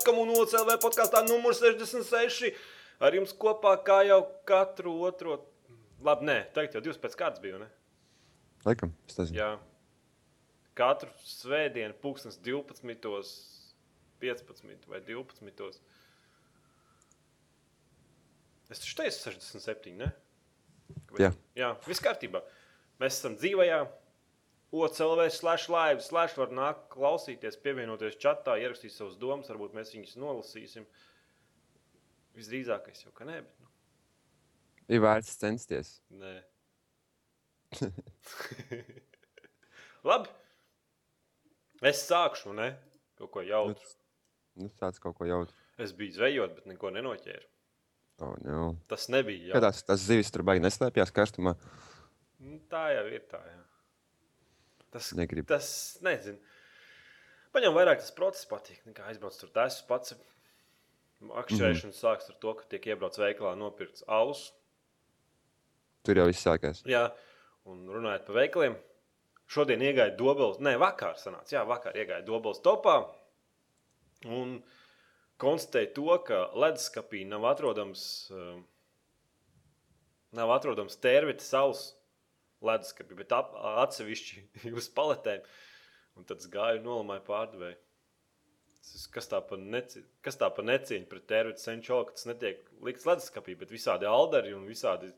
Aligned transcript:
Vārds 0.00 0.08
komunāla 0.08 0.46
CLV 0.48 0.76
podkāstā 0.80 1.20
numur 1.28 1.52
66. 1.52 2.54
Ar 3.04 3.12
jums 3.16 3.34
kopā 3.36 3.74
kā 3.84 3.98
jau 4.08 4.22
katru 4.48 4.94
otro. 5.04 5.34
Labi, 6.04 6.24
nē, 6.24 6.36
tagad 6.56 6.78
jau 6.78 6.80
divas 6.86 7.00
pēc 7.00 7.16
kārtas 7.20 7.42
bija. 7.42 7.58
Ne? 7.60 7.68
Laikam, 8.64 8.94
es 9.08 9.18
nezinu. 9.20 9.36
Jā. 9.36 9.48
Katru 10.78 11.10
svētdienu, 11.28 11.92
pūkstens 12.00 12.38
12, 12.40 12.80
15 14.24 14.88
vai 14.88 15.02
12. 15.04 15.80
Es 18.70 18.80
taču 18.80 18.96
teicu 19.02 19.18
67, 19.18 19.96
ne? 20.00 20.08
Vai- 21.10 21.26
Jā. 21.26 21.32
Jā, 21.58 21.74
viss 21.86 22.00
kārtībā. 22.00 22.40
Mēs 23.00 23.18
esam 23.20 23.36
dzīvajā. 23.36 23.82
OCLV 24.72 25.24
slash 25.34 25.68
live, 25.72 26.00
slash 26.04 26.36
var 26.38 26.52
nākt 26.54 26.84
klausīties, 26.92 27.56
pievienoties 27.64 28.14
chatā, 28.22 28.54
ierakstīt 28.62 28.92
savus 28.94 29.16
domas, 29.18 29.48
varbūt 29.50 29.74
mēs 29.74 29.90
viņus 29.96 30.14
nolasīsim. 30.22 30.86
Visdrīzākais 32.38 33.02
jau, 33.04 33.10
ka 33.16 33.26
nē, 33.26 33.40
bet 33.42 33.56
nu, 33.64 33.66
Ir 34.90 35.02
vērts 35.02 35.36
censties. 35.38 35.96
nē. 36.10 36.36
Labi. 40.06 40.28
Es 41.86 42.02
sākšu, 42.08 42.52
ne? 42.56 42.72
Kaut 43.18 43.30
ko 43.34 43.42
Nu, 43.42 43.48
jautru. 43.48 43.90
nu, 44.60 44.68
tāds 44.80 44.98
kaut 45.00 45.16
ko 45.18 45.26
jautru. 45.28 45.56
Es 45.80 45.92
biju 45.96 46.12
zvejot, 46.18 46.54
bet 46.58 46.66
neko 46.68 46.90
nenoķēru. 46.92 47.46
Oh, 48.20 48.34
no. 48.44 48.74
Tas 48.90 49.06
nebija 49.08 49.54
Kā 49.54 49.56
jau. 49.56 49.62
tās, 49.64 49.82
tās 49.88 50.02
zivis 50.04 50.30
tur 50.32 50.42
baigi 50.44 50.60
neslēpjas 50.66 51.12
karstumā. 51.16 51.54
Nu, 52.40 52.58
tā 52.68 52.82
jau 52.94 53.06
ir 53.08 53.22
tā. 53.30 53.40
Jā. 53.40 53.62
Tas, 54.90 55.12
Negribu. 55.14 55.46
tas 55.50 55.98
nezinu. 56.02 56.38
Paņem 57.54 57.74
vairāk 57.74 58.02
tas 58.02 58.12
process 58.14 58.46
patīk, 58.50 58.82
nekā 58.86 59.06
aizbrauc 59.10 59.36
tur 59.38 59.50
tas 59.54 59.80
pats. 59.86 60.14
Akšķerēšana 61.20 61.92
mm 61.92 61.98
sākas 61.98 62.30
ar 62.32 62.36
to, 62.40 62.54
ka 62.56 62.66
tiek 62.70 62.86
iebraucis 62.90 63.20
veikalā 63.20 63.52
nopirkts 63.58 64.06
alus. 64.08 64.46
Tur 66.06 66.16
jau 66.16 66.24
viss 66.30 66.46
sākās. 66.46 66.80
Jā, 66.88 67.10
un 67.68 67.82
runājot 67.90 68.24
par 68.28 68.38
veikaliem. 68.38 68.78
Šodien 69.50 69.82
iegāja 69.82 70.14
Dobels, 70.16 70.60
ne, 70.62 70.76
vakar 70.78 71.18
sanāca, 71.18 71.56
jā, 71.56 71.64
vakar 71.66 71.98
iegāja 71.98 72.24
Dobels 72.24 72.62
topā. 72.64 73.00
Un 74.30 74.60
konstatēja 75.42 75.90
to, 75.96 76.08
ka 76.24 76.44
leduskapī 76.54 77.24
nav 77.28 77.44
atrodams, 77.50 78.02
um, 78.32 78.62
nav 80.38 80.54
atrodams 80.54 80.96
tērvita 81.02 81.44
saules 81.44 81.90
leduskapī, 82.64 83.16
bet 83.18 83.32
ap, 83.36 83.54
atsevišķi 83.84 84.72
uz 84.80 84.90
paletēm. 84.96 85.46
Un 86.18 86.26
tad 86.28 86.44
gāju 86.52 86.82
nolamāju 86.84 87.24
pārdevēju. 87.28 87.78
Kas 89.14 89.28
tā 89.30 89.38
par 89.44 89.60
neci, 89.60 90.00
par 90.24 90.64
necieņu 90.66 91.06
pret 91.08 91.26
tērvita 91.28 91.62
senčolu, 91.62 92.08
ka 92.08 92.16
tas 92.16 92.26
netiek 92.26 92.64
likts 92.84 93.06
leduskapī, 93.06 93.54
bet 93.60 93.72
visādi 93.72 94.08
alderi 94.08 94.54
un 94.56 94.64
visādi 94.68 95.12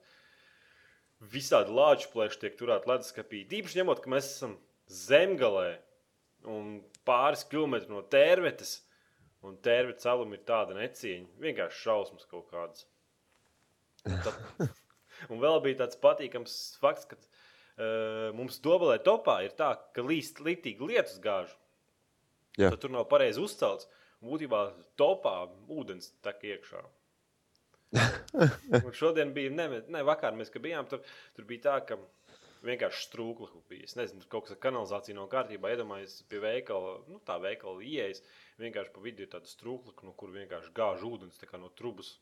visādi 1.30 1.70
lāču 1.74 2.10
plēši 2.12 2.40
tiek 2.42 2.56
turēti 2.58 2.90
leduskapī. 2.90 3.42
Tīpaši 3.50 3.80
ņemot, 3.80 4.02
ka 4.02 4.10
mēs 4.10 4.30
esam 4.34 4.56
zemgalē 4.90 5.76
un 6.50 6.80
pāris 7.06 7.44
kilometri 7.48 7.92
no 7.92 8.02
tērvetes, 8.02 8.80
un 9.46 9.58
tērvetes 9.62 10.08
alum 10.10 10.34
ir 10.34 10.42
tāda 10.48 10.76
necieņa. 10.78 11.28
Vienkārši 11.42 11.82
šausmas 11.84 12.26
kaut 12.30 12.48
kādas. 12.50 12.86
Un, 14.02 14.18
tad, 14.24 14.68
un 15.30 15.42
vēl 15.42 15.60
bija 15.64 15.82
tāds 15.84 15.98
patīkams 16.02 16.56
fakts, 16.82 17.08
ka 17.10 17.18
uh, 17.18 18.30
mums 18.36 18.60
Dobelē 18.64 18.98
topā 19.04 19.42
ir 19.46 19.54
tā, 19.58 19.74
ka 19.94 20.06
līst 20.06 20.42
litīgi 20.44 20.88
lietus 20.92 21.20
gāžu. 21.22 21.58
Jā. 22.58 22.68
Tad 22.68 22.82
tur 22.82 22.92
nav 22.92 23.08
pareizi 23.08 23.40
uzcelts. 23.42 23.88
Būtībā 24.22 24.66
topā 25.00 25.36
ūdens 25.72 26.12
tek 26.22 26.44
iekšā. 26.46 26.82
Un 28.84 28.92
šodien 28.96 29.32
bija, 29.36 29.50
ne, 29.52 29.82
ne 29.92 30.02
vakar 30.06 30.36
mēs 30.36 30.52
bijām, 30.54 30.86
tur, 30.88 31.02
tur 31.36 31.48
bija 31.48 31.64
tā, 31.66 31.78
ka 31.88 31.98
vienkārši 32.66 33.06
strūkla 33.08 33.48
bija. 33.70 33.88
Es 33.88 33.96
nezinu, 33.98 34.24
kaut 34.30 34.46
kas 34.46 34.56
ar 34.56 34.60
kanalizāciju 34.62 35.18
nav 35.18 35.28
kārtībā. 35.32 35.72
Iedomājieties, 35.74 36.22
pie 36.30 36.40
veikala, 36.42 36.94
nu, 37.10 37.18
tā 37.26 37.38
veikala 37.42 37.82
ieejas, 37.84 38.22
vienkārši 38.62 38.94
pa 38.94 39.04
vidu 39.04 39.24
ir 39.24 39.32
tāda 39.32 39.50
strūkla, 39.50 39.96
no 40.06 40.14
kur 40.18 40.32
vienkārši 40.34 40.74
gāž 40.76 41.04
ūdens 41.08 41.42
no 41.58 41.72
trubas. 41.78 42.14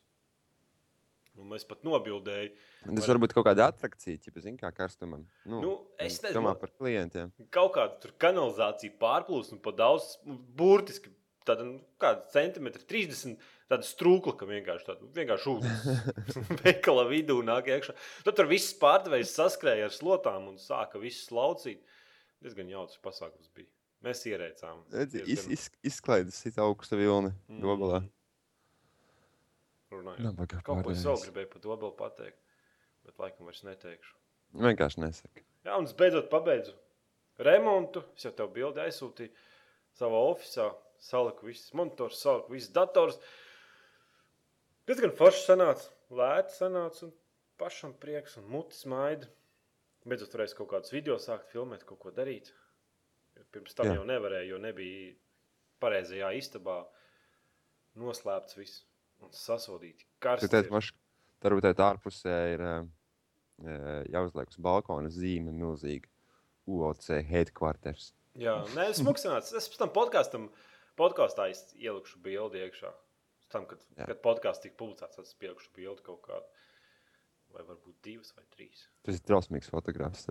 Un 1.39 1.47
mēs 1.47 1.63
pat 1.63 1.85
nobildējām. 1.87 2.51
Tas 2.97 3.07
var 3.07 3.17
būt 3.23 3.31
kaut 3.33 3.45
kāda 3.47 3.69
atrakcija, 3.71 4.19
ja 4.27 4.41
zina, 4.43 4.57
kā 4.59 4.71
karstumam. 4.75 5.23
Nu, 5.47 5.61
Nu, 5.63 5.71
es 5.97 6.17
nezinu. 6.21 6.41
Domā 6.41 6.51
par 6.59 6.69
klientiem. 6.75 7.31
kaut 7.55 7.73
kāda 7.77 8.11
kanalizācija 8.19 8.97
pārplūst 8.99 9.53
un 9.55 9.59
pa 9.63 9.71
daudz, 9.71 10.17
nu, 10.27 10.35
burtiski 10.35 11.13
tāda 11.47 11.63
nu, 11.65 11.79
centimetra, 12.33 12.83
30 12.85 13.39
tāda 13.71 13.87
strūkla, 13.87 14.35
ka 14.37 14.45
vienkārši 14.45 14.85
tāda 14.91 15.07
vienkārši 15.15 15.49
ūdens 15.55 16.21
veikala 16.65 17.07
vidū 17.09 17.39
nāk 17.47 17.71
iekšā. 17.71 17.95
Tad 18.27 18.35
tur 18.37 18.51
viss 18.51 18.75
pārdevējs 18.77 19.31
saskrēja 19.39 19.87
ar 19.87 19.95
slotām 19.95 20.49
un 20.51 20.59
sāka 20.61 20.99
visu 21.01 21.23
slaucīt. 21.31 21.79
Diezgan 22.43 22.69
jautrs 22.69 22.99
pasākums 23.01 23.49
bija. 23.55 23.71
Mēs 24.03 24.23
ierēcām. 24.25 24.83
Iz, 25.29 25.47
iz, 25.47 25.67
izklaides 25.85 26.39
ir 26.49 26.55
augsta 26.59 26.97
vilni 26.97 27.31
Mm. 27.47 27.61
dobelā. 27.63 28.03
Runājot. 29.93 30.23
Nabaga 30.25 30.61
Kaut 30.65 30.83
ko 30.85 30.93
es 30.93 31.03
vēl 31.05 31.19
gribēju 31.25 31.51
par 31.51 31.63
to 31.65 31.91
pateikt, 31.99 32.39
bet 33.07 33.21
laikam 33.21 33.49
vairs 33.49 33.63
neteikšu. 33.67 34.15
Vienkārši 34.61 35.03
nesaka. 35.03 35.43
Jā, 35.65 35.77
un 35.77 35.87
es 35.87 35.95
beidzot 35.97 36.29
pabeidzu 36.31 36.73
remontu. 37.45 38.03
Es 38.17 38.25
jau 38.25 38.33
tev 38.35 38.51
bildi 38.55 38.81
aizsūtīju 38.83 39.33
savā 39.99 40.23
oficiālā. 40.31 40.73
Saliku 41.01 41.47
visas 41.47 41.71
monitors, 41.73 42.19
saliku 42.21 42.53
visas 42.53 42.69
dators. 42.75 43.15
Diezgan 44.85 45.15
forši 45.17 45.39
sanāca, 45.47 45.87
lēti 46.13 46.53
sanāca, 46.53 47.07
un 47.07 47.13
pašam 47.57 47.95
prieks 47.97 48.37
un 48.37 48.45
mutis 48.53 48.83
maida. 48.89 49.29
Beidzot 50.05 50.35
varēs 50.37 50.53
kaut 50.57 50.69
kādus 50.73 50.93
video 50.93 51.17
sākt 51.21 51.49
filmēt, 51.53 51.87
kaut 51.89 52.01
ko 52.03 52.13
darīt. 52.13 52.51
Jo 53.37 53.47
Pirms 53.53 53.73
tam. 53.77 53.89
Jā. 53.89 53.97
jau 53.97 54.05
nevarēja, 54.05 54.49
jo 54.51 54.61
nebija 54.61 55.15
pareizajā 55.81 56.29
istabā 56.37 56.83
noslēpts 57.97 58.57
viss 58.59 58.85
un 59.25 59.33
sasodīti. 59.35 60.07
Teici, 60.23 60.63
ir. 60.65 60.71
maš, 60.73 60.91
tur 61.41 61.55
varbūt 61.57 61.83
ārpusē 61.85 62.37
ir 62.55 62.65
ā, 62.65 62.73
ā, 62.81 63.77
jāuzliek 64.13 64.51
uz 64.51 64.59
balkona 64.61 65.11
zīme 65.13 65.53
milzīga. 65.55 66.09
UOC 66.69 67.07
headquarters. 67.25 68.11
Jā, 68.39 68.59
nē, 68.77 68.91
es 68.93 69.01
smuksināts. 69.01 69.53
Es 69.57 69.69
pēc 69.71 69.81
tam 69.81 69.93
podkāstam, 69.95 70.49
podkāstā 70.99 71.49
ielikšu 71.51 72.21
bildi 72.23 72.61
iekšā. 72.65 72.91
Pēc 73.41 73.55
tam, 73.55 73.67
kad, 73.69 73.85
Jā. 73.97 74.07
kad 74.11 74.21
podkāsts 74.23 74.63
tika 74.65 74.77
publicēts, 74.79 75.17
tad 75.17 75.27
es 75.27 75.37
pielikšu 75.41 75.73
bildi 75.77 76.05
kaut 76.05 76.21
kādu. 76.27 76.67
Vai 77.51 77.65
varbūt 77.67 77.97
divas 78.05 78.31
vai 78.37 78.45
trīs. 78.53 78.85
Tas 79.03 79.17
ir 79.17 79.25
drausmīgs 79.27 79.71
fotogrāfs. 79.73 80.29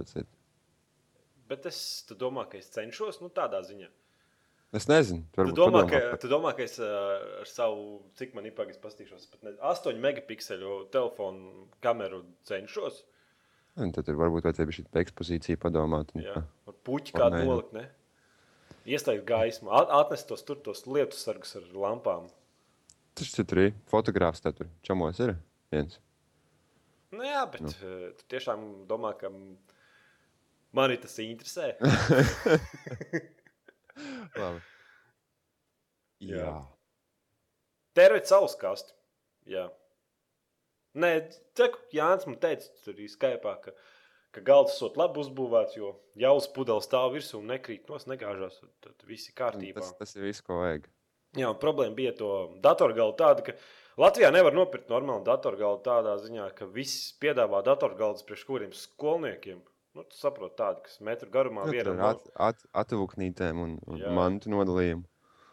Bet 1.50 1.66
es 1.68 1.80
tu 2.08 2.16
domā, 2.16 2.46
ka 2.48 2.56
es 2.56 2.70
cenšos 2.72 3.20
nu, 3.20 3.28
tādā 3.34 3.60
ziņā. 3.66 3.90
Es 4.72 4.84
nezinu, 4.86 5.24
Tu 5.34 5.40
varbūt 5.40 5.56
domā, 5.58 5.80
padomā 5.82 5.90
ka, 5.90 6.16
tu 6.22 6.28
domā, 6.30 6.50
ka 6.54 6.62
es 6.62 6.76
ar 6.78 7.48
savu, 7.50 7.86
cik 8.14 8.36
man 8.38 8.44
ir 8.46 8.52
pagaidis, 8.54 8.78
paskatīšos, 8.78 9.24
pat 9.32 9.42
ne, 9.42 9.52
8 9.66 9.96
megapikselu 9.98 10.74
telefonu 10.94 11.64
kameru 11.82 12.20
cenšos. 12.46 13.00
Un 13.82 13.90
Tad 13.96 14.06
tur 14.06 14.18
varbūt 14.20 14.46
vajadzēja 14.46 14.76
šī 14.76 14.84
ekspozīcija 15.02 15.58
padomāt. 15.62 16.12
un 16.14 16.22
Jā, 16.22 16.36
tā. 16.36 16.44
ar 16.70 16.76
puķi 16.86 17.16
kādu 17.16 17.40
nu. 17.40 17.48
nolikt. 17.50 17.72
Ne? 17.74 17.88
Ieslēgt 18.86 19.24
gaismu, 19.26 19.72
at- 19.74 19.90
atnest 19.90 20.28
tos 20.30 20.42
tur 20.46 20.56
tos 20.62 20.84
lietu 20.86 21.18
sargus 21.18 21.56
ar 21.58 21.66
lampām. 21.74 22.30
Tas 23.18 23.32
tur 23.34 23.58
ir 23.58 23.74
fotogrāfs, 23.90 24.40
tad 24.40 24.54
tur 24.56 24.70
čamos 24.86 25.18
ir 25.18 25.34
viens. 25.72 25.98
Nu, 27.10 27.24
jā, 27.26 27.42
bet 27.50 27.60
nu. 27.66 27.74
tu 27.74 28.24
tiešām 28.30 28.86
domā, 28.86 29.16
ka 29.18 29.32
mani 30.72 30.96
tas 31.02 31.18
interesē. 31.18 31.74
Labi. 34.40 34.62
Jā. 36.20 36.40
Jā. 36.44 36.56
Tērēt 37.96 38.28
saules 38.30 38.56
kastu. 38.60 38.94
Jā. 39.48 39.68
Nē, 41.00 41.10
teku, 41.58 41.80
Jānis 41.94 42.26
man 42.26 42.38
teica, 42.42 42.66
tur 42.84 42.96
arī 42.96 43.06
Skype, 43.10 43.52
ka, 43.64 43.74
ka 44.34 44.42
galds 44.46 44.74
esot 44.74 44.98
labi 44.98 45.22
uzbūvēts, 45.22 45.76
jo 45.78 45.92
jauls 46.18 46.48
pudeles 46.54 46.88
stāv 46.88 47.14
virsū 47.14 47.38
un 47.38 47.52
nekrīt 47.52 47.90
nos, 47.90 48.08
negāžās. 48.10 48.58
Tad, 48.82 48.96
viss 49.06 49.30
ir 49.30 49.36
kārtībā. 49.38 49.84
Tas, 49.84 49.94
tas 50.00 50.16
ir 50.18 50.26
viss, 50.26 50.42
ko 50.44 50.58
vajag. 50.60 50.88
Jā, 51.38 51.52
problēma 51.62 51.94
bija 51.94 52.12
to 52.18 52.30
datorgalu 52.62 53.14
tāda, 53.18 53.44
ka 53.46 53.54
Latvijā 54.00 54.32
nevar 54.34 54.54
nopirkt 54.56 54.90
normālu 54.90 55.22
datorgalu 55.26 55.78
tādā 55.84 56.16
ziņā, 56.18 56.48
ka 56.58 56.66
viss 56.74 57.12
piedāvā 57.22 57.62
datorgalus 57.66 58.26
priekš 58.26 58.46
kuriem 58.48 58.74
skolniekiem. 58.74 59.60
Nu, 59.96 60.04
tu 60.06 60.14
saproti 60.14 60.54
tādu, 60.60 60.84
kas 60.86 61.00
metru 61.02 61.26
garumā 61.34 61.64
Nu, 61.66 61.72
vienam. 61.74 61.98
at, 62.06 62.20
at, 62.38 62.60
atvilknītēm 62.84 63.58
un, 63.58 63.72
un 63.90 63.98
Jā. 63.98 64.12
mantu 64.14 64.52
nodalījumu. 64.52 65.02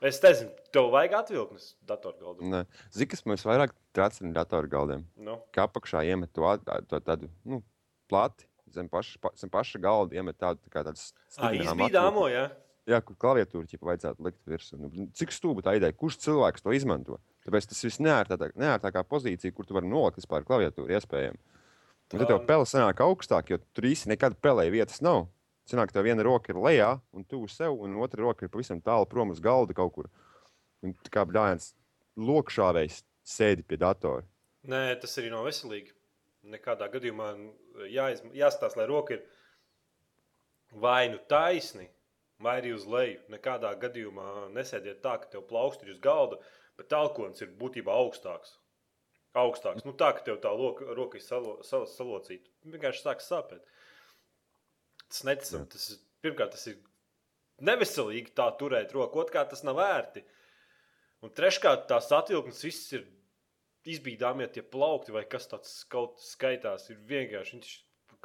Es 0.05 0.19
nezinu, 0.21 0.51
tev 0.69 0.91
vajag 0.93 1.15
atvilknes 1.23 1.71
datorgaldu. 1.89 2.45
Nē. 2.45 2.59
Zini, 2.93 3.07
kas 3.09 3.23
mums 3.25 3.41
vairāk 3.49 3.73
trācis 3.97 4.21
ar 4.21 4.35
datorgaldiem? 4.35 5.07
Nu, 5.17 5.39
Kā 5.55 5.65
apakšā 5.65 6.03
iemet 6.05 6.29
to, 6.37 6.45
to 6.85 6.99
tādu 7.01 7.31
nu, 7.49 7.63
plati, 8.11 8.45
zem 8.75 8.85
paša, 8.93 9.17
pa- 9.23 9.33
zem 9.41 9.49
paša 9.49 9.81
galda 9.81 10.19
iemet 10.19 10.37
tādu 10.37 10.61
tā 10.61 10.69
kā 10.69 10.85
tādu 10.85 11.01
Ā, 11.41 11.49
izbīdāmo, 11.57 12.27
jā. 12.29 12.45
Jā, 12.87 13.01
kur 13.03 13.17
klaviatūru 13.19 13.65
ķipa 13.67 13.89
vajadzētu 13.89 14.23
likt 14.23 14.37
virsū. 14.47 14.77
Nu, 14.79 14.91
cik 15.17 15.33
stūba 15.33 15.65
tā 15.65 15.73
ideja, 15.75 15.91
kurš 15.97 16.21
cilvēks 16.23 16.61
to 16.63 16.71
izmanto? 16.77 17.17
Tāpēc 17.43 17.65
tas 17.73 17.81
viss 17.83 17.97
neērtākā, 17.99 18.53
neērtākā 18.55 19.01
pozīcija, 19.09 19.51
kur 19.57 19.65
tu 19.67 19.75
vari 19.75 19.89
nolikt 19.89 20.21
vispār 20.21 20.45
klaviatūru 20.47 20.93
iespējami. 20.95 21.41
Tad 22.07 22.23
tev 22.23 22.45
pele 22.47 22.67
sanāk 22.67 23.01
augstāk, 23.03 23.49
jo 23.51 23.59
tur 23.75 23.89
īsti 23.89 24.13
nekad 24.13 24.37
pelē 24.43 24.69
vietas 24.71 25.01
nav. 25.03 25.25
Sanāk, 25.67 25.91
tev 25.91 26.05
viena 26.07 26.23
roka 26.23 26.53
ir 26.53 26.59
lejā 26.63 26.93
un 27.11 27.25
tuvu 27.27 27.49
sev, 27.51 27.75
un 27.83 27.97
otra 27.99 28.23
roka 28.23 28.45
ir 28.45 28.51
pavisam 28.53 28.79
tālu 28.83 29.07
prom 29.11 29.33
uz 29.33 29.41
galda 29.43 29.75
kaut 29.75 29.91
kur. 29.97 30.07
Un 30.85 30.93
kā 31.11 31.25
blāņas 31.27 31.73
lokšāvējs 32.15 33.01
sēdi 33.27 33.65
pie 33.67 33.79
datora. 33.81 34.23
Nē, 34.71 34.95
tas 35.01 35.17
arī 35.19 35.33
nav 35.33 35.43
veselīgi. 35.47 35.91
Nekādā 36.47 36.87
gadījumā 36.93 37.33
jāiz, 37.91 38.23
jāstāsta, 38.35 38.79
lai 38.79 38.87
roka 38.87 39.17
ir 39.17 39.25
vai 40.79 41.09
nu 41.11 41.19
taisni, 41.27 41.89
vai 42.39 42.57
arī 42.61 42.71
uz 42.75 42.85
leju. 42.87 43.19
Nekādā 43.33 43.73
gadījumā 43.81 44.47
nesēdiet 44.55 45.01
tā, 45.03 45.17
ka 45.19 45.31
tev 45.33 45.43
plauksti 45.49 45.87
ir 45.87 45.97
uz 45.97 45.99
galda, 46.03 46.39
bet 46.79 46.95
alkohols 46.95 47.43
ir 47.43 47.51
būtībā 47.59 47.91
augstāks. 47.91 48.55
Augstāks. 49.37 49.85
Nu, 49.85 49.93
tā, 49.97 50.11
ka 50.17 50.23
tev 50.25 50.39
tā 50.43 50.51
loka, 50.57 50.87
roka 50.97 51.19
ir 51.19 51.23
salo, 51.25 51.57
sal, 51.67 51.85
salocīta. 51.91 52.49
Vienkārši 52.73 53.03
sāk 53.05 53.21
sāpēt. 53.23 53.65
Tas 55.07 55.23
neticami. 55.27 55.69
Tas, 55.73 55.89
ir- 55.93 56.01
pirmkārt, 56.25 56.55
tas 56.55 56.65
ir 56.71 56.79
neveselīgi 57.61 58.33
tā 58.37 58.47
turēt 58.59 58.93
roku. 58.95 59.21
Otrkārt, 59.23 59.51
tas 59.53 59.63
nav 59.67 59.77
vērti. 59.79 60.23
Un 61.25 61.33
treškārt, 61.33 61.87
tās 61.89 62.09
atvilknes 62.13 62.63
viss 62.65 62.91
ir 62.97 63.05
izbīdāmie 63.87 64.49
tie 64.51 64.61
plaukti 64.61 65.13
vai 65.15 65.23
kas 65.29 65.47
tāds 65.47 65.77
kaut 65.89 66.19
skaitās. 66.21 66.89
Ir 66.91 66.97
vienkārši 67.09 67.55
viņš 67.57 67.71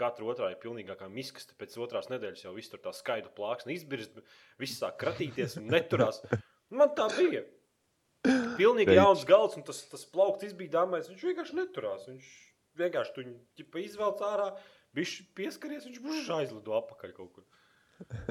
katra 0.01 0.27
otrā 0.33 0.51
ir 0.51 0.59
pilnīgākā 0.63 1.07
miskaste. 1.13 1.55
Pēc 1.61 1.77
otrās 1.85 2.09
nedēļas 2.11 2.45
jau 2.47 2.55
viss 2.57 2.73
tur 2.73 2.81
tā 2.83 2.93
skaidra 2.97 3.31
plāksne 3.37 3.75
izbirst, 3.77 4.17
viss 4.61 4.81
sāk 4.81 4.97
kratīties 5.03 5.59
un 5.61 5.69
neturās. 5.73 6.23
Man 6.73 6.95
tā 6.97 7.07
bija. 7.17 7.45
Pilnīgi 8.59 8.97
jauns 8.97 9.25
galds, 9.29 9.59
un 9.59 9.67
tas, 9.67 9.83
tas 9.91 10.05
plaukts 10.13 10.47
izbīdāmais, 10.49 11.11
viņš 11.11 11.27
vienkārši 11.29 11.59
neturās. 11.59 12.07
Viņš 12.11 12.31
vienkārši 12.81 13.15
tu 13.15 13.25
viņu 13.25 13.85
izvelc 13.85 14.23
ārā, 14.27 14.49
viņš 14.97 15.15
pieskaries, 15.39 15.87
viņš 15.89 16.03
bužs 16.05 16.31
aizlido 16.37 16.77
apakaļ 16.79 17.15
kaut 17.17 17.39
kur. 17.39 17.47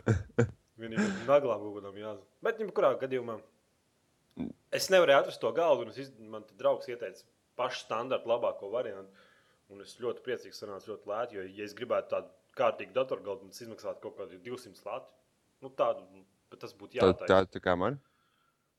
Vienīgi 0.81 1.07
naglām 1.27 1.61
kaut 1.61 1.77
kādām 1.77 1.99
jāzina. 1.99 2.29
Bet, 2.43 2.61
ja 2.61 2.75
kurā 2.75 2.93
gadījumā 3.01 3.37
es 4.73 4.89
nevarēju 4.93 5.25
atrast 5.25 5.41
to 5.43 5.51
galdu, 5.55 5.85
un 5.85 5.93
iz... 5.93 6.11
man 6.31 6.45
te 6.47 6.57
draugs 6.59 6.89
ieteica 6.89 7.25
pašu 7.59 7.85
standartu 7.85 8.31
labāko 8.31 8.71
variantu. 8.73 9.27
Un 9.71 9.83
es 9.85 9.93
ļoti 10.03 10.23
priecīgs, 10.25 10.57
ka 10.57 10.65
sanāca 10.65 10.89
ļoti 10.91 11.07
lēti, 11.07 11.37
jo, 11.37 11.43
ja 11.59 11.63
es 11.63 11.75
gribētu 11.77 12.11
tādu 12.11 12.31
kārtīgu 12.59 12.91
datorgaldu, 12.97 13.45
tad 13.45 13.53
tas 13.53 13.63
izmaksātu 13.63 14.01
kaut 14.03 14.17
kādu 14.17 14.39
200 14.43 14.83
lati. 14.83 15.13
Nu, 15.63 15.69
tādu, 15.79 16.03
bet 16.51 16.63
tas 16.65 16.73
būtu 16.75 16.97
Tā, 16.97 17.05
jātaisa. 17.05 17.29
tā, 17.29 17.37
tā 17.53 17.61
kā 17.63 17.77
man. 17.79 17.99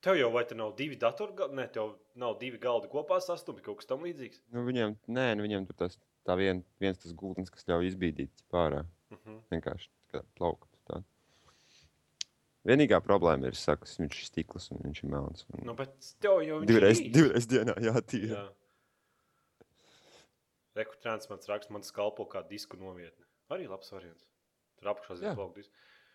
Tev 0.02 0.16
jau 0.18 0.32
vai 0.34 0.42
te 0.48 0.56
nav 0.58 0.72
divi 0.78 0.96
datorgaldi, 0.98 1.54
ne, 1.54 1.68
tev 1.70 1.92
nav 2.18 2.34
divi 2.40 2.58
galdi 2.62 2.90
kopā 2.90 3.20
sastumti, 3.22 3.62
kaut 3.62 3.78
kas 3.78 3.86
tam 3.90 4.02
līdzīgs. 4.02 4.40
Nu, 4.54 4.64
viņiem, 4.66 4.96
nē, 5.06 5.26
nu, 5.38 5.44
viņiem 5.46 5.68
tur 5.68 5.78
tas, 5.84 5.98
tā 6.26 6.34
vien, 6.40 6.64
viens 6.82 6.98
tas 6.98 7.14
gultnis, 7.18 7.52
kas 7.54 7.68
ļauj 7.70 7.92
izbīdīt 7.92 8.42
pārā. 8.50 8.82
Uh 9.12 9.18
-huh. 9.20 9.38
Vienkārši 9.54 9.90
kā 10.10 10.24
plaukts. 10.38 10.80
Tā. 10.90 11.02
Vienīgā 12.66 12.98
problēma 13.04 13.46
ir, 13.46 13.54
ka 13.54 13.86
viņš 13.86 14.18
ir 14.18 14.26
stikls 14.26 14.70
un 14.74 14.82
viņš 14.82 15.04
ir 15.04 15.10
melns. 15.14 15.46
Un... 15.52 15.64
Nu, 15.70 15.74
bet 15.78 15.94
tev 16.22 16.42
jau 16.46 16.60
divreiz, 16.66 16.98
ir 16.98 17.06
īsts. 17.06 17.14
divreiz 17.14 17.46
dienā 17.46 17.74
jātīra. 17.88 18.42
Jā. 18.42 18.44
Rekutrāns 20.74 21.28
man 21.30 21.38
raksta, 21.48 21.72
man 21.72 21.82
skalpo 21.82 22.26
kā 22.26 22.42
disku 22.48 22.76
novietne. 22.80 23.26
Arī 23.52 23.68
labs 23.68 23.92
variants. 23.92 24.26
Tur 24.78 24.94
apakšā 24.94 25.18
zina 25.20 25.34
plauktis. 25.36 25.70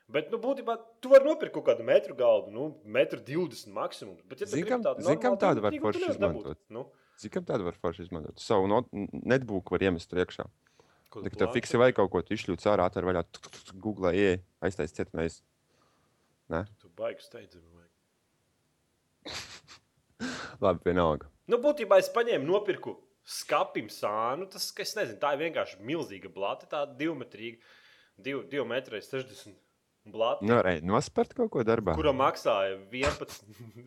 Bet, 0.08 0.30
nu, 0.32 0.38
būtībā, 0.40 0.78
tu 1.04 1.10
vari 1.12 1.28
nopirkt 1.28 1.52
kaut 1.58 1.66
kādu 1.68 1.84
metru 1.84 2.16
galdu, 2.16 2.52
nu, 2.56 2.68
metru 2.88 3.20
20 3.20 3.74
maksimums. 3.76 4.22
Bet, 4.24 4.40
ja 4.40 4.48
kam- 4.70 4.86
tādu 4.86 5.04
zini, 5.04 5.20
kam 5.20 5.36
tādu 5.42 5.64
var 5.66 5.76
forši 5.84 6.10
izmantot? 6.14 6.62
Nu, 6.72 6.86
Zini, 7.18 7.32
kam 7.34 7.44
tādu 7.44 7.66
var 7.66 7.76
forši 7.82 8.06
izmantot? 8.06 8.40
Savu 8.40 8.70
not- 8.72 8.88
netbūku 8.94 9.74
var 9.76 9.84
iemest 9.84 10.14
iekšā. 10.14 10.46
kādu 11.12 11.24
kad 11.28 11.38
tev 11.42 11.52
fiksi 11.56 11.80
vai 11.82 11.92
kaut 11.92 12.12
ko 12.14 12.22
tu 12.22 12.36
izšļūts 12.36 12.68
ārā, 12.72 12.88
vaļā, 13.10 13.24
tuk, 13.32 13.50
tuk, 13.52 13.60
tuk, 13.72 13.80
googlē, 13.84 14.14
ieej, 14.16 14.40
aiztais 14.62 14.94
ciet 14.96 15.12
un 15.14 15.20
aiz. 15.26 15.42
Tu 16.80 16.88
baigi 16.96 17.22
steidzami. 17.26 17.68
vajag. 17.76 17.92
Labi, 20.64 20.80
vienalga. 20.86 21.28
Nu, 21.48 21.58
būtībā 21.64 22.00
es 22.00 22.10
paņēmu, 22.16 22.48
nopirku 22.48 22.96
skapim 23.28 23.88
sānu. 23.92 24.48
Tas, 24.52 24.72
es 24.72 24.96
nezinu, 24.96 25.20
tā 25.20 25.34
ir 25.36 25.44
vienkārši 25.52 25.82
milzīga 25.84 26.32
blāta, 26.32 26.68
tāda 26.72 26.96
divmetrīga, 26.96 27.60
div, 28.18 28.46
divu 28.48 28.66
metru, 30.08 30.14
60 30.14 30.16
blāta. 30.16 30.46
Nu, 30.48 30.56
varēja 30.60 30.84
nospērt 30.88 31.36
kaut 31.38 31.52
ko 31.52 31.64
darbā. 31.68 31.96
kura 31.98 32.14
maksāja 32.16 32.78
11, 32.92 33.44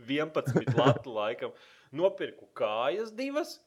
11 0.09 0.77
latu 0.79 1.15
laikam. 1.15 1.53
Nopirku 1.93 2.49
kājas 2.55 3.11
divas, 3.17 3.59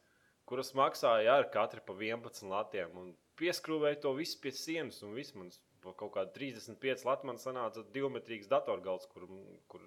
kuras 0.45 0.73
maksāja 0.77 1.39
ar 1.39 1.49
katru 1.51 1.81
pa 1.85 1.93
11 1.93 2.47
latiem. 2.49 2.91
Un 2.95 3.13
pieskrūvēju 3.39 4.01
to 4.03 4.13
visu 4.17 4.39
pie 4.41 4.51
sienas, 4.51 5.01
un 5.03 5.13
viss 5.17 5.35
man 5.35 5.49
kaut 5.83 6.13
kāda 6.15 6.31
35 6.35 7.05
lati 7.07 7.27
man 7.27 7.39
sanāca 7.41 7.83
divmetrīgs 7.93 8.47
datorgalds, 8.51 9.07
kur, 9.11 9.27
kur, 9.67 9.81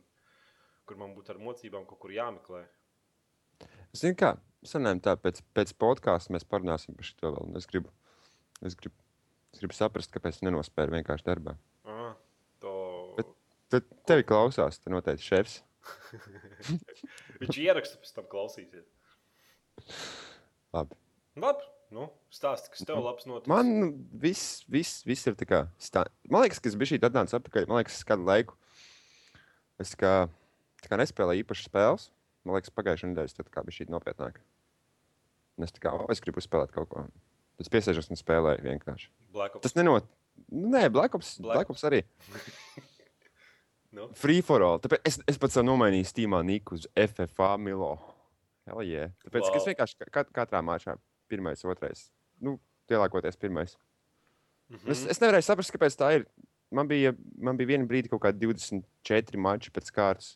kur 0.84 0.96
man 1.00 1.14
būtu 1.16 1.32
ar 1.32 1.40
mocībām 1.40 1.86
kaut 1.88 2.02
kur 2.02 2.12
jāmeklē. 2.12 2.66
Zini, 3.96 4.16
kā 4.18 4.34
sanām, 4.66 5.00
tā 5.00 5.16
pēc, 5.20 5.40
pēc 5.56 5.72
podkāsta 5.80 6.34
mēs 6.34 6.44
parunāsim 6.44 6.96
par 6.98 7.08
šo 7.08 7.32
vēl. 7.32 7.54
Es 7.56 7.68
gribu, 7.70 7.92
es 8.60 8.76
gribu, 8.76 8.96
es 9.54 9.62
gribu 9.62 9.76
saprast, 9.78 10.12
kāpēc 10.12 10.42
nenospēju 10.44 10.92
vienkārši 10.98 11.28
darbā. 11.30 11.56
Tad 13.72 13.86
tevi 14.06 14.26
klausās, 14.26 14.78
te 14.78 14.92
noteikti 14.92 15.26
šefs. 15.26 15.56
Viņš 17.42 17.58
ieraksta, 17.62 17.98
pēc 18.02 18.12
tam 18.14 18.28
klausīsies. 18.30 18.86
Labi. 20.74 20.98
Labi, 21.42 21.66
nu, 21.94 22.06
stāsti, 22.32 22.72
kas 22.72 22.86
tev 22.88 23.02
labs 23.04 23.26
noticis. 23.28 23.50
Man 23.50 23.72
nu, 23.80 23.88
viss, 24.22 24.62
viss, 24.72 25.02
viss 25.06 25.28
ir 25.28 25.36
tā 25.38 25.48
kā. 25.48 25.60
Stā... 25.82 26.06
Man 26.30 26.46
liekas, 26.46 26.62
ka 26.62 26.70
es 26.70 26.78
biju 26.78 26.94
šī 26.94 27.00
atnācis 27.06 27.36
atpakaļ. 27.40 27.68
Man 27.70 27.82
liekas, 27.82 28.00
kādu 28.08 28.26
laiku. 28.28 28.56
Es 29.82 29.92
kā, 29.98 30.14
kā 30.86 31.00
nespēlēju 31.02 31.44
īpašas 31.44 31.68
spēles. 31.68 32.08
Man 32.46 32.56
liekas, 32.56 32.72
pagājušajā 32.78 33.12
nedēļā 33.12 33.36
tas 33.36 33.66
bija 33.68 33.76
šī 33.80 33.88
nopietnāk. 33.92 34.40
Un 35.56 35.66
es 35.66 35.74
kā, 35.80 35.92
o, 35.92 36.06
es 36.12 36.22
gribu 36.24 36.42
spēlēt 36.44 36.72
kaut 36.74 36.88
ko. 36.92 37.06
Es 37.60 37.70
piesēžos 37.72 38.10
un 38.12 38.20
spēlēju 38.20 38.64
vienkārši. 38.64 39.10
Tas 39.64 39.76
nenot. 39.76 40.08
Nē, 40.52 40.86
Black 40.92 41.16
Ops, 41.16 41.36
Black- 41.40 41.66
Black 41.66 41.72
Ops 41.72 41.84
arī. 41.88 42.02
Nu? 43.96 44.10
Free 44.12 44.42
for 44.44 44.60
all. 44.60 44.80
Tāpēc 44.84 45.08
es, 45.08 45.16
es 45.32 45.38
pats 45.40 45.56
nomainīju 45.64 46.04
Steamā 46.10 46.42
Niku 46.44 46.76
uz 46.76 46.84
FFA 46.92 47.54
Milo. 47.56 47.94
Hell 48.68 48.82
yeah. 48.84 49.12
Tāpēc, 49.24 49.46
wow. 49.46 49.56
es 49.56 49.68
vienkārši 49.70 50.08
kat, 50.12 50.32
katrā 50.36 50.60
mačā 50.64 50.98
pirmais, 51.30 51.62
otrais. 51.64 52.10
Nu, 52.42 52.58
lielākoties 52.92 53.38
pirmais. 53.40 53.76
Mm. 54.68 54.82
Es, 54.92 55.06
es 55.14 55.22
nevarēju 55.22 55.46
saprast, 55.46 55.72
kāpēc 55.72 55.96
tā 55.96 56.10
ir. 56.18 56.26
Man 56.74 56.90
bija, 56.90 57.14
man 57.40 57.56
bija 57.56 57.70
viena 57.72 57.86
brīdi, 57.88 58.10
kaut 58.10 58.24
kādi 58.24 58.42
24 58.42 59.40
mači 59.40 59.70
pēc 59.72 59.88
kārtas, 59.94 60.32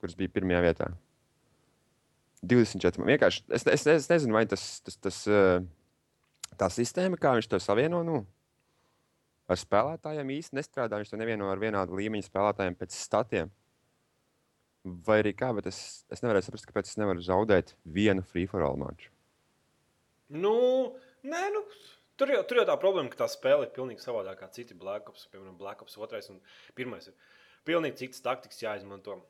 kuras 0.00 0.16
bija 0.16 0.32
pirmajā 0.32 0.62
vietā. 0.62 0.88
24. 2.46 3.02
Man 3.02 3.10
vienkārši, 3.10 3.42
es, 3.58 3.66
es, 3.74 3.86
es 3.90 4.08
nezinu, 4.12 4.38
vai 4.38 4.44
tas, 4.48 4.64
tas, 4.86 4.96
tas 5.02 5.18
eh, 5.26 5.66
tā 6.56 6.70
sistēma, 6.72 7.18
kā 7.20 7.34
viņš 7.36 7.50
to 7.50 7.60
savieno, 7.60 8.04
nu, 8.06 8.22
ar 9.46 9.60
spēlētājiem 9.60 10.32
īsti 10.36 10.58
nestrādā. 10.58 11.00
Viņš 11.00 11.12
to 11.12 11.20
nevieno 11.20 11.50
ar 11.50 11.62
vienādu 11.62 11.96
līmeņu 11.98 12.26
spēlētājiem 12.26 12.78
pēc 12.78 12.96
statiem. 12.96 13.52
Vai 15.06 15.20
arī 15.22 15.32
kā, 15.34 15.50
bet 15.56 15.66
es, 15.70 15.80
es 16.14 16.22
nevarēju 16.22 16.46
saprast, 16.46 16.68
kāpēc 16.68 16.90
es 16.90 16.98
nevaru 17.00 17.22
zaudēt 17.24 17.74
vienu 17.96 18.22
free 18.26 18.46
for 18.50 18.62
all 18.62 18.78
maču. 18.78 19.10
Nu, 20.30 20.56
nē, 21.26 21.42
nu, 21.54 21.62
tur, 22.18 22.30
jau, 22.34 22.42
tur 22.46 22.60
jau 22.60 22.66
tā 22.70 22.76
problēma, 22.82 23.10
ka 23.10 23.24
tā 23.24 23.30
spēle 23.30 23.66
ir 23.66 23.74
pilnīgi 23.74 24.02
savādāka 24.02 24.44
kā 24.44 24.52
citi 24.54 24.78
Black 24.78 25.10
Ops. 25.10 25.26
Piemēram, 25.32 25.58
Black 25.58 25.82
Ops 25.82 25.98
2 25.98 26.30
un 26.34 26.40
1 26.78 27.10
ir 27.10 27.34
pilnīgi 27.66 28.04
citas 28.04 28.22
taktikas 28.22 28.62
jāizmanto. 28.62 29.20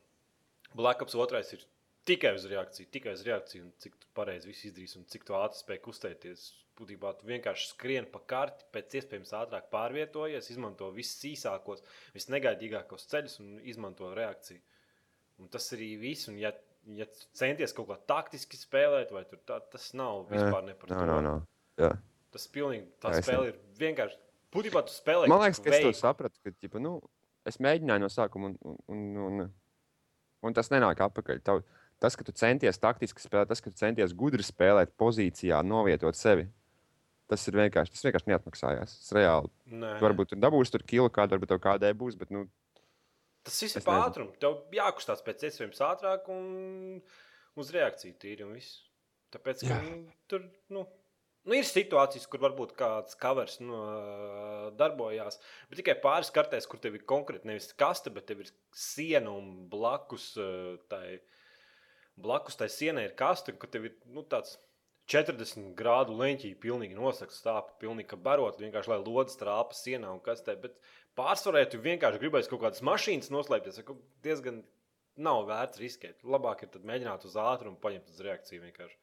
Black 0.76 1.04
Ops 1.04 1.16
2 1.16 1.56
ir 1.56 1.64
tikai 2.06 2.32
uz 2.36 2.46
reakciju, 2.50 2.88
tikai 2.94 3.16
uz 3.16 3.24
reakciju, 3.26 3.64
un 3.66 3.74
cik 3.82 3.96
tu 4.00 4.08
pareizi 4.16 4.50
viss 4.50 4.68
izdarīsi 4.68 5.00
un 5.00 5.06
cik 5.10 5.26
tu 5.26 5.36
ātri 5.38 5.62
spēj 5.62 5.82
kustēties. 5.84 6.46
Būtībā 6.76 7.14
tu 7.16 7.28
vienkārši 7.30 7.70
skrien 7.70 8.06
pa 8.12 8.20
karti, 8.28 8.66
pēc 8.74 8.98
iespējas 9.00 9.32
ātrāk 9.38 9.70
pārvietojies, 9.72 10.50
izmanto 10.52 10.90
visus 10.92 11.24
īsākos, 11.24 11.80
visnegaidīgākos 12.12 13.08
ceļus 13.12 13.38
un 13.40 13.54
izmanto 13.64 14.10
reakciju. 14.16 14.60
Un 15.40 15.48
tas 15.52 15.70
arī 15.76 15.94
viss. 16.00 16.28
Un, 16.28 16.36
ja, 16.40 16.52
ja 16.98 17.08
centies 17.36 17.72
kaut 17.76 17.88
kā 17.90 17.96
taktiski 18.12 18.60
spēlēt, 18.60 19.12
vai 19.16 19.24
tur 19.30 19.40
tā, 19.48 19.62
tas 19.72 19.88
nav 19.96 20.26
vispār 20.28 20.68
ne 20.68 20.76
par 20.76 20.92
to. 20.92 21.00
nav, 21.08 21.22
nav. 21.24 21.42
Jā. 21.80 21.94
Tas 22.36 22.44
pilnīgi 22.52 22.90
tā 23.00 23.14
Jā, 23.14 23.24
spēle 23.24 23.50
ir 23.54 23.58
vienkārši. 23.80 24.20
Būtībā 24.52 24.84
tu 24.84 24.92
spēlē. 24.92 25.28
Man 25.32 25.42
liekas, 25.42 25.62
ka 25.64 25.72
es 25.72 25.84
to 25.84 25.92
sapratu, 25.96 26.40
ka 26.44 26.52
ģipa, 26.52 26.80
nu, 26.82 26.98
es 27.48 27.56
mēģināju 27.62 28.04
no 28.04 28.12
sākuma, 28.12 28.52
un, 28.52 28.76
un, 28.92 29.00
un, 29.00 29.40
un, 29.46 29.48
un 30.44 30.56
tas 30.56 30.68
nenāk 30.72 31.00
atpakaļ. 31.08 31.40
Tav, 31.44 31.64
tas, 32.02 32.16
ka 32.18 32.26
tu 32.26 32.34
centies 32.36 32.78
taktiski 32.82 33.22
spēlēt, 33.22 33.48
tas, 33.52 33.62
ka 33.64 33.72
tu 33.72 33.78
centies 33.80 34.14
gudri 34.16 34.44
spēlēt, 34.46 34.92
pozīcijā, 35.00 35.62
novietot 35.66 36.18
sevi, 36.18 36.46
tas 37.30 37.42
ir 37.50 37.58
vienkārši, 37.58 37.94
tas 37.94 38.06
vienkārši 38.06 38.30
neatmaksājās. 38.32 38.98
Tas 39.00 39.14
reāli. 39.16 39.50
Nē, 39.72 39.96
Tu 39.98 40.06
varbūt 40.06 40.32
tur 40.34 40.42
dabūsi 40.44 40.76
tur 40.76 40.84
kilu, 40.86 41.10
kāda 41.10 41.36
varbūt 41.36 41.54
tev 41.54 41.62
kādai 41.64 41.94
būs, 41.98 42.18
bet 42.20 42.30
nu, 42.34 42.46
Tas 43.46 43.60
viss 43.62 43.76
ir 43.78 43.82
nezinu. 43.84 44.02
ātrumu. 44.02 44.32
Tev 44.42 44.74
jākustās 44.74 45.20
pēc 45.22 45.44
iespējas 45.46 45.82
ātrāk 45.86 46.28
un 46.34 47.00
uz 47.56 47.68
reakciju 47.74 48.16
tīri 48.18 48.42
un 48.46 48.56
viss. 48.58 48.80
Tāpēc, 49.34 49.62
ka 49.68 49.76
nu, 49.84 49.98
tur 50.30 50.42
nu, 50.74 50.82
nu, 51.46 51.54
ir 51.54 51.66
situācijas, 51.66 52.26
kur 52.30 52.42
varbūt 52.42 52.74
kāds 52.78 53.14
covers 53.20 53.60
nu, 53.62 53.78
darbojās. 54.78 55.38
Bet 55.70 55.78
tikai 55.82 55.94
pāris 56.02 56.32
kartēs, 56.34 56.66
kur 56.66 56.82
tev 56.82 56.98
ir 56.98 57.06
konkrēti 57.06 57.46
nevis 57.50 57.70
kaste, 57.78 58.10
bet 58.14 58.26
tev 58.30 58.42
ir 58.42 58.50
siena 58.74 59.30
un 59.34 59.68
blakus 59.70 60.32
tai, 60.90 61.20
blakus 62.16 62.56
tai 62.56 62.68
sienai 62.72 63.06
ir 63.08 63.16
kaste, 63.18 63.52
un 63.52 63.60
ka 63.60 63.68
tev 63.70 63.90
ir 63.90 63.96
nu, 64.12 64.24
tāds 64.24 64.56
40 65.12 65.74
grādu 65.78 66.16
leņķī, 66.18 66.52
pilnīgi 66.62 66.96
nosakts 66.98 67.38
stāvā, 67.42 67.62
pilnīgi 67.82 68.18
barot, 68.22 68.58
vienkārši 68.58 68.90
lai 68.90 68.98
lodes 69.04 69.38
trāpa 69.38 69.76
sienā 69.76 70.10
un 70.10 70.22
kas 70.24 70.42
te. 70.46 70.56
Bet 70.58 70.80
pārsvarā, 71.18 71.62
ja 71.62 71.70
tu 71.70 71.82
vienkārši 71.82 72.22
gribēsi 72.22 72.50
kaut 72.50 72.64
kādas 72.64 72.82
mašīnas 72.86 73.30
noslēpties, 73.30 73.78
tad 73.86 74.00
diezgan 74.26 74.64
nav 75.16 75.44
vērts 75.48 75.80
riskēt. 75.80 76.24
Labāk 76.26 76.66
ir 76.66 76.72
tad 76.74 76.86
mēģināt 76.88 77.24
uz 77.28 77.36
ātrumu 77.40 77.78
paņemt 77.82 78.10
uz 78.10 78.22
reakciju 78.26 78.64
vienkārši. 78.66 78.98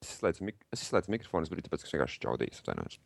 Es 0.00 0.14
izslēdzu, 0.16 0.46
mik 0.48 0.64
es 0.72 0.86
izslēdzu 0.86 1.12
mikrofonu, 1.12 1.52
bet 1.52 1.68
tāpēc, 1.68 1.84
ka 1.84 2.06
es 2.08 2.64
vienkārši. 2.64 3.02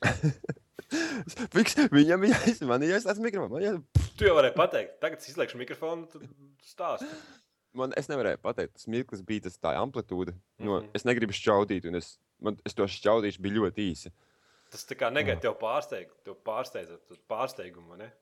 Fiks, 1.52 1.76
viņam 1.92 2.24
ir 2.24 2.32
jāizsaka, 2.32 2.80
ja 2.88 2.96
es 2.96 3.06
esmu 3.12 3.28
mikrofons. 3.28 4.09
Jā... 4.20 4.22
Tu 4.22 4.28
jau 4.28 4.34
vari 4.36 4.50
pateikt, 4.52 4.98
tagad 5.00 5.22
es 5.22 5.30
izslēgšu 5.32 5.56
mikrofonu, 5.60 6.04
tad 6.12 6.26
stāsti. 6.66 7.08
man, 7.80 7.94
es 7.96 8.08
nevarēju 8.10 8.40
pateikt, 8.44 8.74
tas 8.76 8.88
mirklis 8.90 9.22
bija 9.24 9.46
tas 9.46 9.56
tā 9.58 9.72
amplitūda. 9.80 10.34
No, 10.60 10.80
Mhm. 10.82 10.90
es 10.94 11.04
negribu 11.08 11.32
šķaudīt, 11.32 11.86
un 11.88 11.94
es, 11.96 12.18
man, 12.40 12.58
es 12.66 12.74
to 12.76 12.84
šķaudīšu 12.84 13.40
bija 13.40 13.56
ļoti 13.56 13.86
īsi. 13.92 14.12
Tas 14.70 14.84
tā 14.86 14.94
kā 14.94 15.08
negaidīja 15.10 15.40
tev 15.48 15.56
pārsteigt, 15.58 16.12
tev 16.24 16.36
pārsteidza 16.46 16.98
pārsteigumu, 17.30 17.96
ne? 17.98 18.12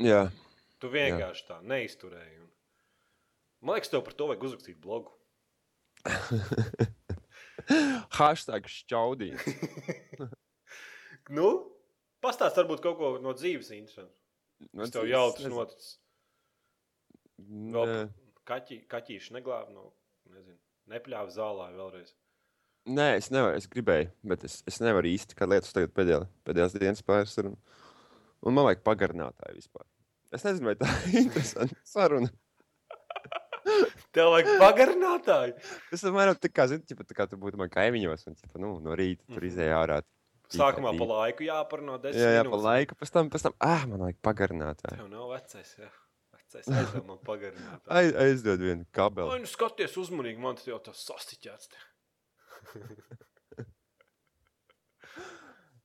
Jā, 0.00 0.30
Tu 0.78 0.88
vienkārši 0.92 1.46
tā 1.48 1.56
neizturēji. 1.64 2.36
Un... 2.42 2.50
Man 3.64 3.74
liekas, 3.78 3.88
tev 3.88 4.02
par 4.04 4.12
to 4.12 4.26
vajag 4.28 4.42
uzrakstīt 4.44 4.76
blogu. 4.78 5.08
hashtag 8.18 8.68
šķaudīt. 8.70 9.40
Nu, 11.26 11.48
pastāst 12.22 12.54
varbūt 12.60 12.84
kaut 12.84 12.98
ko 13.00 13.08
no 13.18 13.32
dzīves 13.34 13.72
interesantu. 13.74 14.12
Tas 14.76 14.92
tev 14.94 15.08
jautrs 15.10 15.48
noticis. 15.52 15.96
Vēl 17.36 18.08
kaķi, 18.48 18.78
kaķīši 18.90 19.34
neglāb 19.36 19.68
no, 19.74 19.90
nezinu, 20.32 20.56
nepļāva 20.92 21.32
zālē 21.34 21.66
vēlreiz. 21.76 22.14
Nē, 22.86 23.08
es 23.18 23.28
nevaru, 23.34 23.58
es 23.58 23.66
gribēju, 23.68 24.12
bet 24.30 24.44
es, 24.46 24.60
es 24.70 24.78
nevaru 24.80 25.10
īsti, 25.10 25.34
kā 25.36 25.48
lietas 25.50 25.74
tagad 25.74 25.90
pēdējā, 25.96 26.20
pēdējās 26.46 26.76
dienas 26.78 27.02
pāris. 27.02 27.34
Un, 27.42 27.56
un 28.46 28.54
man 28.54 28.68
vajag 28.68 28.84
pagarinātāju 28.86 29.58
vispār. 29.58 29.84
Es 30.32 30.44
nezinu, 30.46 30.70
vai 30.70 30.76
tā 30.78 30.88
ir 31.10 31.18
interesanta 31.26 31.76
saruna. 31.86 32.30
Tev 34.14 34.30
vajag 34.32 34.52
pagarinātāju. 34.62 35.56
Tas 35.90 36.04
apmēram 36.08 36.38
tā 36.40 36.48
kā, 36.54 36.68
zini, 36.70 36.86
tā 36.86 37.16
kā 37.18 37.26
tu 37.28 37.36
būtu 37.42 37.58
man 37.60 37.68
kaimiņos, 37.74 38.28
un 38.30 38.38
ķipa, 38.38 38.60
nu, 38.62 38.76
no 38.80 38.94
rīta 38.96 39.26
tur 39.26 39.42
Mhm. 39.42 39.50
izēja 39.50 39.80
ārā. 39.82 39.98
Sākumā 40.54 40.92
pa 40.98 41.06
laiku 41.10 41.42
jāparunā 41.46 41.96
desmit 42.02 42.22
Jā, 42.22 42.30
jā, 42.36 42.42
pa 42.44 42.50
minūtes. 42.50 42.66
laiku, 42.68 42.94
pēc 43.00 43.10
tam, 43.16 43.30
pēc 43.34 43.42
tam, 43.48 43.54
ah, 43.66 43.82
man 43.90 44.04
vajag 44.06 44.18
pagarinātāju. 44.22 44.98
Tev 45.00 45.08
nav 45.10 45.30
vecais, 45.32 45.72
jā. 45.80 45.88
Vecais 46.36 46.68
aizdod 46.70 47.06
man 47.08 47.18
pagarinātāju. 47.26 47.90
Aiz, 47.98 48.12
aizdod 48.22 48.62
vienu 48.62 48.84
Ai, 48.86 48.90
kabeli. 48.94 49.38
nu 49.42 49.50
skaties 49.50 49.96
uzmanīgi, 49.98 50.38
man 50.44 50.54
tas 50.60 50.68
jau 50.70 50.78
tas 50.86 51.02
sastiķēts. 51.08 51.72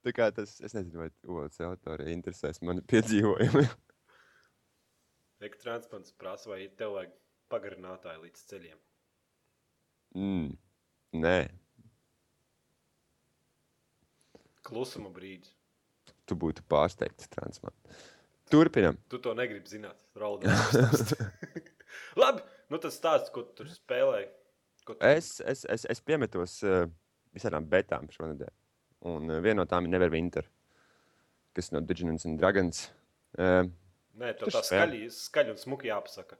Tā 0.01 0.10
kā 0.18 0.32
tas, 0.34 0.56
es 0.65 0.74
nezinu, 0.74 1.03
vai 1.03 1.10
otrs 1.46 1.60
autori 1.65 2.10
interesēs 2.15 2.62
mani 2.65 2.82
piedzīvojumi. 2.89 3.65
Elektrotransplants 5.41 6.13
prasa, 6.18 6.50
vai 6.53 6.63
tev 6.77 6.96
vajag 6.98 7.13
pagarinātāju 7.53 8.24
līdz 8.25 8.44
ceļiem. 8.51 8.80
mm. 10.18 10.51
Nē, 11.22 11.38
Klusuma 14.65 15.12
brīdis. 15.13 15.53
tu 16.30 16.38
būtu 16.39 16.63
pārsteigts 16.70 17.30
transplants. 17.32 18.03
Turpinam. 18.51 18.98
Tu 19.12 19.20
to 19.24 19.34
negribi 19.36 19.68
zināt. 19.68 20.00
Raudāt. 20.20 21.13
Labi, 22.22 22.44
nu 22.72 22.80
tas 22.84 22.98
stāsts, 23.00 23.32
ko 23.32 23.46
tu 23.48 23.62
tur 23.62 23.72
spēlēji. 23.72 24.27
Tu... 24.86 24.96
Es, 25.08 25.34
es, 25.48 25.63
es, 25.72 25.86
es 25.91 26.01
piemetos 26.03 26.58
uh, 26.68 26.86
visām 27.36 27.68
betām 27.72 28.10
šonadēļ. 28.12 28.51
Un 29.12 29.32
uh, 29.32 29.39
viena 29.44 29.62
no 29.62 29.68
tām 29.70 29.88
ir 29.88 29.94
Neverwinter, 29.94 30.48
kas 31.56 31.72
no 31.72 31.84
Dungeons 31.84 32.27
and 32.27 32.41
Dragons. 32.41 32.89
Uh, 33.38 33.63
Nē, 34.20 34.34
tā 34.39 34.50
spēlē. 34.50 34.65
skaļi, 34.68 35.03
skaļi 35.15 35.53
un 35.53 35.62
smuki 35.62 35.91
jāpasaka. 35.91 36.39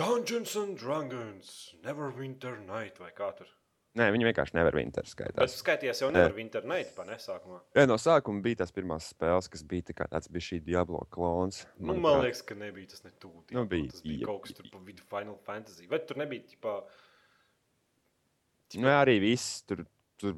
Dungeons 0.00 0.56
and 0.58 0.78
Dragons, 0.80 1.50
Neverwinter 1.84 2.56
Night 2.64 2.98
vai 3.02 3.12
kā 3.14 3.30
tur. 3.36 3.52
Nē, 3.94 4.08
viņi 4.14 4.26
vienkārši 4.28 4.54
Neverwinter 4.58 5.04
Bet 5.06 5.10
skaitās. 5.12 5.54
skaities 5.60 6.00
jau 6.02 6.10
Neverwinter 6.14 6.64
Night, 6.66 6.94
pa 6.96 7.04
nesākumā. 7.08 7.60
Jā, 7.76 7.86
no 7.86 7.94
sākuma 8.00 8.42
bija 8.42 8.62
tās 8.62 8.72
pirmās 8.74 9.10
spēles, 9.14 9.48
kas 9.52 9.62
bija 9.70 9.82
tā 9.90 9.94
kā 9.94 10.08
tāds 10.10 10.28
bija 10.28 10.46
šī 10.48 10.60
Diablo 10.66 11.06
klons. 11.14 11.64
Nu, 11.78 11.94
man 11.94 12.20
liekas, 12.24 12.42
ka 12.42 12.54
nebija 12.58 12.88
tas 12.94 13.04
ne 13.04 13.10
tuvu. 13.22 13.44
Nu, 13.54 13.64
bija, 13.70 13.90
tas 13.92 14.02
bija 14.02 14.20
jā. 14.24 14.26
kaut 14.26 14.42
kas 14.46 14.56
tur 14.58 14.70
pa 14.72 14.78
vidu 14.86 15.02
Final 15.08 15.38
Fantasy. 15.46 15.86
Vai 15.90 15.98
tur 16.06 16.16
nebija 16.22 16.42
ķipā, 16.52 16.78
Nu, 18.74 18.88
jā, 18.90 18.94
arī 19.04 19.20
viss 19.22 19.60
tur, 19.68 19.84
tur 20.18 20.32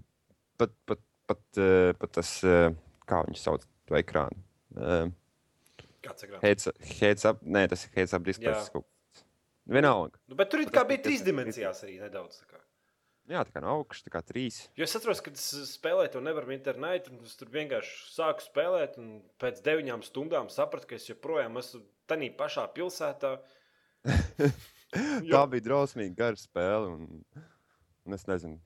pat, 0.61 0.73
pat, 0.85 1.01
pat, 1.31 1.41
uh, 1.57 1.93
pat 1.97 2.11
tas, 2.19 2.33
uh, 2.45 2.69
kā 3.09 3.23
viņi 3.25 3.39
sauc 3.41 3.63
to 3.89 3.97
ekrānu. 3.97 4.37
Uh, 4.77 5.09
kāds 6.05 6.27
ekrāns? 6.27 6.43
heads, 6.45 6.69
heads 7.01 7.25
up, 7.31 7.41
nē, 7.47 7.63
tas 7.73 7.87
ir 7.87 7.95
heads 7.97 8.13
up 8.19 8.27
display. 8.27 8.51
Jā. 8.53 8.59
tas 8.61 8.69
kaut 8.75 8.85
kas. 8.85 9.25
Vienalga. 9.73 10.21
Nu, 10.29 10.37
bet 10.37 10.51
tur 10.53 10.61
it 10.61 10.69
Tas 10.69 10.77
kā 10.77 10.85
bija 10.91 11.01
tas- 11.01 11.07
trīs 11.09 11.25
dimensijās 11.25 11.81
arī 11.87 11.97
nedaudz. 12.03 12.43
tā 12.43 12.51
kā. 12.53 12.61
Jā, 13.27 13.43
tā 13.43 13.57
kā 13.57 13.61
no 13.65 13.73
augšas, 13.81 14.05
tā 14.07 14.13
kā 14.15 14.21
trīs. 14.23 14.61
Jo 14.79 14.87
es 14.87 14.95
atceros, 14.95 15.19
kad 15.25 15.35
es 15.35 15.47
spēlēju 15.73 16.13
to 16.15 16.23
Neverwinter 16.23 16.79
Night, 16.79 17.09
un 17.11 17.19
es 17.27 17.35
tur 17.39 17.51
vienkārši 17.51 17.97
sāku 18.15 18.45
spēlēt, 18.45 19.01
un 19.03 19.17
pēc 19.43 19.59
deviņām 19.67 20.05
stundām 20.07 20.51
sapratu, 20.53 20.93
ka 20.93 20.99
es 21.01 21.09
joprojām 21.11 21.59
esmu 21.59 21.83
tādā 22.07 22.29
pašā 22.39 22.69
pilsētā. 22.77 23.33
Tā 25.33 25.43
bija 25.51 25.65
drausmīga 25.65 26.15
gara 26.21 26.39
spēle. 26.39 26.93
Un, 26.95 27.49
un 28.07 28.17
es 28.17 28.27
nezinu. 28.31 28.61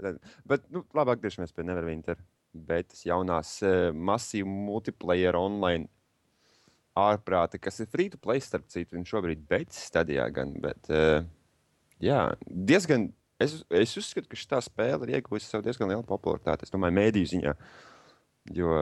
Bet, 0.00 0.66
nu, 0.72 0.84
labi, 0.96 1.14
atgriežamies 1.14 1.54
pie 1.56 1.64
Neverwinter. 1.66 2.20
Bet 2.52 2.90
tas 2.92 3.04
jaunās 3.06 3.54
uh, 3.62 3.90
masīvas 3.94 4.50
multiplayer 4.50 5.38
online 5.38 5.86
ārprāta, 6.98 7.60
kas 7.62 7.78
ir 7.80 7.88
free 7.92 8.10
to 8.10 8.18
play, 8.18 8.42
starp 8.42 8.66
citu, 8.72 8.96
viņš 8.96 9.12
šobrīd 9.14 9.44
beidzas 9.48 9.86
stadijā. 9.88 10.26
Gan, 10.34 10.56
bet, 10.62 10.90
uh, 10.92 11.22
jā, 12.02 12.24
diezgan. 12.44 13.10
Es, 13.40 13.56
es 13.72 13.96
uzskatu, 13.96 14.28
ka 14.30 14.38
šī 14.38 14.60
spēle 14.66 15.06
ir 15.08 15.16
iegūusi 15.18 15.48
sev 15.48 15.64
diezgan 15.64 15.90
lielu 15.90 16.04
popularitāti. 16.06 16.66
Es 16.66 16.74
domāju, 16.74 16.98
mēdīju 16.98 17.32
ziņā. 17.34 17.56
Jo 18.56 18.76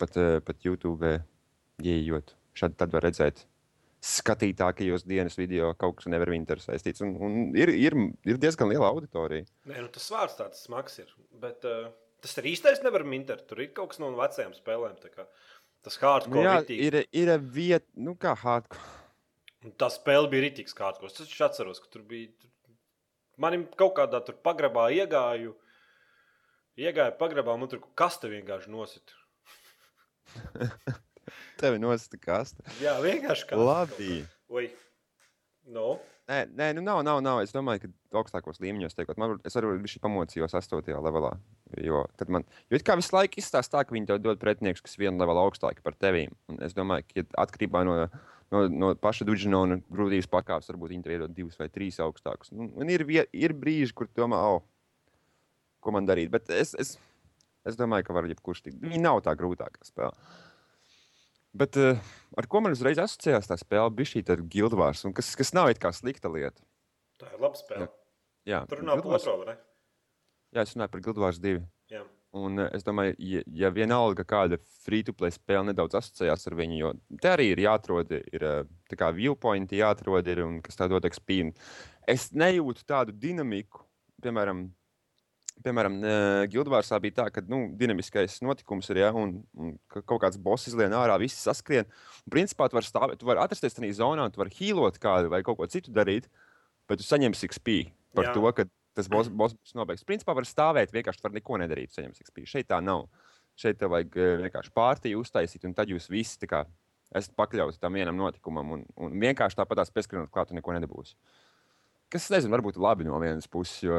pat, 0.00 0.18
uh, 0.18 0.38
pat 0.44 0.66
YouTube 0.66 1.16
ieejot, 1.82 2.34
šādi 2.58 2.78
tad 2.80 2.94
var 2.94 3.06
redzēt 3.06 3.44
skatītākajos 4.02 5.04
dienas 5.06 5.38
video 5.38 5.70
kaut 5.78 6.00
kas 6.00 6.08
nevar 6.10 6.32
viņu 6.32 6.58
saistīts. 6.64 7.02
Un, 7.06 7.14
un 7.22 7.36
ir, 7.58 7.70
ir, 7.70 7.94
ir 8.26 8.40
diezgan 8.42 8.72
liela 8.72 8.88
auditorija. 8.90 9.46
Nē, 9.70 9.84
nu, 9.84 9.90
tas 9.94 10.08
vārds 10.10 10.38
tāds 10.40 10.64
smags 10.66 10.98
ir. 10.98 11.12
Bet 11.42 11.62
uh, 11.68 11.92
tas 12.24 12.34
ir 12.42 12.50
īstais 12.50 12.82
Neverwinter. 12.82 13.44
Tur 13.46 13.62
ir 13.62 13.70
kaut 13.76 13.92
kas 13.92 14.02
no 14.02 14.10
vecajām 14.18 14.56
spēlēm. 14.58 14.98
Tas 15.82 15.98
hardcore 16.02 16.34
Nu, 16.34 16.42
jā, 16.46 16.56
ritīgi. 16.62 16.88
ir, 16.88 16.98
ir 17.22 17.46
vieta, 17.54 17.86
nu 18.02 18.16
kā 18.18 18.34
hardcore. 18.38 18.90
Un 19.62 19.74
Tā 19.78 19.86
spēle 19.94 20.26
bija 20.30 20.48
rītīgs 20.48 20.74
kārtos. 20.74 21.20
Es 21.22 21.38
atceros, 21.46 21.78
ka 21.82 21.90
tur 21.92 22.02
bija. 22.06 22.32
Tur... 22.42 22.50
Manim 23.40 23.64
kaut 23.78 23.94
kādā 23.96 24.20
tur 24.24 24.36
pagrabā 24.44 24.90
iegāju. 24.92 25.54
Iegāju 26.80 27.16
pagrabā, 27.20 27.56
man 27.60 27.70
tur 27.72 27.82
kaste 27.98 28.30
vienkārši 28.32 28.72
nosita. 28.72 29.16
Tev 31.60 31.76
ir 31.76 31.82
nosita 31.82 32.20
kaste. 32.20 32.64
Jā, 32.82 32.96
vienkārši 33.04 33.48
kaste. 33.50 33.60
Labi. 33.60 34.22
Oi. 34.52 34.68
No. 35.72 35.94
Nē, 36.30 36.44
nē, 36.54 36.68
nu 36.76 36.84
nav, 36.84 37.00
nav, 37.06 37.20
nav. 37.24 37.40
Es 37.42 37.52
domāju, 37.54 37.88
ka 37.88 38.20
augstākos 38.20 38.60
līmeņos 38.62 38.94
tiekot. 38.96 39.18
Man, 39.20 39.36
es 39.46 39.56
arī 39.58 39.72
biju 39.82 40.02
pamocījos 40.04 40.54
8. 40.58 40.92
levelā. 41.04 41.32
Jo, 41.82 42.04
man, 42.30 42.46
jo 42.70 42.78
it 42.78 42.84
kā 42.86 42.96
visu 42.98 43.14
laiku 43.16 43.40
izstāsta 43.42 43.78
tā, 43.78 43.82
ka 43.86 43.96
viņi 43.96 44.10
tev 44.10 44.20
dod 44.22 44.40
pretinieks, 44.40 44.84
kas 44.84 44.98
vienu 45.00 45.20
levelu 45.20 45.42
augstāki 45.42 45.84
par 45.84 45.96
tevīm. 45.98 46.34
Un 46.52 46.60
es 46.64 46.76
domāju, 46.76 47.08
ka 47.10 47.26
atkarībā 47.44 47.82
no, 47.88 47.96
no, 48.52 48.62
no 48.68 48.90
paša 48.98 49.26
duģina 49.28 49.62
un 49.66 49.80
grūtības 49.92 50.28
pakāpes, 50.32 50.70
varbūt 50.70 50.94
viņi 50.94 51.06
tev 51.06 51.16
iedod 51.16 51.34
divus 51.34 51.58
vai 51.60 51.70
trīs 51.72 51.98
augstākus. 52.02 52.52
Nu, 52.54 52.68
ir, 52.92 53.06
ir 53.32 53.56
brīži, 53.58 53.94
kur 53.96 54.10
domā, 54.16 54.40
oh, 54.52 54.62
ko 55.82 55.94
man 55.96 56.08
darīt. 56.08 56.30
Bet 56.32 56.52
es, 56.54 56.74
es, 56.78 56.94
es 57.68 57.78
domāju, 57.78 58.06
ka 58.08 58.16
var 58.16 58.28
jebkurš 58.30 58.64
tikt. 58.68 58.80
Viņa 58.84 59.02
nav 59.02 59.22
tā 59.26 59.34
grūtākā 59.38 59.82
spēle. 59.88 60.14
Bet 61.52 61.76
uh, 61.76 61.98
ar 62.40 62.48
ko 62.48 62.62
man 62.64 62.72
uzreiz 62.72 63.00
asociējās 63.02 63.50
tā 63.50 63.58
spēle, 63.60 63.92
bija 63.92 64.14
šī 64.14 64.22
gildvārs, 64.54 65.04
kas, 65.16 65.34
kas 65.36 65.52
nav 65.56 65.72
it 65.72 65.82
kā 65.82 65.90
slikta 65.92 66.30
lieta. 66.32 66.62
Tā 67.20 67.28
ir 67.34 67.42
laba 67.42 67.58
spēle. 67.58 67.90
Jā, 68.48 68.64
Tur 68.70 68.80
nav 68.82 69.02
Guild 69.02 69.12
Wars- 69.12 69.28
otro? 69.28 69.54
Jā, 70.52 70.64
es 70.64 70.72
runāju 70.74 70.92
par 70.92 71.02
Guild 71.04 71.20
Wars 71.22 71.38
2. 71.40 71.60
Un 72.32 72.62
eh, 72.62 72.68
es 72.72 72.84
domāju, 72.84 73.12
ja, 73.20 73.42
ja 73.52 73.70
vienalga 73.74 74.24
kāda 74.24 74.56
free-to-play 74.86 75.34
spēle 75.34 75.68
nedaudz 75.68 75.98
asociējās 76.00 76.48
ar 76.48 76.56
viņu, 76.56 76.76
jo 76.80 76.92
te 77.20 77.28
arī 77.28 77.50
ir 77.52 77.60
jāatrod, 77.66 78.14
ir 78.16 78.46
eh, 78.48 78.60
tā 78.88 78.98
kā 79.00 79.10
viewpointi 79.12 79.82
jāatrod, 79.82 80.28
ir, 80.32 80.40
un 80.46 80.60
kas 80.64 80.80
tā 80.80 80.88
dod. 80.88 81.04
Un 81.04 81.52
Es 82.08 82.30
nejūtu 82.34 82.82
tādu 82.88 83.12
dinamiku, 83.14 83.84
piemēram, 84.24 84.64
piemēram 85.62 86.00
Gildvārsā 86.50 86.98
bija 86.98 87.20
tā, 87.20 87.26
ka 87.30 87.44
nu, 87.46 87.68
dinamiskais 87.78 88.40
notikums 88.42 88.90
ir, 88.90 89.04
ja, 89.04 89.12
un, 89.14 89.36
un 89.54 89.76
ka 89.92 90.02
kaut 90.02 90.24
kāds 90.24 90.40
boss 90.40 90.66
izlien 90.66 90.96
ārā, 90.98 91.14
visi 91.22 91.38
saskrien. 91.38 91.86
Un, 92.24 92.32
principā, 92.34 92.66
tu 92.66 92.80
vari 92.80 92.88
stāvēt, 92.88 93.20
tu 93.20 93.28
vari 93.28 93.44
atrasties 93.44 93.78
tajā 93.78 93.92
zonā, 94.00 94.26
un 94.26 94.34
tu 94.34 94.42
vari 94.42 94.56
hīlot 94.56 94.98
kādu 95.02 95.30
vai 95.30 95.44
kaut 95.46 95.60
ko 95.60 95.68
citu 95.70 95.94
darīt, 95.94 96.26
bet 96.90 96.98
tu 96.98 97.06
saņemsi 97.06 97.52
XP 97.52 97.76
par. 98.16 98.32
Jā. 98.32 98.34
to, 98.34 98.50
ka 98.56 98.66
tas 98.96 99.08
būs 99.12 99.76
nobeigts. 99.78 100.06
Principā 100.08 100.36
var 100.36 100.48
stāvēt, 100.48 100.94
vienkārši 100.94 101.24
var 101.24 101.36
neko 101.36 101.60
nedarīt. 101.62 102.00
Šeit 102.44 102.70
tā 102.70 102.80
nav. 102.84 103.08
Šeit 103.58 103.76
tev 103.80 103.92
vajag 103.92 104.16
eh, 104.16 104.34
vienkārši 104.46 104.72
pārtīju 104.72 105.20
uztaisīt, 105.20 105.66
un 105.68 105.76
tad 105.76 105.90
jūs 105.92 106.08
visi 106.12 106.40
tā 106.40 106.48
kā 106.48 106.64
esat 107.12 107.34
pakļauti 107.36 107.80
tam 107.80 107.98
vienam 107.98 108.16
notikumam, 108.16 108.70
un, 108.78 108.84
un 108.96 109.16
vienkārši 109.20 109.58
tāpat 109.58 109.82
tās 109.82 109.92
pieskrienot 109.92 110.32
klāt, 110.32 110.52
un 110.52 110.60
neko 110.60 110.72
nedabūs. 110.78 111.14
Kas, 112.12 112.30
nezinu, 112.32 112.52
varbūt 112.54 112.78
labi 112.80 113.04
no 113.04 113.18
vienas 113.20 113.48
puses, 113.52 113.82
jo, 113.84 113.98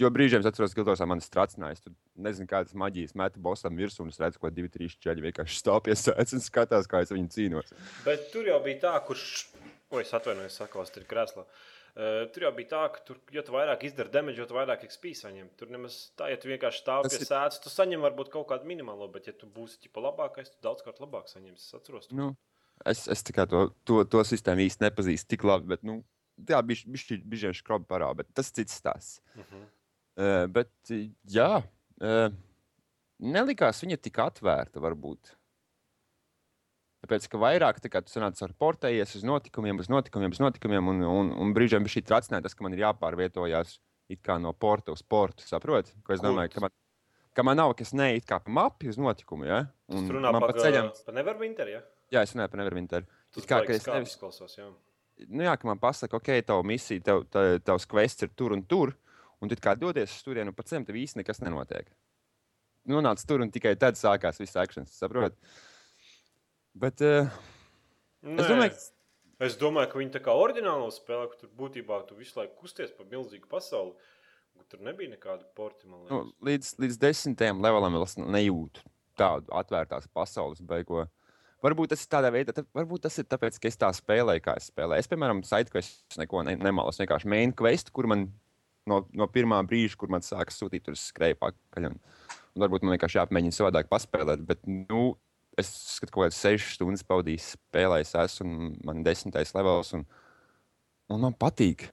jo- 0.00 0.10
brīžiem 0.14 0.42
es 0.42 0.48
atceros, 0.50 0.74
ka 0.74 0.82
Gildos 0.82 1.02
man 1.06 1.22
stracinājis. 1.22 1.84
Tur 1.84 1.94
nezinu, 2.26 2.48
kādas 2.50 2.74
maģijas 2.78 3.14
meta 3.18 3.42
bosam 3.42 3.78
virsū, 3.78 4.02
un 4.02 4.10
es 4.10 4.18
redzu, 4.22 4.42
ko 4.42 4.50
divi, 4.50 4.70
trīs 4.74 4.98
ķēļi 5.02 5.28
vienkārši 5.28 5.60
stāv 5.60 5.84
pie 5.86 5.94
sēdes 5.98 6.34
un 6.34 6.42
skatās, 6.42 6.90
kā 6.90 7.04
es 7.06 7.14
viņu 7.14 7.30
cīnos. 7.34 7.70
Bet 8.06 8.26
tur 8.34 8.50
jau 8.50 8.58
bija 8.66 8.82
tā, 8.88 8.96
kurš. 9.06 9.46
Oi, 9.94 10.02
es 10.02 10.10
atvainojos, 10.16 10.58
sakos, 10.58 10.90
tur 10.90 11.04
ir 11.04 11.10
krēslā. 11.10 11.46
Uh, 11.46 11.73
tur 12.34 12.42
jau 12.48 12.50
bija 12.56 12.70
tā, 12.72 12.80
ka, 12.90 13.02
tur, 13.06 13.18
jo 13.30 13.42
tu 13.46 13.52
vairāk 13.54 13.84
izdari 13.86 14.10
damage, 14.10 14.40
jo 14.40 14.46
vairāk 14.56 14.82
XP 14.88 15.12
saņem. 15.14 15.50
Tur 15.58 15.70
nemaz 15.70 15.98
tā, 16.18 16.26
ja 16.32 16.38
tu 16.40 16.50
vienkārši 16.50 16.82
stāv 16.82 17.04
Tas 17.06 17.14
pie 17.14 17.22
ir- 17.22 17.28
sēdes, 17.28 17.60
tu 17.62 17.70
saņem 17.70 18.02
varbūt 18.02 18.32
kaut 18.32 18.48
kādu 18.50 18.66
minimālo, 18.66 19.06
bet, 19.12 19.28
ja 19.30 19.32
tu 19.38 19.46
būsi 19.46 19.78
tipa 19.84 20.02
labākais, 20.02 20.50
tu 20.50 20.58
daudzkārt 20.66 20.98
labāk 21.04 21.30
saņemsi. 21.30 21.62
Es 21.68 21.74
atceros, 21.78 22.08
tu 22.10 22.18
Nu, 22.18 22.32
es 22.84 23.06
es 23.08 23.22
to, 23.22 23.68
to, 23.84 24.02
to 24.04 24.24
sistēmu 24.26 24.66
īsti 24.66 24.88
nepazīstu 24.88 25.28
tik 25.36 25.44
labi, 25.46 25.70
bet, 25.70 25.84
nu, 25.86 26.00
jā, 26.42 26.58
bija 26.66 27.22
bijuši 27.22 27.54
skrobi 27.60 27.86
parādi, 27.86 28.16
bet 28.24 28.34
tas 28.34 28.50
cits 28.50 28.74
stāsts. 28.74 29.20
Uh 29.36 29.44
-huh. 29.52 29.64
Uh, 30.16 30.46
bet, 30.46 30.70
uh, 30.90 31.06
jā, 31.30 31.62
uh, 32.02 32.30
nelikās 33.20 33.82
viņa 33.82 34.00
tik 34.02 34.18
atvērta, 34.18 34.80
varbūt. 34.80 35.36
Tāpēc, 37.04 37.26
ka 37.28 37.36
vairāk 37.36 37.82
tā 37.84 37.90
kā 37.92 38.00
tu 38.00 38.08
sanāc 38.08 38.38
ar 38.40 38.52
portējies 38.56 39.18
uz 39.18 39.24
notikumiem, 39.28 39.76
uz 39.82 39.90
notikumiem, 39.92 40.32
uz 40.32 40.38
notikumiem, 40.40 40.86
un, 40.88 41.02
un, 41.04 41.32
un 41.44 41.50
brīžiem 41.52 41.84
bija 41.84 41.98
šī 41.98 42.02
tracināja 42.08 42.46
tas, 42.46 42.54
ka 42.56 42.64
man 42.64 42.72
ir 42.72 42.80
jāpārvietojās 42.86 43.74
it 44.08 44.22
kā 44.24 44.38
no 44.40 44.54
porta 44.56 44.94
uz 44.94 45.02
portu, 45.04 45.44
saproti? 45.44 45.92
Ko 46.04 46.14
es 46.14 46.22
Kur 46.22 46.30
domāju, 46.30 46.48
tas? 46.48 46.56
ka 46.56 46.64
man, 46.64 46.72
ka 47.36 47.44
man 47.44 47.60
nav, 47.60 47.74
kas 47.76 47.92
neiet 47.96 48.24
kā 48.28 48.38
pa 48.40 48.54
mapi 48.56 48.88
uz 48.88 48.96
notikumu, 49.00 49.44
ja? 49.50 49.66
Un 49.92 50.08
runā 50.16 50.32
man 50.32 50.46
par 50.46 50.54
pa 50.54 50.64
ceļam, 50.64 50.88
Pa 51.04 51.16
Neverwinter, 51.16 51.74
ja? 51.74 51.82
jā, 52.14 52.22
es 52.24 52.32
runāju 52.32 52.54
par 52.54 52.62
Neverwinter. 52.62 53.04
Tas 53.34 53.44
It 53.44 53.50
kā, 53.50 53.60
ka 53.66 53.76
es 53.76 53.84
nevis, 53.90 54.14
izklausās, 54.16 54.56
jā. 54.56 54.70
nu 55.28 55.44
jā, 55.44 55.58
ka 55.60 55.68
man 55.68 55.82
pasaka, 55.82 56.16
ok, 56.20 56.32
tava 56.48 56.64
misija, 56.64 57.04
tev, 57.04 57.26
tev, 57.28 57.58
tavs 57.68 57.88
quests 57.90 58.24
ir 58.24 58.32
tur 58.32 58.56
un 58.56 58.64
tur, 58.64 58.94
un 59.44 59.52
tu 59.52 59.60
kā 59.60 59.76
dodies 59.76 60.08
uz 60.08 60.24
turieni, 60.24 60.52
un 60.52 60.56
pēc 60.56 60.72
tam 60.72 60.88
tev 60.88 61.00
īsti 61.04 61.20
nekas 61.20 61.44
nenotiek. 61.44 61.92
Nonāc 62.88 63.20
tur, 63.28 63.44
un 63.44 63.52
tikai 63.52 63.76
tad 63.80 64.00
sākās 64.00 64.40
viss 64.40 64.56
akcents, 64.60 64.96
saprot? 65.00 65.36
Bet, 66.74 67.02
uh, 67.06 67.30
es 68.24 68.48
domāju, 68.50 68.74
ka 68.74 68.82
Es 69.42 69.56
domāju, 69.58 69.90
ka 69.90 69.98
viņi 69.98 70.12
tā 70.14 70.20
kā 70.22 70.34
oriģinālo 70.38 70.90
spēlē, 70.94 71.26
ka 71.30 71.40
tur 71.40 71.50
būtībā 71.58 71.98
tu 72.08 72.16
visu 72.18 72.38
laiku 72.38 72.54
kusties 72.62 72.92
pa 72.94 73.06
milzīgu 73.08 73.48
pasauli. 73.50 73.94
Tur 74.70 74.80
nebija 74.86 75.10
nekāda 75.10 75.44
porti, 75.58 75.88
man 75.90 76.06
nu, 76.08 76.20
līdz, 76.46 76.76
līdz 76.80 76.96
desmitajam 77.02 77.60
levelam 77.62 77.98
es 78.00 78.14
nejūtu 78.16 78.84
tādu 79.18 79.50
atvērtās 79.54 80.06
pasaules 80.14 80.62
beigo. 80.64 81.04
Varbūt 81.64 81.92
tas 81.92 82.04
ir 82.04 82.10
tādā 82.12 82.30
veidā, 82.32 82.54
tā, 82.54 82.64
varbūt 82.76 83.04
tas 83.06 83.18
ir 83.20 83.26
tāpēc, 83.28 83.58
ka 83.60 83.68
es 83.70 83.78
tā 83.80 83.90
spēlēju, 83.96 84.42
kā 84.44 84.54
es 84.60 84.70
spēlēju. 84.70 85.04
Es, 85.04 85.10
piemēram, 85.10 85.42
sidequests 85.46 86.18
neko 86.20 86.44
ne, 86.46 86.56
nemalu. 86.60 86.92
Es 86.92 87.00
vienkārši 87.02 87.30
main 87.30 87.54
quest, 87.56 87.90
kur 87.94 88.08
man 88.10 88.28
no, 88.90 89.02
no 89.16 89.28
pirmā 89.32 89.60
brīža, 89.68 89.98
kur 90.00 90.12
man 90.12 90.24
sākas 90.24 90.60
sūtīt, 90.60 90.86
tur 90.86 90.96
es 90.96 91.06
skrēju 91.10 91.40
pakaļ. 91.42 91.90
Un, 91.90 92.00
un 92.54 92.64
varbūt 92.64 92.86
man 92.86 92.96
vienkārši 92.96 93.20
jāpamēģina 93.20 93.58
savādāk 93.58 93.90
paspēlēt. 93.92 94.44
Bet, 94.48 94.64
nu, 94.68 95.06
es 95.60 95.70
skatu, 95.96 96.10
ka 96.10 96.14
kaut 96.16 96.26
kādas 96.26 96.40
sešas 96.42 96.76
stundas 96.78 97.04
pavadījis 97.06 97.52
spēlējis, 97.56 98.14
esmu 98.24 98.46
un 98.48 98.72
man 98.86 99.02
desmitais 99.06 99.54
levels. 99.56 99.92
Un, 99.96 100.06
un 101.12 101.22
man 101.26 101.36
patīk. 101.38 101.88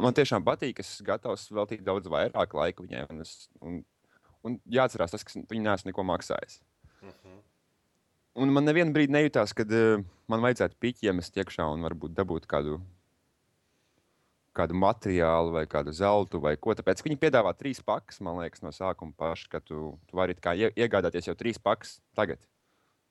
Man 0.00 0.14
tiešām 0.14 0.44
patīk, 0.46 0.82
es 0.82 0.94
esmu 0.94 1.08
gatavs 1.08 1.48
veltīt 1.50 1.82
daudz 1.86 2.10
vairāk 2.10 2.54
laika 2.54 2.84
viņai. 2.84 3.06
Un, 3.10 3.24
es, 3.24 3.48
un, 3.60 3.80
un 4.46 4.58
jāatcerās, 4.70 5.16
tas, 5.16 5.26
ka 5.26 5.42
viņi 5.50 5.66
neesmu 5.66 5.90
neko 5.90 6.06
maksājis. 6.12 6.60
Mhm. 7.02 7.40
Un 8.40 8.52
man 8.54 8.64
nevienu 8.64 8.94
brīdi 8.94 9.10
nejūtās, 9.10 9.52
ka 9.58 9.66
uh, 9.66 10.04
man 10.30 10.42
vajadzētu 10.44 10.78
piķi 10.78 11.10
iemest 11.10 11.34
iekšā 11.34 11.66
un 11.66 11.82
varbūt 11.82 12.14
dabūt 12.14 12.46
kādu, 12.48 12.78
kādu 14.54 14.78
materiālu 14.78 15.56
vai 15.56 15.64
kādu 15.66 15.90
zeltu 15.96 16.38
vai 16.44 16.54
ko. 16.54 16.76
Tāpēc 16.78 17.02
viņi 17.02 17.18
piedāvā 17.18 17.50
trīs 17.58 17.82
pakas, 17.82 18.22
man 18.22 18.38
liekas, 18.38 18.62
no 18.62 18.70
sākuma 18.70 19.16
paša, 19.18 19.50
ka 19.50 19.60
tu, 19.64 19.98
tu 20.06 20.20
vari 20.20 20.38
ie- 20.38 20.70
iegādāties 20.78 21.26
jau 21.26 21.34
trīs 21.34 21.58
pakas 21.58 21.98
tagad. 22.14 22.38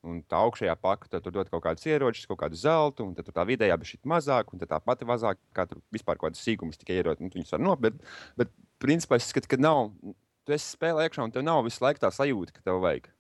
Un 0.08 0.22
tā 0.32 0.40
augšējā 0.48 0.78
tad 0.80 1.24
tur 1.26 1.34
dod 1.36 1.50
kaut 1.52 1.64
kādus 1.66 1.84
ieročus, 1.90 2.28
kaut 2.30 2.40
kādu 2.40 2.56
zeltu, 2.56 3.04
un 3.04 3.16
tā 3.18 3.44
vidējā 3.44 3.76
bija 3.76 3.90
šī 3.92 3.98
mazāk, 4.08 4.54
un 4.54 4.62
tā 4.64 4.80
pati 4.80 5.08
mazāk, 5.08 5.40
kā 5.52 5.66
tur 5.68 5.82
vispār 5.92 6.16
kaut 6.16 6.30
kādas 6.30 6.44
sīkumas 6.46 6.80
tikai 6.80 7.02
ierot, 7.02 7.20
un 7.20 7.32
viņus 7.34 7.52
var 7.58 7.64
nopirkt. 7.66 8.00
Bet, 8.00 8.14
bet 8.40 8.54
principā 8.80 9.20
es 9.20 9.28
skatu, 9.28 9.50
ka 9.52 9.60
nav, 9.60 9.92
tu 10.48 10.56
esi 10.56 10.72
spēlē 10.78 11.10
iekšā, 11.10 11.28
un 11.28 11.36
tev 11.36 11.44
nav 11.44 11.66
visu 11.68 11.84
laiku 11.84 12.00
tā 12.06 12.14
sajūta, 12.16 12.56
ka 12.56 12.64
tev 12.64 12.80
vajag. 12.86 13.12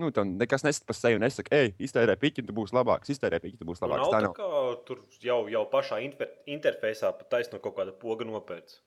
Nu, 0.00 0.08
tam 0.08 0.38
nekas 0.40 0.64
nesaka 0.64 0.88
par 0.88 0.96
sevi. 0.96 1.20
Es 1.26 1.36
saku, 1.36 1.52
ej, 1.52 1.74
iztērē 1.84 2.16
piķi, 2.16 2.46
tu 2.48 2.54
būsi 2.56 2.72
labāks. 2.72 3.12
Iztērē 3.12 3.42
piķi, 3.42 3.58
tu 3.60 3.68
būsi 3.68 3.84
Nu, 3.84 3.90
labāks. 3.90 4.08
Nav 4.08 4.14
Tā 4.14 4.20
nav. 4.24 4.32
kā 4.38 4.86
tur 4.88 5.02
jau, 5.20 5.42
jau 5.52 5.62
pašā 5.68 6.00
inter 6.06 6.32
interfejsā 6.48 7.12
pat 7.18 7.28
taisno 7.36 7.60
kaut 7.60 7.76
kāda 7.76 7.92
poga 7.92 8.24
nopērts. 8.24 8.80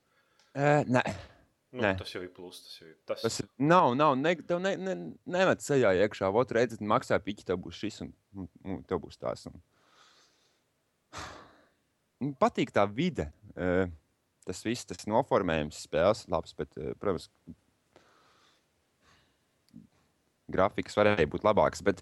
Uh, 0.56 0.82
nē, 0.90 1.04
Nu, 1.76 1.82
Nē. 1.84 1.92
tas 2.00 2.08
jau 2.14 2.22
ir 2.24 2.30
plus. 2.32 2.62
Tas 2.64 2.78
jau 2.80 2.88
ir 2.88 2.94
tas. 3.08 3.20
tas 3.20 3.34
ir. 3.42 3.48
Nav, 3.60 3.90
nav. 3.98 4.14
Ne, 4.16 4.32
tev 4.48 4.62
ne, 4.64 4.72
ne, 4.80 4.94
nemet 5.28 5.60
ceļā 5.64 5.92
iekšā. 6.06 6.30
Ot, 6.32 6.54
redzi, 6.56 6.78
maksā 6.80 7.18
piķi, 7.20 7.44
tev 7.50 7.60
būs 7.66 7.76
šis, 7.82 8.00
un, 8.06 8.14
un, 8.36 8.48
un 8.64 8.80
tev 8.88 9.02
būs 9.04 9.20
tās. 9.20 9.44
Un... 9.50 9.60
Man 12.24 12.32
patīk 12.40 12.72
tā 12.72 12.86
vide. 12.88 13.28
Uh, 13.52 13.84
tas 14.48 14.62
viss, 14.64 14.88
tas 14.88 15.04
noformējums, 15.10 15.82
spēles 15.84 16.24
labs, 16.32 16.56
bet, 16.56 16.72
uh, 16.80 16.94
protams, 17.02 17.28
grafikas 20.48 20.96
varēja 20.96 21.28
būt 21.28 21.44
labāks. 21.44 21.84
Bet, 21.84 22.00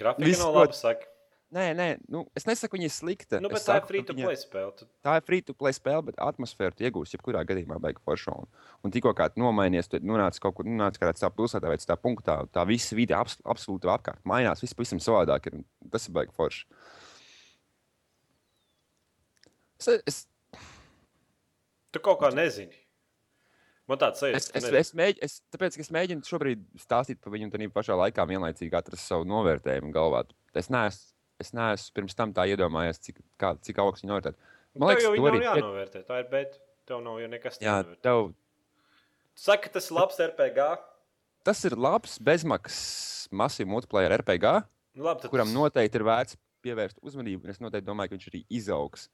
Grafika 0.00 0.30
viss 0.30 0.40
nav 0.40 0.56
laba, 0.56 0.76
saka. 0.76 1.09
Nē, 1.54 1.64
nē, 1.76 1.86
nu, 2.12 2.22
es 2.38 2.46
nesaku, 2.48 2.78
viņa 2.78 2.86
ir 2.86 2.92
slikta. 2.94 3.40
Nu, 3.42 3.50
Es 3.50 3.64
tā 3.66 3.76
ir 3.76 3.80
saku, 3.80 3.86
ka 3.86 3.90
free 3.90 4.06
to 4.06 4.14
viņa- 4.16 4.28
play 4.28 4.38
spēle. 4.38 4.72
Tu... 4.78 4.86
tā 5.06 5.16
ir 5.18 5.26
free 5.26 5.44
to 5.46 5.54
play 5.58 5.76
spēle, 5.76 6.04
bet 6.06 6.20
atmosfēru 6.22 6.76
tu 6.78 6.86
iegūsi 6.86 7.16
jebkurā 7.16 7.42
gadījumā, 7.48 7.78
beigas 7.82 8.04
forša. 8.06 8.34
Un, 8.42 8.48
un 8.86 8.94
tikko 8.94 9.12
kā 9.18 9.30
nomainies, 9.40 9.90
tu 9.90 10.00
nonāc 10.04 10.38
kaut 10.42 10.58
kur, 10.58 10.68
nonāc 10.68 10.98
kādā 11.00 11.14
citā 11.18 11.30
pilsētā 11.34 11.72
vai 11.72 11.78
citā 11.82 11.98
punktā, 12.00 12.40
tā 12.54 12.66
visa 12.70 12.98
vide 12.98 13.16
abs, 13.18 13.38
absolūti 13.44 13.90
apkārt 13.90 14.22
mainās, 14.24 14.62
viss 14.62 14.78
pavisam 14.78 15.02
savādāk 15.02 15.50
ir. 15.50 15.62
Tas 15.90 16.06
ir 16.06 16.14
beigas 16.14 16.36
forša. 16.38 16.66
Es, 19.80 19.88
es, 20.06 20.22
tu 21.90 22.02
kaut 22.04 22.20
kā 22.20 22.30
nezini. 22.36 22.76
Man 23.90 23.98
tāds 23.98 24.20
sajūta, 24.22 24.38
es, 24.38 24.50
es, 24.54 24.66
es, 24.78 24.90
mēģ, 24.94 25.16
es, 25.26 25.32
tāpēc, 25.50 25.76
es 25.82 25.88
mēģinu 25.90 26.22
šobrīd 26.22 26.60
stāstīt 26.78 27.18
par 27.18 27.32
viņu, 27.34 27.48
un 27.48 27.54
tā 27.54 27.66
pašā 27.74 27.96
laikā 27.98 28.26
vienlaicīgi 28.30 28.76
atrast 28.78 29.08
savu 29.08 29.26
novērtējumu 29.26 29.90
galvā. 29.96 30.20
Es 30.54 30.70
neesmu, 30.70 31.10
es 31.40 31.52
neesmu 31.56 31.94
pirms 31.96 32.14
tam 32.18 32.32
tā 32.36 32.44
iedomājies, 32.52 33.00
cik, 33.06 33.20
kā, 33.40 33.54
cik 33.64 33.78
augsts 33.82 34.04
viņa 34.04 34.12
novērtēt. 34.12 34.36
Man 34.78 34.90
liekas, 34.92 35.06
arī- 35.08 35.40
nav 35.40 35.56
jānovērtē. 35.62 36.04
Tā 36.06 36.18
ir, 36.22 36.28
bet 36.30 36.58
tev 36.86 37.02
nav 37.02 37.18
jau 37.22 37.28
nekas 37.32 37.58
jānovērtē. 37.58 38.00
tev, 38.02 38.34
Saka, 39.34 39.62
ka 39.68 39.68
tas 39.78 39.90
ir 39.90 39.96
labs 39.96 40.18
RPG. 40.20 40.78
tas 41.44 41.64
ir 41.64 41.76
labs 41.76 42.18
bezmaksas 42.18 43.28
masīvu 43.32 43.68
multiplayer 43.72 44.12
RPG. 44.20 44.64
Nu, 44.96 45.04
labi, 45.04 45.22
tad 45.22 45.30
kuram 45.30 45.46
tas- 45.46 45.54
noteikti 45.56 45.94
ir 45.96 46.04
vērts 46.04 46.36
pievērst 46.62 46.98
uzmanību. 47.02 47.48
Es 47.48 47.58
noteikti 47.58 47.86
domāju, 47.88 48.10
ka 48.10 48.16
viņš 48.16 48.28
arī 48.28 48.44
izaugs. 48.50 49.08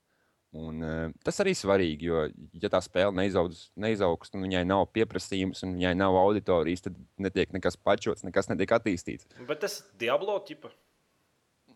Un, 0.57 0.81
uh, 0.83 1.13
tas 1.23 1.37
arī 1.43 1.53
svarīgi, 1.53 2.03
jo, 2.09 2.31
ja 2.55 2.69
tā 2.73 2.81
spēle 2.81 3.13
neizaugs, 3.13 3.71
neizaugs 3.77 4.31
un 4.33 4.43
viņai 4.47 4.65
nav 4.67 4.87
pieprasījums, 4.95 5.63
un 5.67 5.75
viņai 5.77 5.95
nav 5.97 6.15
auditorijas, 6.17 6.81
tad 6.87 6.97
netiek 7.19 7.51
nekas 7.53 7.77
pačots, 7.77 8.25
nekas 8.25 8.49
netiek 8.49 8.73
attīstīts. 8.73 9.27
Bet 9.47 9.61
tas 9.61 9.81
ir 9.81 9.87
Diablo 9.99 10.39
tipa. 10.47 10.71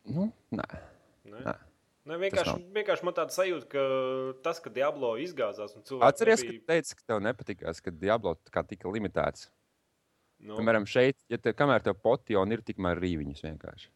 Nu, 0.04 0.32
nē, 0.52 0.64
Ne? 1.30 1.42
Nē. 1.44 1.54
Ne, 2.08 2.16
vienkārši, 2.16 2.54
vienkārši 2.74 3.04
man 3.06 3.14
tāda 3.14 3.30
sajūta, 3.30 3.66
ka 3.70 3.82
tas, 4.42 4.58
ka 4.58 4.70
Diablo 4.72 5.12
izgāzās 5.20 5.76
un 5.76 5.82
cilvēki 5.86 6.08
Atceries, 6.08 6.40
ka 6.42 6.48
nebija- 6.48 6.66
teici, 6.66 6.96
ka 6.96 7.02
tev 7.06 7.20
nepatikās, 7.22 7.80
ka 7.84 7.90
Diablo 7.90 8.34
tika 8.34 8.88
limitēts. 8.88 9.50
nu, 10.40 10.56
Piemēram, 10.56 10.86
šeit, 10.88 11.16
ja 11.28 11.36
te, 11.36 11.52
kamēr 11.52 11.82
tev 11.84 11.94
potioni 12.00 12.52
ir, 12.56 12.62
tikmēr 12.62 12.98
rīviņus 12.98 13.42
vienkārši. 13.44 13.88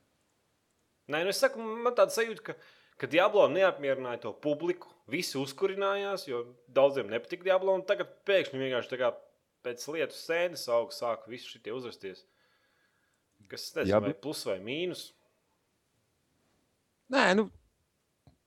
Nē, 1.09 1.23
nu 1.25 1.29
es 1.33 1.39
saku, 1.41 1.59
man 1.59 1.95
tāda 1.95 2.13
sajūta, 2.13 2.43
ka, 2.43 2.55
ka 2.99 3.07
Diablo 3.07 3.49
neapmierināja 3.49 4.21
to 4.21 4.33
publiku. 4.33 4.87
Visi 5.09 5.39
uzkurinājās, 5.39 6.29
jo 6.29 6.45
daudziem 6.69 7.09
nepatika 7.09 7.43
Diablo. 7.43 7.75
un 7.75 7.83
Tagad 7.83 8.09
pēkšņi 8.25 8.61
vienkārši 8.61 8.99
kā 9.01 9.15
pēc 9.65 9.89
lietu 9.89 10.13
sēnes 10.15 10.69
auga 10.69 10.93
sāka 10.93 11.27
visi 11.27 11.49
šitie 11.59 11.73
uzrasties. 11.73 12.25
Kas 13.49 13.73
nezinu, 13.75 13.91
Jā, 13.91 14.01
vai 14.01 14.13
plus 14.13 14.45
vai 14.45 14.59
mīnus. 14.61 15.13
Nē, 17.15 17.27
nu, 17.39 17.49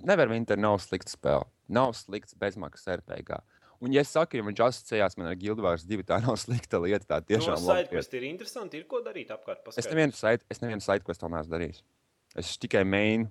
nevar 0.08 0.30
Winter 0.32 0.60
nav 0.60 0.80
slikta 0.84 1.14
spēle. 1.14 1.48
Nav 1.72 1.94
slikts 2.00 2.36
bezmaksas 2.40 2.88
RPG. 3.00 3.38
Un, 3.84 3.92
ja 3.94 4.02
es 4.02 4.10
saku, 4.10 4.40
ja 4.40 4.44
viņš 4.48 4.62
asociējās 4.66 5.18
man 5.20 5.28
ar 5.30 5.36
Guildwars 5.38 5.84
2, 5.86 6.04
tā 6.08 6.18
nav 6.24 6.38
slikta 6.44 6.80
lieta. 6.82 7.06
Tā 7.12 7.20
tiešām 7.30 7.58
no 7.60 7.74
lieta. 7.74 7.84
sidequest 7.88 8.16
ir 8.18 8.24
interesanti, 8.30 8.80
ir 8.82 8.88
ko 8.90 9.02
darīt 9.06 9.30
apkārt. 9.36 9.62
Es 9.62 9.68
paskaidro. 9.76 9.94
nevienu 9.96 10.18
side- 10.18 10.48
es 10.54 10.64
nevienu 10.64 10.82
sidequest 10.86 11.22
vēl 11.26 11.34
neesmu 11.36 11.54
darījis. 11.54 11.84
Es 12.42 12.56
tikai 12.62 12.82
mainu, 12.88 13.30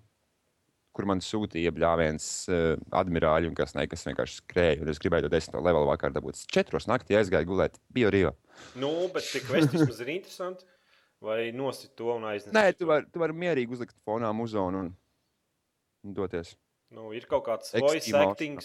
kur 0.97 1.05
man 1.11 1.21
sūtīja 1.21 1.73
bļāviens 1.77 2.27
uh, 2.49 2.69
admirāļi, 2.97 3.51
un 3.51 3.57
kas 3.59 3.75
ne, 3.77 3.85
kas 3.91 4.07
vienkārši 4.07 4.39
skrēja. 4.41 4.87
Es 4.89 5.01
gribēju 5.03 5.27
to 5.27 5.33
desmito 5.35 5.61
levelu 5.61 5.91
vakar 5.91 6.15
dabūt. 6.15 6.39
Es 6.39 6.47
Četros 6.49 6.87
naktī 6.89 7.19
aizgāju 7.19 7.51
gulēt. 7.51 7.77
Biju 7.93 8.13
Rio. 8.15 8.33
Nu, 8.81 8.93
bet 9.13 9.27
tik 9.29 9.45
quest 9.51 9.75
vismaz 9.75 10.01
ir 10.07 10.15
interesanti. 10.15 10.65
Vai 11.21 11.51
nosit 11.57 11.93
to 11.99 12.15
un 12.15 12.25
aiznest? 12.31 12.55
Nē, 12.57 12.71
tu 12.79 12.89
vari 12.89 13.07
var 13.21 13.35
mierīgi 13.37 13.77
uzlikt 13.77 13.97
fonā 14.07 14.31
muzonu 14.37 14.85
un 14.87 14.89
doties. 16.15 16.55
Nu, 16.95 17.09
ir 17.17 17.27
kaut 17.27 17.45
kāds 17.49 17.73
voice 17.75 18.15
acting, 18.15 18.61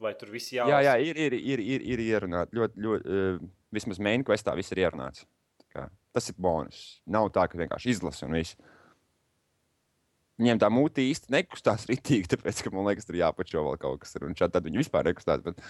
vai 0.00 0.14
tur 0.16 0.30
viss 0.32 0.52
Jā, 0.54 0.64
jālasa? 0.64 0.82
jā, 0.86 0.94
ir, 1.10 1.20
ir, 1.26 1.36
ir, 1.36 1.60
ir, 1.60 1.84
ir 1.92 2.02
ierunāts. 2.06 2.54
Ļoti, 2.56 2.80
ļoti, 2.86 3.16
uh, 3.20 3.48
vismaz 3.76 4.00
main 4.00 4.24
questā 4.24 4.54
viss 4.56 4.72
ir 4.72 4.80
ierunāts. 4.86 5.26
Kā 5.74 5.90
Tas 6.12 6.26
ir 6.32 6.34
bonus. 6.42 7.00
Nav 7.06 7.28
tā, 7.30 7.44
ka 7.46 7.58
vienkārši 7.60 7.92
izlasa 7.92 8.26
un 8.26 8.34
viss. 8.34 8.56
Viņiem 10.40 10.58
tā 10.62 10.70
mūte 10.72 11.04
īsti 11.04 11.30
nekustās 11.34 11.84
ritīgi, 11.90 12.30
tāpēc, 12.32 12.62
ka 12.64 12.72
man 12.74 12.88
liekas, 12.88 13.06
tur 13.06 13.18
jāpačo 13.20 13.62
vēl 13.66 13.76
kaut 13.82 14.00
kas. 14.02 14.16
Ir, 14.16 14.24
un 14.26 14.34
šādi 14.38 14.56
tad 14.56 14.66
viņi 14.66 14.80
vispār 14.80 15.06
nekustās. 15.10 15.42
Bet, 15.44 15.60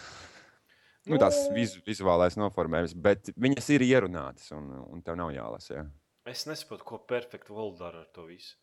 nu, 1.11 1.18
tās 1.20 1.42
Nu. 1.49 1.57
vizu, 1.59 1.83
vizuālais 1.85 2.38
noformējums, 2.38 2.94
bet 2.94 3.33
viņas 3.35 3.68
ir 3.75 3.85
ierunātas 3.88 4.53
un, 4.57 4.70
un 4.87 5.03
tev 5.03 5.18
nav 5.18 5.33
jālasa. 5.35 5.75
Jā. 5.75 5.85
Es 6.31 6.46
nesaprotu, 6.46 6.87
ko 6.87 7.01
Perfect 7.11 7.51
World 7.51 7.81
dara 7.83 8.05
ar 8.05 8.09
to 8.14 8.29
visu. 8.29 8.55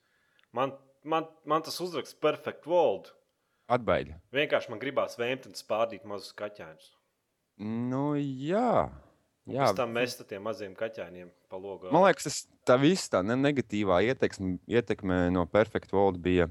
Man, 0.55 0.71
man, 1.03 1.27
man 1.45 1.65
tas 1.65 1.79
uzraksts 1.83 2.17
Perfect 2.21 2.67
World. 2.69 3.11
Atbaidi. 3.67 4.15
Vienkārši 4.31 4.71
man 4.71 4.79
gribās 4.79 5.17
vēmt 5.19 5.49
un 5.49 5.57
spārdīt 5.57 6.05
mazus 6.07 6.31
kaķēnus. 6.37 6.93
Nu, 7.59 8.13
jā. 8.15 8.87
Jā. 9.47 9.69
Pēc 9.69 9.77
tam 9.79 9.93
mēs 9.95 10.15
tiem 10.27 10.43
maziem 10.43 10.73
kaķēniem 10.75 11.29
pa 11.51 11.59
logu. 11.59 11.89
Man 11.91 12.03
liekas, 12.03 12.27
tas, 12.27 12.37
tā 12.67 12.75
viss 12.79 13.07
tā 13.11 13.21
ne 13.23 13.35
negatīvā 13.39 14.01
ietekme, 14.09 14.57
ietekme 14.67 15.19
no 15.35 15.45
Perfect 15.47 15.93
World 15.95 16.19
bija. 16.23 16.49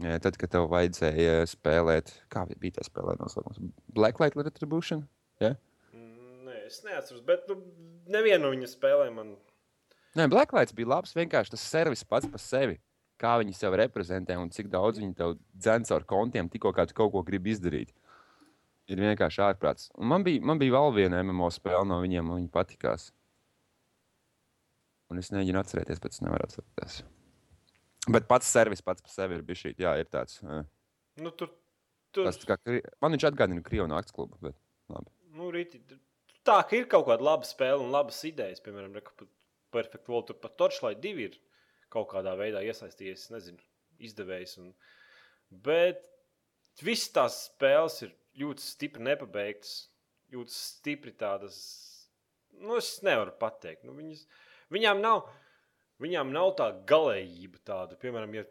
e, 0.00 0.16
Tad, 0.24 0.38
kad 0.40 0.52
tev 0.52 0.68
vajadzēja 0.72 1.44
spēlēt, 1.52 2.12
kā 2.32 2.46
bija 2.56 2.78
tā 2.80 2.86
spēlē 2.88 3.18
nosaukums? 3.20 3.60
Blacklight 3.92 4.36
Retribution? 4.40 5.04
Mm, 5.40 6.48
Nē, 6.48 6.56
es 6.66 6.80
neatceros, 6.86 7.20
bet 7.28 7.44
nu, 7.48 7.60
nevienu 8.08 8.52
viņa 8.54 8.72
spēlēm 8.72 9.20
man. 9.20 9.34
Nē, 10.16 10.28
Blacklight 10.32 10.72
bija 10.76 10.92
labs. 10.96 11.12
Vienkārši 11.16 11.56
tas 11.56 11.68
servis 11.74 12.04
pats 12.08 12.28
par 12.30 12.40
sevi. 12.40 12.80
Kā 13.20 13.36
viņi 13.40 13.54
sev 13.54 13.76
reprezentē 13.78 14.36
un 14.40 14.50
cik 14.50 14.70
daudz 14.72 14.98
viņi 14.98 15.14
tev 15.18 15.36
dzēns 15.54 15.92
ar 15.94 16.06
kontiem, 16.08 16.48
tikko 16.50 16.72
kā 16.74 16.86
tu 16.90 16.96
kaut 16.98 17.12
ko 17.14 17.22
gribi 17.26 17.52
izdarīt. 17.54 17.92
Ir 18.90 19.00
vienkārši 19.00 19.40
ārprāts. 19.46 19.88
Un 19.96 20.10
man 20.10 20.24
bija, 20.26 20.42
man 20.44 20.60
bija 20.60 20.74
vēl 20.74 20.90
viena 20.98 21.22
MMO 21.24 21.48
spēle 21.54 21.86
no 21.88 22.00
viņiem, 22.02 22.26
un 22.28 22.42
viņi 22.42 22.50
patikās. 22.52 23.12
Un 25.12 25.20
es 25.20 25.30
mēģinu 25.32 25.60
atcerēties, 25.60 26.00
bet 26.02 26.16
es 26.16 26.24
nevaru 26.24 26.48
atcerēties. 26.48 27.02
Bet 28.12 28.26
pats 28.28 28.50
servis 28.50 28.82
pats 28.84 29.04
par 29.04 29.12
sevi 29.12 29.38
ir 29.38 29.44
bijis 29.46 29.62
šī, 29.62 29.72
jā, 29.80 29.94
ir 30.00 30.10
tāds. 30.12 30.40
Nu, 30.44 31.30
tur, 31.30 31.54
tur, 32.12 32.26
Tas 32.28 32.40
kā, 32.44 32.58
man 33.00 33.14
viņš 33.14 33.28
atgādina 33.30 33.64
Krievijas 33.64 33.92
nakts 33.92 34.12
klubu. 34.16 34.36
Bet, 34.44 34.58
labi. 34.92 35.08
nu, 35.38 35.48
rīti, 35.54 35.80
tā 36.44 36.58
ka 36.68 36.76
ir 36.76 36.90
kaut 36.90 37.06
kāda 37.08 37.24
laba 37.24 37.48
spēle 37.48 37.80
un 37.86 37.94
labas 37.94 38.20
idejas. 38.28 38.60
Piemēram, 38.64 38.98
Perfect 39.74 40.10
World 40.10 40.28
tur 40.28 40.38
pat 40.42 40.58
Torchlight 40.60 41.00
2 41.02 41.24
ir 41.24 41.38
kaut 41.94 42.10
kādā 42.12 42.34
veidā 42.38 42.62
iesaistījies. 42.66 43.28
es 43.28 43.32
Nezinu, 43.34 43.70
izdevējs. 44.02 44.58
Un... 44.62 44.72
Bet 45.64 46.02
visas 46.82 47.12
tās 47.14 47.38
spēles 47.48 48.00
ir 48.06 48.14
ļoti 48.40 48.64
stipri 48.64 49.04
nepabeigtas, 49.06 49.76
ļoti 50.34 50.56
stipri 50.56 51.14
tādas. 51.18 51.58
Nu, 52.54 52.78
es 52.78 52.96
nevaru 53.06 53.34
pateikt. 53.38 53.86
Nu, 53.86 53.94
viņas, 53.98 54.26
viņām, 54.74 55.00
nav, 55.02 55.24
viņām 56.02 56.34
nav 56.34 56.54
tā 56.58 56.70
galējība 56.90 57.62
tāda. 57.66 57.98
Piemēram, 58.00 58.34
ja 58.38 58.44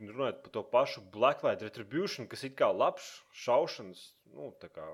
runājot 0.00 0.42
par 0.44 0.54
to 0.54 0.62
pašu 0.72 1.04
Blacklight 1.14 1.62
Retribution, 1.62 2.28
kas 2.28 2.44
ir 2.46 2.54
kā 2.58 2.70
labs 2.74 3.06
šaušanas, 3.44 4.06
nu, 4.34 4.50
tā 4.60 4.70
kā 4.72 4.86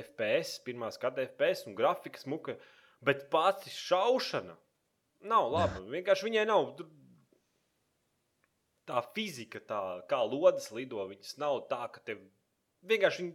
FPS, 0.00 0.60
pirmā 0.66 0.90
skata 0.94 1.24
FPS 1.26 1.66
un 1.68 1.76
grafika 1.78 2.20
smuka, 2.20 2.56
bet 3.04 3.28
pati 3.30 3.70
šaušana 3.72 4.56
nav 5.30 5.50
laba. 5.52 5.84
Vienkārši 5.94 6.28
viņai 6.28 6.46
nav 6.50 6.72
tā 8.90 9.04
fizika, 9.14 9.62
tā 9.62 9.80
kā 10.10 10.20
lodes 10.26 10.70
lido. 10.74 11.06
Viņas 11.10 11.38
nav 11.40 11.64
tā, 11.70 11.84
ka 11.94 12.02
tev 12.10 12.22
vienkārši 12.90 13.24
viņi, 13.24 13.34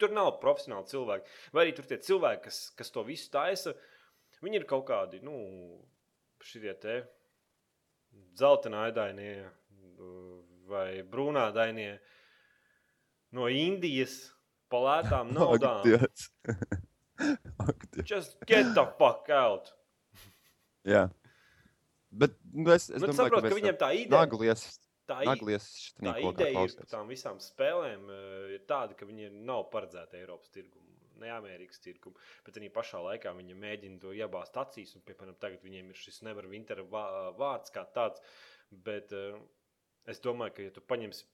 tur 0.00 0.14
nav 0.14 0.36
profesionāli 0.42 0.92
cilvēki. 0.92 1.36
Vai 1.56 1.66
arī 1.66 1.76
tur 1.76 1.90
tie 1.90 1.98
cilvēki, 2.08 2.44
kas, 2.46 2.62
kas 2.78 2.94
to 2.94 3.04
visu 3.06 3.30
taisa, 3.34 3.74
viņi 4.44 4.60
ir 4.60 4.66
kaut 4.68 4.86
kādi, 4.90 5.22
nu, 5.24 5.36
šie 6.44 6.74
te 6.80 6.98
dzeltenādainie 8.36 9.36
vai 10.68 11.02
brūnādainie 11.08 11.92
no 13.36 13.48
Indijas 13.48 14.18
pa 14.72 14.82
lētām 14.84 15.32
naudām. 15.36 15.86
Just 18.06 18.36
get 18.46 18.74
the 18.76 18.84
fuck 18.98 19.30
out! 19.32 19.72
Jā. 20.86 21.08
Bet 22.10 22.36
nu, 22.52 22.70
es, 22.70 22.88
es 22.90 23.00
Bet 23.02 23.10
domāju, 23.10 23.16
saprotu, 23.18 23.42
ka 23.42 23.48
mēs 23.48 23.58
viņiem 23.60 23.78
tā 23.80 23.88
ideja, 23.96 24.20
Naglies, 24.22 24.64
tā, 25.08 25.20
naglies 25.26 25.68
tā 25.98 26.16
ideja 26.22 26.64
ir 26.66 26.74
par 26.78 26.90
tām 26.92 27.10
visām 27.10 27.40
spēlēm 27.42 28.10
eh, 28.14 28.52
ir 28.56 28.66
tāda, 28.70 28.96
ka 28.98 29.08
viņi 29.08 29.30
nav 29.48 29.66
paredzēti 29.72 30.20
Eiropas 30.20 30.52
tirgumu, 30.54 30.86
ne 31.20 31.32
Amerikas 31.34 31.82
tirgumu. 31.82 32.20
Bet 32.46 32.60
arī 32.60 32.70
pašā 32.72 33.00
laikā 33.02 33.32
viņi 33.36 33.56
mēģina 33.58 34.00
to 34.02 34.12
iebāzt 34.16 34.56
acīs. 34.60 34.94
Un, 34.96 35.04
piemēram, 35.08 35.38
tagad 35.42 35.64
viņiem 35.66 35.90
ir 35.90 35.98
šis 35.98 36.22
nevar 36.26 36.48
winter 36.50 36.84
vā- 36.92 37.32
vārds 37.38 37.72
kā 37.74 37.86
tāds. 37.96 38.22
Bet 38.70 39.12
uh, 39.16 39.38
es 40.10 40.20
domāju, 40.22 40.56
ka, 40.56 40.66
ja 40.68 40.74
tu 40.74 40.82
paņemsi 40.84 41.24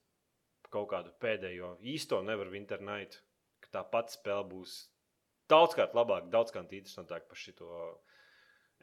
kaut 0.73 0.89
kādu 0.89 1.13
pēdējo 1.21 1.75
īsto 1.85 2.21
nevar 2.25 2.49
winter 2.49 2.81
night, 2.81 3.19
ka 3.61 3.69
tā 3.77 3.83
pati 3.91 4.15
spēle 4.15 4.45
būs 4.49 4.77
daudzkārt 5.51 5.93
labāka, 5.97 6.31
daudzkārt 6.33 6.73
interesantāka 6.73 7.29
par 7.29 7.37
šito 7.37 7.67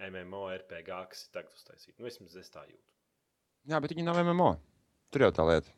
MMO, 0.09 0.47
RPG, 0.55 0.89
kas 1.13 1.27
ir 1.27 1.35
tagad 1.37 1.53
uztaisīta. 1.57 1.99
Nu, 1.99 2.09
vismaz 2.09 2.39
es 2.41 2.51
tā 2.53 2.65
jūtu. 2.65 2.87
Jā, 3.69 3.81
bet 3.83 3.93
viņi 3.93 4.07
nav 4.07 4.23
MMO. 4.25 4.55
Tur 5.13 5.27
jau 5.27 5.31
tā 5.37 5.45
lieta. 5.49 5.75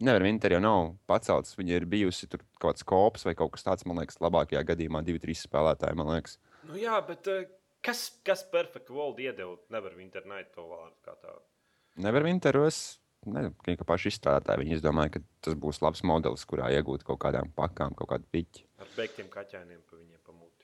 Nevar 0.00 0.24
Winter 0.24 0.54
jau 0.54 0.60
nav 0.64 0.94
pacelts. 1.10 1.52
Viņa 1.58 1.76
ir 1.76 1.86
bijusi 1.90 2.28
tur 2.30 2.40
kaut 2.56 2.70
kāds 2.70 2.86
kops 2.88 3.26
vai 3.28 3.34
kaut 3.36 3.52
kas 3.56 3.66
tāds, 3.66 3.84
man 3.88 4.00
liekas, 4.00 4.16
labākajā 4.24 4.62
gadījumā 4.70 5.02
divi, 5.04 5.20
trīs 5.20 5.44
spēlētāji. 5.44 5.98
Nu, 5.98 6.78
jā, 6.80 6.96
bet 7.04 7.28
uh, 7.28 7.44
kas, 7.84 8.06
kas 8.24 8.46
Perfect 8.48 8.88
World 8.94 9.20
iedeva 9.20 9.58
Never 9.74 9.92
Winter 9.98 10.24
Night 10.28 10.54
to 10.56 10.64
vārdu 10.70 10.96
kā 11.04 11.18
tādu? 11.20 11.44
Nevar 12.00 12.24
Winter, 12.24 12.56
es 12.64 12.80
nezinu, 13.28 13.52
viņi 13.66 13.86
paši 13.88 14.12
izstrādātāji. 14.14 14.64
Viņi 14.64 14.78
izdomāja, 14.78 15.16
ka 15.16 15.24
tas 15.44 15.58
būs 15.60 15.82
labs 15.84 16.04
modelis, 16.06 16.46
kurā 16.48 16.70
iegūt 16.78 17.04
kaut 17.04 17.20
kādām 17.26 17.52
pakām, 17.56 17.96
kaut 17.98 18.12
kādu 18.14 18.28
piķi. 18.32 18.64
Ar 18.80 18.88
beigtiem 18.96 19.28
kaķēniem 19.32 19.84
pa 19.84 19.98
viņiem 19.98 20.22
pamūti. 20.24 20.59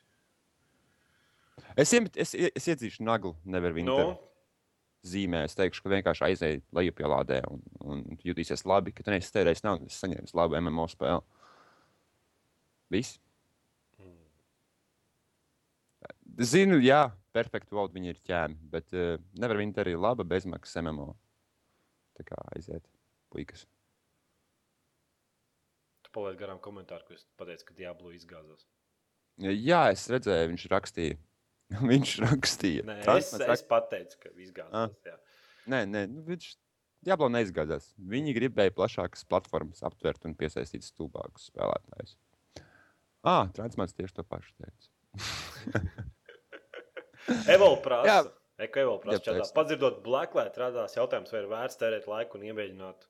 Es, 1.77 1.93
iemet, 1.93 2.17
es, 2.17 2.33
es 2.33 2.71
iedzīšu 2.73 3.05
naglu, 3.05 3.35
nevar 3.45 3.75
Winter. 3.77 4.15
Nu, 4.15 4.27
zīmē. 5.07 5.45
Es 5.47 5.57
teikšu, 5.59 5.85
ka 5.85 5.93
vienkārši 5.93 6.25
aizēju 6.31 6.63
lejupielādē 6.77 7.43
un, 7.51 7.63
un 7.85 8.03
jutīsies 8.25 8.67
labi, 8.69 8.95
ka 8.95 9.05
tu 9.07 9.13
neesi 9.15 9.33
tērējis 9.35 9.65
naudu, 9.67 9.91
es 9.91 10.01
saņēmu 10.03 10.35
labu 10.37 10.59
MMO 10.61 10.89
spēli. 10.91 11.23
Viss. 12.95 13.21
Zinu, 16.37 16.77
jā, 16.85 17.07
perfekti 17.33 17.73
valoda 17.73 17.97
viņi 17.97 18.13
ir 18.13 18.19
ķēmi, 18.29 18.59
bet 18.73 18.93
uh, 18.97 19.17
nevar 19.41 19.61
viņa 19.61 19.81
arī 19.85 19.95
laba 19.97 20.27
bezmaksas 20.29 20.83
MMO. 20.83 21.15
Tā 22.17 22.27
kā 22.29 22.37
aiziet, 22.57 22.85
puikas. 23.33 23.65
tu 26.05 26.13
palaidi 26.13 26.41
garām 26.41 26.61
komentāru, 26.63 27.05
ko 27.09 27.17
es 27.17 27.25
pateicu, 27.41 27.69
ka 27.69 27.77
Diablo 27.77 28.13
izgāzās. 28.17 28.67
Jā, 29.41 29.83
es 29.93 30.07
redzēju, 30.13 30.53
viņš 30.53 30.69
rakstīja. 30.73 31.17
viņš 31.93 32.15
rakstīja. 32.27 32.85
Nē, 32.87 33.01
es, 33.01 33.07
Transmets 33.09 33.59
es 33.59 33.67
pateicu, 33.71 34.21
ka 34.23 34.33
izgāzās. 34.43 34.95
jā. 35.07 35.17
Nē, 35.73 35.83
nē 35.91 36.05
nu, 36.13 36.23
viņš 36.29 36.53
Diablo 37.07 37.29
neizgādās. 37.31 37.93
Viņi 37.99 38.35
gribēja 38.35 38.75
plašākas 38.75 39.27
platformas 39.31 39.83
aptvert 39.87 40.25
un 40.27 40.35
piesaistīt 40.39 40.87
stulbākus 40.87 41.51
spēlētājus. 41.53 42.17
Ah, 43.27 43.49
Transmats 43.55 43.95
tieši 43.95 44.19
to 44.21 44.25
pašu 44.27 44.55
teica. 44.63 44.91
Evolūcija 47.55 47.83
prasa. 47.83 48.33
Evolūcija 48.63 49.03
prasa. 49.03 49.23
Čatā. 49.27 49.47
Padzirdot 49.57 50.01
Blacklight, 50.07 50.59
radās 50.63 50.95
jautājums, 50.99 51.33
vai 51.35 51.43
ir 51.43 51.49
vērts 51.51 51.81
tērēt 51.81 52.07
laiku 52.11 52.39
un 52.39 52.47
iemēģināt 52.51 53.07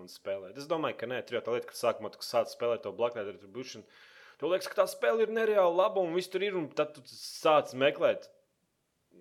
un 0.00 0.10
spēlēt. 0.10 0.58
Es 0.58 0.66
domāju, 0.70 0.98
ka 1.00 1.10
nē, 1.10 1.20
tur 1.26 1.38
jau 1.38 1.44
tā 1.46 1.54
lieta, 1.56 1.70
ka 1.70 1.78
sākumā 1.78 2.10
tu 2.14 2.22
sāc 2.26 2.50
spēlēt 2.52 2.84
to 2.86 2.92
Blacklight 2.96 3.30
Retribution. 3.30 3.86
Tev 4.40 4.50
liekas, 4.50 4.68
ka 4.72 4.82
tā 4.82 4.86
spēle 4.88 5.26
ir 5.26 5.32
nereāli 5.36 5.76
laba 5.76 6.02
un 6.02 6.16
viss 6.16 6.32
tur 6.32 6.44
ir. 6.44 6.56
Un 6.58 6.68
tad 6.72 6.94
tu 6.96 7.04
sāc 7.06 7.74
meklēt 7.78 8.30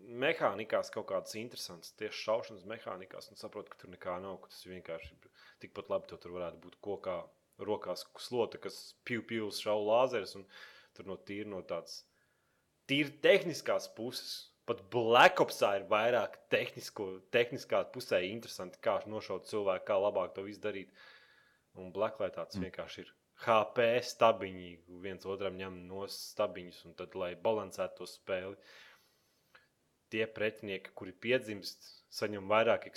mehānikās 0.10 0.91
kaut 0.93 1.10
kādas 1.12 1.36
interesantas, 1.38 1.93
tieši 1.99 2.23
šaušanas 2.25 2.65
mehānikās, 2.69 3.29
un 3.29 3.39
saproti, 3.39 3.73
ka 3.73 3.84
tur 3.84 3.93
nekā 3.93 4.17
nav. 4.23 4.39
ka 4.43 4.53
Tas 4.53 4.65
vienkārši 4.69 5.13
ir 5.13 5.45
tikpat 5.63 5.91
labi, 5.91 6.10
tur 6.15 6.38
varētu 6.38 6.62
būt 6.63 6.79
kokā 6.86 7.19
rokās 7.67 8.05
slota, 8.21 8.62
kas 8.62 8.79
pīpīlis 9.08 9.62
šauj 9.63 9.84
lāzeres. 9.89 10.38
Tur 10.97 11.08
no 11.08 11.19
tīri 11.21 11.49
no 11.51 11.62
tādas 11.67 12.03
tīri 12.89 13.13
tehniskās 13.23 13.89
puses. 13.95 14.47
Pat 14.69 14.84
Black 14.93 15.41
Opsā 15.41 15.71
ir 15.79 15.86
vairāk 15.89 16.36
tehnisko, 16.53 17.08
tehniskā 17.34 17.82
pusē 17.93 18.19
interesanti, 18.27 18.77
kā 18.86 18.99
nošaut 19.10 19.47
cilvēku, 19.49 19.88
kā 19.88 19.97
labāk 19.97 20.36
to 20.36 20.43
izdarīt. 20.45 20.91
Un 21.79 21.89
Blacklight 21.95 22.38
tāds 22.38 22.58
mm. 22.58 22.67
vienkārši 22.67 23.01
ir 23.01 23.10
HP 23.39 23.86
stabiņi, 24.04 24.69
viens 25.04 25.25
otram 25.30 25.56
ņem 25.60 25.75
no 25.88 26.04
stabiņus, 26.12 26.84
un 26.89 26.95
tad, 26.99 27.15
lai 27.15 27.34
balansētu 27.39 28.02
to 28.02 28.08
spēli, 28.10 28.58
tie 30.12 30.25
pretinieki, 30.28 30.91
kuri 30.97 31.13
piedzimst, 31.25 31.88
saņem 32.19 32.49
vairāk, 32.52 32.89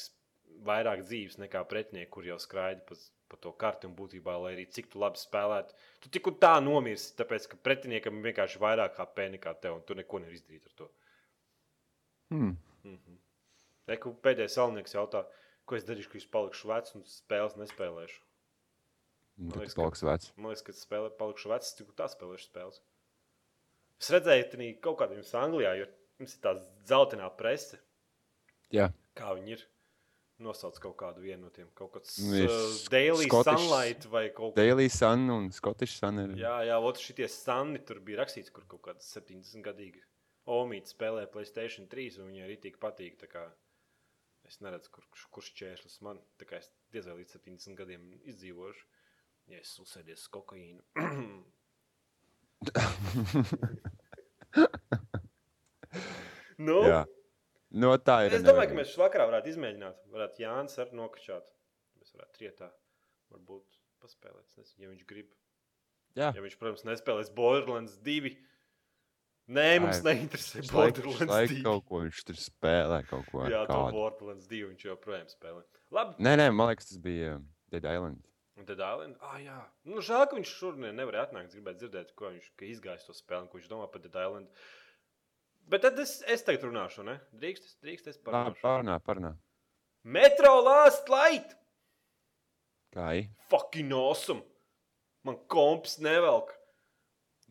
vairāk 0.66 1.04
dzīves 1.06 1.38
nekā 1.42 1.62
pretinieki, 1.70 2.10
kur 2.16 2.26
jau 2.26 2.38
skraida 2.42 2.82
pa, 2.88 2.96
pa 3.30 3.38
to 3.44 3.52
karti. 3.64 3.86
Un 3.90 3.94
būtībā, 3.98 4.34
lai 4.42 4.54
arī 4.56 4.66
cik 4.72 4.90
tu 4.92 5.02
labi 5.02 5.20
spēlētu, 5.20 5.76
tu 6.02 6.12
tik 6.16 6.32
un 6.32 6.40
tā 6.42 6.56
nomirsti, 6.64 7.14
tāpēc 7.20 7.46
ka 7.52 7.60
pretiniekam 7.68 8.18
ir 8.18 8.30
vienkārši 8.30 8.62
vairāk 8.62 8.98
HP 8.98 9.28
nekā 9.36 9.54
tev, 9.62 9.78
un 9.78 9.86
tu 9.86 9.98
neko 9.98 10.24
nevari 10.24 10.40
izdarīt 10.40 10.66
ar 10.72 10.76
to. 10.82 10.90
Hmm. 12.32 12.56
Mm 12.82 12.98
-hmm. 12.98 13.16
Eku, 13.94 14.16
pēdējais 14.24 14.58
salnieks 14.58 14.94
jautā, 14.94 15.26
ko 15.64 15.76
es 15.76 15.84
darīšu, 15.84 16.08
kad 16.08 16.20
es 16.22 16.26
palikšu 16.26 16.68
vecs 16.68 16.94
un 16.94 17.02
spēles 17.06 17.56
nespēlēšu. 17.60 18.20
Man 19.42 19.58
liekas, 19.58 19.74
ka, 19.74 20.06
vecs. 20.06 20.30
man 20.36 20.52
liekas, 20.52 20.62
ka 20.68 20.72
spēlē, 20.76 21.10
palikšu 21.18 21.50
vecs, 21.50 21.74
cik 21.78 21.92
tā 21.98 22.06
spēlēšu 22.12 22.48
spēles. 22.50 22.80
Es 24.02 24.10
redzēju, 24.14 24.48
ka 24.52 24.68
kaut 24.86 24.98
kādā 25.02 25.18
jums 25.18 25.32
Anglijā 25.38 25.72
ir, 25.82 25.90
jums 26.22 26.36
ir 26.36 26.42
tā 26.46 26.52
zeltainā 26.90 27.28
prese. 27.38 27.78
Jā. 28.72 28.90
Kā 29.18 29.34
viņi 29.36 29.56
ir? 29.56 29.64
Nosauc 30.42 30.78
kaut 30.82 30.96
kādu 30.98 31.22
no 31.38 31.50
tiem, 31.54 31.68
kaut 31.78 31.92
kāds 31.94 32.16
Nu, 32.18 32.34
ir 32.34 32.48
uh, 32.50 32.70
Daily 32.90 33.28
Scottish- 33.28 33.58
Sunlight 33.60 34.06
vai 34.10 34.24
kaut 34.30 34.54
kas 34.54 34.58
Daily 34.58 34.88
Sun 34.90 35.28
un 35.30 35.50
Scottish 35.52 35.98
Sun 36.00 36.18
ir. 36.18 36.32
Jā, 36.40 36.54
jā, 36.66 36.78
otrs 36.82 37.04
šitie 37.04 37.28
sanni 37.30 37.78
tur 37.78 38.00
bija 38.00 38.22
rakstīts, 38.24 38.50
kur 38.50 38.64
kaut 38.66 38.82
kāds 38.88 39.06
70 39.14 39.62
gadīgi 39.62 40.02
Omīts 40.50 40.96
spēlē 40.96 41.28
Playstation 41.30 41.86
3, 41.86 42.18
un 42.18 42.32
viņai 42.32 42.46
arī 42.48 42.56
tik 42.60 42.80
patīk. 42.82 43.18
tā 43.20 43.28
kā 43.30 43.44
Es 44.44 44.58
neredzu, 44.58 44.90
kur, 44.90 45.04
kurš- 45.12 45.28
kurš 45.30 45.52
čērslis 45.54 46.00
man. 46.02 46.18
Tā 46.36 46.44
kā 46.44 46.58
es 46.58 46.66
diez 46.92 47.06
vai 47.06 47.14
līdz 47.20 47.36
70 47.38 47.76
gadiem 47.78 48.02
izdzīvošu. 48.26 48.82
Ja 49.50 49.58
es 49.58 49.72
uzsēdies 49.82 50.20
uz 50.22 50.28
kokaīnu. 50.32 50.82
nu, 56.62 56.78
Jā. 56.86 57.02
No 57.72 57.94
tā 58.04 58.18
ir. 58.26 58.34
es 58.36 58.44
domāju, 58.44 58.68
ka 58.72 58.76
mēs 58.82 58.92
vakarā 59.00 59.24
varētu 59.30 59.48
izmēģināt. 59.54 60.00
Varētu 60.12 60.42
Jānis 60.44 60.74
ar 60.82 60.90
nokačāt. 60.96 61.46
Mēs 62.00 62.12
varētu 62.12 62.34
trietā 62.36 62.68
varbūt 63.32 63.78
paspēlēt. 64.02 64.44
Es 64.52 64.56
Nezinu, 64.60 64.82
ja 64.84 64.88
viņš 64.92 65.04
grib. 65.08 65.30
Jā. 66.18 66.28
Ja 66.36 66.42
viņš, 66.44 66.56
protams, 66.60 66.84
nespēlēs 66.84 67.30
Borderlands 67.32 67.94
2. 68.04 68.34
Nē, 69.52 69.68
mums 69.82 69.98
Ai, 70.04 70.12
neinteresē 70.12 70.60
Viņš 70.60 70.68
laik, 70.76 70.98
Borderlands 71.00 71.32
laik 71.32 71.50
2. 71.56 71.62
kaut 71.64 71.86
ko, 71.88 72.02
viņš 72.04 72.20
tur 72.28 72.36
spēlē 72.38 72.98
kaut 73.08 73.24
ko. 73.32 73.46
Jā, 73.50 73.64
to. 73.70 73.78
Borderlands 73.96 74.46
2 74.52 74.68
viņš 74.68 74.84
joprojām 74.90 75.32
spēlē. 75.32 75.64
Labi, 75.96 76.14
Nē, 76.22 76.36
nē, 76.40 76.46
man 76.54 76.70
liekas, 76.70 76.92
tas 76.92 77.00
bija 77.02 77.38
Dead 77.72 77.88
Island. 77.88 78.20
Un 78.62 78.68
tad 78.70 78.80
Island. 78.82 79.18
Ah, 79.26 79.38
jā, 79.42 79.58
nu, 79.90 80.00
žēl, 80.04 80.24
ka 80.30 80.38
viņš 80.38 80.52
šodien 80.60 80.96
nevarēja 80.98 81.28
atnākt. 81.28 81.50
Es 81.52 81.58
gribēju 81.58 81.80
dzirdēt, 81.82 82.14
ko 82.18 82.30
viņš 82.32 82.48
ka 82.58 82.68
izgājis 82.70 83.08
to 83.08 83.16
spēli, 83.16 83.50
ko 83.52 83.58
viņš 83.60 83.68
domā 83.70 83.88
par 83.92 84.06
Island. 84.08 84.48
Bet 85.72 85.84
tad 85.86 85.98
es, 86.02 86.20
es 86.26 86.42
tagad 86.46 86.64
runāšu, 86.66 87.04
ne? 87.06 87.18
Drīkst, 87.38 87.68
es- 87.68 87.76
drīkst 87.84 88.08
es 88.14 88.18
parunāšu. 88.18 88.62
Pārnā, 88.64 88.98
pārnā. 89.02 89.34
Metro 90.02 90.56
Last 90.62 91.08
Light! 91.12 91.54
Kā 92.92 93.12
ir? 93.20 93.28
Fucking 93.52 93.92
awesome! 93.94 94.42
Man 95.22 95.38
komps 95.46 96.00
nevelk. 96.02 96.50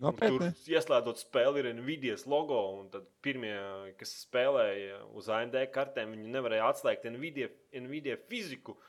Un 0.01 0.15
Tur 0.17 0.41
ieslēdzot 0.65 1.19
spēli, 1.21 1.61
ir 1.61 1.75
Nvidias 1.77 2.25
logo. 2.25 2.57
Un 2.81 2.89
tad 2.89 3.05
pirmie, 3.21 3.53
kas 3.99 4.15
spēlēja 4.25 5.03
uz 5.13 5.29
AMD 5.29 5.55
kartēm, 5.75 6.15
viņi 6.15 6.31
nevarēja 6.33 6.69
atslēgt 6.71 7.05
Nvidia, 7.13 7.51
Nvidia 7.77 8.17
fiziku. 8.17 8.73
Un 8.73 8.81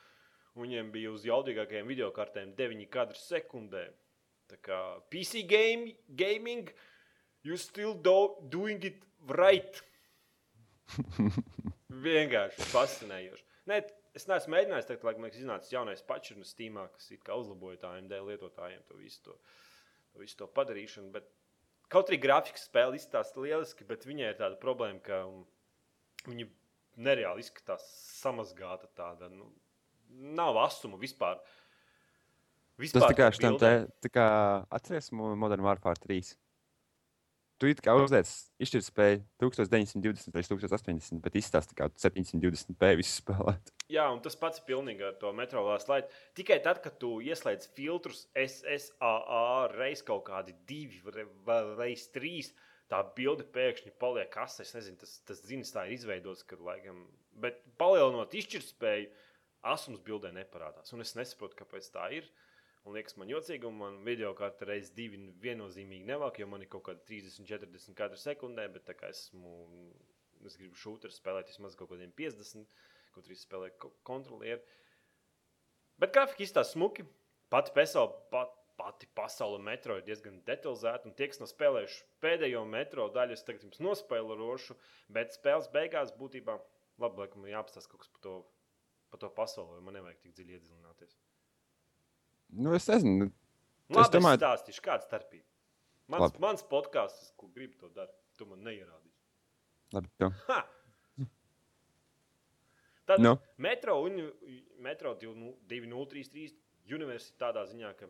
Viņiem 0.59 0.91
bija 0.93 1.11
uz 1.13 1.23
jaudīgākajiem 1.25 1.87
video 1.89 2.11
kartēm 2.13 2.53
9 2.57 2.89
kadri 2.93 3.17
sekundē. 3.17 3.87
Tā 4.51 4.59
kā 4.61 4.79
PC 5.09 5.41
game, 5.49 5.95
gaming, 6.13 6.69
you 7.43 7.57
still 7.57 7.95
do, 7.95 8.35
doing 8.53 8.83
it 8.85 9.01
right. 9.29 9.81
Vienkārši 12.05 12.67
fascinējoši. 12.69 13.45
Nē, 13.71 13.79
es 14.17 14.27
neesmu 14.29 14.53
mēģinājis, 14.53 14.89
tagad, 14.89 15.05
lai 15.07 15.13
man 15.17 15.29
liekas, 15.29 15.41
iznācis 15.41 15.73
jaunais 15.73 16.03
patčs 16.05 16.37
no 16.37 16.45
Steam, 16.45 16.77
kas 16.93 17.09
it 17.15 17.23
kā 17.25 17.37
uzlaboja 17.39 17.79
tā 17.81 17.93
AMD 17.97 18.13
lietotājiem 18.27 18.83
to 18.89 18.99
visu 18.99 19.23
to, 19.29 19.37
to, 20.11 20.21
visu 20.21 20.37
to 20.41 20.49
padarīšanu. 20.59 21.09
Bet 21.15 21.29
kaut 21.93 22.11
arī 22.11 22.19
grafikas 22.21 22.67
spēle 22.67 22.99
izstāsta 22.99 23.41
lieliski, 23.41 23.87
bet 23.89 24.05
viņai 24.05 24.33
ir 24.33 24.39
tāda 24.41 24.59
problēma, 24.61 25.01
ka 25.05 25.23
um, 25.29 25.45
viņa 26.27 26.49
nereāli 27.07 27.45
izskatās 27.45 27.85
samazgāta 28.19 28.91
tāda. 28.97 29.31
Nu, 29.33 29.49
nav 30.13 30.57
asuma 30.65 30.99
vispār. 31.01 31.41
Tas 32.79 33.05
tā 33.05 33.13
kā 33.17 33.27
šitam 33.33 33.59
te, 33.61 33.73
tā 34.01 34.09
kā 34.09 34.25
atceries 34.73 35.11
Mo- 35.13 35.35
Modern 35.39 35.61
Warfare 35.65 35.99
3. 36.01 36.33
Tu 37.61 37.69
it 37.69 37.79
kā 37.85 37.93
uzliec 37.95 38.27
izšķirtspēju 38.65 39.19
1920 39.39 40.33
līdz 40.35 40.49
1080, 40.51 41.21
bet 41.23 41.37
izstāsta 41.39 41.77
kā 41.77 41.87
720p 42.01 42.89
visu 42.99 43.21
spēlēt. 43.21 43.69
Jā, 43.93 44.09
un 44.11 44.19
tas 44.25 44.35
pats 44.39 44.59
pilnīgi 44.65 45.05
ar 45.05 45.13
to 45.21 45.31
metropolitānu 45.37 45.85
slaidu. 45.85 46.09
Tikai 46.35 46.57
tad, 46.65 46.81
kad 46.83 46.97
tu 46.99 47.21
ieslēdz 47.23 47.69
filtrus 47.77 48.25
SSAA 48.33 49.69
reiz 49.77 50.01
kaut 50.03 50.25
kādi 50.27 50.57
divi 50.67 50.99
reiz 51.77 52.07
trīs, 52.11 52.51
tā 52.91 52.99
bilde 53.15 53.45
pēkšņi 53.53 53.93
paliek 54.01 54.33
asa. 54.43 54.65
Es 54.65 54.73
nezinu, 54.75 54.99
tas, 55.05 55.19
tas 55.29 55.45
ziņas 55.45 55.75
tā 55.77 55.85
ir 55.87 55.95
izveidots, 55.95 56.43
kad 56.49 56.59
laikam, 56.59 57.05
bet 57.39 57.61
palielinot 57.79 58.33
izšķirtspēju, 58.41 59.07
asums 59.63 60.01
bildē 60.03 60.31
neparādās. 60.35 60.93
Un 60.93 61.03
es 61.03 61.15
nesaprotu, 61.17 61.57
kāpēc 61.61 61.89
tā 61.93 62.09
ir. 62.17 62.27
Un 62.83 62.97
liekas, 62.97 63.15
man 63.15 63.29
jocīgi, 63.31 63.63
un 63.69 63.77
man 63.79 63.99
video 64.03 64.33
kārta 64.35 64.67
reizes 64.67 64.91
divi 64.95 65.19
viennozīmīgi 65.43 66.07
nevāk, 66.09 66.41
jo 66.41 66.47
man 66.51 66.65
ir 66.65 66.71
kaut 66.71 66.83
kāda 66.89 66.99
30, 67.07 67.45
40 67.47 67.95
katru 67.95 68.19
sekundē, 68.19 68.65
bet 68.73 68.83
tā 68.89 68.95
kā 68.99 69.07
esmu, 69.13 69.53
es 70.43 70.57
gribu 70.59 70.75
šūteru 70.75 71.15
spēlēt 71.15 71.47
vismaz 71.53 71.77
kaut 71.79 71.93
kādiem 71.93 72.11
50, 72.17 72.73
kaut 73.15 73.29
arī 73.29 73.37
spēlēt 73.39 73.77
ko- 73.79 73.93
kontrolieri. 74.03 74.59
Bet 76.01 76.11
grafika 76.11 76.43
izstāsta 76.43 76.75
smuki. 76.75 77.05
Pati 77.53 77.71
pasaule, 77.75 78.17
pat, 78.33 78.51
pati 78.75 79.07
pasaule 79.15 79.59
metro 79.63 79.95
ir 79.99 80.03
diezgan 80.07 80.41
detalizēta, 80.47 81.05
un 81.05 81.13
tie, 81.15 81.27
kas 81.29 81.39
nav 81.39 81.51
spēlējuši 81.51 81.99
pēdējo 82.25 82.63
metro 82.67 83.07
daļu, 83.13 83.37
es 83.37 83.45
tagad 83.47 83.63
jums 83.67 83.79
nospēlēšu, 83.85 84.75
bet 85.13 85.37
spēles 85.37 85.69
beigās 85.71 86.11
būtībā, 86.17 86.57
labi, 86.99 87.23
laikam, 87.23 87.45
jāapstāsta 87.47 87.93
kaut 87.93 88.03
kas 88.03 88.11
par 88.15 88.25
to, 88.25 88.35
par 89.13 89.21
to 89.21 89.29
pasauli, 89.29 89.81
man 89.85 89.93
nevajag 89.99 90.19
tik 90.23 90.33
dziļi 90.39 90.55
iedziļināties. 90.57 91.11
Nu, 92.65 92.73
es 92.77 92.87
nezinu, 92.89 93.27
Labi, 93.93 94.01
es 94.01 94.09
domāju- 94.15 94.39
kāda 94.81 95.01
ir 95.03 95.05
starpība. 95.05 95.45
Mans, 96.07 96.21
Labi. 96.25 96.39
mans 96.41 96.63
podkāsts, 96.63 97.31
ko 97.37 97.47
gribu 97.53 97.77
to 97.79 97.89
darīt, 97.93 98.17
tu 98.37 98.45
man 98.49 98.59
neierādīsi. 98.65 99.21
labi. 99.93 100.09
Tad 103.05 103.19
Nu? 103.19 103.29
no. 103.29 103.37
metro, 103.57 103.97
uni, 104.01 104.23
metro 104.79 105.13
2033 105.15 106.53
universitāte 106.89 107.37
tādā 107.41 107.65
ziņā, 107.67 107.93
ka 107.99 108.07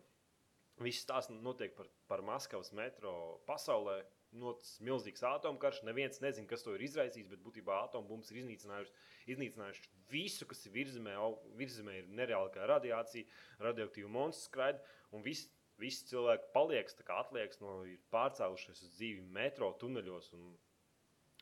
viss 0.79 1.05
tās 1.05 1.29
notiek 1.29 1.75
par, 1.75 1.87
par 2.07 2.21
Maskavas 2.21 2.71
metro 2.73 3.41
pasaulē. 3.47 4.03
Noticis 4.33 4.79
milzīgs 4.81 5.21
atomkarš. 5.29 5.83
Neviens 5.85 6.17
nezina, 6.23 6.47
kas 6.49 6.63
to 6.65 6.73
ir 6.73 6.81
izraisījis, 6.87 7.27
bet 7.29 7.41
būtībā 7.45 7.75
atombumbas 7.85 8.31
ir 8.33 8.39
iznīcinājušas, 8.41 8.93
iznīcinājušas 9.29 9.89
visu, 10.09 10.47
kas 10.49 10.65
ir 10.65 10.73
virzemē. 10.73 11.13
Au- 11.21 11.37
Virzemē 11.59 11.99
ir 11.99 12.07
nereāla 12.19 12.49
kā 12.53 12.65
radiācija, 12.69 13.29
radioaktīva 13.61 14.09
monstru 14.09 14.49
skraida, 14.49 14.81
un 15.13 15.21
viss 15.25 15.49
vis 15.81 16.01
cilvēki 16.09 16.49
paliek, 16.53 16.89
kā 17.05 17.19
atliekas 17.21 17.61
no 17.61 17.79
ir 17.89 18.01
pārcēlušies 18.13 18.83
uz 18.87 18.91
dzīvi 18.97 19.23
metro 19.37 19.71
tuneļos. 19.81 20.33
Un, 20.37 20.51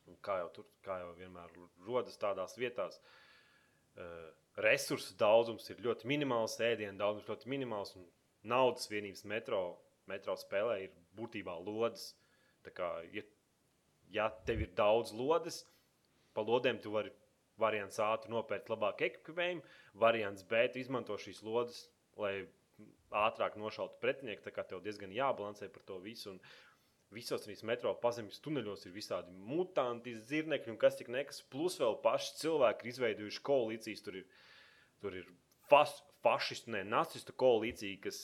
un 0.08 0.16
kā, 0.24 0.38
jau 0.42 0.48
tur, 0.58 0.68
kā 0.84 0.98
jau 1.02 1.12
vienmēr 1.16 1.52
rodas 1.86 2.18
tādās 2.20 2.56
vietās, 2.58 2.98
uh, 3.96 4.30
resursu 4.60 5.14
daudzums 5.20 5.68
ir 5.70 5.80
ļoti 5.84 6.08
minimāls, 6.10 6.58
ēdienu 6.60 6.98
daudzums 6.98 7.28
ļoti 7.28 7.52
minimāls, 7.52 7.94
un 7.96 8.08
naudas 8.42 8.88
vienības 8.90 9.24
metro, 9.30 9.62
metro 10.10 10.36
spēlē 10.36 10.82
ir 10.84 10.96
būtībā 11.16 11.54
lodes. 11.64 12.12
Kā, 12.70 12.90
ja, 13.12 13.24
ja 14.14 14.28
tev 14.46 14.62
ir 14.62 14.72
daudz 14.78 15.12
lodes, 15.16 15.64
pa 16.32 16.44
lodēm 16.46 16.78
tu 16.82 16.94
vari 16.94 17.10
variants 17.60 17.98
A, 18.00 18.14
tu 18.22 18.30
nopērci 18.32 18.72
labāku 18.72 19.06
ekipējumu, 19.08 19.62
variants 20.00 20.44
B, 20.48 20.64
izmanto 20.80 21.18
šīs 21.20 21.42
lodes, 21.46 21.86
lai 22.16 22.46
ātrāk 23.12 23.58
nošautu 23.60 24.00
pretinieku. 24.02 24.44
Tā 24.46 24.52
kā 24.54 24.64
tev 24.68 24.82
diezgan 24.84 25.12
jābalansē 25.14 25.68
par 25.72 25.84
to 25.88 25.98
visu. 26.02 26.34
Un 26.34 26.40
visos 27.12 27.44
trīs 27.44 27.62
metro 27.68 27.92
pazemes 28.02 28.40
tuneļos 28.44 28.86
ir 28.86 28.94
visādi 28.96 29.34
mutanti, 29.50 30.16
zirnekļi 30.30 30.74
un 30.74 30.80
kas 30.80 30.96
tik 30.98 31.12
nekas. 31.12 31.42
Plus 31.52 31.78
vēl 31.80 31.98
paši 32.04 32.38
cilvēki 32.40 32.86
ir 32.86 32.94
izveidojuši 32.94 33.44
koalīcijas. 33.48 34.04
Tur 34.06 34.22
ir, 34.22 34.30
tur 35.04 35.18
ir 35.20 35.28
fas, 35.70 35.98
fašistu, 36.24 36.72
ne 36.76 36.84
nacistu 36.88 37.36
koalīcija, 37.36 38.00
kas 38.08 38.22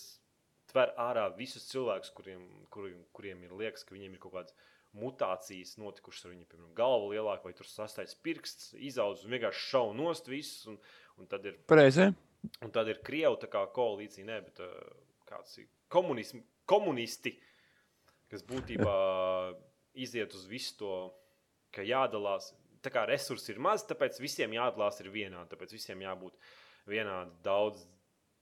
tver 0.71 0.93
ārā 1.01 1.29
visus 1.37 1.69
cilvēkus, 1.71 2.13
kuriem, 2.17 2.45
kuriem, 2.75 3.01
kuriem 3.17 3.45
ir 3.47 3.55
liekas, 3.57 3.87
ka 3.87 3.97
viņiem 3.97 4.17
ir 4.17 4.23
kaut 4.23 4.37
kāds 4.37 4.57
mutācijas 4.99 5.77
notikušas 5.81 6.27
ar 6.27 6.33
viņu, 6.33 6.47
piemēram, 6.49 6.73
galvu 6.77 7.13
lielāku, 7.13 7.49
vai 7.49 7.57
tur 7.57 7.69
sastais 7.69 8.17
pirksts, 8.25 8.73
izaudzis 8.75 9.27
un 9.27 9.37
vienkārši 9.37 9.67
šauja 9.69 9.97
nost 9.99 10.31
visus. 10.31 10.65
Un, 10.71 10.79
un 11.21 11.29
tad 11.31 11.45
ir, 11.49 11.59
Pareizi. 11.69 12.09
un 12.65 12.73
tad 12.75 12.89
ir 12.91 13.03
Krievu 13.05 13.39
koalīcija, 13.77 14.27
ne, 14.29 14.41
bet 14.47 14.63
uh, 14.65 14.73
kāds 15.29 15.59
ir 15.61 15.69
komunism, 15.93 16.41
komunisti, 16.69 17.35
kas 18.33 18.45
būtībā 18.49 18.95
iziet 19.99 20.35
uz 20.37 20.47
visu 20.49 20.77
to, 20.81 20.95
ka 21.75 21.85
jādalās. 21.85 22.53
Tā 22.85 22.93
kā 22.95 23.05
resursi 23.09 23.51
ir 23.53 23.61
maz, 23.63 23.83
tāpēc 23.89 24.21
visiem 24.23 24.53
jādalās 24.55 25.01
ir 25.03 25.11
vienādi. 25.13 25.51
Tāpēc 25.51 25.73
visiem 25.75 26.05
jābūt 26.05 26.37
vienādi 26.89 27.35
daudz 27.45 27.83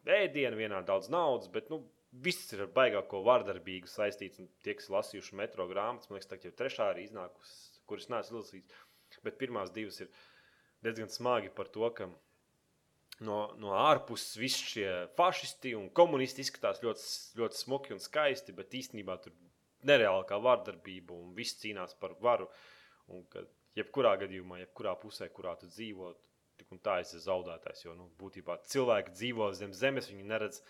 ēdienu, 0.05 0.59
vienādi 0.59 0.91
daudz 0.91 1.09
naudas. 1.11 1.49
Bet, 1.53 1.71
nu, 1.73 1.81
Viss 2.25 2.53
ir 2.55 2.65
ar 2.65 2.71
baigāko 2.73 3.23
vardarbīgu 3.27 3.91
saistīts. 3.91 4.41
Tie, 4.65 4.75
kas 4.79 4.89
lasījuši 4.93 5.37
metro 5.39 5.67
grāmatas, 5.69 6.09
man 6.09 6.19
liekas, 6.19 6.31
tā 6.31 6.39
jau 6.41 6.55
trešā 6.57 6.91
arī 6.93 7.07
iznākusi, 7.09 7.83
kuras 7.91 8.09
neesmu 8.13 8.41
lasījis. 8.41 8.79
Bet 9.27 9.37
pirmās 9.41 9.73
divas 9.75 10.01
ir 10.03 10.13
diezgan 10.85 11.11
smagi 11.13 11.51
par 11.55 11.69
to, 11.73 11.89
ka 11.97 12.09
no, 13.25 13.41
no 13.61 13.75
ārpuses 13.79 14.39
visi 14.41 14.71
šie 14.73 14.89
fašisti 15.19 15.75
un 15.79 15.91
komunisti 15.97 16.45
izskatās 16.45 16.83
ļoti, 16.85 17.07
ļoti 17.41 17.61
smuki 17.61 17.95
un 17.97 18.03
skaisti, 18.03 18.55
bet 18.57 18.75
īstenībā 18.77 19.19
tur 19.23 19.37
nereāli 19.87 20.27
kā 20.29 20.39
vardarbība 20.43 21.15
un 21.17 21.35
viss 21.37 21.59
cīnās 21.63 21.97
par 22.01 22.17
varu. 22.23 22.49
Un 23.13 23.23
ka 23.31 23.45
jebkurā 23.79 24.17
gadījumā, 24.23 24.61
jebkurā 24.65 24.97
pusē, 25.01 25.29
kurā 25.33 25.55
tu 25.61 25.69
dzīvo, 25.71 26.13
tik 26.57 26.73
un 26.75 26.81
tā 26.83 26.99
esi 27.03 27.21
zaudētājs. 27.23 27.85
Jo 27.85 27.95
nu, 27.99 28.09
būtībā 28.21 28.59
cilvēki 28.73 29.15
dzīvo 29.15 29.51
zem 29.57 29.75
zemes, 29.77 30.11
viņi 30.11 30.27
neredz 30.27 30.63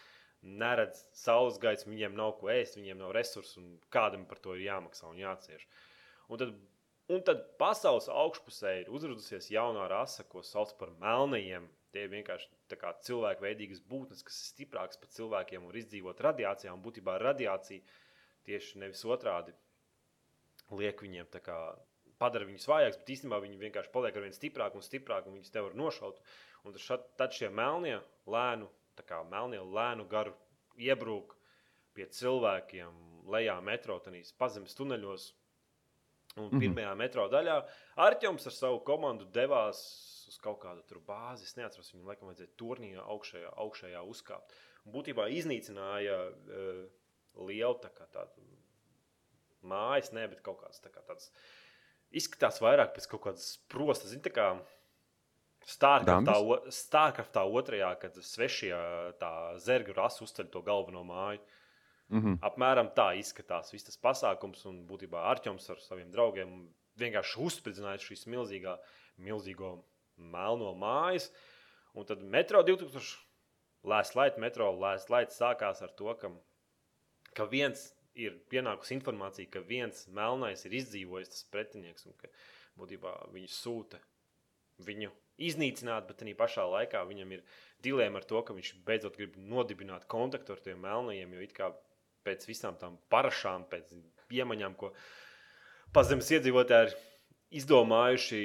neredz 0.47 1.03
saules 1.17 1.59
gaismu, 1.63 1.93
viņiem 1.95 2.17
nav 2.17 2.37
ko 2.41 2.51
ēst, 2.53 2.79
viņiem 2.79 3.03
nav 3.03 3.13
resursu, 3.17 3.61
un 3.63 3.77
kādam 3.93 4.27
par 4.31 4.41
to 4.43 4.55
ir 4.57 4.67
jāmaksā 4.69 5.11
un 5.11 5.21
jācieš. 5.21 5.67
Un 6.31 6.41
tad, 6.43 6.55
un 7.13 7.25
tad 7.27 7.43
pasaules 7.61 8.09
augšpusē 8.13 8.77
ir 8.83 8.93
uzradusies 8.95 9.51
jaunā 9.53 9.89
rasa, 9.91 10.27
ko 10.31 10.45
sauc 10.47 10.75
par 10.81 10.95
melnajiem. 11.03 11.69
Tie 11.95 12.05
ir 12.05 12.13
vienkārši 12.13 12.51
cilvēku 13.07 13.47
veidīgas 13.47 13.81
būtnes, 13.89 14.25
kas 14.27 14.41
ir 14.43 14.51
stiprākas 14.53 15.01
par 15.01 15.13
cilvēkiem 15.15 15.65
un 15.65 15.79
izdzīvot 15.81 16.21
radiācijā. 16.27 16.75
Un 16.75 16.83
būtībā 16.85 17.17
radiācija 17.23 17.85
tieši 18.47 18.83
nevis 18.83 19.05
otrādi 19.09 19.55
liek 20.77 21.01
viņiem 21.03 21.31
kā, 21.41 21.61
padara 22.21 22.49
viņus 22.49 22.69
vājākus, 22.69 22.99
bet 23.01 23.13
īstenībā 23.15 23.39
viņi 23.45 23.61
vienkārši 23.61 23.93
paliek 23.95 24.19
ar 24.19 24.27
vien 24.27 24.35
stiprāku 24.35 24.81
un 24.81 24.85
stiprāku, 24.85 25.31
un 25.31 25.39
viņus 25.39 25.55
te 25.55 25.63
var 25.63 25.79
nošaut. 25.79 26.21
Un 26.67 26.75
tad, 26.75 26.83
šat, 26.83 27.09
tad 27.21 27.37
šie 27.37 27.49
melnie 27.55 28.01
lēnu 28.27 28.69
kā 29.03 29.23
melnie 29.31 29.61
lēnu 29.61 30.07
garu 30.09 30.35
iebrūk 30.77 31.35
pie 31.97 32.07
cilvēkiem 32.13 32.93
lejā 33.33 33.57
metro, 33.65 33.99
tanīs 34.01 34.33
pazemes 34.39 34.77
tuneļos. 34.79 35.33
Un 36.37 36.45
mm 36.45 36.51
-hmm. 36.51 36.61
pirmajā 36.61 36.95
metro 36.97 37.29
daļā 37.33 37.63
Arčuns 37.97 38.47
ar 38.47 38.53
savu 38.53 38.81
komandu 38.85 39.25
devās 39.25 39.79
uz 40.29 40.37
kaut 40.39 40.61
kādu 40.61 40.83
tur 40.89 41.01
bāzi. 41.01 41.47
Es 41.49 41.57
neatceros, 41.57 41.93
viņam 41.95 42.11
laikam 42.11 42.29
vajadzēja 42.29 42.57
turnīrā 42.61 43.05
augšējā, 43.15 43.53
augšējā 43.57 44.03
uzkāpt. 44.03 44.53
Un 44.85 44.93
būtībā 44.93 45.29
iznīcināja 45.33 46.19
uh, 46.29 46.83
lielu 47.49 47.79
tā 47.81 47.91
tādu 48.13 48.45
mājas, 49.63 50.13
ne, 50.13 50.27
bet 50.29 50.43
kaut 50.47 50.61
kāds 50.61 50.83
tā 50.83 50.93
kā 50.93 51.03
tāds 51.07 51.31
izskatās 52.11 52.61
vairāk 52.63 52.95
pēc 52.95 53.09
kaut 53.11 53.25
kādas 53.29 53.57
prostas. 53.73 54.13
Zin, 54.13 54.23
tā 54.23 54.31
kā 54.31 54.51
Starkraftā 55.67 57.43
otrajā, 57.43 57.91
kad 57.99 58.19
svešie 58.23 58.73
tā 59.21 59.33
zergu 59.63 59.97
rasa 59.97 60.23
uzceļ 60.25 60.51
to 60.53 60.63
galveno 60.63 61.03
māju. 61.05 61.41
Mm 62.09 62.23
-hmm. 62.23 62.39
Apmēram 62.47 62.93
tā 62.95 63.09
izskatās 63.19 63.73
viss 63.73 63.85
tas 63.85 63.99
pasākums, 63.99 64.67
un 64.67 64.87
būtībā 64.87 65.25
Arčuns 65.31 65.71
ar 65.71 65.81
saviem 65.83 66.11
draugiem 66.11 66.69
vienkārši 66.97 67.41
uzspridzināja 67.43 67.99
šīs 67.99 68.27
milzīgā, 68.27 68.79
milzīgo 69.17 69.83
melno 70.17 70.75
mājas. 70.75 71.33
Un 71.95 72.07
tad 72.07 72.23
metro 72.23 72.63
2000 72.63 73.17
lēs 73.85 74.15
laita 74.15 74.41
metro, 74.41 74.71
lēs 74.73 75.09
laita 75.11 75.33
sākās 75.33 75.83
ar 75.83 75.91
to, 75.99 76.15
ka, 76.15 76.31
ka 77.35 77.45
viens 77.45 77.93
ir 78.15 78.39
pienākusi 78.51 78.95
informācija, 78.95 79.51
ka 79.51 79.61
viens 79.61 80.07
melnais 80.09 80.65
ir 80.65 80.73
izdzīvojis 80.73 81.29
tas 81.29 81.45
pretinieks 81.53 82.07
un 82.07 82.13
ka 82.21 82.29
būtībā 82.79 83.13
viņi 83.33 83.49
sūta 83.49 84.01
viņu 84.79 85.11
iznīcināt, 85.39 86.07
bet 86.09 86.23
arī 86.25 86.35
pašā 86.37 86.65
laikā 86.71 87.03
viņam 87.09 87.33
ir 87.37 87.43
dilēma 87.85 88.21
ar 88.21 88.29
to, 88.29 88.41
ka 88.43 88.57
viņš 88.57 88.73
beidzot 88.87 89.19
grib 89.19 89.37
nodibināt 89.37 90.07
kontaktu 90.11 90.55
ar 90.55 90.63
tiem 90.65 90.81
melnajiem. 90.85 91.35
Jo 91.37 91.45
it 91.45 91.53
kā 91.57 91.71
pēc 92.27 92.47
visām 92.49 92.79
tām 92.81 92.97
parašām, 93.13 93.67
pēc 93.71 93.93
iemaņām, 94.33 94.75
ko 94.81 94.93
pazemes 95.95 96.31
iedzīvotāji 96.35 96.89
ir 96.89 96.97
izdomājuši, 97.61 98.43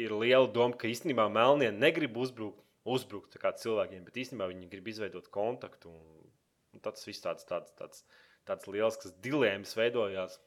ir 0.00 0.14
liela 0.14 0.48
doma, 0.48 0.78
ka 0.78 0.88
īstenībā 0.88 1.26
melnie 1.32 1.70
negrib 1.74 2.16
uzbrukt, 2.16 2.62
uzbrukt 2.86 3.36
cilvēkiem, 3.36 4.06
bet 4.06 4.22
īstenībā 4.22 4.48
viņi 4.48 4.70
grib 4.70 4.88
izveidot 4.88 5.28
kontaktu. 5.34 5.90
Un, 5.90 6.30
un 6.74 6.82
tas 6.82 7.04
viss 7.06 7.22
tāds, 7.22 7.44
tāds, 7.44 7.74
tāds, 7.76 8.04
tāds 8.48 8.70
liels, 8.70 8.96
kas 8.96 9.12
dilēmas 9.22 9.76
veidojās. 9.76 10.38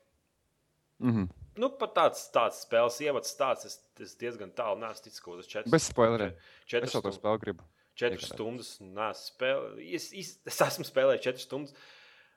Mm 1.03 1.11
-hmm. 1.15 1.42
Nu, 1.59 1.69
pat 1.77 1.93
tāds, 1.97 2.25
tāds 2.33 2.63
spēles 2.65 2.99
ievads 3.05 3.33
stāsts, 3.35 3.69
es, 3.69 3.79
es 4.01 4.15
diezgan 4.19 4.53
tālu 4.57 4.81
neesmu 4.81 5.05
ticis, 5.05 5.21
ko 5.23 5.37
tas 5.37 5.49
četras. 5.49 5.73
Bez 5.73 5.87
spoileriem. 5.91 6.35
Es 6.65 6.95
jau 6.95 7.03
to 7.05 7.13
spēli 7.13 7.41
gribu. 7.43 7.67
Četras 7.99 8.31
stundas 8.31 8.75
neesmu 8.81 9.27
spēlējis. 9.27 9.91
Es, 9.93 10.07
es, 10.21 10.31
es 10.49 10.61
esmu 10.67 10.87
spēlējis 10.89 11.25
četras 11.27 11.45
stundas. 11.49 11.75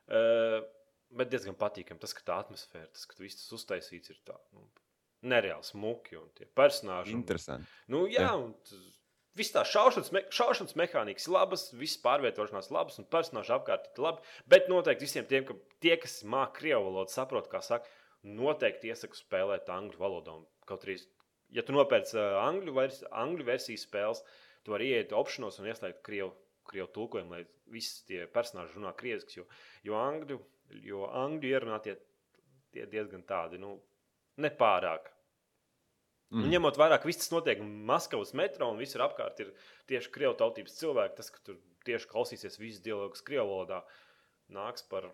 Uh, 0.06 0.58
bet 1.16 1.32
diezgan 1.32 1.56
patīkami 1.58 2.02
tas, 2.02 2.12
ka 2.14 2.26
tā 2.26 2.40
atmosfēra, 2.44 2.90
tas, 2.92 3.06
ka 3.08 3.16
viss 3.22 3.40
tas 3.40 3.56
uztaisīts 3.56 4.12
ir 4.12 4.20
tā. 4.28 4.36
Nu, 4.52 4.68
Nereāli 5.26 5.64
smuki 5.64 6.18
un 6.20 6.28
tie 6.36 6.44
personāļi. 6.58 7.16
Interesanti. 7.16 7.66
Un, 7.88 7.94
nu, 7.96 8.02
jā, 8.12 8.28
jā. 8.28 8.34
un 8.36 8.52
Viss 9.36 9.52
tā 9.52 9.66
šaušanas, 9.68 10.08
me 10.16 10.22
šaušanas 10.32 10.76
mehānikas 10.80 11.26
labas, 11.28 11.66
visas 11.76 12.00
pārvietošanās 12.00 12.70
labas 12.72 12.96
un 13.02 13.06
personāļi 13.12 13.52
apkārt 13.52 13.90
ir 13.90 14.04
labi. 14.06 14.24
Bet 14.48 14.70
noteikti 14.72 15.04
visiem 15.04 15.26
tiem, 15.28 15.44
ka 15.44 15.56
tie, 15.84 15.92
kas 16.00 16.22
māca 16.24 16.54
krievu 16.56 16.86
valodu, 16.86 17.12
saprot, 17.12 17.50
kā 17.52 17.60
saka, 17.64 17.90
noteikti 18.26 18.90
iesaku 18.90 19.18
spēlēt 19.18 19.70
angļu 19.72 20.00
valodā. 20.00 20.34
Kaut 20.66 20.86
arī, 20.86 20.98
ja 21.54 21.64
tu 21.66 21.74
nopērc 21.76 22.12
uh, 22.16 22.40
angļu, 22.42 22.74
vers, 22.76 23.02
angļu 23.24 23.46
versijas 23.46 23.86
spēles, 23.86 24.22
tu 24.66 24.74
vari 24.74 24.90
ieiet 24.92 25.14
opcionos 25.16 25.60
un 25.60 25.70
ieslēgt 25.70 26.02
krievu, 26.06 26.32
krievu 26.66 26.90
tulkojumu, 26.94 27.36
lai 27.36 27.44
visi 27.70 28.02
tie 28.08 28.24
personāļi 28.30 28.74
runā 28.74 28.92
krieviski. 28.98 29.40
Jo, 29.40 29.46
jo 29.86 29.98
angļu, 30.00 30.40
jo 30.86 31.04
angļu 31.24 31.52
ierunā 31.52 31.78
tie, 31.84 31.94
tie 32.74 32.88
diezgan 32.90 33.22
tādi, 33.28 33.60
nu, 33.62 33.76
nepārāk. 34.42 35.12
Mm. 36.34 36.42
Un, 36.42 36.50
ņemot 36.50 36.78
vērā, 36.80 36.98
ka 36.98 37.06
viss 37.06 37.22
tas 37.22 37.30
notiek 37.30 37.60
Maskavas 37.62 38.34
metro 38.34 38.66
un 38.72 38.80
visur 38.82 39.04
apkārt 39.04 39.38
ir 39.44 39.52
tieši 39.90 40.10
krievu 40.14 40.34
tautības 40.40 40.74
cilvēki, 40.80 41.14
tas, 41.20 41.30
ka 41.30 41.42
tur 41.46 41.60
tieši 41.86 42.10
klausīsies 42.10 42.58
visas 42.58 42.82
dialogus 42.82 43.22
krievu 43.22 43.46
valodā, 43.52 43.84
nāks 44.50 44.82
par, 44.90 45.06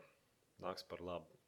nāks 0.65 0.89
par 0.89 1.05
labu. 1.05 1.42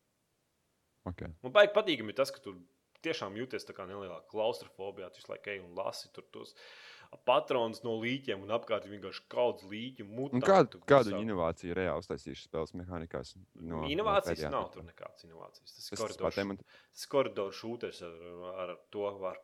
Okay. 1.11 1.35
Man 1.45 1.53
baigi 1.53 1.75
patīkami 1.75 2.17
tas, 2.17 2.33
ka 2.33 2.41
tu 2.41 2.57
tiešām 3.05 3.37
jūties 3.37 3.67
tā 3.69 3.77
kā 3.77 3.87
nelielā 3.89 4.23
klaustrofobijā. 4.33 5.11
Tu 5.13 5.21
visu 5.21 5.33
laiku 5.33 5.53
ej 5.53 5.63
un 5.65 5.75
lasi 5.77 6.11
tur 6.15 6.27
tos 6.33 6.55
patronus 7.29 7.83
no 7.85 7.95
līķiem 8.03 8.43
un 8.43 8.51
apkārt 8.57 8.89
vienkārši 8.91 9.23
kaudzes 9.31 9.69
līķu. 9.71 10.07
Kādu, 10.43 10.81
kādu 10.89 11.21
inovāciju 11.21 11.77
reāli 11.79 12.03
uztaisījuši 12.03 12.49
spēles 12.49 12.75
mehānikās? 12.81 13.35
No, 13.55 13.85
Inovācijas 13.91 14.47
no 14.49 14.55
nav 14.57 14.71
tur 14.75 14.87
nekādas 14.87 15.27
inovācijas. 15.29 15.77
Tas, 15.77 16.17
tas 16.95 17.07
koridors, 17.13 17.61
šūters 17.61 18.03
ar, 18.09 18.17
ar 18.65 18.75
to 18.95 19.07
ar 19.31 19.39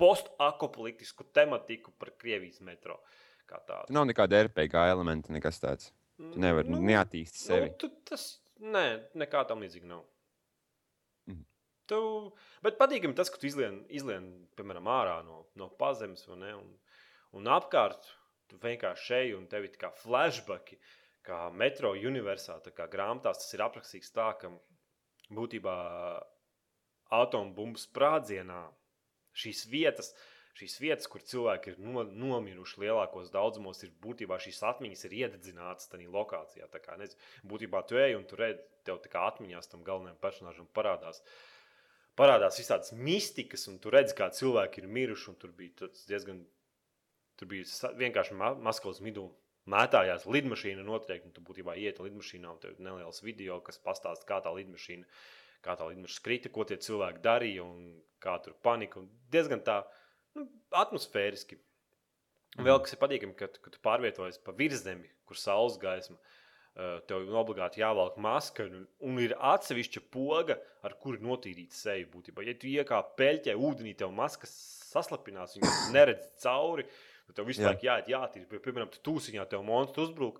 post-apokaliptisku 0.00 1.30
tematiku 1.32 1.94
par 1.96 2.12
Krievijas 2.20 2.60
metro. 2.66 2.98
Nav 3.94 4.04
nekāda 4.10 4.42
RPG 4.44 4.90
elementa, 4.90 5.32
nekas 5.32 5.62
tāds. 5.62 5.92
Tu 6.18 6.40
nevari 6.42 6.68
nu, 6.68 6.82
neattīstīt 6.82 7.40
sevi. 7.46 7.68
Nu, 7.70 7.78
tu, 7.80 7.88
tas, 8.10 8.26
nē, 8.60 8.86
nekā 9.22 9.44
tam 9.48 9.62
līdzīga 9.62 9.88
nav. 9.88 10.02
Tu, 11.88 11.98
bet 12.64 12.78
patīkami 12.80 13.16
tas, 13.16 13.30
ka 13.32 13.40
tu 13.40 13.48
izlien, 13.48 13.80
izlien 13.88 14.28
piemēram, 14.58 14.88
ārā 14.92 15.18
no, 15.24 15.42
no 15.56 15.70
pazemes 15.80 16.26
un, 16.28 16.44
un 17.36 17.52
apkārt. 17.58 18.10
Tu 18.48 18.56
vienkārši 18.60 19.04
šeit 19.04 19.34
un 19.36 19.44
tev 19.48 19.66
ir 19.66 19.74
kā 19.76 19.90
flashbacki, 19.92 20.78
kā 21.24 21.48
metro 21.52 21.92
universālā, 21.92 22.72
kā 22.72 22.86
grāmatās 22.88 23.42
tas 23.42 23.52
ir 23.52 23.64
aprakstīts 23.64 24.14
tā, 24.14 24.30
ka 24.40 24.48
būtībā 25.36 25.74
atombumbu 27.12 27.80
sprādzienā 27.80 28.62
šīs 29.38 29.64
vietas, 29.68 30.12
šīs 30.58 30.78
vietas, 30.82 31.08
kur 31.10 31.22
cilvēki 31.22 31.74
ir 31.74 31.82
no, 31.82 32.02
nomiruši 32.02 32.82
lielākos 32.82 33.30
daudzumos, 33.34 33.82
ir 33.84 33.92
būtībā 34.02 34.40
šīs 34.42 34.62
atmiņas 34.72 35.04
ir 35.06 35.18
iededzinātas 35.20 35.92
tajā 35.92 36.08
lokācijā. 36.14 36.66
Tā 36.72 36.80
kā, 36.82 36.96
nezinu, 37.00 37.20
būtībā 37.52 37.84
tu 37.88 38.00
ej 38.00 38.16
un 38.18 38.26
tu 38.28 38.40
redzi, 38.40 38.64
tev 38.88 39.00
tā 39.04 39.12
kā 39.12 39.28
atmiņās 39.30 39.70
tam 39.70 39.84
galvenajam 39.86 40.18
personāžam 40.24 40.68
parādās. 40.74 41.22
Parādās 42.18 42.58
visādas 42.58 42.92
mistikas, 42.92 43.68
un 43.70 43.76
tu 43.82 43.92
redzi, 43.94 44.16
kā 44.18 44.26
cilvēki 44.34 44.82
ir 44.82 44.88
miruši. 44.90 45.36
Tur 45.38 45.52
bija 45.54 45.90
diezgan, 46.10 46.40
tur 47.38 47.50
bija 47.50 47.92
vienkārši 48.00 48.38
Maskavas 48.38 48.98
vidū 49.04 49.28
mētājās 49.68 50.26
lidmašīna 50.26 50.84
noteikti, 50.86 51.28
un 51.28 51.36
tu 51.36 51.44
būtībā 51.44 51.76
iet 51.78 52.00
lidmašīnā, 52.02 52.50
un 52.50 52.60
tev 52.62 52.74
ir 52.74 52.84
neliels 52.84 53.22
video, 53.22 53.60
kas 53.64 53.80
pastāsta, 53.84 54.26
kā 54.28 54.40
tā 54.44 54.52
lidmašīna, 54.56 55.06
kā 55.64 55.76
tā 55.78 55.88
lidmašīna 55.90 56.16
skrita, 56.16 56.52
ko 56.54 56.64
tie 56.68 56.78
cilvēki 56.82 57.22
darīja, 57.24 57.66
un 57.66 57.98
kā 58.22 58.38
tur 58.44 58.56
panika. 58.64 59.02
Un 59.02 59.10
diezgan 59.32 59.62
tā 59.66 59.82
nu, 60.38 60.48
atmosfēriski. 60.82 61.58
Mm. 62.56 62.66
Vēl 62.66 62.80
kas 62.82 62.96
ir 62.96 63.02
patīkami, 63.02 63.36
kad, 63.38 63.58
kad 63.62 63.74
tu 63.74 63.82
pārvietojies 63.84 64.40
pa 64.44 64.54
virzemi, 64.56 65.10
kur 65.28 65.38
saules 65.38 65.78
gaisma. 65.82 66.16
Tev 66.78 67.24
ir 67.26 67.34
obligāti 67.34 67.80
jāvelk 67.82 68.20
maska, 68.22 68.68
un, 68.68 68.84
un 69.02 69.16
ir 69.18 69.32
atsevišķa 69.34 70.02
poga, 70.14 70.54
ar 70.86 70.92
kuru 71.02 71.18
notīrīt 71.26 71.74
seju. 71.74 72.06
Būtībā. 72.12 72.44
Ja 72.46 72.54
tu 72.54 72.70
iekāp 72.70 73.16
peļķē, 73.18 73.56
ūdenī, 73.58 73.96
tev 73.98 74.12
maskas 74.14 74.52
saslapinās, 74.92 75.56
viņas 75.58 75.80
neredz 75.96 76.28
cauri. 76.44 76.86
Tev 77.34 77.50
visu 77.50 77.64
Jā. 77.64 77.72
laiku 77.72 77.88
jāiet, 77.88 78.12
jātīra. 78.12 78.60
Piemēram, 78.62 78.92
tu 78.94 79.02
tūsiņā 79.10 79.48
tev 79.50 79.66
monstrs 79.66 80.06
uzbruk. 80.06 80.38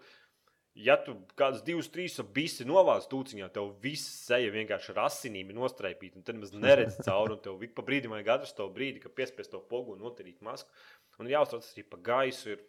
Ja 0.78 0.94
tu 1.02 1.16
kādus 1.36 1.64
divus, 1.66 1.90
trīs 1.90 2.14
bisi 2.32 2.62
novāc 2.68 3.08
tūciņā, 3.10 3.50
tev 3.52 3.72
viss 3.82 4.06
seja 4.28 4.52
vienkārši 4.54 4.94
ar 4.94 5.02
asinīm 5.08 5.50
nostraipīta, 5.56 6.20
un 6.20 6.24
tad 6.24 6.38
nemaz 6.38 6.54
neredz 6.54 7.00
cauri, 7.08 7.34
un 7.34 7.42
tev 7.42 7.66
ik 7.66 7.74
pa 7.74 7.82
brīdim 7.82 8.14
vajag 8.14 8.30
atrast 8.36 8.56
to 8.60 8.70
brīdi, 8.70 9.02
kad 9.02 9.16
piespiest 9.18 9.50
to 9.52 9.60
pogu 9.72 9.96
un 9.96 10.06
notirīt 10.06 10.38
masku. 10.46 10.70
Un 11.18 11.26
jāuztrauc 11.34 11.66
arī 11.66 11.82
pa 11.90 11.98
gaisu. 12.12 12.54
Ir. 12.54 12.62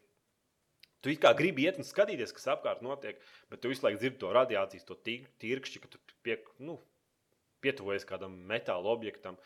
Tu 1.06 1.16
kā 1.16 1.32
gribi 1.38 1.64
iet 1.64 1.80
un 1.80 1.88
skatīties, 1.88 2.34
kas 2.36 2.50
apkārt 2.56 2.84
notiek, 2.84 3.22
bet 3.52 3.62
tu 3.64 3.72
visu 3.72 3.86
laiku 3.86 4.02
dzirdi 4.02 4.20
to 4.20 4.32
radiācijas, 4.36 4.86
to 4.88 4.98
tirkšķi, 5.00 5.82
ka 5.84 5.92
tu 5.94 6.00
pie, 6.26 6.36
nu, 6.60 6.76
pietuvojies 7.64 8.08
kādam 8.08 8.36
metāla 8.50 8.92
objektam. 8.92 9.40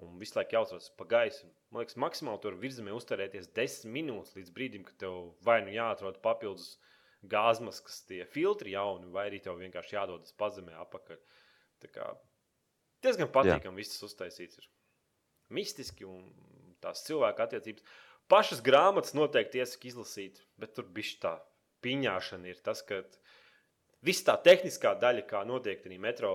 Un 0.00 0.16
visu 0.20 0.36
laiku 0.36 0.58
jāuztrauc 0.58 0.88
pa 0.96 1.06
gaisu. 1.08 1.48
Man 1.72 1.82
liekas, 1.82 1.96
maksimāli 2.00 2.42
tur 2.44 2.56
virzemē 2.60 2.92
uzturēties 2.96 3.48
desmit 3.56 3.94
minūtes 3.96 4.36
līdz 4.36 4.52
brīdim, 4.56 4.84
kad 4.88 4.98
tev 5.04 5.18
vai 5.44 5.62
nu 5.64 5.72
jāatrod 5.72 6.20
papildus 6.24 6.74
gāzmaskas, 7.32 8.02
tie 8.08 8.22
filtri 8.28 8.74
jauni, 8.74 9.08
vai 9.12 9.28
arī 9.30 9.40
tev 9.44 9.56
vienkārši 9.60 9.96
jādodas 9.96 10.36
pazemē 10.36 10.76
apakaļ. 10.84 11.20
Tā 11.84 11.92
kā 11.92 12.10
diezgan 13.04 13.32
patīkami 13.32 13.80
viss 13.80 14.04
uztaisīts. 14.04 14.60
Ir 14.60 14.68
mistiski 15.56 16.08
un 16.08 16.28
tās 16.84 17.04
cilvēka 17.06 17.48
attiecības. 17.48 17.84
Pašas 18.32 18.62
grāmatas 18.64 19.14
noteikti 19.14 19.62
iesaku 19.62 19.92
izlasīt, 19.92 20.42
bet 20.58 20.74
tur 20.74 20.88
bija 20.92 21.20
tā 21.22 21.34
piņāšana, 21.86 22.50
ir 22.50 22.60
tas, 22.66 22.82
ka 22.86 23.02
viss 24.06 24.26
tā 24.26 24.34
tehniskā 24.42 24.96
daļa, 25.02 25.26
kā 25.30 25.44
notiek 25.46 25.84
arī 25.86 25.98
metro 26.02 26.34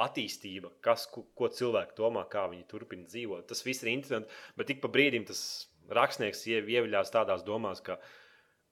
attīstība, 0.00 0.70
kas, 0.84 1.06
ko, 1.10 1.24
ko 1.36 1.48
cilvēki 1.52 1.96
domā, 1.98 2.24
kā 2.30 2.46
viņi 2.50 2.66
turpina 2.70 3.08
dzīvot. 3.08 3.46
Tas 3.50 3.64
viss 3.66 3.84
ir 3.84 3.92
interesanti, 3.94 4.30
bet 4.56 4.70
tik 4.70 4.82
pa 4.84 4.90
brīdim 4.92 5.26
tas 5.28 5.42
rakstnieks 5.90 6.44
ieviļās 6.50 7.12
tādās 7.14 7.44
domās, 7.46 7.82
ka 7.84 7.98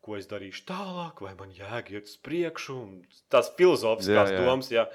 ko 0.04 0.16
es 0.18 0.28
darīšu 0.30 0.64
tālāk, 0.68 1.22
vai 1.24 1.34
man 1.38 1.52
jēga 1.56 1.98
iet 1.98 2.08
uz 2.08 2.16
priekšu, 2.24 2.78
tās 3.32 3.50
filozofiskās 3.58 4.30
jā, 4.30 4.36
jā. 4.36 4.44
domas, 4.44 4.70
jā. 4.72 4.86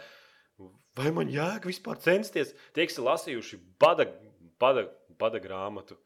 vai 0.97 1.11
man 1.15 1.31
jēga 1.31 1.69
vispār 1.69 1.99
censties. 2.01 2.55
Tie, 2.73 2.87
kas 2.87 2.97
ir 2.97 3.07
lasījuši 3.09 3.59
bada, 3.83 4.07
bada, 4.63 4.87
bada 5.19 5.41
grāmatu, 5.43 5.99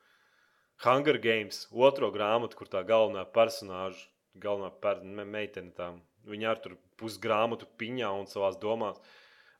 Hunger 0.86 1.18
Games, 1.22 1.66
otro 1.74 2.12
grāmatu, 2.14 2.60
kur 2.60 2.70
tā 2.70 2.84
galvenā 2.86 3.26
personāža, 3.34 4.08
galvenā 4.38 4.70
per, 4.82 5.02
me, 5.04 5.26
meitene, 5.26 5.74
tā, 5.78 5.92
viņa 6.30 6.52
ar 6.52 6.62
tur 6.64 6.78
pusgrāmatu 7.00 7.70
piņā 7.80 8.12
un 8.20 8.30
savās 8.30 8.60
domās 8.62 9.02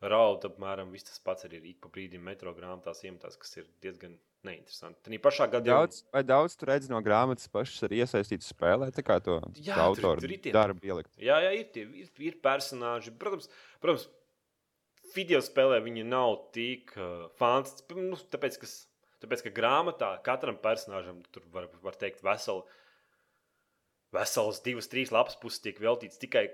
raud 0.02 0.46
apmēram 0.46 0.92
viss 0.94 1.08
tas 1.08 1.22
pats 1.24 1.48
arī 1.48 1.58
ir 1.58 1.70
ik 1.72 1.80
pa 1.82 1.90
brīdim 1.94 2.22
metro 2.22 2.54
grāmatās 2.54 3.02
iemetās, 3.06 3.38
kas 3.42 3.58
ir 3.58 3.70
diezgan 3.82 4.14
neinteresanti. 4.46 5.00
Tad 5.06 5.18
pašā 5.24 5.48
gadījumā. 5.56 5.80
Daudz, 5.88 6.04
vai 6.14 6.24
daudz 6.26 6.56
tu 6.58 6.68
redzi 6.70 6.92
no 6.92 7.00
grāmatas 7.06 7.50
pašas 7.52 7.88
arī 7.88 8.04
iesaistīts 8.04 8.52
spēlē, 8.54 8.92
tā 8.96 9.04
kā 9.06 9.18
to 9.24 9.40
jā, 9.58 9.78
autoru 9.82 10.22
tur, 10.22 10.28
tur 10.28 10.36
ir 10.36 10.54
darbu 10.56 10.86
ielikt? 10.86 11.12
Jā, 11.18 11.40
jā, 11.48 11.56
ir, 11.58 11.72
tie, 11.74 11.88
ir, 12.04 12.12
ir 12.30 12.38
personāži. 12.44 13.16
Protams, 13.18 13.50
protams, 13.84 14.06
video 15.16 15.42
spēlē 15.44 15.82
viņi 15.86 16.06
nav 16.08 16.36
tik 16.56 16.94
uh, 17.00 17.26
fantastiski. 17.42 17.98
Nu, 18.12 18.20
tāpēc, 18.36 18.60
kas, 18.62 18.78
tāpēc, 19.24 19.46
ka 19.46 19.54
grāmatā 19.60 20.12
katram 20.26 20.60
personāžam 20.62 21.22
tur 21.34 21.46
var, 21.54 21.70
var 21.84 21.98
teikt 22.00 22.24
veseli. 22.26 22.66
Veselas 24.16 24.62
divas, 24.64 24.88
trīs 24.88 25.12
lapas 25.12 25.36
puses 25.40 25.60
tiek 25.64 25.80
veltīts 25.84 26.20
tikai 26.22 26.48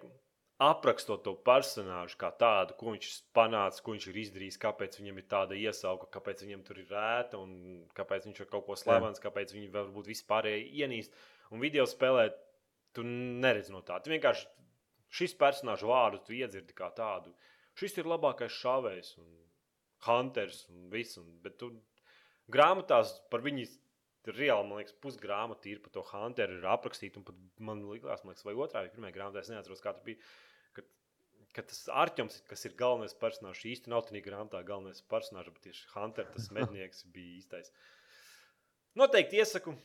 aprakstot 0.63 1.23
to 1.25 1.33
personāžu 1.45 2.17
kā 2.19 2.29
tādu, 2.39 2.75
ko 2.77 2.93
viņš 2.93 3.09
panāca, 3.35 3.81
ko 3.83 3.95
viņš 3.95 4.07
ir 4.09 4.19
izdarījis, 4.23 4.59
kāpēc 4.61 4.97
viņam 4.99 5.19
ir 5.19 5.27
tāda 5.29 5.57
iesauka, 5.59 6.09
kāpēc 6.13 6.43
viņam 6.45 6.63
tur 6.67 6.79
ir 6.81 6.89
rēta 6.93 7.41
un 7.41 7.83
kāpēc 7.97 8.27
viņš 8.29 8.41
ir 8.43 8.49
kaut 8.51 8.65
ko 8.67 8.77
slavens, 8.79 9.21
kāpēc 9.23 9.53
viņi 9.55 9.71
varbūt 9.73 10.09
vispārēji 10.11 10.69
ienīst. 10.83 11.15
Un 11.53 11.61
video 11.63 11.85
spēlē 11.89 12.29
tu 12.93 13.05
neredz 13.05 13.71
no 13.73 13.81
tā. 13.85 13.99
Tu 14.01 14.13
vienkārši 14.13 14.47
šis 15.13 15.35
personāžu 15.37 15.89
vārdu 15.89 16.21
tu 16.25 16.37
iedzirdi 16.37 16.75
kā 16.77 16.89
tādu. 16.95 17.33
Šis 17.77 17.97
ir 17.97 18.09
labākais 18.09 18.53
šāvējs 18.53 19.15
un 19.21 19.31
hunters 20.05 20.63
un 20.69 20.87
viss. 20.93 21.17
Un, 21.21 21.29
bet 21.43 21.57
tu 21.61 21.71
grāmatās 22.51 23.15
par 23.31 23.43
viņu 23.45 23.67
reāli, 24.33 24.67
man 24.69 24.79
liekas, 24.79 24.95
pusgrāmata 25.03 25.67
ir 25.71 25.81
par 25.83 25.91
to 25.95 26.03
hunteru 26.07 26.59
ir 26.59 26.67
aprakstīta. 26.71 27.21
Man 27.59 27.83
liekas, 27.89 28.23
man 28.23 28.33
liekas 28.33 28.47
vai 28.47 28.55
otrā, 28.55 28.83
vai 28.83 28.91
pirmā 28.93 29.11
grāmatā, 29.15 29.43
es 29.43 29.51
neatceros, 29.51 29.83
kā 29.83 29.95
tas 29.95 30.05
bija 30.07 30.19
ka 31.53 31.61
tas 31.61 31.85
Arčuns, 31.93 32.39
kas 32.49 32.65
ir 32.65 32.75
galvenais 32.77 33.13
personāžs, 33.17 33.65
īsti 33.69 33.91
nav 33.93 34.07
tādā 34.07 34.21
grāmatā 34.25 34.63
galvenais 34.65 35.03
personāžs, 35.09 35.53
bet 35.53 35.67
tieši 35.67 35.89
Hunter, 35.93 36.29
tas 36.33 36.49
mednieks, 36.57 37.03
bija 37.13 37.37
īstais. 37.37 37.73
Noteikti 38.97 39.39
iesaku. 39.41 39.75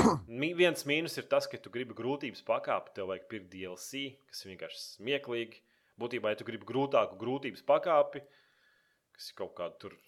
Viens 0.60 0.86
mīnus 0.88 1.18
ir 1.20 1.26
tas, 1.30 1.48
ka 1.50 1.58
tu 1.58 1.72
gribi 1.74 1.96
grūtības 1.98 2.44
pakāpi, 2.46 2.94
tev 2.96 3.10
vajag 3.10 3.26
pirkt 3.30 3.50
DLC, 3.54 4.06
kas 4.30 4.46
vienkārši 4.46 4.84
smieklīgi. 4.84 5.64
Būtībā, 6.00 6.32
ja 6.32 6.38
tu 6.40 6.46
gribi 6.48 6.68
grūtāku 6.68 7.18
grūtības 7.20 7.66
pakāpi, 7.66 8.22
kas 9.16 9.32
ir 9.32 9.36
kaut 9.42 9.52
kāda 9.58 9.76
tur 9.82 9.98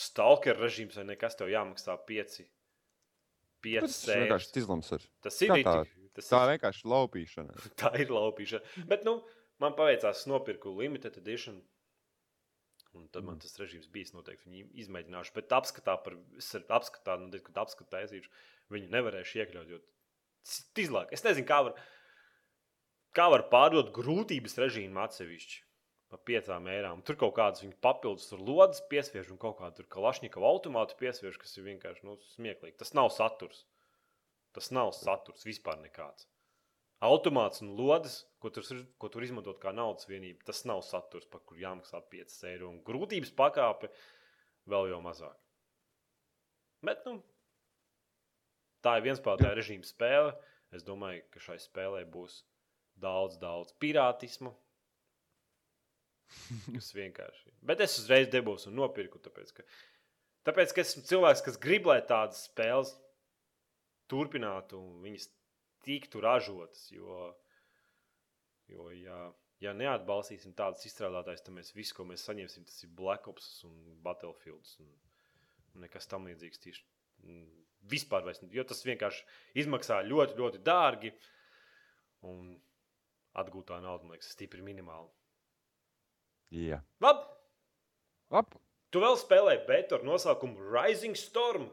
stalker 0.00 0.58
režīms 0.58 0.98
vai 1.00 1.06
nekas, 1.12 1.36
tev 1.38 1.50
jāmaksā 1.52 1.96
5. 2.08 2.40
5 3.64 3.84
tas 3.84 3.98
ir 4.08 4.22
vienkārši 4.24 4.54
izlams. 4.62 4.94
Tas 5.20 5.42
ir 5.44 5.52
rītīgi. 5.52 5.96
Tas 6.16 6.30
tā 6.32 6.40
ir 6.44 6.54
vienkārši 6.54 6.88
laupīšana. 6.90 7.58
tā 7.80 7.92
ir 8.02 8.14
laupīšana. 8.14 8.86
Bet 8.90 9.04
nu, 9.06 9.20
man 9.62 9.76
paveicās, 9.78 10.24
nopirku 10.30 10.72
limited 10.78 11.20
edition. 11.20 11.60
Un 12.96 13.06
tad 13.14 13.22
man 13.22 13.36
mm. 13.36 13.44
tas 13.44 13.54
režīms 13.60 13.86
bija 13.92 14.16
noteikti. 14.16 14.48
Viņi 14.48 14.64
izmēģināšu, 14.82 15.34
bet 15.36 15.52
apskatā, 15.54 15.94
par, 16.02 16.16
apskatā 16.74 17.14
nu, 17.22 17.30
kad 17.46 17.60
apskatā 17.62 18.00
aizīšu, 18.02 18.32
viņu 18.74 18.90
nevarēšu 18.90 19.44
iekļaut. 19.44 19.70
Jo 19.70 19.82
izlāk. 20.80 21.12
Es 21.14 21.22
nezinu, 21.22 21.46
kā 21.46 21.60
var, 21.68 21.76
kā 23.14 23.28
var 23.30 23.46
pārdot 23.52 23.92
grūtības 23.94 24.56
režīmu 24.58 25.04
atsevišķi 25.04 25.60
par 26.10 26.22
piecām 26.26 26.66
eirām. 26.70 27.04
Tur 27.06 27.16
kaut 27.20 27.36
kādas 27.36 27.62
viņa 27.62 27.78
papildus 27.84 28.32
lodes 28.34 28.82
piesviež 28.90 29.30
un 29.30 29.38
kaut 29.40 29.60
kādu 29.60 29.86
kalašņika 29.94 30.42
automātu 30.42 30.98
piesviež, 30.98 31.38
kas 31.38 31.54
ir 31.56 31.68
vienkārši 31.68 32.06
nu, 32.08 32.16
smieklīgi. 32.34 32.78
Tas 32.82 32.92
nav 32.98 33.12
saturs. 33.14 33.64
Tas 34.56 34.72
nav 34.74 34.90
saturs 34.98 35.46
vispār 35.46 35.78
nekāds. 35.84 36.26
Automāts 37.06 37.62
un 37.64 37.70
lodes, 37.78 38.18
ko 38.42 38.50
tur, 38.52 38.66
ko 39.00 39.08
tur 39.08 39.24
izmantot 39.24 39.60
kā 39.62 39.72
naudas 39.72 40.08
vienība, 40.10 40.42
tas 40.50 40.66
nav 40.68 40.82
saturs, 40.84 41.28
par 41.30 41.40
kuru 41.46 41.62
jāmaksā 41.62 42.02
5 42.12 42.34
eiro. 42.50 42.68
Un 42.74 42.82
grūtības 42.84 43.32
pakāpe 43.38 43.88
vēl 44.68 44.90
jau 44.90 44.98
mazāk. 45.04 45.38
Bet, 46.84 47.06
nu, 47.06 47.22
tā 48.84 48.98
ir 48.98 49.06
vienspēlētāja 49.06 49.56
režīma 49.56 49.88
spēle. 49.88 50.34
Es 50.76 50.84
domāju, 50.86 51.24
ka 51.32 51.40
šai 51.42 51.56
spēlē 51.62 52.04
būs 52.10 52.42
daudz, 53.00 53.38
daudz 53.40 53.72
pirātismu. 53.82 54.52
Tas 56.74 56.90
vienkārši. 56.96 57.54
Bet 57.66 57.82
es 57.84 57.98
uzreiz 58.00 58.30
debūsu 58.32 58.70
un 58.70 58.78
nopirku, 58.80 59.20
tāpēc 59.22 59.52
ka, 59.56 59.66
tāpēc, 60.48 60.74
ka 60.74 60.84
esmu 60.84 61.04
cilvēks, 61.08 61.44
kas 61.46 61.60
grib, 61.62 61.88
lai 61.90 62.00
tādas 62.06 62.46
spēles 62.48 62.94
turpinātu 64.10 64.80
un 64.80 65.04
viņas 65.04 65.28
tiktu 65.86 66.22
ražotas. 66.24 66.86
Jo, 66.94 67.30
jo 68.70 68.88
ja, 68.96 69.20
ja 69.62 69.74
neatbalstīsim 69.76 70.54
tādus 70.58 70.86
izstrādātājus, 70.88 71.44
tad 71.46 71.56
mēs 71.56 71.74
visu, 71.76 71.96
ko 71.96 72.06
mēs 72.08 72.24
saņemsim, 72.28 72.66
tas 72.68 72.82
ir 72.84 72.94
Black 72.96 73.28
Ops 73.30 73.52
un 73.68 73.76
Battlefield 74.04 74.74
un, 74.84 74.90
un 75.74 75.86
nekas 75.86 76.10
tam 76.10 76.28
līdzīgs. 76.30 76.62
Tieši, 76.64 76.86
vispār 77.90 78.24
vairs, 78.26 78.42
jo 78.52 78.64
tas 78.66 78.82
vienkārši 78.86 79.24
izmaksā 79.62 80.00
ļoti, 80.06 80.36
ļoti 80.40 80.60
dārgi 80.64 81.14
un 82.28 82.52
atgūtā 83.40 83.78
nauda, 83.80 84.04
man 84.04 84.16
liekas, 84.16 84.32
stipri 84.34 84.64
minimāli. 84.64 85.08
Jā. 86.50 86.80
Labi! 87.02 87.26
Labi. 88.34 88.58
Tu 88.90 89.02
vēl 89.02 89.14
spēlēji 89.20 89.62
beigu 89.68 89.98
ar 89.98 90.06
nosaukumu 90.06 90.72
Rising 90.74 91.18
Storm. 91.18 91.68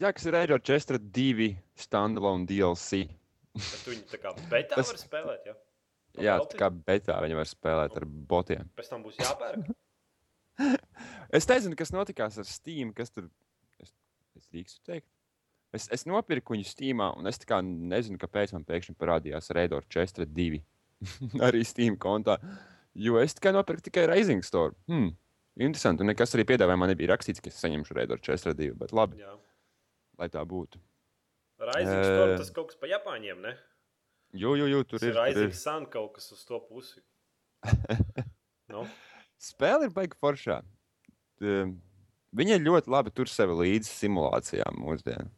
Jā, 0.00 0.12
kas 0.16 0.24
ir 0.24 0.36
Eiro 0.38 0.56
Chester 0.64 0.96
2 0.96 1.50
standalone 1.76 2.48
DLC. 2.48 3.02
Bet 3.52 3.84
viņi 3.90 4.06
tā 4.08 4.20
kā 4.22 4.32
betā 4.48 4.78
Tas- 4.78 4.88
var 4.88 5.00
spēlēt, 5.00 5.50
ja? 5.50 5.56
Jā, 6.20 6.38
tā 6.44 6.58
kā 6.60 6.68
betā 6.72 7.18
viņi 7.24 7.36
var 7.36 7.48
spēlēt 7.48 7.96
ar 8.00 8.04
botiem. 8.04 8.68
Pēc 8.76 8.88
tam 8.92 9.04
būs 9.04 9.20
jāpērk. 9.20 9.72
Es 11.32 11.46
nezinu, 11.48 11.72
kas 11.74 11.90
notikās 11.94 12.36
ar 12.38 12.44
Steam, 12.44 12.90
kas 12.92 13.08
tur. 13.10 13.24
Es, 13.80 13.94
es 14.36 14.44
drīkstu 14.52 14.82
teikt. 14.84 15.06
Es, 15.72 15.86
es 15.88 16.04
nopirku 16.04 16.52
viņu 16.52 16.66
Steamā, 16.68 17.06
un 17.16 17.26
es 17.26 17.40
nezinu, 17.64 18.18
kāpēc 18.20 18.52
man 18.52 18.66
pēkšņi 18.68 18.94
parādījās 19.00 19.48
Raidor 19.56 19.86
Chester 19.88 20.28
2 20.28 20.60
arī 21.48 21.64
Steam 21.64 21.96
kontā. 21.96 22.36
Jo 22.94 23.18
es 23.22 23.34
tikai 23.34 23.52
nopirku 23.56 23.82
tikai 23.88 24.06
Raising 24.10 24.42
Store. 24.44 24.74
Hmm. 24.90 25.12
Interesanti, 25.60 26.00
un 26.04 26.08
nekas 26.12 26.32
arī 26.36 26.44
piedāvājumā 26.48 26.88
nebija 26.90 27.10
rakstīts, 27.12 27.40
ka 27.44 27.48
es 27.52 27.58
saņemšu 27.60 27.94
Raidor 27.96 28.20
Chester 28.24 28.54
2, 28.56 28.72
bet 28.80 28.92
labi, 28.96 29.18
Jā. 29.20 29.34
lai 30.18 30.28
tā 30.32 30.40
būtu. 30.48 30.80
Rising 31.62 31.98
Ē. 32.00 32.04
Storm, 32.08 32.32
tas 32.40 32.50
kaut 32.56 32.70
kas 32.72 32.78
pa 32.80 32.88
Japāņiem, 32.90 33.40
ne? 33.44 33.52
Jo, 34.32 34.54
jo, 34.56 34.66
jo 34.66 34.80
tur 34.82 34.98
Tas 34.98 35.04
ir. 35.06 35.12
ir 35.12 35.14
Tur 35.14 35.24
Rising 35.28 35.52
ir. 35.52 35.56
Sun 35.60 35.86
kaut 35.92 36.14
kas 36.16 36.30
uz 36.32 36.44
to 36.48 36.58
pusi. 36.68 37.00
nu, 38.72 38.86
Spēle 39.42 39.88
ir 39.88 39.94
baigta 39.94 40.18
foršā. 40.22 40.60
T- 41.40 41.72
Viņa 42.32 42.56
ļoti 42.64 42.88
labi 42.88 43.10
tur 43.12 43.28
sevi 43.28 43.52
līdzi 43.58 43.90
simulācijām 43.92 44.78
mūsdienās. 44.80 45.28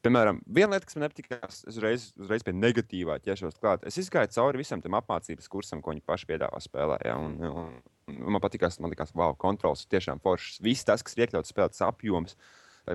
Piemēram, 0.00 0.38
viena 0.48 0.72
lieta, 0.72 0.86
kas 0.88 0.96
man 0.96 1.04
nepatikās, 1.04 1.58
es 1.68 1.74
uzreiz, 1.74 2.04
uzreiz 2.16 2.44
pie 2.46 2.54
negatīvā 2.56 3.18
ķeršos 3.20 3.58
klāt. 3.60 3.82
Es 3.88 3.98
izgāju 4.00 4.30
cauri 4.32 4.62
visam 4.62 4.80
tam 4.80 4.96
apmācības 4.96 5.50
kursam, 5.52 5.82
ko 5.84 5.92
viņi 5.92 6.06
paši 6.08 6.28
piedāvā 6.30 6.60
spēlē. 6.64 6.96
Ja, 7.04 7.18
un, 7.20 7.34
un, 7.44 7.74
un 8.08 8.32
man 8.32 8.40
patīkās, 8.40 8.78
man 8.80 8.94
liekas, 8.94 9.12
wow, 9.12 9.34
kontrols 9.36 9.84
ir 9.84 9.90
tiešām 9.92 10.22
foršs. 10.24 10.62
Viss 10.64 10.88
tas, 10.88 11.04
kas 11.04 11.18
ir 11.18 11.26
iekļauts 11.26 11.52
spēlē, 11.52 11.68
tas 11.74 11.84
apjoms, 11.84 12.38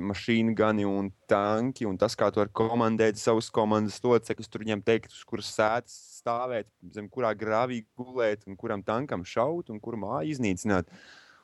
mašīnu 0.01 0.55
gani 0.57 0.87
un 0.89 1.11
tanki, 1.29 1.85
un 1.85 1.99
tas, 2.01 2.17
kā 2.17 2.31
tu 2.33 2.41
vari 2.41 2.53
komandēt 2.57 3.21
savus 3.21 3.51
komandas 3.53 3.99
locekļus, 4.03 4.49
tur 4.49 4.65
viņiem 4.65 4.81
teikt, 4.85 5.13
uz 5.13 5.21
kuras 5.29 5.51
sēdes 5.53 5.93
stāvēt, 6.19 6.71
zem 6.95 7.05
kurā 7.11 7.35
grāvī 7.37 7.83
gulēt, 7.97 8.47
un 8.49 8.57
kuram 8.57 8.81
tankam 8.85 9.21
šaut, 9.27 9.69
un 9.69 9.79
kuru 9.83 10.01
māju 10.01 10.33
iznīcināt. 10.33 10.89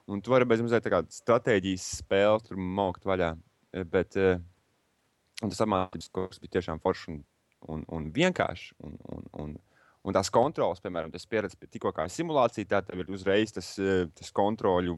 Un 0.09 0.25
tu 0.25 0.33
vari 0.33 0.47
bez 0.49 0.63
mazliet 0.63 0.89
tādas 0.89 1.21
stratēģijas 1.21 1.85
spēles, 2.01 2.49
tur 2.49 2.57
maukt 2.57 3.05
vaļā. 3.05 3.35
Eh, 3.77 3.85
Bet 3.87 4.17
eh, 4.19 4.41
un 5.41 5.51
tas 5.51 5.61
apmācības 5.65 6.09
kurs 6.13 6.41
bija 6.41 6.57
tiešām 6.57 6.81
foršs 6.83 7.09
un, 7.11 7.19
un, 7.73 7.83
un 7.93 8.07
vienkāršs. 8.15 8.71
Un, 8.85 8.97
un, 9.13 9.27
un, 9.43 9.53
un 10.07 10.17
tās 10.17 10.31
kontrols, 10.33 10.81
piemēram, 10.83 11.11
tas 11.13 11.27
pieredzi 11.29 11.59
pie 11.59 11.69
tikko 11.75 11.93
kā 11.95 12.07
simulācija, 12.09 12.69
tā 12.69 12.81
tev 12.85 13.03
ir 13.03 13.11
uzreiz 13.13 13.53
tas, 13.55 13.73
eh, 13.81 14.07
tas 14.17 14.33
kontroļu 14.35 14.97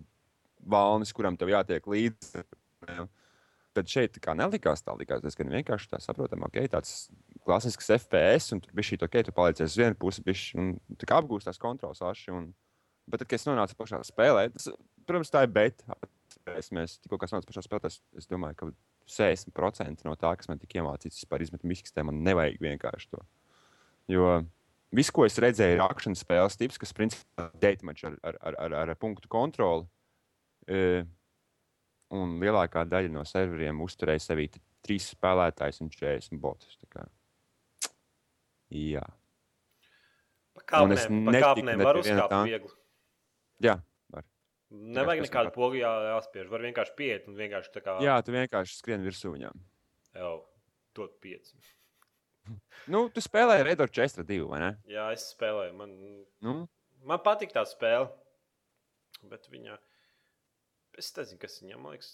valnis, 0.69 1.11
kuram 1.15 1.37
tev 1.39 1.51
jātiek 1.51 1.87
līdzi. 1.89 2.45
Ja. 2.87 3.07
Bet 3.73 3.89
šeit 3.89 4.13
tā 4.13 4.21
kā 4.21 4.35
nelikās 4.37 4.83
tā, 4.85 4.93
likās 4.99 5.23
diezgan 5.23 5.49
vienkārši. 5.49 5.89
Tā 5.89 5.99
saprotam, 6.03 6.45
ok, 6.45 6.59
tāds 6.69 7.07
klasisks 7.43 7.89
FPS, 7.95 8.53
un 8.53 8.61
tur 8.63 8.75
bija 8.77 8.91
šī 8.91 8.99
ok, 9.07 9.17
tu 9.25 9.33
paliec 9.35 9.63
uz 9.65 9.77
vienu 9.79 9.97
pusi, 9.99 10.23
bišķi, 10.25 10.59
un 10.61 10.97
tā 10.99 11.09
kā 11.09 11.17
apgūst 11.19 11.49
tās 11.49 11.61
kontrols 11.61 12.03
aši. 12.05 12.29
Un, 12.35 12.51
bet 13.09 13.23
tad, 13.23 13.31
kad 13.31 13.39
es 13.39 13.47
nonācu 13.49 13.77
pašā 13.79 14.03
spēlē, 14.05 14.45
tas, 14.53 14.69
protams, 15.09 15.33
tā 15.33 15.43
ir 15.47 15.55
beta. 15.55 15.97
Es 16.51 16.71
mēs 16.75 16.97
tikko 16.99 17.19
nonācām 17.21 17.45
pašā 17.47 17.63
spēlē, 17.63 17.89
es, 17.91 18.01
es 18.19 18.27
domāju, 18.27 18.57
ka 18.59 18.67
60% 19.15 20.03
no 20.07 20.15
tā, 20.19 20.33
kas 20.39 20.49
man 20.51 20.59
tika 20.59 20.81
iemācīts, 20.81 21.21
vispār 21.21 21.45
izmetu 21.45 21.69
miskastē, 21.69 22.03
man 22.07 22.19
nevajag 22.25 22.59
vienkārši 22.63 23.09
to. 23.13 23.21
Jo 24.11 24.27
viss, 24.95 25.13
ko 25.15 25.23
es 25.27 25.39
redzēju, 25.39 25.77
ir 25.77 25.85
akcijas 25.85 26.23
spēles 26.25 26.59
tips, 26.59 26.79
kas 26.81 26.95
principā 26.95 27.47
ir 27.47 27.63
deitmačs 27.63 28.09
ar, 28.09 28.19
ar, 28.21 28.39
ar, 28.51 28.59
ar, 28.67 28.75
ar 28.83 28.99
punktu 28.99 29.31
kontroli. 29.31 29.87
E, 30.67 31.03
un 32.13 32.37
lielākā 32.43 32.83
daļa 32.87 33.11
no 33.15 33.23
serveriem 33.27 33.79
uzturēja 33.83 34.27
sevī 34.27 34.49
trīs 34.83 35.09
spēlētājus 35.15 35.81
un 35.85 35.91
40 35.95 36.43
botus. 36.43 36.77
Jā, 38.73 39.03
pa 40.53 40.83
Un 40.83 40.95
es 40.95 41.05
kāpnēm, 41.05 41.25
pa 41.25 41.33
netiku 41.33 41.47
kāpnēm 41.47 41.79
ne 41.79 41.87
var 41.87 41.99
uzkāpt 41.99 42.35
viegli. 42.47 42.71
jā. 43.63 43.75
Nevajag 44.73 45.27
nekādu 45.27 45.49
var. 45.51 45.53
pogu 45.55 45.77
jā, 45.77 45.91
jāspiež. 46.15 46.47
Var 46.49 46.63
vienkārši 46.65 46.95
pieiet 46.97 47.27
un 47.29 47.35
vienkārši 47.37 47.71
tā 47.75 47.83
kā 47.85 47.93
jā 48.01 48.15
tu 48.25 48.33
vienkārši 48.33 48.77
skrien 48.79 49.03
virsū 49.05 49.33
viņām. 49.35 49.59
jau 50.17 50.33
dot 50.97 51.19
pieci. 51.21 51.57
Nu, 52.91 53.05
tu 53.13 53.21
spēlēji 53.23 53.63
Redor 53.63 53.87
42, 53.87 54.43
vai 54.49 54.59
ne? 54.59 54.71
Jā, 54.91 55.05
es 55.15 55.29
spēlēju. 55.31 55.73
Man, 55.79 55.93
Nu, 56.43 56.55
man 57.07 57.21
patīk 57.23 57.53
tā 57.55 57.63
spēle. 57.69 58.09
Bet 59.31 59.47
viņa. 59.53 59.77
Es 60.99 61.13
nezinu, 61.15 61.39
kas 61.39 61.61
viņam 61.61 61.85
liekas. 61.87 62.09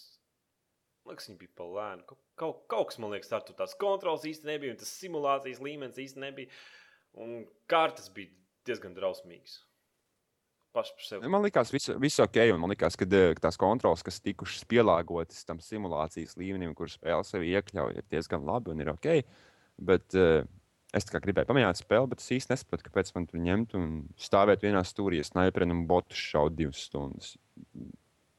Man 1.02 1.16
liekas, 1.16 1.30
viņa 1.32 1.40
bija 1.42 1.56
pa 1.58 1.66
lēnu. 1.66 2.06
Kaut, 2.38 2.60
kaut, 2.70 2.86
kas 2.92 3.00
man 3.02 3.16
liekas, 3.16 3.32
ar 3.34 3.42
to 3.48 3.56
tās 3.58 3.74
kontrols 3.80 4.28
īsti 4.30 4.46
nebija. 4.52 4.76
Un 4.76 4.80
tas 4.84 4.92
simulācijas 5.02 5.64
līmenis 5.66 5.98
īsti 6.06 6.22
nebija. 6.22 6.54
Un 7.18 7.48
kārtas 7.72 8.12
bija 8.14 8.30
diezgan 8.70 8.94
drausmīgas. 8.94 9.64
Paši 10.74 10.94
par 10.94 11.06
sevi. 11.06 11.30
man 11.34 11.42
liekas, 11.42 11.72
viss 11.74 11.90
vis 11.98 12.20
ok. 12.22 12.38
Un 12.54 12.62
man 12.62 12.70
liekas, 12.74 12.98
ka 13.00 13.08
eh, 13.18 13.34
tās 13.42 13.58
kontrols, 13.58 14.04
kas 14.06 14.22
tikušas 14.22 14.68
pielāgotas 14.70 15.42
tam 15.48 15.62
simulācijas 15.64 16.38
līmenim, 16.38 16.76
kur 16.78 16.92
spēle 16.92 17.26
sevi 17.26 17.56
iekļauj, 17.58 17.98
ir 17.98 18.06
diezgan 18.14 18.46
labi 18.46 18.76
un 18.76 18.84
ir 18.84 18.92
ok. 18.94 19.10
Bet 19.90 20.14
uh, 20.20 20.44
es 20.94 21.10
kā 21.10 21.22
gribēju 21.24 21.50
pamēģināt 21.50 21.82
spēli, 21.82 22.12
bet 22.12 22.22
es 22.22 22.30
īsti 22.36 22.54
nesaprotu, 22.54 22.86
kāpēc 22.86 23.10
man 23.16 23.26
tur 23.30 23.42
ņemt 23.48 23.74
un 23.80 23.90
stāvēt 24.20 24.68
vienā 24.68 24.84
stūrī, 24.86 25.24
snaiperim 25.26 25.74
un 25.74 25.84
botu 25.90 26.18
šaut 26.18 26.54
divas 26.60 26.86
stundas. 26.86 27.34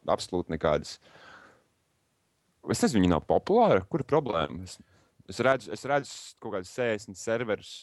Absolūti 0.06 0.54
nekādas. 0.54 1.00
Es 2.70 2.84
nezinu, 2.84 3.00
viņi 3.00 3.14
nav 3.16 3.26
populāri. 3.26 3.82
Kur 3.90 4.04
ir 4.04 4.10
problēma? 4.10 4.62
Es, 4.68 4.78
es, 5.26 5.42
redzu, 5.42 5.72
es 5.74 5.86
redzu 5.88 6.14
kaut 6.38 6.60
kādus 6.60 6.76
60 6.78 7.18
serverus 7.18 7.74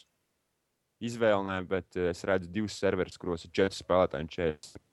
izvēlē, 1.04 1.58
bet 1.68 1.98
eh, 1.98 2.10
es 2.12 2.24
redzu 2.28 2.50
divus 2.52 2.76
serverus, 2.78 3.18
kuros 3.20 3.46
ir 3.46 3.52
4 3.54 3.78
spēlētāji 3.78 4.26
un 4.26 4.32
40. 4.34 4.84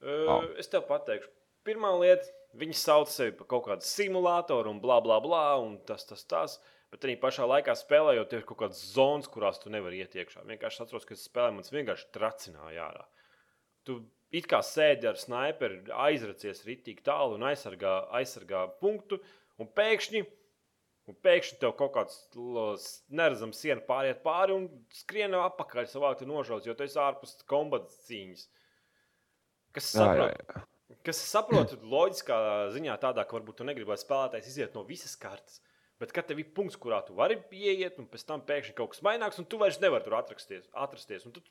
Uh, 0.00 0.46
es 0.60 0.70
tev 0.72 0.86
pateikšu, 0.88 1.28
pirmā 1.66 1.90
lieta, 2.00 2.24
viņi 2.56 2.76
sauc 2.78 3.10
sevi 3.12 3.34
par 3.36 3.48
kaut 3.50 3.66
kādu 3.66 3.86
simulātoru 3.86 4.72
un 4.72 4.78
bla 4.82 5.00
bla 5.04 5.18
bla, 5.22 5.44
un 5.60 5.76
tas, 5.86 6.06
tas, 6.08 6.24
tas. 6.24 6.60
Bet 6.90 7.04
arī 7.06 7.14
pašā 7.20 7.44
laikā 7.46 7.74
spēlējot, 7.78 8.32
ir 8.34 8.46
kaut 8.48 8.58
kādas 8.64 8.80
zonas, 8.94 9.28
kurās 9.30 9.60
tu 9.62 9.70
nevari 9.70 10.00
iet 10.02 10.16
iekšā. 10.18 10.42
Vienkārši 10.48 10.82
atceros, 10.82 11.04
ka 11.06 11.18
spēlē 11.18 11.52
man 11.54 11.68
vienkārši 11.76 12.08
tracināja 12.16 12.88
ārā. 12.88 13.04
Tu 13.86 14.00
it 14.34 14.48
kā 14.50 14.58
sēdi 14.66 15.06
ar 15.10 15.18
sniperi, 15.20 15.84
aizracies 16.08 16.64
rītīgi 16.66 17.04
tālu 17.06 17.36
un 17.38 17.46
aizsargā, 17.46 17.94
aizsargā 18.18 18.64
punktu, 18.82 19.20
un 19.62 19.70
pēkšņi, 19.76 20.24
un 21.10 21.18
pēkšņi 21.26 21.58
tev 21.62 21.74
kaut 21.78 21.92
kāds 21.96 22.16
neredzams 23.10 23.60
siena 23.60 23.82
pāriet 23.86 24.22
pāri 24.24 24.56
un 24.56 24.68
skrien 24.94 25.34
apakaļ 25.38 25.88
savākt 25.90 26.24
nožauts, 26.28 26.68
jo 26.68 26.76
tu 26.78 26.86
esi 26.86 26.98
ārpus 27.02 27.36
kombatas 27.50 27.98
cīņas. 28.08 28.46
Kas 29.76 29.90
Jā, 29.94 30.06
jā, 30.06 30.06
saprot, 30.06 30.44
jā. 30.54 30.96
kas 31.06 31.22
es 31.22 31.32
saprotu, 31.34 31.80
loģiskā 31.92 32.38
ziņā 32.74 32.96
tādā, 33.02 33.26
ka 33.26 33.38
varbūt 33.38 33.60
tu 33.60 33.66
negribi, 33.68 33.92
lai 33.92 34.00
spēlētājs 34.00 34.50
iziet 34.50 34.78
no 34.78 34.86
visas 34.88 35.14
kartes. 35.20 35.60
Bet 36.00 36.14
kad 36.16 36.24
tev 36.30 36.38
ir 36.40 36.48
punkts, 36.56 36.78
kurā 36.80 37.02
tu 37.04 37.12
vari 37.18 37.36
ieiet, 37.52 37.98
un 38.00 38.06
pēc 38.08 38.24
tam 38.24 38.40
pēkšņi 38.48 38.76
kaut 38.78 38.94
kas 38.94 39.02
mainīgs, 39.04 39.38
un 39.42 39.46
tu 39.46 39.58
vairs 39.60 39.78
nevari 39.82 40.06
tur 40.06 40.16
atrasties. 40.16 40.70
atrasties 40.72 41.26
un 41.28 41.34
tu 41.36 41.42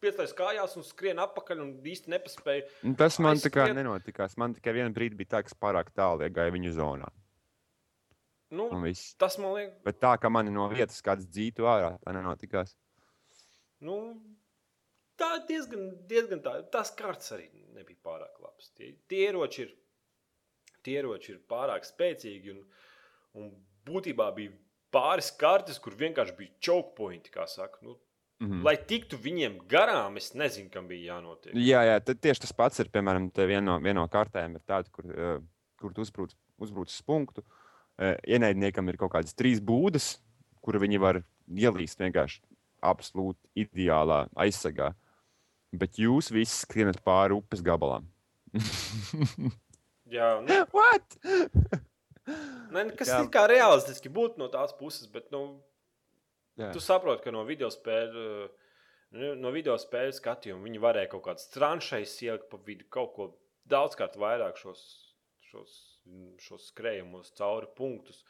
pieslēdz 0.00 0.32
kājās 0.38 0.76
un 0.78 0.86
skrien 0.86 1.18
apakaļ 1.20 1.64
un 1.64 1.72
īsti 1.84 2.12
nepaspēji. 2.14 2.68
Nu, 2.86 2.94
Tas 3.00 3.18
man 3.22 3.40
tā 3.42 3.50
kā 3.52 3.66
nenotikās. 3.74 4.36
Man 4.40 4.54
tikai 4.56 4.76
vienā 4.78 4.94
brīdī 4.94 5.18
bija 5.18 5.34
tā, 5.34 5.42
ka 5.44 5.52
es 5.52 5.58
pārāk 5.58 5.90
tālu 5.96 6.24
iegāju 6.28 6.54
viņu 6.56 6.72
zonā. 6.78 7.10
Nu, 8.50 8.66
tas 9.18 9.36
man 9.38 9.54
liekas, 9.54 9.76
Bet 9.86 10.00
tā, 10.02 10.16
ka 10.18 10.30
mani 10.32 10.50
no 10.50 10.64
vietas 10.72 10.98
kāds 11.06 11.28
dzītu 11.30 11.68
ārā, 11.70 11.92
tā 12.02 12.14
nenotikās. 12.16 12.74
nu, 13.86 13.96
tā 15.20 15.30
diezgan, 15.46 15.92
diezgan 16.10 16.42
tā. 16.42 16.56
Tas 16.72 16.90
kārts 16.96 17.30
arī 17.36 17.46
nebija 17.76 18.00
pārāk 18.02 18.40
labs. 18.42 18.72
Tie, 18.74 18.96
tie 19.08 19.28
ieroči 19.28 19.62
ir, 19.66 19.70
tie 20.82 20.98
ieroči 20.98 21.36
ir 21.36 21.40
pārāk 21.48 21.86
spēcīgi. 21.86 22.56
Un, 22.56 22.66
un 23.38 23.52
būtībā 23.86 24.32
bija 24.34 24.56
pāris 24.90 25.30
kartes, 25.30 25.78
kur 25.78 25.94
vienkārši 25.94 26.36
bija 26.36 26.56
choke 26.60 26.96
pointi, 26.98 27.30
kā 27.34 27.46
saka. 27.46 27.78
Nu, 27.86 27.98
Mhm. 28.40 28.62
Lai 28.64 28.72
tiktu 28.88 29.18
viņiem 29.20 29.58
garām, 29.68 30.14
es 30.16 30.30
nezinu, 30.32 30.70
kam 30.72 30.86
bija 30.88 31.12
jānotiek. 31.12 31.52
Jā, 31.60 31.82
jā, 31.84 31.98
tieši 32.08 32.40
tas 32.40 32.52
pats 32.56 32.80
ir. 32.80 32.88
Piemēram, 32.88 33.26
viena 33.36 33.60
no, 33.60 33.74
viena 33.84 34.00
no 34.00 34.08
kartēm 34.08 34.54
ir 34.56 34.62
tāda, 34.64 34.88
kur, 34.88 35.04
uh, 35.12 35.42
kur 35.76 35.92
tu 35.92 36.00
uzbrūc, 36.00 36.32
uzbrūc 36.56 36.88
uz 36.88 37.02
punktu. 37.04 37.44
Uh, 37.44 37.59
ienaidniekam 38.00 38.88
ir 38.88 38.98
kaut 39.00 39.12
kādas 39.14 39.36
trīs 39.36 39.60
būdas, 39.60 40.14
kur 40.64 40.78
viņi 40.80 41.00
var 41.02 41.20
ielīst 41.50 42.00
vienkārši 42.00 42.42
absolūti 42.80 43.66
ideālā 43.66 44.24
aizsargā. 44.40 44.94
Bet 45.76 46.00
jūs 46.00 46.32
visi 46.34 46.64
skrienat 46.64 46.98
pāri 47.06 47.36
upes 47.36 47.62
gabalam. 47.62 48.08
Jā, 50.10 50.40
nu, 50.42 50.56
What? 50.74 51.18
ne, 52.74 52.86
kas 52.98 53.12
ir 53.14 53.28
kā 53.32 53.44
realistiski 53.50 54.10
būtu 54.12 54.40
no 54.42 54.48
tās 54.50 54.72
puses, 54.78 55.06
bet 55.10 55.28
nu, 55.34 55.60
Jā. 56.58 56.72
tu 56.74 56.82
saproti, 56.82 57.22
ka 57.26 57.34
no 57.34 57.44
video 57.46 57.70
spēļu. 57.70 58.24
nu, 59.20 59.34
No 59.42 59.52
video 59.54 59.76
spēļu 59.78 60.16
skatījuma 60.18 60.66
viņi 60.66 60.82
varēja 60.82 61.12
kaut 61.12 61.24
kādas 61.28 61.46
tranšējas 61.54 62.16
ielikt 62.26 62.50
pa 62.50 62.58
vidu, 62.66 62.88
kaut 62.90 63.14
ko 63.14 63.28
daudzkārt 63.70 64.18
vairāk 64.18 64.58
šos, 64.58 64.82
šos, 65.50 65.76
šos 66.42 66.70
skrējumus 66.70 67.34
cauri 67.38 67.68
punktus. 67.76 68.22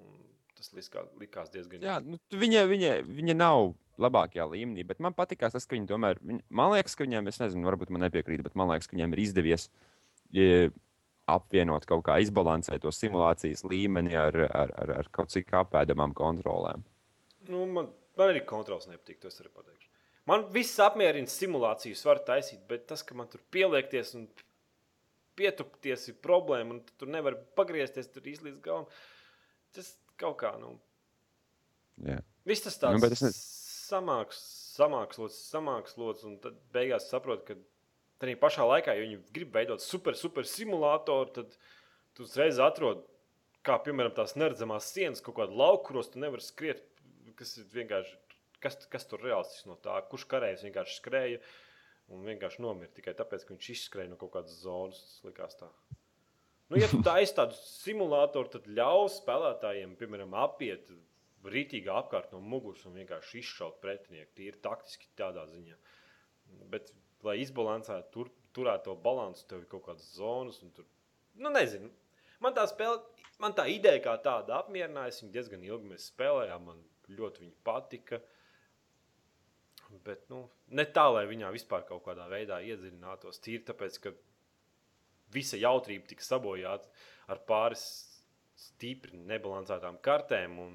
Un 0.00 0.18
tas 0.60 0.72
likās, 0.76 1.08
likās 1.20 1.52
diezgan. 1.54 1.84
Jā, 1.84 1.96
nu, 2.04 2.20
viņa, 2.36 2.66
viņa, 2.68 2.92
viņa 3.08 3.36
nav 3.38 3.72
labākajā 4.00 4.46
līmenī, 4.50 4.84
bet 4.88 5.00
man 5.02 5.16
patīk 5.16 5.42
tas, 5.44 5.66
ka 5.66 5.76
viņi 5.76 5.88
tomēr, 5.90 6.20
viņa, 6.24 6.44
man 6.56 6.74
liekas, 6.74 6.96
ka 6.96 7.04
viņiem, 7.06 7.28
es 7.32 7.40
nezinu, 7.42 7.66
varbūt 7.68 7.92
man 7.92 8.06
nepiekrīt, 8.06 8.44
bet 8.44 8.56
man 8.58 8.72
liekas, 8.72 8.88
ka 8.88 8.96
viņiem 8.96 9.16
ir 9.16 9.22
izdevies 9.24 9.68
ja, 10.36 10.70
apvienot 11.30 11.86
kaut 11.88 12.04
kā 12.08 12.18
izbalansēt 12.24 12.82
to 12.84 12.92
simulācijas 12.94 13.64
līmeni 13.68 14.16
ar, 14.18 14.36
ar, 14.48 14.74
ar, 14.82 14.94
ar 15.02 15.10
kaut 15.14 15.32
cik 15.34 15.52
apēdamām 15.62 16.14
kontrolēm. 16.16 16.84
Nu, 17.50 17.64
man, 17.66 17.90
man 18.18 18.32
arī 18.32 18.44
kontrols 18.48 18.88
nepatīk, 18.90 19.20
to 19.22 19.30
es 19.30 19.40
arī 19.42 19.52
pateikšu. 19.52 19.88
Man 20.28 20.44
viss 20.54 20.78
apmierina 20.82 21.30
simulācijas, 21.30 22.04
var 22.06 22.20
taisīt, 22.26 22.60
bet 22.68 22.86
tas, 22.90 23.02
ka 23.06 23.16
man 23.18 23.30
tur 23.32 23.42
pieliekties 23.54 24.14
un 24.18 24.28
pietupties, 25.40 26.06
ir 26.12 26.20
problēma, 26.24 26.76
un 26.76 26.84
tu 27.00 27.08
nevari 27.08 27.40
pagriezties 27.58 28.12
tur 28.12 28.28
līdz 28.28 28.60
galam. 28.64 28.86
Tas 29.74 29.94
kaut 30.20 30.36
kā, 30.42 30.52
nu, 30.60 30.74
Jā. 32.04 32.20
viss 32.48 32.64
tas 32.66 32.78
tāds 32.80 32.98
Nu, 32.98 33.02
bet 33.02 33.16
es 33.16 33.22
ne- 33.24 33.32
samāks, 33.34 34.40
samākslots, 34.76 35.38
samākslots, 35.50 36.24
un 36.28 36.38
tad 36.42 36.56
beigās 36.74 37.08
saproti, 37.10 37.46
ka 37.54 38.26
arī 38.26 38.36
pašā 38.40 38.66
laikā, 38.68 38.94
ja 38.96 39.04
viņi 39.06 39.20
grib 39.34 39.54
veidot 39.56 39.82
super, 39.82 40.16
super 40.18 40.46
simulātoru, 40.48 41.32
tad 41.40 41.56
tu 42.14 42.26
uzreiz 42.26 42.60
atrod, 42.62 43.02
kā 43.66 43.78
piemēram 43.84 44.14
tās 44.16 44.36
neredzamās 44.40 44.88
sienas, 44.92 45.22
kaut 45.24 45.36
kādu 45.40 45.56
lauku, 45.56 45.90
kuros 45.90 46.10
tu 46.12 46.20
nevari 46.22 46.44
skriet, 46.44 46.82
kas 47.36 47.56
ir 47.60 47.68
vienkārši, 47.72 48.14
kas, 48.60 48.76
kas 48.92 49.06
tur 49.08 49.22
reālistiski 49.24 49.70
no 49.70 49.76
tā, 49.80 49.96
kurš 50.10 50.26
karējs 50.30 50.64
vienkārši 50.68 50.98
skrēja 51.00 51.40
un 52.10 52.26
vienkārši 52.26 52.62
nomira 52.64 52.92
tikai 52.94 53.14
tāpēc, 53.18 53.46
ka 53.46 53.54
viņš 53.54 53.70
izskrēja 53.76 54.12
no 54.12 54.18
kaut 54.20 54.34
kādas 54.36 54.58
zonas, 54.64 55.00
likās 55.26 55.56
tā. 55.58 55.68
Nu, 56.70 56.78
ja 56.78 56.86
tu 56.90 57.00
taisi 57.02 57.34
tādu 57.34 57.56
simulātoru, 57.58 58.50
tad 58.52 58.68
ļaus 58.70 59.18
spēlētājiem, 59.18 59.96
piemēram, 59.98 60.36
apiet 60.38 60.90
rītīgi 61.50 61.90
apkārt 61.90 62.34
no 62.34 62.40
muguras 62.44 62.84
un 62.86 62.98
vienkārši 63.00 63.40
izšaut 63.40 63.80
pretinieku. 63.82 64.30
Tīri 64.36 64.60
taktiski 64.62 65.08
tādā 65.18 65.46
ziņā. 65.50 65.78
Bet, 66.70 66.92
lai 67.26 67.40
izbalansētu, 67.42 68.10
tur, 68.14 68.30
turētu 68.56 68.90
to 68.90 68.96
balansu, 69.02 69.46
tev 69.50 69.64
ir 69.64 69.70
kaut 69.70 69.86
kādas 69.88 70.06
zonas. 70.14 70.60
Tur, 70.76 70.86
nu, 71.40 71.50
nezinu. 71.54 71.90
Man 72.40 72.54
tā 72.56 72.64
spēle, 72.70 73.00
man 73.42 73.56
tā 73.56 73.66
ideja 73.72 74.02
kā 74.04 74.16
tāda 74.22 74.60
apmierināja. 74.60 75.14
Es 75.14 75.22
viņu 75.24 75.34
diezgan 75.34 75.64
ilgi 75.66 75.90
mēs 75.90 76.10
spēlējām, 76.12 76.70
man 76.70 76.84
ļoti 77.18 77.44
viņa 77.44 77.58
patika. 77.66 78.20
Bet 80.04 80.28
nu, 80.30 80.44
ne 80.70 80.84
tā, 80.86 81.06
lai 81.12 81.24
viņā 81.28 81.50
vispār 81.54 81.82
kaut 81.88 82.04
kādā 82.06 82.28
veidā 82.30 82.60
iedziļinātos. 82.62 83.40
Tīri 83.42 83.64
tāpēc, 83.68 83.98
ka 84.04 84.12
visa 85.34 85.58
jautrība 85.60 86.08
tika 86.10 86.24
sabojāta 86.26 86.88
ar 87.30 87.42
pāris 87.48 87.84
stipri 88.60 89.18
nebalansētām 89.28 89.98
kartēm 90.04 90.58
un 90.60 90.74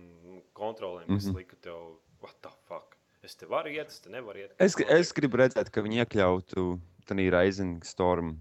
kontrolēm, 0.58 1.08
kas 1.10 1.28
mm. 1.28 1.32
-hmm. 1.32 1.38
lika 1.38 1.56
tev, 1.62 1.98
what 2.24 2.38
the 2.42 2.52
fuck? 2.68 2.98
Es 3.26 3.36
te 3.36 3.48
varu 3.50 3.72
iet, 3.74 3.90
es 3.90 4.02
te 4.04 4.12
nevaru 4.14 4.44
iet. 4.44 4.56
Es, 4.62 4.76
es 4.78 5.14
gribu 5.18 5.40
redzēt, 5.42 5.72
ka 5.74 5.82
viņi 5.82 6.04
iekļautu 6.04 6.66
tādā 7.10 7.26
Rising 7.34 7.86
Storm 7.86 8.36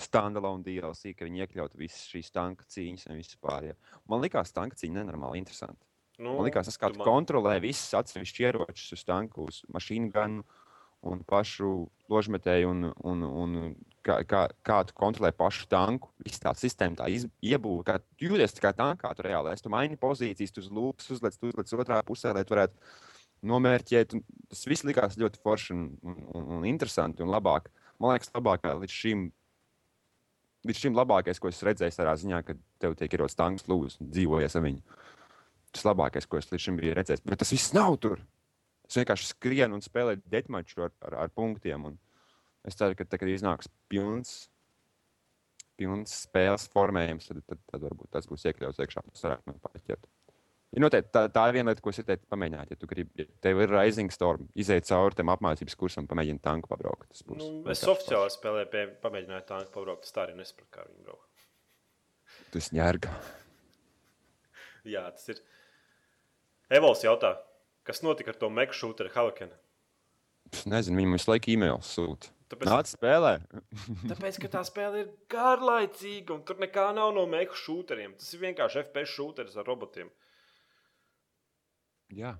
standalone 0.00 0.64
DLC, 0.66 1.14
ka 1.14 1.26
viņi 1.28 1.44
iekļautu 1.44 1.78
visas 1.78 2.08
šīs 2.10 2.32
tanka 2.34 2.66
cīņas 2.66 3.06
un 3.10 3.20
visu 3.20 3.38
pārējo. 3.42 3.76
Man 4.10 4.24
liekas, 4.24 4.52
tanka 4.54 4.78
cīņa 4.80 5.00
nenormāli 5.00 5.42
interesanti. 5.42 5.86
Nu, 6.18 6.36
Man 6.36 6.48
liekas, 6.48 6.70
tas, 6.70 6.78
kā 6.80 6.92
tu 6.92 7.00
tu 7.00 7.06
kontrolē 7.06 7.56
visas 7.62 7.96
atsevišķas 8.00 8.44
ieročus 8.44 8.94
uz 8.96 9.02
tanku, 9.06 9.48
uz 9.50 9.62
mašīnu 9.74 10.12
ganu 10.14 10.44
un 11.04 11.20
pašu 11.28 11.70
ložmetēju, 12.08 12.70
un, 12.70 12.88
un, 13.04 13.24
un 13.28 13.56
kā, 14.04 14.18
kā, 14.28 14.44
kā 14.64 14.78
tu 14.88 14.96
kontrolē 14.96 15.32
pašu 15.36 15.66
tanku. 15.70 16.10
Viss 16.24 16.40
tā 16.40 16.54
sistēma 16.56 17.02
tā 17.02 17.08
iebūve, 17.10 17.84
kā 17.86 17.98
tu 18.00 18.28
jūties 18.30 18.56
kā 18.62 18.72
tankā, 18.76 19.12
tu 19.16 19.26
reāli 19.26 19.52
esi. 19.52 19.66
Tu 19.66 19.72
maini 19.72 20.00
pozīcijas, 20.00 20.54
tu 20.54 20.64
uz 20.64 20.70
lūpas 20.72 21.10
uzliec, 21.16 21.36
tu 21.38 21.50
uzliec 21.50 21.74
otrā 21.76 22.00
pusē, 22.06 22.32
lai 22.36 22.44
tu 22.46 22.56
varētu 22.56 22.78
nomērķēt. 23.44 24.16
un 24.16 24.24
Tas 24.48 24.66
viss 24.70 24.86
likās 24.86 25.18
ļoti 25.20 25.40
forši 25.44 25.76
un, 25.76 25.86
un, 26.02 26.20
un, 26.34 26.50
un 26.58 26.68
interesanti 26.68 27.24
un 27.24 27.32
labāk. 27.32 27.68
Man 28.00 28.14
liekas, 28.14 28.32
labākā 28.34 28.76
līdz 28.80 29.00
šim. 29.02 29.28
Līdz 30.64 30.80
šim 30.80 30.94
labākais, 30.96 31.36
ko 31.36 31.50
es 31.50 31.60
redzēju, 31.60 31.92
tādā 31.92 32.14
ziņā, 32.16 32.38
ka 32.40 32.54
tev 32.80 32.94
tiek 32.96 33.12
ierodas 33.12 33.36
tanks, 33.36 33.66
lūdzu, 33.68 34.06
dzīvojies 34.14 34.54
ar 34.56 34.62
viņu. 34.64 34.80
Tas 35.74 35.86
labākais, 35.88 36.28
ko 36.30 36.38
es 36.38 36.50
līdz 36.52 36.64
šim 36.68 36.78
biju 36.78 36.94
redzējis. 36.98 37.24
Bet 37.26 37.42
tas 37.42 37.52
viss 37.54 37.74
nav 37.74 37.98
tur. 38.02 38.22
Es 38.88 38.98
vienkārši 39.00 39.30
skrienu 39.32 39.78
un 39.78 39.84
spēlēju 39.84 40.22
deathmatchu 40.30 40.86
ar, 40.86 40.92
ar, 41.08 41.16
ar 41.24 41.32
punktiem. 41.34 41.88
Un 41.90 41.96
es 42.68 42.78
ceru, 42.78 42.96
ka 42.98 43.06
tad, 43.06 43.18
kad 43.22 43.30
iznāks 43.32 43.70
pilns, 43.90 44.34
pilns 45.80 46.14
spēles 46.28 46.68
formējums, 46.72 47.30
tad, 47.30 47.40
tad, 47.48 47.62
tad 47.72 47.86
varbūt 47.88 48.12
tas 48.14 48.28
būs 48.30 48.46
iekļauts 48.50 48.84
iekšā. 48.84 49.02
Tas 49.10 49.26
varētu 49.26 49.50
man 49.50 49.62
paķert. 49.64 50.06
Ja 50.74 50.82
noteikti, 50.82 51.12
tā, 51.14 51.28
tā 51.30 51.44
ir 51.46 51.54
viena 51.54 51.70
lieta, 51.70 51.82
ko 51.84 51.92
es 51.92 52.00
ieteiktu 52.02 52.26
pamēģināt. 52.34 52.72
Ja 52.74 52.78
tu 52.80 52.88
gribi, 52.90 53.12
ja 53.20 53.28
tev 53.46 53.60
ir 53.62 53.70
Rising 53.70 54.10
Storm, 54.10 54.48
iziet 54.58 54.88
cauri 54.88 55.14
tam 55.20 55.30
apmācības 55.30 55.76
kursam, 55.78 56.08
pamēģini 56.10 56.42
tanku 56.42 56.70
pabraukt. 56.70 57.06
Tas 57.12 57.22
būs 57.22 57.38
Nu, 57.38 57.50
es 57.70 57.82
oficiāli 57.86 58.32
spēlēju, 58.34 58.70
pie, 58.72 58.82
pamēģināju 59.04 59.46
tā 59.46 59.60
pabraukt. 59.74 60.10
Tā 60.10 60.24
arī 60.24 60.34
nesapratu, 60.40 60.72
kā 60.74 60.86
viņi 60.88 61.06
brauc. 61.06 61.46
Tas 62.56 62.72
ņērga. 62.74 63.14
Jā, 64.96 65.04
tas 65.14 65.30
ir. 65.30 65.44
Evols 66.72 67.04
jautā, 67.04 67.34
kas 67.84 68.00
notika 68.02 68.32
ar 68.32 68.38
to 68.40 68.48
meku 68.50 68.76
šūteru 68.76 69.12
Havakenu? 69.12 69.56
Es 70.52 70.64
nezinu, 70.68 71.00
viņam 71.00 71.16
visu 71.18 71.30
laiku 71.30 71.52
e-mails 71.52 71.90
sūta. 71.96 72.30
Tāpēc, 72.52 72.68
Nāc 72.68 72.90
spēlē. 72.92 73.32
tāpēc, 74.10 74.38
ka 74.42 74.50
tā 74.52 74.62
spēle 74.68 75.02
ir 75.02 75.12
garlaicīga 75.32 76.36
un 76.36 76.42
tur 76.46 76.60
nekā 76.62 76.90
nav 76.96 77.14
no 77.16 77.24
meku 77.30 77.56
šūteriem. 77.58 78.14
Tas 78.20 78.34
ir 78.36 78.42
vienkārši 78.44 78.82
FPS 78.84 79.14
šūteris 79.16 79.56
ar 79.60 79.68
robotiem. 79.68 80.12
Jā. 82.14 82.34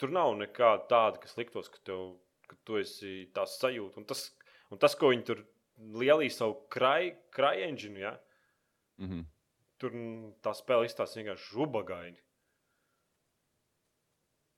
Tur 0.00 0.12
nav 0.14 0.34
nekā 0.38 0.74
tāda, 0.90 1.20
kas 1.22 1.36
liktos, 1.38 1.70
ka, 1.72 1.80
tev, 1.88 2.16
ka 2.50 2.58
tu 2.68 2.78
esi 2.80 3.24
tās 3.34 3.56
sajūta. 3.60 4.02
Un 4.02 4.08
tas, 4.10 4.26
un 4.72 4.80
tas 4.82 4.96
ko 4.98 5.10
viņi 5.12 5.26
tur 5.30 5.44
lielī 5.98 6.30
savu 6.30 6.60
krāju 6.72 7.66
engine, 7.66 8.00
ja? 8.00 8.14
Mm 9.00 9.08
-hmm. 9.10 9.24
tur 9.78 9.96
tā 10.44 10.54
spēle 10.54 10.86
izstāsta 10.86 11.18
vienkārši 11.18 11.56
ubagaini. 11.64 12.23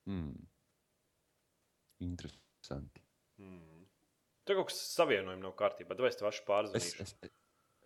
Mm. 0.07 0.47
Interesanti. 2.07 3.01
Mm. 3.41 3.85
Tur 4.47 4.59
kaut 4.61 4.69
kas 4.71 4.79
savienojums 4.95 5.43
nav 5.43 5.55
kārtībā. 5.59 5.97
Vai 5.99 6.09
es 6.11 6.19
tev 6.19 6.29
esmu 6.29 6.39
Es, 6.39 6.47
pārzvanījis? 6.49 6.99
es, 7.03 7.31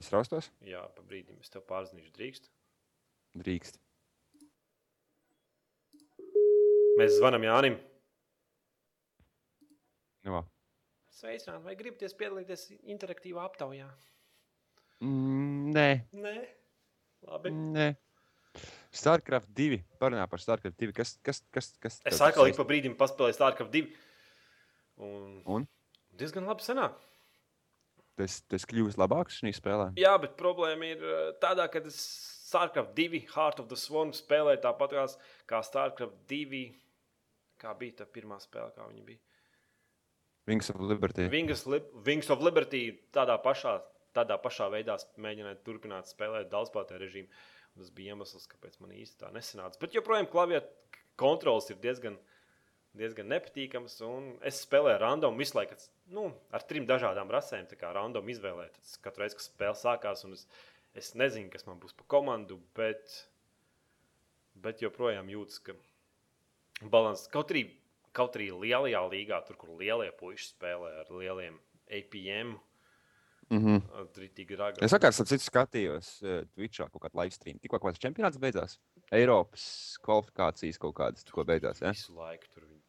es 0.03 0.11
raustos? 0.13 0.51
Jā, 0.67 0.81
pa 0.95 1.03
brīdim 1.07 1.39
es 1.41 1.49
tev 1.53 1.63
pārzvanīšu. 1.69 2.11
Drīkst. 2.17 2.49
Drīkst. 3.41 3.79
Mēs 6.99 7.15
zvanām 7.17 7.45
Jānim. 7.47 7.77
Nu, 10.27 10.35
vā. 10.35 10.41
Sveicināti, 11.17 11.63
vai 11.65 11.73
gribaties 11.79 12.13
piedalīties 12.19 12.67
interaktīvā 12.93 13.43
aptaujā? 13.47 13.87
mm, 15.01 15.71
nē, 15.73 15.87
Nē, 16.13 16.35
labi. 17.29 17.51
nē. 17.55 17.87
Starcraft 18.91 19.51
2. 19.55 19.79
Parunā 20.01 20.25
par 20.27 20.41
Starcraft 20.43 20.75
2. 20.81 20.91
Kas, 20.95 21.15
kas, 21.23 21.43
kas, 21.53 21.71
kas 21.79 22.01
Es 22.05 22.19
atkal 22.19 22.45
tas 22.45 22.51
ik 22.51 22.59
pa 22.59 22.65
brīdim 22.67 22.97
paspēlēju 22.99 23.37
Starcraft 23.37 23.71
2. 23.77 23.85
Un, 25.01 25.39
Un? 25.47 25.67
diezgan 26.19 26.45
labi 26.49 26.65
sanāk. 26.65 26.97
Tas, 28.19 28.41
tas 28.51 28.67
kļūst 28.67 28.99
labāks 28.99 29.39
šajā 29.39 29.55
spēlē. 29.57 29.87
Jā, 29.97 30.11
bet 30.21 30.35
problēma 30.37 30.91
ir 30.91 31.01
uh, 31.01 31.31
tādā, 31.41 31.69
ka 31.71 31.79
es 31.87 31.97
Starcraft 32.51 32.91
2, 32.97 33.23
Heart 33.31 33.63
of 33.63 33.69
the 33.71 33.79
Swarm 33.79 34.11
spēlēju 34.13 34.59
tāpat 34.65 34.97
kā, 35.47 35.61
Starcraft 35.63 36.19
2. 36.27 36.65
Kā 37.61 37.71
bija 37.77 38.01
tā 38.01 38.07
pirmā 38.09 38.41
spēle, 38.41 38.73
kā 38.75 38.83
viņa 38.89 39.05
bija? 39.07 39.21
Wings 40.49 40.69
of 40.69 40.81
Liberty. 40.81 41.29
Wings, 41.29 41.65
Li 41.69 41.79
Wings 42.03 42.29
of 42.33 42.41
Liberty 42.41 42.89
tādā 43.13 43.37
pašā, 43.39 43.77
tādā 44.17 44.35
pašā 44.41 44.67
veidā 44.73 44.97
mēģināja 45.21 45.61
turpināt 45.63 46.09
spēlēt 46.09 46.49
daudzspēlētāju 46.51 46.99
režīmu. 46.99 47.29
Un 47.29 47.60
Tas 47.77 47.91
bija 47.95 48.15
iemesls, 48.15 48.49
kāpēc 48.51 48.77
man 48.83 48.91
īsti 48.95 49.21
tā 49.21 49.29
nesanāca. 49.31 49.79
Bet 49.79 49.95
joprojām 49.95 50.27
klavieru 50.29 50.67
kontrols 51.19 51.69
ir 51.71 51.79
diezgan, 51.83 52.17
diezgan 52.97 53.29
nepatīkams. 53.31 53.97
Es 54.47 54.63
spēlēju 54.65 54.99
random 55.01 55.39
visu 55.39 55.55
laiku 55.57 55.77
nu, 56.11 56.27
ar 56.51 56.65
trim 56.67 56.87
dažādām 56.89 57.31
rasēm. 57.31 57.69
Kā 57.79 57.93
random 57.95 58.27
izvēlēt. 58.33 58.75
Tas 58.81 58.97
Katru 59.03 59.23
reizi, 59.23 59.39
kad 59.39 59.47
spēle 59.47 59.77
sākās, 59.79 60.25
un 60.27 60.35
es, 60.35 60.47
es 60.97 61.13
nezinu, 61.19 61.51
kas 61.53 61.67
man 61.69 61.79
būs 61.81 61.95
pa 61.97 62.07
komandu, 62.11 62.59
bet, 62.77 63.15
bet 64.59 64.83
joprojām 64.83 65.31
jūtas, 65.31 65.61
ka 65.63 65.77
balans 66.91 67.27
kaut 67.31 67.53
arī, 67.53 67.69
kaut 68.17 68.35
arī 68.35 68.51
lielajā 68.51 69.05
līgā, 69.13 69.39
tur, 69.47 69.59
kur 69.61 69.77
lielie 69.79 70.11
puiši 70.19 70.51
spēlē 70.51 70.91
ar 71.05 71.15
lieliem 71.15 71.59
APM. 71.91 72.57
Mm 73.51 73.63
-hmm. 73.65 74.11
Tritīgi 74.15 74.55
raga. 74.55 74.79
Es 74.85 74.93
sakārt 74.93 75.17
citu 75.19 75.43
skatījos 75.43 76.11
uh, 76.23 76.43
Twitchā 76.55 76.87
kaut 76.89 77.03
kādu 77.03 77.19
live 77.19 77.35
stream. 77.35 77.59
Tikko 77.59 77.79
kaut 77.79 77.91
kāds 77.91 78.03
čempionāts 78.03 78.39
beidzās. 78.39 78.77
Eiropas 79.11 79.97
kvalifikācijas 80.05 80.79
kaut 80.79 80.95
kādas 80.95 81.27
tikko 81.27 81.43
beidzās. 81.43 81.81
Ja? 81.81 81.91
Visu 81.91 82.15
laiku 82.15 82.47
tur 82.53 82.63
viņi 82.63 82.79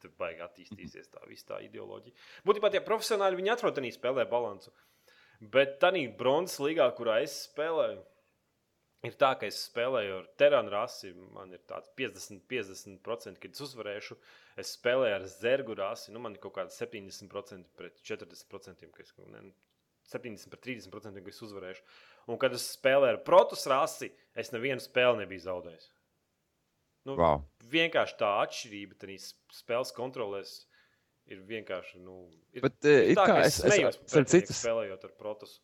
tur 0.00 0.12
baigi 0.18 0.44
attīstīsies 0.44 1.10
tā 1.12 1.24
visa 1.28 1.46
tā 1.52 1.58
ideoloģija. 1.64 2.16
Būtībā 2.48 2.70
tie 2.72 2.80
profesionāļi 2.84 3.36
viņi 3.36 3.52
atrod 3.54 3.78
arī 3.78 3.92
spēlē 3.92 4.26
balansu. 4.30 4.72
Bet 5.40 5.78
tā 5.80 5.92
bronzas 6.18 6.58
līgā, 6.60 6.90
kurā 6.96 7.22
es 7.24 7.36
spēlēju, 7.46 8.00
ir 9.08 9.16
tā, 9.20 9.30
ka 9.40 9.48
es 9.48 9.62
spēlēju 9.70 10.18
ar 10.18 10.28
Terānu 10.40 10.72
rasi. 10.74 11.14
Man 11.36 11.52
ir 11.56 11.62
tāds 11.68 11.88
50-50%, 11.96 13.40
kad 13.40 13.56
es 13.56 13.64
uzvarēšu. 13.64 14.18
Es 14.60 14.74
spēlēju 14.76 15.16
ar 15.16 15.26
Zergu 15.32 15.76
rasi. 15.78 16.12
Nu, 16.12 16.20
man 16.20 16.36
ir 16.36 16.42
kaut 16.42 16.58
kāda 16.58 16.74
70% 16.74 17.72
pret 17.76 18.02
40%, 18.04 18.90
ka 18.92 19.06
es, 19.06 19.14
ne, 19.32 19.46
70 20.10 20.50
pret 20.50 20.62
30%, 20.66 21.22
ka 21.24 21.30
es 21.32 21.40
uzvarēšu. 21.46 21.82
Un, 22.28 22.38
kad 22.42 22.52
es 22.56 22.66
spēlēju 22.76 23.16
ar 23.16 23.22
Protus 23.26 23.66
rasi, 23.70 24.10
es 24.34 24.50
nevienu 24.54 24.82
spēli 24.82 25.22
nebiju 25.24 25.44
zaudējis. 25.46 25.88
Nu, 27.08 27.14
Wow. 27.16 27.44
Vienkārši 27.72 28.16
tā 28.20 28.28
atšķirība 28.44 28.98
tajā 29.00 29.30
spēles 29.56 29.92
kontrolēs 29.96 30.66
ir 31.30 31.40
vienkārši. 31.48 32.00
Nu, 32.04 32.28
ir, 32.52 32.60
Bet, 32.66 32.76
eh, 32.84 33.12
ir 33.12 33.16
tā, 33.16 33.24
kā 33.26 33.36
ka 33.40 33.46
es- 33.46 33.60
smējos 33.62 33.94
starp 33.96 34.10
par 34.12 34.24
citu 34.24 34.46
citu- 34.52 34.58
spēlējot 34.58 35.04
ar 35.04 35.10
Protus. 35.18 35.60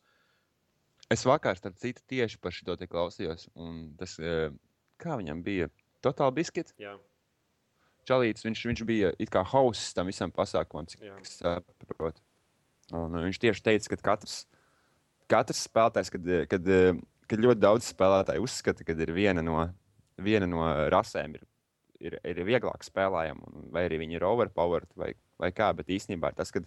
Es 1.10 1.22
vakar, 1.24 1.56
starp 1.58 1.76
citu, 1.76 2.00
tieši 2.08 2.40
par 2.40 2.50
šo 2.52 2.76
te 2.78 2.86
klausījos. 2.86 3.48
un 3.54 3.94
Tas, 3.98 4.18
eh, 4.18 4.50
kā 4.98 5.18
viņam 5.20 5.42
bija? 5.44 5.68
Totāli 6.02 6.34
biskit. 6.34 6.72
Jā, 6.78 6.98
Čalīts, 8.06 8.44
viņš, 8.46 8.60
viņš 8.70 8.86
bija 8.86 9.12
it 9.18 9.28
kā 9.30 9.44
hauss 9.44 9.92
tam 9.92 10.06
visam 10.06 10.30
pasākumam, 10.30 10.86
cik 10.86 11.02
es 11.20 11.40
saprotu. 11.42 12.20
Un 12.94 13.16
uh, 13.16 13.24
viņš 13.26 13.40
tieši 13.42 13.64
teica, 13.66 13.92
ka 13.94 14.12
katrs, 14.12 14.44
katrs 15.30 15.64
spēlētājs, 15.66 16.12
kad, 16.14 16.32
kad, 16.52 16.72
kad 17.26 17.44
ļoti 17.46 17.62
daudz 17.62 17.90
spēlētāju 17.90 18.46
uzskata, 18.46 18.86
ka 18.86 18.94
ir 18.94 19.12
viena 19.16 19.42
no, 19.42 19.58
viena 20.22 20.48
no 20.50 20.66
rasēm 20.92 21.36
ir, 21.38 21.46
ir, 22.00 22.18
ir 22.22 22.42
vieglāk 22.46 22.84
spēlējama, 22.86 23.54
vai 23.74 23.86
arī 23.88 24.00
viņi 24.04 24.18
ir 24.18 24.26
overpowered 24.28 24.88
vai, 24.98 25.12
vai 25.40 25.50
kā, 25.54 25.72
bet 25.76 25.90
īstenībā 25.92 26.32
tas, 26.36 26.52
ka 26.54 26.62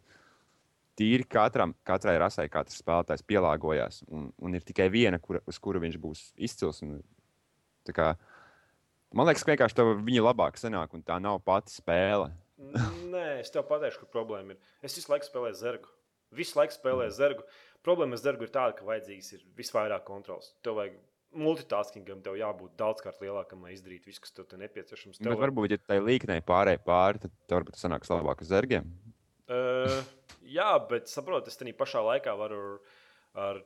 tīri 0.99 1.25
katram, 1.29 1.73
katrai 1.87 2.17
rasai 2.19 2.49
katrs 2.51 2.81
spēlētājs 2.83 3.23
pielāgojās, 3.27 4.03
un, 4.11 4.29
un 4.35 4.57
ir 4.57 4.65
tikai 4.67 4.89
viena, 4.91 5.21
kura, 5.23 5.41
uz 5.47 5.59
kuru 5.61 5.81
viņš 5.83 5.97
būs 6.01 6.25
izcils. 6.49 6.81
Un, 6.83 6.99
kā, 7.95 8.11
man 9.15 9.29
liekas, 9.29 9.45
ka 9.45 9.53
vienkārši 9.53 9.87
viņa 10.03 10.25
labāk 10.25 10.59
sanāk, 10.59 10.93
un 10.97 11.05
tā 11.05 11.21
nav 11.23 11.39
pati 11.45 11.73
spēle. 11.73 12.33
Nē, 13.13 13.39
es 13.39 13.53
tev 13.53 13.63
pateikšu, 13.69 14.03
kur 14.03 14.11
problēma 14.19 14.53
ir. 14.53 14.59
Es 14.83 14.97
visu 14.97 15.11
laiku 15.13 15.29
spēlēju 15.29 15.59
zergu. 15.61 15.93
Visu 16.35 16.59
laiku 16.59 16.75
spēlēju 16.75 17.15
zergu. 17.15 17.45
Problēma 17.85 18.17
ar 18.17 18.21
zergu 18.21 18.45
ir 18.45 18.51
tāda, 18.53 18.75
ka 18.77 18.87
vajadzīgs 18.87 19.31
ir 19.37 19.45
visvairāk 19.57 20.03
kontrols. 20.07 20.51
Tev 20.65 20.77
vajag 20.79 20.97
multitaskingam, 21.39 22.21
tev 22.25 22.37
jābūt 22.39 22.73
daudzkārt 22.79 23.21
lielākam, 23.23 23.63
lai 23.65 23.75
izdarītu 23.75 24.09
visu, 24.09 24.23
kas 24.23 24.33
tev 24.35 24.47
te 24.49 24.59
nepieciešams. 24.59 25.21
Tev 25.21 25.33
Bet 25.33 25.43
varbūt, 25.43 25.75
ja 25.75 25.81
tai 25.81 25.99
līknei 26.01 26.41
pārējai 26.45 26.81
pāri, 26.85 27.21
tad 27.25 27.33
tev 27.45 27.61
varbūt 27.61 27.79
sanāks 27.79 28.11
labāk 28.11 28.43
uz 28.43 28.51
zergiem. 28.51 28.89
Uh, 29.49 30.01
jā, 30.45 30.71
bet 30.89 31.09
saprotiet, 31.09 31.49
es 31.49 31.57
tajā 31.57 31.75
pašā 31.77 32.01
laikā 32.05 32.35
varu 32.37 32.59
ar, 32.59 32.79
ar, 33.45 33.61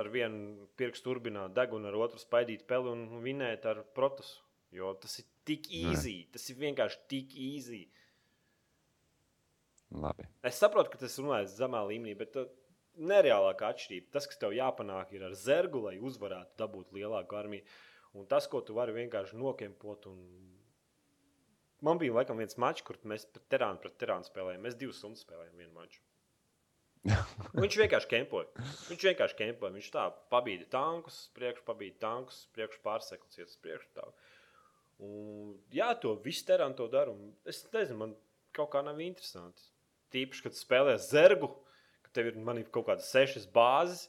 ar 0.00 0.10
vienu 0.12 0.68
pirkstu 0.80 1.10
turbināt 1.10 1.56
degunu, 1.56 1.88
ar 1.90 1.98
otru 2.06 2.20
spaidīt 2.20 2.66
peli 2.68 2.92
un 2.92 3.06
vinēt 3.24 3.68
ar 3.68 3.82
protus. 3.96 4.38
Jo 4.74 4.92
tas 5.00 5.20
ir 5.20 5.28
tik 5.48 5.68
easy. 5.72 6.26
Tas 6.34 6.42
ir 6.50 6.58
vienkārši 6.60 7.04
tik 7.08 7.36
easy. 7.38 7.86
Labi. 9.96 10.26
Es 10.46 10.58
saprotu, 10.60 10.92
ka 10.92 11.00
tas 11.00 11.16
runājas 11.20 11.56
zemā 11.56 11.80
līmenī, 11.88 12.14
bet 12.18 12.36
uh, 12.40 12.48
nereālākā 12.96 13.70
atšķirība. 13.72 14.10
Tas, 14.14 14.26
kas 14.28 14.40
tev 14.40 14.54
jāpanāk, 14.56 15.12
ir 15.16 15.26
ar 15.28 15.36
zergu, 15.38 15.82
lai 15.86 15.96
uzvarētu, 16.00 16.56
dabūt 16.60 16.92
lielāku 16.96 17.38
armiju. 17.38 17.64
Un 18.16 18.28
tas, 18.28 18.48
ko 18.48 18.62
tu 18.64 18.76
vari 18.76 18.94
vienkārši 18.96 19.38
nokempot. 19.40 20.08
Un... 20.10 20.20
Man 21.84 22.00
bija 22.00 22.16
laikam 22.16 22.40
viens 22.40 22.56
mačs, 22.60 22.84
kur 22.86 22.98
mēs 23.04 23.26
pret 23.28 23.48
terānu 23.52 23.82
pret 23.82 23.96
terānu 24.00 24.28
spēlējām. 24.28 24.62
Mēs 24.64 24.78
divas 24.80 25.00
stundas 25.00 25.24
spēlējām 25.26 25.60
vienu 25.60 25.74
maču. 25.76 26.00
Viņš 27.62 27.76
vienkārši 27.82 28.10
kempoja. 28.10 28.64
Viņš 28.88 29.04
vienkārši 29.10 29.38
kempoja. 29.42 29.74
Viņš 29.76 29.90
tā 29.94 30.06
pabīda 30.32 30.70
tankus, 30.72 31.20
priekš 31.36 31.62
pabīda 31.68 32.00
tankus, 32.06 32.46
priekš 32.56 32.80
pārseklis, 32.86 33.38
iet 33.38 33.52
uz 33.52 33.60
priekšu. 33.62 33.92
Tā. 33.98 34.08
Un, 35.06 35.52
jā, 35.76 35.90
to 36.00 36.16
visu 36.24 36.46
terānu 36.48 36.78
to 36.78 36.88
dara. 36.90 37.12
Es 37.44 37.66
nezinu, 37.74 38.00
man 38.00 38.16
kaut 38.56 38.72
kā 38.72 38.80
nav 38.82 39.00
interesanti. 39.04 39.68
Tīpaši, 40.16 40.46
kad 40.48 40.56
spēlē 40.56 40.96
zergu, 41.02 41.52
ka 42.06 42.14
tev 42.16 42.32
ir, 42.32 42.40
man 42.40 42.62
ir 42.62 42.72
kaut 42.72 42.88
kādas 42.88 43.12
sešas 43.12 43.46
bāzes. 43.52 44.08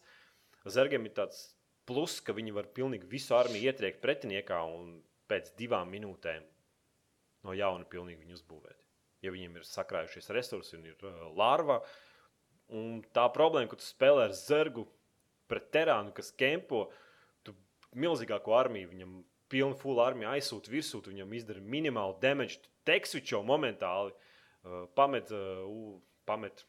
Zergiem 0.68 1.06
ir 1.08 1.16
tāds 1.16 1.44
plus, 1.88 2.18
ka 2.24 2.36
viņi 2.36 2.56
var 2.56 2.68
pilnīgi 2.76 3.08
visu 3.12 3.36
armiju 3.38 3.70
ietriekt 3.70 4.02
pretiniekā 4.04 4.60
un 4.68 4.98
pēc 5.32 5.54
divām 5.60 5.92
minūtēm 5.92 6.44
no 7.48 7.56
jauna 7.56 7.88
pilnīgi 7.88 8.26
viņu 8.26 8.38
uzbūvēt. 8.40 8.78
Ja 9.24 9.34
viņiem 9.34 9.58
ir 9.58 9.66
sakrājušies 9.68 10.30
resursi 10.36 10.76
un 10.78 10.86
ir 10.92 11.08
uh, 11.08 11.28
larva, 11.38 11.80
un 12.74 13.02
tā 13.16 13.26
problēma, 13.34 13.70
ka 13.72 13.80
tu 13.80 13.88
spēlē 13.88 14.28
ar 14.28 14.36
zergu 14.36 14.86
pret 15.48 15.72
terānu, 15.74 16.14
kas 16.16 16.34
kempo, 16.36 16.88
tu 17.48 17.56
milzīgāko 17.96 18.56
armiju 18.58 18.92
viņam 18.92 19.18
pilnu 19.52 19.78
full 19.80 20.02
armiju 20.04 20.30
aizsūti 20.34 20.74
virsū, 20.74 21.02
viņam 21.08 21.36
izdara 21.40 21.64
minimālu 21.64 22.18
damage, 22.22 22.60
tu 22.64 22.72
teksvičo 22.88 23.42
momentāli, 23.48 24.14
pamet, 24.96 25.32
uh, 25.32 25.64
u- 25.68 26.02
pamet, 26.26 26.66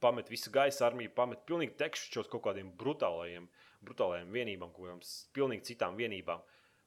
pamet 0.00 0.30
visu 0.32 0.50
gaisa 0.54 0.86
armiju, 0.86 1.12
pamet 1.16 1.42
pilnīgi 1.48 1.76
teksvičos 1.80 2.28
kaut 2.32 2.44
kādiem 2.48 2.70
brutālajiem, 2.80 3.48
brutālajiem 3.84 4.30
vienībām, 4.32 4.72
kaut 4.72 4.86
kādām 4.86 5.02
pilnīgi 5.36 5.68
citām 5.72 5.96
vienībām. 6.00 6.42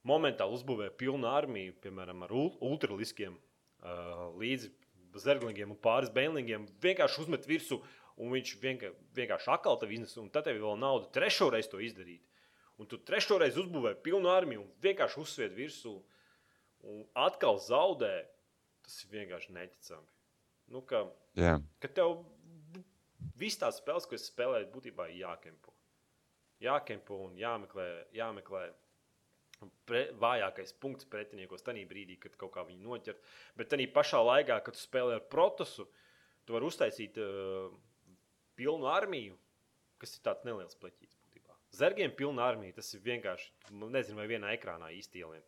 Momentāli 0.07 0.57
uzbūvē 0.57 0.89
pilnu 0.99 1.29
armiju, 1.29 1.75
piemēram, 1.83 2.25
ar 2.25 2.33
ul- 2.35 2.55
ultraliskiem 2.67 3.35
uh, 3.37 4.31
līdzi 4.41 4.71
zerglingiem 5.23 5.71
un 5.71 5.79
pāris 5.79 6.09
bēnlingiem, 6.13 6.65
vienkārši 6.81 7.21
uzmet 7.23 7.45
virsū, 7.47 7.79
un 8.17 8.33
viņš 8.33 8.53
vienkārši, 8.63 9.49
atkal 9.53 9.77
tev 9.81 9.93
iznes, 9.93 10.15
un 10.21 10.29
tad 10.33 10.47
tev 10.47 10.59
vēl 10.61 10.77
nauda 10.81 11.09
trešo 11.13 11.49
reizi 11.53 11.71
to 11.71 11.81
izdarīt. 11.81 12.21
Un 12.81 12.89
tu 12.89 12.97
trešo 12.97 13.37
reizi 13.41 13.61
uzbūvē 13.61 13.93
pilnu 14.05 14.29
armiju 14.33 14.63
un 14.63 14.69
vienkārši 14.81 15.19
uzsvied 15.21 15.53
virsū, 15.57 15.93
un 16.89 17.03
atkal 17.15 17.59
zaudē. 17.61 18.25
Tas 18.83 18.99
ir 19.03 19.13
vienkārši 19.13 19.55
neticami. 19.55 20.09
Nu, 20.73 20.81
ka, 20.87 21.05
Jā. 21.39 21.57
ka 21.83 21.89
tev 21.91 22.23
viss 23.39 23.59
tās 23.59 23.79
spēles, 23.81 24.07
ko 24.07 24.17
es 24.17 24.27
spēlēju, 24.29 24.71
būtībā 24.73 25.09
ir 25.11 25.23
jākempo. 25.23 25.73
Jākempo 26.63 27.19
un 27.25 27.35
jāmeklē, 27.39 27.87
jāmeklē 28.15 28.63
pre, 29.87 30.05
vājākais 30.19 30.75
punkts 30.81 31.07
pretiniekos 31.09 31.65
tajā 31.65 31.83
brīdī, 31.89 32.17
kad 32.21 32.35
kaut 32.39 32.53
kā 32.55 32.65
viņi 32.67 32.83
noķert. 32.83 33.23
Bet 33.59 33.71
tajā 33.73 33.89
pašā 33.95 34.21
laikā, 34.23 34.59
kad 34.65 34.77
tu 34.77 34.83
spēlē 34.83 35.17
ar 35.19 35.25
protosu, 35.31 35.87
tu 36.43 36.55
vari 36.55 36.67
uztaisīt 36.67 37.19
uh, 37.21 37.71
pilnu 38.59 38.89
armiju, 38.91 39.37
kas 40.01 40.17
ir 40.17 40.25
tāds 40.27 40.47
neliels 40.47 40.77
pleķis. 40.79 41.15
Būtībā. 41.23 41.57
Zergiem 41.75 42.13
pilna 42.15 42.47
armija, 42.47 42.77
tas 42.79 42.91
ir 42.95 43.03
vienkārši, 43.05 43.51
nu, 43.71 43.89
nezinu, 43.93 44.19
vai 44.21 44.29
vienā 44.31 44.53
ekrānā 44.57 44.91
īsti 44.99 45.23
ielien. 45.23 45.45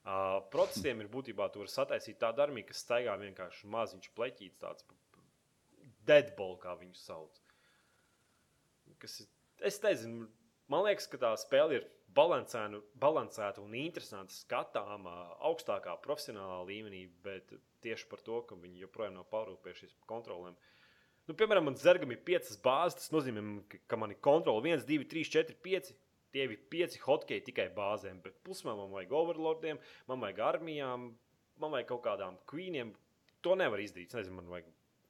Uh, 0.00 0.38
protestiem 0.52 1.02
ir 1.02 1.10
būtībā, 1.12 1.50
tu 1.52 1.60
vari 1.60 1.70
sataisīt 1.70 2.16
tādu 2.22 2.40
armiju, 2.40 2.70
kas 2.70 2.80
staigā 2.86 3.18
vienkārši 3.20 3.68
maziņš 3.68 4.12
pleķīts, 4.16 4.60
tāds 4.62 4.86
deadball, 6.08 6.56
kā 6.62 6.72
viņu 6.80 6.96
sauc. 6.96 7.36
Kas 9.00 9.18
ir, 9.20 9.28
es 9.68 9.76
nezinu, 9.84 10.24
man 10.72 10.86
liekas, 10.86 11.08
ka 11.10 11.20
tā 11.20 11.34
spēle 11.40 11.76
ir 11.78 11.86
balansēta, 12.16 13.60
un 13.62 13.76
interesanta 13.76 14.34
skatāmā 14.34 15.16
augstākā 15.50 15.94
profesionālā 16.04 16.62
līmenī, 16.70 17.04
bet 17.24 17.52
tieši 17.84 18.08
par 18.10 18.24
to, 18.24 18.40
ka 18.48 18.58
viņi 18.58 18.86
joprojām 18.86 19.18
nav 19.18 19.28
parūpējušies 19.32 19.94
par 20.00 20.10
kontrolēm. 20.16 20.56
Nu, 21.28 21.36
piemēram, 21.38 21.68
man 21.68 21.76
zergam 21.78 22.10
ir 22.10 22.22
piecas 22.26 22.56
bāzes. 22.58 22.96
Tas 22.98 23.12
nozīmē, 23.14 23.42
ka 23.86 23.98
man 24.00 24.10
ir 24.14 24.18
kontrole 24.24 24.64
1, 24.66 24.82
2, 24.88 25.04
3, 25.12 25.28
4, 25.36 25.58
5. 25.62 25.92
Tie 26.30 26.46
ir 26.46 26.56
pieci 26.70 27.00
hotkei 27.02 27.40
tikai 27.42 27.68
bāzēm, 27.74 28.20
bet 28.22 28.38
pusmā 28.46 28.76
man 28.78 28.92
vajag 28.94 29.14
overlordiem, 29.18 29.80
man 30.06 30.22
vajag 30.22 30.42
armijām, 30.46 31.08
man 31.62 31.74
vajag 31.74 31.88
kaut 31.90 32.04
kādām 32.06 32.38
queeniem. 32.50 32.92
To 33.44 33.56
nevar 33.56 33.80
izdarīt. 33.82 34.12
Es 34.12 34.20
Nezinu, 34.20 34.36
man 34.38 34.50
vajag 34.52 34.68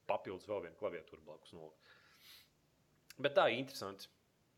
papildus 0.09 0.49
vēl 0.49 0.65
vienu 0.65 0.79
klaviatūru 0.79 1.23
blakus 1.27 1.53
nolikt. 1.55 1.93
Bet 3.21 3.35
tā 3.37 3.49
ir 3.51 3.61
interesanti. 3.61 4.09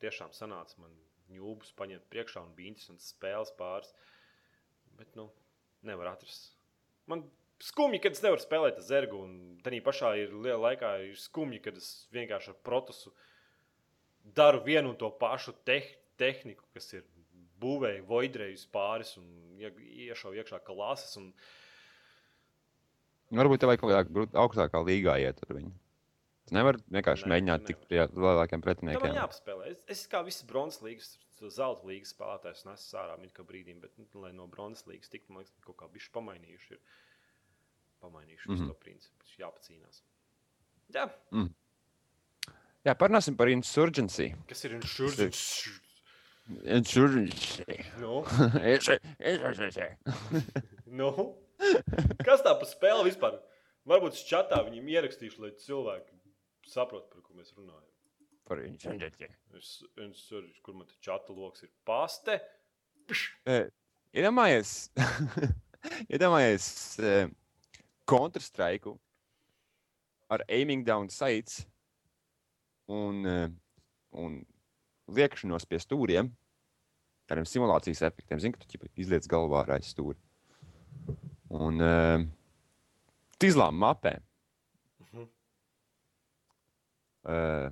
Tiešām 0.03 0.33
sanāca 0.35 0.79
man 0.83 0.93
ņūbus 1.33 1.71
paņemt 1.79 2.09
priekšā 2.11 2.43
un 2.43 2.51
bija 2.57 2.73
interesants 2.73 3.13
spēles 3.13 3.53
pāris. 3.59 3.93
Bet, 4.99 5.15
nu, 5.19 5.29
nevar 5.87 6.11
atrast. 6.13 6.51
Man 7.09 7.25
skumji, 7.63 8.01
kad 8.03 8.15
es 8.15 8.23
nevaru 8.23 8.43
spēlēt 8.43 8.79
ar 8.79 8.85
zergu, 8.87 9.21
un 9.25 9.35
tā 9.63 9.73
pašā 9.83 10.13
ir 10.21 10.35
liela 10.35 10.69
laikā, 10.69 10.93
ir 11.07 11.19
skumji, 11.19 11.61
kad 11.63 11.79
es 11.79 11.89
vienkārši 12.15 12.53
ar 12.53 12.59
procesu 12.67 13.13
daru 14.23 14.61
vienu 14.63 14.93
un 14.93 14.99
to 14.99 15.09
pašu 15.19 15.55
teh 15.67 15.87
tehniku, 16.19 16.65
kas 16.75 16.89
ir 16.97 17.05
būvēja 17.63 18.03
voidrējus 18.07 18.65
pāris 18.73 19.15
un 19.19 19.27
ie- 19.61 20.09
iešauju 20.09 20.41
iekšā 20.41 20.59
klasas. 20.67 21.15
Un, 21.21 21.31
Varbūt 23.33 23.63
tev 23.63 23.71
vajag 23.71 23.81
kaut 23.81 23.93
kādā 23.93 24.25
augstākā 24.43 24.83
līgā 24.85 25.17
iet 25.23 25.39
ar 25.41 25.55
viņu. 25.57 25.71
Tu 26.43 26.57
nevari 26.57 26.81
vienkārši 26.91 27.25
ne, 27.25 27.31
mēģināt 27.33 27.63
tikt 27.65 27.85
pie 27.89 28.01
lielākiem 28.03 28.61
pretiniekiem. 28.61 29.15
jāpaspēlē. 29.15 29.71
Es, 29.71 29.85
es 29.95 30.03
kā 30.11 30.21
visas 30.27 30.43
bronzas 30.45 30.83
līnijas, 30.83 31.15
zelta 31.55 31.87
līnijas 31.87 32.11
spēlētājs 32.13 32.65
nesu 32.67 32.99
ārā 32.99 33.15
minūte 33.19 33.45
brīdim, 33.47 33.79
bet, 33.81 33.95
nu, 33.97 34.05
lai 34.21 34.33
no 34.35 34.45
bronzas 34.51 34.85
līnijas 34.89 35.09
tiktu, 35.09 35.33
man 35.33 35.43
liekas, 35.43 35.55
kaut 35.65 35.79
kā 35.79 35.89
bišķi 35.95 36.13
pamainījuši. 36.19 36.75
Ir. 36.75 37.01
Pamainījuši 38.03 38.49
mm. 38.49 38.55
-hmm. 38.59 38.67
to 38.67 38.73
principu. 38.83 39.31
Jāpacīnās. 39.39 40.03
Jā, 40.93 41.07
Jā, 42.83 42.97
parunāsim 42.99 43.37
par 43.39 43.47
insurgency. 43.47 44.33
Kas 44.49 44.65
ir 44.67 44.73
insurgents? 44.75 45.43
Insurgency. 46.63 47.85
Nu, 48.01 48.23
Insurgency. 49.19 49.87
nu. 50.99 51.11
Kas 52.25 52.43
tā 52.43 52.53
pa 52.59 52.67
spēli 52.67 53.07
vispār? 53.07 53.37
Varbūt 53.87 54.19
čatā 54.27 54.59
viņiem 54.65 54.89
ierakstīšu, 54.95 55.43
lai 55.43 55.53
cilvēki 55.59 56.17
saprotu, 56.71 57.09
par 57.11 57.23
ko 57.23 57.37
mēs 57.37 57.53
runājam. 57.55 57.89
Par 58.47 58.59
insurgency. 58.63 59.29
Es, 59.55 59.77
es, 60.03 60.25
kur 60.63 60.75
man 60.75 60.87
te 60.87 60.99
čata 61.03 61.35
lokus 61.35 61.63
ir 61.63 61.71
paste? 61.87 62.39
Eh, 63.47 63.67
Iedomājies, 64.13 64.91
iedomājies 66.13 66.67
eh, 67.01 67.31
Counter-Strike 68.07 68.93
ar 70.29 70.43
aiming 70.47 70.83
down 70.85 71.09
sights 71.09 71.63
un, 72.87 73.25
eh, 73.25 73.47
un 74.11 74.43
liekšanos 75.11 75.65
pie 75.67 75.79
stūriem, 75.81 76.29
tādiem 77.27 77.47
simulācijas 77.49 78.03
efektiem. 78.07 78.39
Zini, 78.39 78.55
ka 78.55 78.63
tu 78.63 78.71
ķipa, 78.73 78.91
izliec 78.99 79.27
galvā 79.31 79.63
ar 79.63 79.75
aiz 79.77 79.91
stūri. 79.91 80.19
Un 81.53 81.83
uh, 81.83 82.23
izlām 83.43 83.77
mapē. 83.83 84.17
Mhm. 85.03 85.29
Uh, 87.23 87.69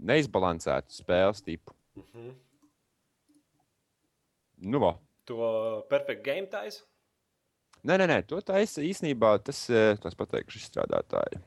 neizbalansētu 0.00 0.94
spēles 1.00 1.42
tipu. 1.46 1.74
Mhm. 1.98 2.30
Nu, 4.70 4.80
va. 4.82 4.94
To 5.30 5.84
perfektu 5.88 6.26
game 6.26 6.48
taisa. 6.50 6.84
Nē, 7.80 7.96
nē, 7.96 8.06
nē, 8.10 8.16
to 8.28 8.36
taisa 8.44 8.82
īstenībā 8.84 9.38
tas, 9.44 9.62
eh, 9.72 9.94
tas 10.02 10.16
pateikšu 10.18 10.58
izstrādātāji. 10.60 11.38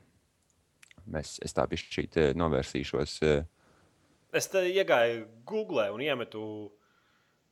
Mēs, 1.06 1.36
es 1.44 1.54
tā 1.54 1.62
pišķīt 1.70 2.34
novērsīšos. 2.34 3.22
eh, 3.22 3.44
Es 4.34 4.48
te 4.50 4.64
iegāju 4.66 5.26
Google 5.46 5.86
un 5.94 6.02
iemetu, 6.02 6.44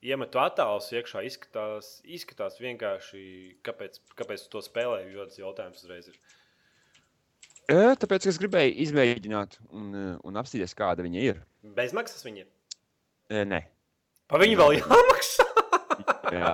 iemetu 0.02 0.40
attēlus 0.42 0.90
iekšā. 0.92 1.22
Izskatās, 1.28 1.92
izskatās 2.04 2.58
vienkārši, 2.62 3.24
kāpēc, 3.66 4.00
kāpēc 4.18 4.46
to 4.50 4.62
spēlēju. 4.66 5.12
Jo 5.14 5.28
tas 5.30 5.38
jautājums 5.38 5.84
uzreiz 5.84 6.10
ir. 6.10 6.18
Eh, 7.70 7.92
Tāpēc 8.02 8.26
es 8.26 8.40
gribēju 8.42 8.74
izmēģināt 8.86 9.60
un, 9.70 9.92
un 10.18 10.40
apstīties, 10.42 10.74
kāda 10.76 11.06
viņa 11.06 11.22
ir. 11.30 11.38
Bezmaksas 11.78 12.26
viņiem. 12.26 12.50
Eh, 13.30 13.46
Nē, 13.46 13.62
Pa 14.32 14.38
viņu 14.40 14.56
vēl 14.56 14.78
jāmaksā. 14.78 15.44
Jā, 16.32 16.52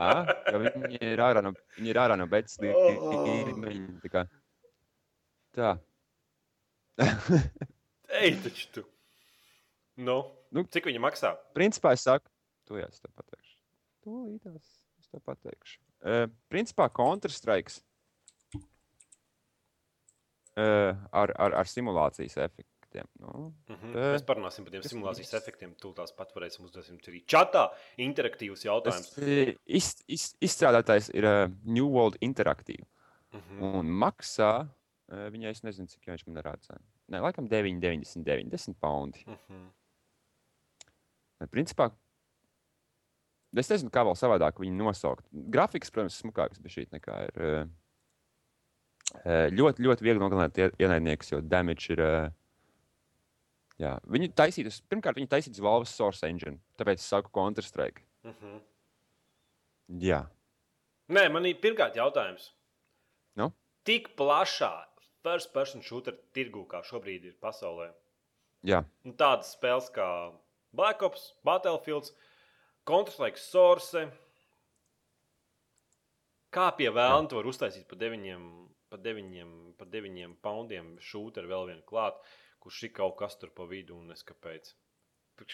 viņi 0.51 0.99
ir 1.13 1.21
ārā 1.23 1.45
no, 1.47 1.53
viņi 1.77 1.93
ir 1.93 2.01
ārā 2.03 2.17
no 2.19 2.25
betas 2.27 2.57
Oh. 2.75 4.25
Tā. 5.55 5.77
Ej, 8.19 8.35
taču 8.43 8.67
tu. 8.75 8.83
Nu, 9.99 10.21
Nu. 10.55 10.63
Cik 10.65 10.87
viņi 10.89 11.01
maksā? 11.03 11.35
Principā 11.57 11.91
es 11.93 12.07
saku, 12.07 12.31
to 12.65 12.79
jā, 12.79 12.87
es 12.89 13.03
tev 13.03 13.11
pateikšu. 13.19 13.57
Tūlītās 14.07 14.71
es 15.03 15.11
tev 15.13 15.21
pateikšu. 15.27 15.81
Uh, 16.01 16.25
principā 16.49 16.87
Counter-Strike 16.95 17.83
uh, 20.57 20.97
ar, 21.13 21.33
ar, 21.37 21.55
ar 21.63 21.69
simulācijas 21.69 22.39
efektiem. 22.47 23.09
Nu, 23.21 23.53
Mhm. 23.69 23.91
Eh, 23.93 24.15
Mēs 24.17 24.25
parunāsim 24.25 24.65
par 24.65 24.73
tiem 24.73 24.83
simulācijas 24.87 25.35
efektiem. 25.37 25.75
Tūlīt 25.77 26.15
pat 26.17 26.33
varēsim 26.35 26.65
uzdot 26.65 26.89
arī 27.11 27.21
čatā 27.27 27.67
interaktīvus 27.99 28.65
jautājumus. 28.65 29.11
tas, 29.15 29.59
iz, 29.67 29.91
iz, 30.09 30.35
izstrādātājs 30.41 31.11
ir 31.15 31.25
uh, 31.29 31.49
New 31.65 31.87
World 31.93 32.17
Interactive. 32.25 32.87
Mhm. 33.35 33.63
Un 33.63 33.87
maksā, 33.93 34.71
uh, 34.71 35.29
viņai 35.35 35.51
es 35.51 35.61
nezinu, 35.63 35.89
cik 35.93 36.07
viņš 36.09 36.27
man 36.27 36.43
rāda. 36.43 36.79
Nē, 37.11 37.21
laikam 37.21 37.49
9,99 37.49 38.49
10 38.49 38.75
poundi. 38.81 39.25
Mhm. 39.27 39.69
Principā, 41.47 41.93
es 43.57 43.69
nezinu, 43.71 43.91
kā 43.95 44.03
vēl 44.05 44.17
savādāk 44.19 44.59
viņu 44.59 44.75
nosaukt. 44.83 45.25
Grafiks, 45.33 45.91
protams, 45.91 46.19
smukāks, 46.23 46.59
bet 46.61 46.73
šī 46.73 46.87
nekā 46.91 47.21
ir. 47.29 47.43
eh, 47.43 47.67
eh, 49.25 49.51
Ļoti, 49.51 49.79
ļoti 49.87 50.03
viegli 50.03 50.19
nogalināt 50.21 50.59
ie- 50.59 50.73
ienaidniekus, 50.79 51.31
jo 51.33 51.41
damage 51.41 51.91
ir. 51.93 52.01
eh, 52.01 52.31
Jā, 53.79 54.01
viņi 54.11 54.33
taisīja, 54.35 54.73
pirmkārt, 54.91 55.15
viņi 55.15 55.29
taisīja 55.29 55.51
uz 55.55 55.61
Valves 55.63 55.91
Source 55.95 56.25
Engine, 56.27 56.59
tāpēc 56.77 56.95
es 56.99 57.03
saku 57.07 57.31
Counter-Strike. 57.31 58.03
Mhm. 58.25 58.61
Jā, 60.01 60.27
Nē, 61.09 61.31
man 61.33 61.47
ir 61.47 61.55
pirmkārt 61.55 61.95
jautājums. 61.95 62.51
Nu? 63.37 63.53
Tik 63.85 64.17
plašā 64.17 64.85
first 65.23 65.53
person 65.55 65.81
shooter 65.81 66.13
tirgu, 66.35 66.67
kā 66.67 66.83
šobrīd 66.85 67.25
ir 67.25 67.35
pasaulē. 67.41 67.93
jā. 68.65 68.85
Un 69.05 69.13
tādas 69.15 69.57
spēles 69.57 69.89
kā 69.95 70.35
Black 70.73 71.03
Ops, 71.03 71.35
Battlefield, 71.45 72.11
Counter-Strike, 72.89 73.39
Source. 73.41 74.07
Kā 76.55 76.71
pie 76.77 76.89
vēlna 76.95 77.29
var 77.37 77.49
uztaisīt 77.51 77.85
par 77.91 77.99
deviņiem, 78.01 78.45
par 78.89 79.01
deviņiem, 79.05 79.51
par 79.81 79.89
deviņiem 79.93 80.37
poundiem 80.45 80.95
šūteru 81.05 81.51
vēl 81.51 81.67
vienu 81.73 81.83
klāt, 81.89 82.17
kurš 82.65 82.83
ir 82.89 82.93
kaut 82.97 83.19
kas 83.21 83.37
tur 83.41 83.51
pa 83.55 83.67
vidu 83.69 83.97
un 83.99 84.13
es 84.15 84.25
kāpēc. 84.27 84.73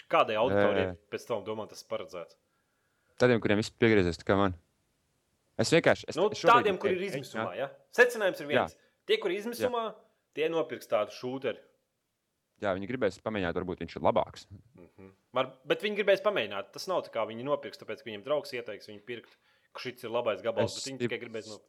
Kādai 0.09 0.37
auditorijai 0.39 0.95
pēc 1.11 1.27
tam 1.29 1.43
domā 1.45 1.67
tas 1.69 1.83
paredzēts? 1.85 2.37
Tādiem, 3.21 3.39
kuriem 3.43 3.59
viss 3.61 3.69
piegriezies, 3.71 4.17
kā 4.25 4.35
man. 4.39 4.55
Es 5.61 5.69
vienkārši. 5.71 6.07
Es, 6.11 6.17
Nu, 6.19 6.29
šobrīd- 6.31 6.49
tādiem, 6.51 6.77
kur 6.79 6.89
ir 6.91 7.03
izmisumā. 7.05 7.51
Ja? 7.55 7.69
Secinājums 7.95 8.41
ir 8.41 8.47
viens. 8.49 8.75
Tie, 9.05 9.17
kur 9.21 9.31
ir 9.31 9.39
izmisumā, 9.39 9.93
tie 10.33 10.49
nopirks 10.49 10.87
tādu 10.87 11.11
šūteru. 11.15 11.59
Jā, 12.63 12.71
viņi 12.77 12.87
gribēs 12.87 13.17
pamēģināt, 13.19 13.57
varbūt 13.57 13.81
viņš 13.83 13.95
ir 13.97 14.03
labāks. 14.05 14.45
Mhm. 14.79 15.09
Var, 15.35 15.49
bet 15.67 15.81
viņi 15.83 15.97
gribēs 15.99 16.21
pamēģināt. 16.23 16.71
Tas 16.71 16.87
nav 16.87 17.01
tā, 17.03 17.11
kā 17.11 17.25
viņi 17.27 17.43
nopirks, 17.43 17.77
tāpēc, 17.81 17.99
ka 17.99 18.07
viņiem 18.09 18.23
draugs 18.23 18.53
ieteiks 18.55 18.87
viņu 18.87 19.01
pirkt, 19.05 19.35
ka 19.75 19.79
šis 19.83 20.05
ir 20.07 20.13
labais 20.15 20.41
gabals. 20.41 20.77
Es 20.77 20.83
Bet 20.85 20.93
viņi 20.93 21.01
tikai 21.03 21.19
gribēs 21.25 21.49
no. 21.51 21.59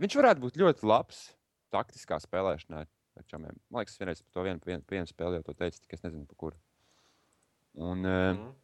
Viņš 0.00 0.16
varētu 0.16 0.40
būt 0.46 0.56
ļoti 0.56 0.86
labs 0.88 1.34
taktiskā 1.72 2.16
spēlēšanā. 2.24 2.86
ar 3.20 3.24
čomiem. 3.28 3.52
Man 3.68 3.82
liekas, 3.84 3.98
vienreiz 4.00 4.22
par 4.24 4.32
to 4.32 4.42
vienu, 4.46 4.60
vienu, 4.64 4.82
vienu 4.88 5.04
spēli 5.06 5.36
jau 5.36 5.42
to 5.44 5.52
teicu, 5.52 5.82
tikai 5.84 5.98
es 5.98 6.02
nezinu, 6.06 6.24
par 6.26 6.36
kuru. 6.40 6.56
Un, 7.76 7.98
mm. 8.00 8.38
Mhm. 8.38 8.54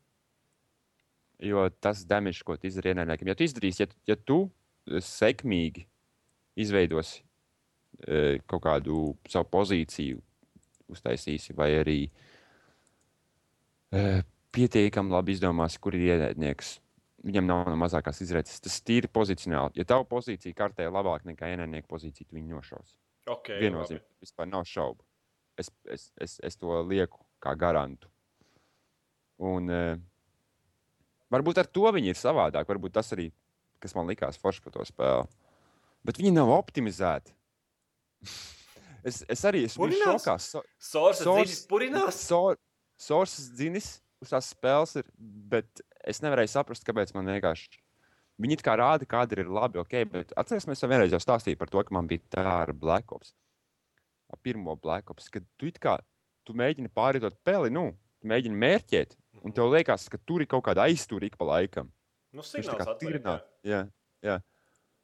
Jo 1.41 1.68
tas 1.85 2.01
damage, 2.09 2.41
ko 2.43 2.57
tu 2.57 2.66
izdarīji 2.66 2.97
ienaidniekam, 2.97 3.29
ja 3.29 3.35
tu 3.39 3.45
izdarīsi, 3.45 3.81
ja, 3.85 3.87
tu- 3.87 4.01
ja 4.09 4.16
tu 4.16 4.39
eh, 4.89 4.99
sekmīgi 5.05 5.85
izveidosi 6.57 7.20
eh, 8.09 8.39
kaut 8.49 8.62
kādu 8.64 9.16
savu 9.29 9.45
pozīciju, 9.53 10.22
uztaisīsi, 10.93 11.55
vai 11.57 11.70
arī 11.80 11.99
eh, 13.93 14.20
pietiekami 14.55 15.12
labi 15.12 15.34
izdomāsi, 15.36 15.80
kur 15.82 15.97
ir 15.97 16.07
ienaidnieks. 16.14 16.76
Viņam 17.28 17.49
nav 17.49 17.64
no 17.66 17.74
mazākās 17.80 18.20
izredzes. 18.22 18.61
Tas 18.62 18.76
ir 18.95 19.09
pozicionāli. 19.12 19.80
Ja 19.80 19.86
tava 19.89 20.07
pozīcija 20.09 20.55
kartē 20.57 20.86
ir 20.86 20.95
labāka 20.95 21.26
nekā 21.28 21.51
ienaidnieka 21.51 21.89
pozīcija, 21.91 22.28
tu 22.28 22.39
viņu 22.39 22.55
nošaus. 22.55 22.95
Okay, 23.28 23.59
Viennozīmīgi, 23.61 24.07
vispār 24.22 24.49
nav 24.49 24.64
šaubu. 24.68 25.03
Es, 25.59 25.72
es, 25.91 26.07
es, 26.22 26.36
es 26.47 26.57
to 26.57 26.78
lieku 26.86 27.20
kā 27.43 27.53
garantu. 27.59 28.09
Un, 29.43 29.66
uh, 29.70 29.99
varbūt 31.34 31.61
ar 31.61 31.68
to 31.70 31.91
viņi 31.95 32.14
ir 32.14 32.18
savādāk. 32.18 32.70
Varbūt 32.70 32.95
tas 32.95 33.11
arī, 33.16 33.28
kas 33.82 33.97
man 33.99 34.09
likās 34.09 34.39
forši 34.41 34.62
par 34.64 34.78
to 34.78 34.86
spēli. 34.86 35.26
Bet 36.07 36.22
viņi 36.22 36.32
nav 36.39 36.55
optimizēti. 36.55 37.34
es, 39.09 39.22
es 39.28 39.42
arī 39.48 39.64
esmu 39.68 39.88
šokā. 39.90 40.36
So, 40.40 40.62
Source 40.78 41.24
Source- 41.24 41.48
dziļi 41.48 41.68
purinās. 41.70 42.20
so, 42.28 42.42
Sources 42.98 43.50
dzinis 43.54 43.90
uz 44.22 44.32
tās 44.32 44.48
spēles 44.52 44.96
ir, 44.98 45.06
bet 45.18 45.82
es 46.04 46.20
nevarēju 46.24 46.50
saprast, 46.50 46.86
kāpēc 46.86 47.12
man 47.14 47.28
vienkārši. 47.30 47.78
Viņi 48.38 48.61
kā 48.62 48.76
rāda, 48.78 49.06
kāda 49.06 49.38
ir 49.38 49.48
labi, 49.50 49.80
ok, 49.82 49.94
bet 50.12 50.32
atcerēsimies, 50.38 50.82
jau 50.82 50.88
vienreiz 50.90 51.14
jau 51.14 51.18
stāstīju 51.22 51.59
par 51.59 51.70
to, 51.72 51.82
ka 51.82 51.94
man 51.94 52.06
bija 52.11 52.22
tā 52.36 52.44
ar 52.46 52.72
Black 52.72 53.11
Ops. 53.14 53.32
Ar 54.30 54.38
pirmo 54.44 54.76
Black 54.78 55.11
Ops, 55.11 55.28
kad 55.32 55.46
tu 55.59 55.66
it 55.66 55.78
kā 55.82 55.96
tu 56.46 56.54
mēģini 56.56 56.88
pārietot 56.94 57.34
peli, 57.44 57.70
nu, 57.74 57.90
tu 58.22 58.30
mēģini 58.30 58.56
mērķēt, 58.56 59.16
un 59.44 59.52
tev 59.52 59.72
liekas, 59.74 60.06
ka 60.09 60.18
tur 60.26 60.40
ir 60.44 60.48
kaut 60.50 60.64
kāda 60.64 60.86
aizturīga 60.86 61.36
pa 61.38 61.44
laikam. 61.50 61.90
Nu, 62.32 62.44
signāls 62.46 62.78
kā 62.78 62.94
atliek, 62.94 63.22
jā. 63.64 63.82
Jā, 64.22 64.38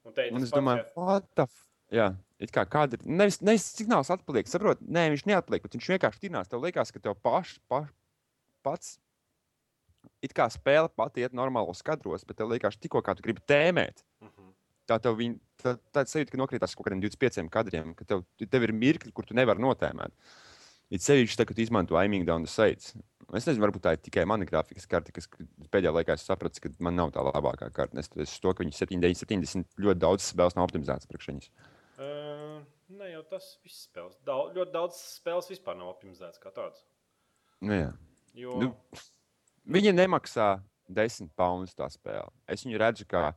Un 0.05 0.12
te 0.12 0.26
un 0.30 0.42
es 0.44 0.50
domāju, 0.52 0.84
what 1.00 1.24
the 1.34 1.46
f... 1.48 1.55
Jā, 1.92 2.11
it 2.43 2.53
kā 2.55 2.64
kāda 2.68 2.99
ir. 2.99 3.05
Nevis, 3.07 3.41
nevis 3.45 3.66
signāls 3.76 4.11
atpaliek, 4.12 4.49
saprot, 4.51 4.82
nē, 4.82 5.09
viņš 5.14 5.26
neatpaliek, 5.30 5.64
bet 5.64 5.76
viņš 5.76 5.91
vienkārši 5.95 6.26
tinās. 6.26 6.51
Tev 6.51 6.64
liekas, 6.64 6.93
ka 6.95 7.03
tev 7.03 7.16
paš, 7.22 7.57
paš, 7.70 7.89
pats, 8.66 8.97
it 10.24 10.35
kā 10.37 10.49
spēle 10.53 10.91
pati 10.97 11.24
iet 11.24 11.37
normālos 11.37 11.85
kadros, 11.87 12.26
bet 12.26 12.41
tev 12.41 12.51
liekas, 12.53 12.78
tikko 12.80 13.03
kā 13.05 13.16
tu 13.16 13.24
gribi 13.26 13.45
tēmēt. 13.49 14.05
Mhm. 14.24 14.53
Tā 14.91 14.99
tev 15.01 15.16
viņa, 15.16 15.39
tā, 15.62 15.76
tāda 15.97 16.11
sajūta, 16.11 16.35
ka 16.35 16.41
nokrītās 16.43 16.74
kaut 16.76 16.89
kādiem 16.89 17.01
25 17.07 17.49
kadriem, 17.53 17.95
ka 17.97 18.05
tev, 18.05 18.26
tev 18.43 18.66
ir 18.66 18.74
mirkļi, 18.76 19.14
kur 19.16 19.24
tu 19.24 19.37
nevari 19.37 19.62
notēmēt. 19.64 20.12
Ir 20.93 21.01
sevišķi, 21.01 21.39
tā, 21.41 21.47
kad 21.49 21.57
tu 21.57 21.64
izmanto 21.64 21.97
aiming 21.97 22.26
down 22.28 22.45
the 22.45 22.53
sites. 22.53 22.93
Es 23.32 23.47
nezinu, 23.49 23.62
varbūt 23.64 23.87
tā 23.87 23.95
ir 23.97 24.03
tikai 24.05 24.26
mana 24.28 24.45
grafikas 24.45 24.85
karte, 24.87 25.14
kas 25.16 25.30
pēdējā 25.72 25.95
laikā 25.97 26.18
es 26.18 26.26
sapratu, 26.28 26.61
ka 26.61 26.68
man 26.85 26.99
nav 27.01 27.14
tā 27.14 27.24
labākā 27.24 27.70
karte. 27.72 27.97
Es, 27.99 28.11
es 28.20 28.35
to, 28.39 28.53
ka 28.53 28.61
viņi 28.61 28.76
7, 28.76 29.01
9, 29.01 29.22
70 29.24 29.80
ļoti 29.80 30.03
daudz 30.05 30.28
spēles 30.28 30.59
nav 30.59 30.68
optimizētas 30.68 31.09
priekš 31.09 31.30
viņas. 31.32 31.49
Uh, 31.49 31.74
Ne 32.89 33.09
jau 33.11 33.22
tas 33.30 33.47
viss 33.64 33.87
spēles. 33.89 34.16
Daudz, 34.26 34.53
ļoti 34.57 34.72
daudz 34.74 34.99
spēles 35.16 35.49
vispār 35.49 35.76
nav 35.78 35.95
optimizētas 35.95 36.41
kā 36.43 36.53
tādas. 36.53 36.85
Nu, 37.64 37.72
jā. 37.72 37.93
Jo, 38.37 38.57
Nu, 38.61 38.74
Viņa 39.64 39.95
nemaksā 39.97 40.59
10 40.93 41.30
poundus 41.32 41.72
tā 41.72 41.87
spēle. 41.89 42.28
Es 42.47 42.66
viņu 42.66 42.80
redzu 42.82 43.07
kā 43.09 43.30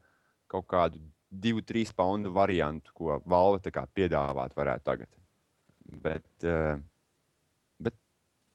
kaut 0.51 0.65
kādu 0.67 0.99
2-3 1.31 1.93
poundu 1.95 2.31
variantu, 2.35 2.91
ko 2.93 3.21
Valve 3.25 3.61
piedāvāt 3.95 4.55
varētu 4.57 4.83
tagad. 4.83 5.07
Bet, 5.87 6.27
uh, 6.43 6.79
bet 7.79 7.95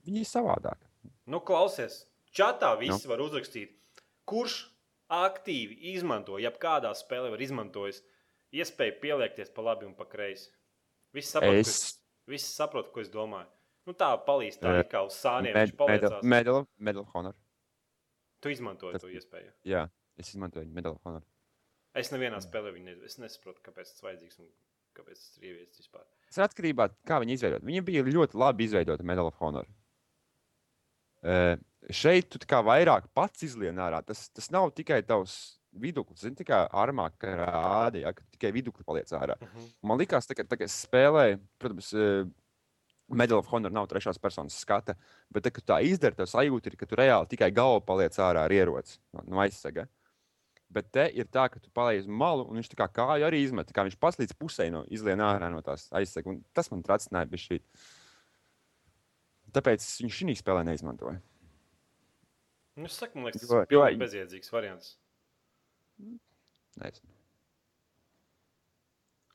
viņi 0.04 0.20
ir 0.20 0.28
savādāk. 0.28 0.76
nu, 1.24 1.40
klausies, 1.40 2.06
čatā 2.32 2.74
Nu. 2.74 2.80
visi 2.80 3.08
var 3.08 3.18
uzrakstīt, 3.18 3.72
kurš 4.26 4.68
aktīvi 5.08 5.78
izmanto, 5.94 6.38
ja 6.38 6.50
kādā 6.50 6.92
spēlē 6.92 7.30
var 7.30 7.40
izmantojis 7.40 8.02
iespēju 8.52 9.00
pieliekties 9.00 9.50
pa 9.50 9.62
labi 9.62 9.86
un 9.86 9.94
pa 9.94 10.04
kreisi. 10.04 10.50
Visi 11.12 11.34
saprot, 11.34 11.58
es... 11.60 11.74
Es 12.22 12.30
visi 12.30 12.52
saprot 12.54 12.92
ko 12.94 13.02
es 13.02 13.10
domāju. 13.12 13.48
Nu, 13.88 13.94
tā 13.98 14.12
palīdz, 14.26 14.60
tā 14.62 14.76
ir 14.78 14.86
kā 14.90 15.00
uz 15.02 15.16
sāniem. 15.18 15.56
Med-. 15.56 15.72
Medal, 15.90 16.18
medal, 16.22 16.60
medal 16.78 17.02
of 17.02 17.16
Honor. 17.16 17.34
Tu 18.42 18.52
izmantoji 18.54 18.94
Tas- 18.94 19.02
to 19.02 19.10
iespēju. 19.10 19.50
Jā, 19.66 19.86
es 20.18 20.30
izmantoju 20.34 20.70
Medal 20.70 20.96
of 20.96 21.06
Honor. 21.06 21.24
Es 21.98 22.08
nevienā 22.14 22.38
spēlē 22.40 22.72
viņu 22.72 22.88
ne, 22.88 22.94
es 23.06 23.18
nesaprotu, 23.20 23.60
kāpēc 23.66 23.90
tas 23.90 24.04
vajadzīgs 24.06 24.38
un 24.40 24.48
kāpēc 24.96 25.18
tas 25.18 25.40
ir 25.40 25.50
ieviests 25.50 25.82
vispār. 25.82 26.06
Tas 26.28 26.38
ir 26.38 26.46
atkarībā 26.46 26.86
no 26.88 26.94
tā, 26.94 27.02
kā 27.10 27.18
viņi 27.22 27.36
izveidot. 27.36 27.66
Viņa 27.68 27.82
bija 27.88 28.04
ļoti 28.06 28.38
labi 28.40 28.68
izveidota 28.68 29.06
Medal 29.06 29.28
of 29.28 29.42
Honor. 29.42 29.68
Uh, 31.22 31.58
šeit 31.92 32.30
tu 32.32 32.40
kā 32.48 32.62
vairāk 32.66 33.10
pats 33.14 33.44
izlien 33.46 33.78
ārā. 33.82 34.00
Tas, 34.06 34.24
tas 34.34 34.48
nav 34.54 34.72
tikai 34.78 35.02
tavs 35.06 35.58
viduklis. 35.72 36.20
Zini, 36.22 36.36
tā 36.38 36.46
kā 36.46 36.60
armā 36.68 37.08
rādīja, 37.22 38.12
ka 38.16 38.24
tikai 38.34 38.52
viduklis 38.54 38.86
paliec 38.86 39.12
ārā. 39.16 39.36
Uh 39.40 39.48
-huh. 39.48 39.72
Man 39.82 39.98
liekas, 39.98 40.26
ka, 40.26 40.42
tā, 40.42 40.56
kad 40.56 40.68
es 40.68 40.86
spēlēju, 40.86 41.40
protams, 41.58 41.92
uh, 41.92 42.28
Medal 43.08 43.38
of 43.38 43.46
Honor 43.46 43.72
nav 43.72 43.86
trešās 43.86 44.18
personas 44.18 44.56
skata, 44.58 44.94
bet, 45.30 45.44
tā, 45.44 45.50
tā 45.50 45.82
izdara, 45.84 46.14
tas 46.14 46.32
sajūta 46.32 46.66
ir, 46.66 46.76
ka 46.76 46.86
tu 46.86 46.96
reāli 46.96 47.28
tikai 47.28 47.50
galva 47.50 47.80
paliec 47.80 48.16
ārā 48.18 48.46
ar 48.46 48.52
ieroci 48.52 48.98
no, 49.12 49.24
no 49.26 49.40
aizsega. 49.40 49.88
Bet 50.72 50.88
te 50.90 51.10
ir 51.12 51.26
tā, 51.28 51.50
ka 51.52 51.60
tu 51.60 51.68
paliec 51.70 52.00
uz 52.00 52.08
malu, 52.08 52.46
un 52.48 52.56
viņš 52.56 52.70
tā 52.72 52.78
kā 52.80 52.88
kāju 52.88 53.26
arī 53.26 53.42
izmet. 53.44 53.68
tā 53.68 53.76
Kā 53.76 53.84
viņš 53.84 53.98
pats 54.00 54.16
līdz 54.18 54.32
pusē 54.40 54.70
no 54.72 54.84
izlien 54.88 55.20
ārā 55.20 55.50
no 55.52 55.60
tās 55.60 55.90
aizsega. 55.92 56.30
un 56.30 56.40
Tas 56.54 56.70
man 56.70 56.82
tracināja 56.82 57.28
bez 57.28 57.40
šī. 57.40 57.60
Tāpēc 59.52 59.84
es 59.84 60.00
viņu 60.00 60.16
šī 60.16 60.36
spēlē 60.40 60.64
neizmantoju. 60.64 61.20
Nu, 62.80 62.88
es 62.88 62.96
saku, 62.96 63.20
man 63.20 63.28
liekas, 63.28 63.44
tas 63.44 63.68
ir 63.68 64.00
bezjēdzīgs 64.00 64.52
variants. 64.54 64.94
Nezinu. 66.82 67.10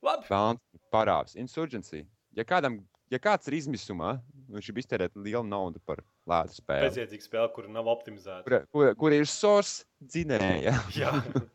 Labi. 0.06 0.28
Vēlams, 0.30 0.62
parāds, 0.94 1.36
insurgency. 1.40 2.04
Ja, 2.38 2.46
kādam, 2.48 2.80
ja 3.12 3.20
kāds 3.22 3.50
ir 3.50 3.58
izmisumā, 3.58 4.18
viņš 4.54 4.70
ir 4.72 4.80
iztērēt 4.84 5.16
lielu 5.18 5.44
naudu 5.48 5.82
par 5.86 6.04
lētu 6.30 6.60
spēli, 6.60 6.86
Bezjēdzīga 6.90 7.26
spēle, 7.26 7.50
kur 7.56 7.68
nav 7.74 7.90
optimizēta. 7.92 8.44
kur, 8.46 8.66
kur, 8.72 8.92
kur 8.96 9.16
ir 9.18 9.26
source 9.30 9.86
dzinēja. 10.04 10.76
Jā. 10.98 11.14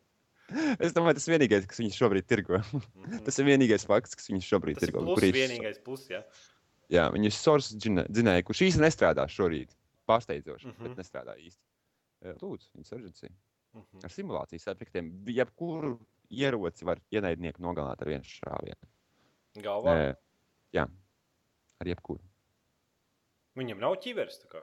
Es 0.84 0.92
domāju, 0.92 1.14
tas 1.16 1.24
ir 1.30 1.32
vienīgais, 1.38 1.64
kas 1.64 1.78
viņu 1.80 1.94
šobrīd 1.96 2.26
tirgo. 2.28 2.58
Mhm. 2.76 3.22
Tas 3.24 3.38
ir 3.40 3.46
vienīgais 3.46 3.86
fakts, 3.88 4.12
kas 4.18 4.26
viņu 4.28 4.42
šobrīd 4.44 4.76
Tas 4.76 4.84
ir 4.84 4.90
tirgo. 4.90 5.04
Kur 5.14 5.24
ir- 5.24 5.32
vienīgais 5.32 5.78
plus, 5.80 6.02
jā. 6.12 6.18
Jā, 6.92 7.06
viņi 7.14 7.30
ir 7.30 7.32
source 7.32 7.72
dzinē- 7.80 8.04
dzinēja, 8.12 8.42
kurš 8.44 8.60
īsti 8.66 8.82
nestrādā 8.82 9.24
šorīt. 9.32 9.70
Pārsteidzoši, 10.10 10.66
mm 10.66 10.74
Mhm. 10.74 10.82
-hmm. 10.82 10.88
bet 10.92 11.00
nestrādā 11.00 11.38
īsti. 11.40 11.62
Lūdzu, 12.42 12.68
insurgency. 12.76 13.30
Mhm. 13.74 14.02
Ar 14.04 14.10
simulācijas 14.12 14.66
efektiem. 14.68 15.06
Jebkuru 15.32 15.94
ieroci 16.32 16.84
var 16.84 17.00
ienaidnieku 17.12 17.62
nogalināt 17.64 18.02
ar 18.04 18.08
vienu 18.10 18.24
šāvienu. 18.28 18.88
Galvā. 19.64 19.94
Ē, 19.96 20.16
Jā, 20.72 20.86
ar 21.80 21.86
jebkuru. 21.86 22.20
Viņam 23.56 23.80
nav 23.82 23.96
kā. 24.48 24.62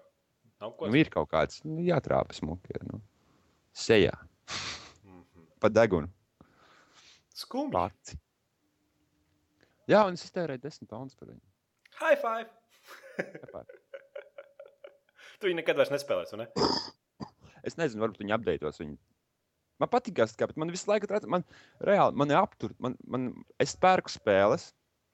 Nav 0.61 0.71
ko 0.77 0.87
Nu, 0.89 0.95
ir 0.97 1.09
kaut 1.13 1.29
kāds, 1.29 1.59
nu, 1.65 1.81
jātrāpa 1.85 2.33
smuki. 2.33 2.73
Nu. 2.91 3.01
Sejā, 3.73 4.13
Mhm. 5.05 5.45
pa 5.61 5.69
degunu, 5.69 6.09
Skumji. 7.33 7.71
pats. 7.71 8.15
Jā, 9.87 10.05
un 10.07 10.13
es 10.13 10.23
iztērēju 10.25 10.61
10 10.61 10.87
poundus 10.89 11.15
par 11.15 11.29
viņu. 11.29 11.41
High 11.99 12.17
five! 12.21 12.49
Tāpēc. 13.17 13.75
tu 15.39 15.47
viņu 15.47 15.55
nekad 15.61 15.77
vairs 15.77 15.89
nespēlēsi, 15.93 16.35
vai 16.37 16.45
ne? 16.45 16.49
Es 17.67 17.77
nezinu, 17.79 18.03
varbūt 18.05 18.23
viņi 18.23 18.35
apdeitos 18.35 18.81
viņu. 18.81 18.97
Man 19.79 19.91
patīk, 19.91 20.19
bet 20.19 20.57
man 20.59 20.73
visu 20.73 20.89
laiku 20.89 21.07
trāc, 21.07 21.23
man 21.31 21.45
reāli, 21.87 22.17
man 22.19 22.31
ir 22.31 22.39
aptur, 22.41 22.73
man, 22.83 22.97
man, 23.07 23.29
es 23.63 23.77
pērku 23.79 24.11
spēles, 24.11 24.73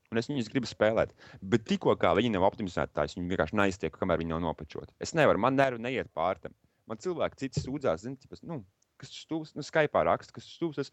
un 0.10 0.22
es 0.22 0.30
viņus 0.30 0.50
gribu 0.50 0.70
spēlēt. 0.70 1.14
Bet 1.54 1.68
tikko 1.70 1.94
kā 2.02 2.16
viņi 2.18 2.34
nav 2.34 2.48
optimizēti, 2.50 2.96
tā 2.98 3.06
es 3.06 3.14
viņu 3.18 3.30
vienkārši 3.30 3.60
neiztieku, 3.60 4.00
kamēr 4.02 4.24
viņi 4.24 4.34
nav 4.34 4.42
nopačoti. 4.48 4.96
Es 5.02 5.14
nevaru, 5.18 5.42
man 5.46 5.58
nervu 5.60 5.84
neiet 5.86 6.10
pār 6.18 6.42
tam. 6.42 6.56
Man 6.90 7.02
cilvēki 7.02 7.44
citi 7.44 7.62
sūdzās, 7.62 8.04
zini, 8.06 8.18
tipas, 8.22 8.42
nu, 8.46 8.64
kas 9.02 9.14
tur 9.14 9.22
stūvis, 9.22 9.54
nu, 9.58 9.66
Skype 9.66 10.04
raksta, 10.10 10.34
kas 10.34 10.48
tur 10.50 10.74
stūvis. 10.74 10.92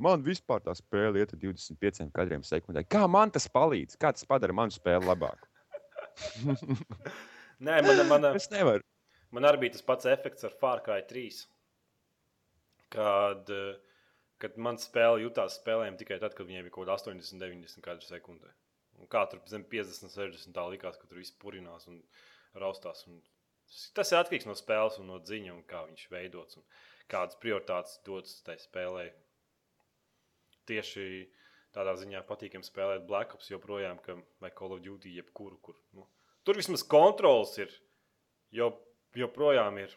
Man 0.00 0.24
vispār 0.24 0.62
tā 0.64 0.72
spēle 0.76 1.20
iet 1.20 1.34
ar 1.34 1.40
25 1.40 2.08
kadriem 2.16 2.44
sekundē. 2.48 2.80
Kā 2.88 3.04
man 3.12 3.32
tas 3.32 3.44
palīdz? 3.52 3.98
Kā 4.00 4.14
tas 4.16 4.24
padara 4.28 4.56
manu 4.56 4.72
spēli 4.72 5.04
labāku? 5.04 5.48
Nē, 7.62 7.76
man, 7.84 8.00
man, 8.08 8.30
Es 8.36 8.48
nevaru. 8.52 8.84
Man 9.32 9.48
arī 9.48 9.64
bija 9.64 9.76
tas 9.76 9.86
pats 9.86 10.08
efekts 10.10 10.44
ar 10.44 10.56
Cry 10.60 11.02
3. 11.08 11.46
Kad, 12.92 13.50
eh, 13.50 13.78
kad 14.38 14.56
man 14.58 14.76
spēle 14.76 15.22
jutās 15.24 15.56
spēlējama 15.60 15.98
tikai 16.00 16.18
tad, 16.20 16.34
kad 16.34 16.46
viņiem 16.46 16.66
bija 16.66 16.74
kaut 16.74 16.86
kāda 16.86 16.98
80, 16.98 17.40
90 17.40 17.84
kadru 17.84 18.04
sekundē. 18.04 18.52
Un 19.00 19.08
kā 19.08 19.24
tur 19.30 19.40
zem 19.48 19.64
50, 19.64 20.12
60 20.12 20.52
tā 20.54 20.64
likās, 20.68 20.98
ka 21.00 21.08
tur 21.08 21.18
viss 21.18 21.32
purinās 21.32 21.88
un 21.88 22.02
raustās. 22.54 23.06
Un 23.08 23.22
tas- 23.94 24.12
ir 24.12 24.18
atkarīgs 24.18 24.46
no 24.46 24.54
spēles 24.54 24.98
un 25.00 25.06
no 25.06 25.18
dziņa, 25.18 25.52
un 25.52 25.62
kā 25.62 25.86
viņš 25.88 26.08
veidots 26.10 26.56
un 26.56 26.64
kādas 27.08 27.38
prioritātes 27.40 27.98
dotas 28.04 28.42
tai 28.42 28.56
spēlē. 28.56 29.10
Tieši 30.66 31.28
tādā 31.74 31.96
ziņā 31.96 32.22
patīkami 32.28 32.66
spēlēt 32.66 33.06
Black 33.06 33.34
Ops 33.34 33.48
joprojām, 33.48 34.00
ka, 34.02 34.16
vai 34.40 34.50
Call 34.50 34.74
of 34.76 34.82
Duty, 34.84 35.16
jebkuru. 35.16 35.58
Kur, 35.62 35.74
nu, 35.94 36.06
tur 36.44 36.54
vismaz 36.54 36.82
kontrols 36.82 37.56
ir, 37.58 37.72
jo, 38.52 38.70
joprojām 39.16 39.78
ir. 39.82 39.94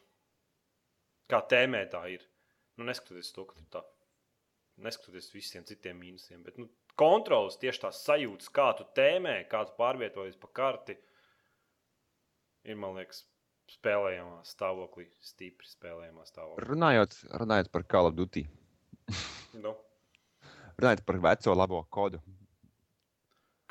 Kā 1.30 1.40
tēmē 1.50 1.86
tā 1.90 2.04
ir. 2.14 2.22
Nu, 2.78 2.86
neskatoties 2.86 3.32
to, 3.34 3.46
ka 3.50 3.56
tur 3.56 3.68
tā. 3.72 3.82
Neskatoties 4.86 5.30
uz 5.30 5.34
visiem 5.38 5.64
citiem 5.66 5.98
mīnusiem, 6.02 6.42
bet 6.44 6.58
nu, 6.60 6.68
kontrols 7.00 7.56
tieši 7.62 7.82
tās 7.86 8.02
sajūtas, 8.06 8.50
kā 8.52 8.68
tu 8.78 8.84
tēmē, 8.98 9.38
kā 9.50 9.64
tu 9.66 9.74
pārvietojies 9.80 10.36
pa 10.42 10.50
karti, 10.60 10.98
ir, 12.68 12.76
man 12.76 12.98
liekas, 13.00 13.24
spēlējamā 13.72 14.42
stāvoklī, 14.46 15.08
stipri 15.26 15.66
spēlējamā 15.70 16.26
stāvoklī. 16.28 16.68
Runājot, 16.68 17.16
runājot 17.42 17.72
par 17.74 17.84
Call 17.90 18.12
of 18.12 18.18
Duty, 18.20 18.44
Nu. 19.64 19.72
runājot 20.78 21.06
par 21.08 21.22
veco 21.24 21.56
labo 21.56 21.84
kodu. 21.90 22.20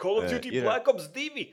Call 0.01 0.19
of 0.19 0.25
Eh, 0.25 0.33
Duty 0.39 0.49
ir- 0.57 0.65
Black 0.65 0.89
Ops 0.89 1.09
2! 1.13 1.53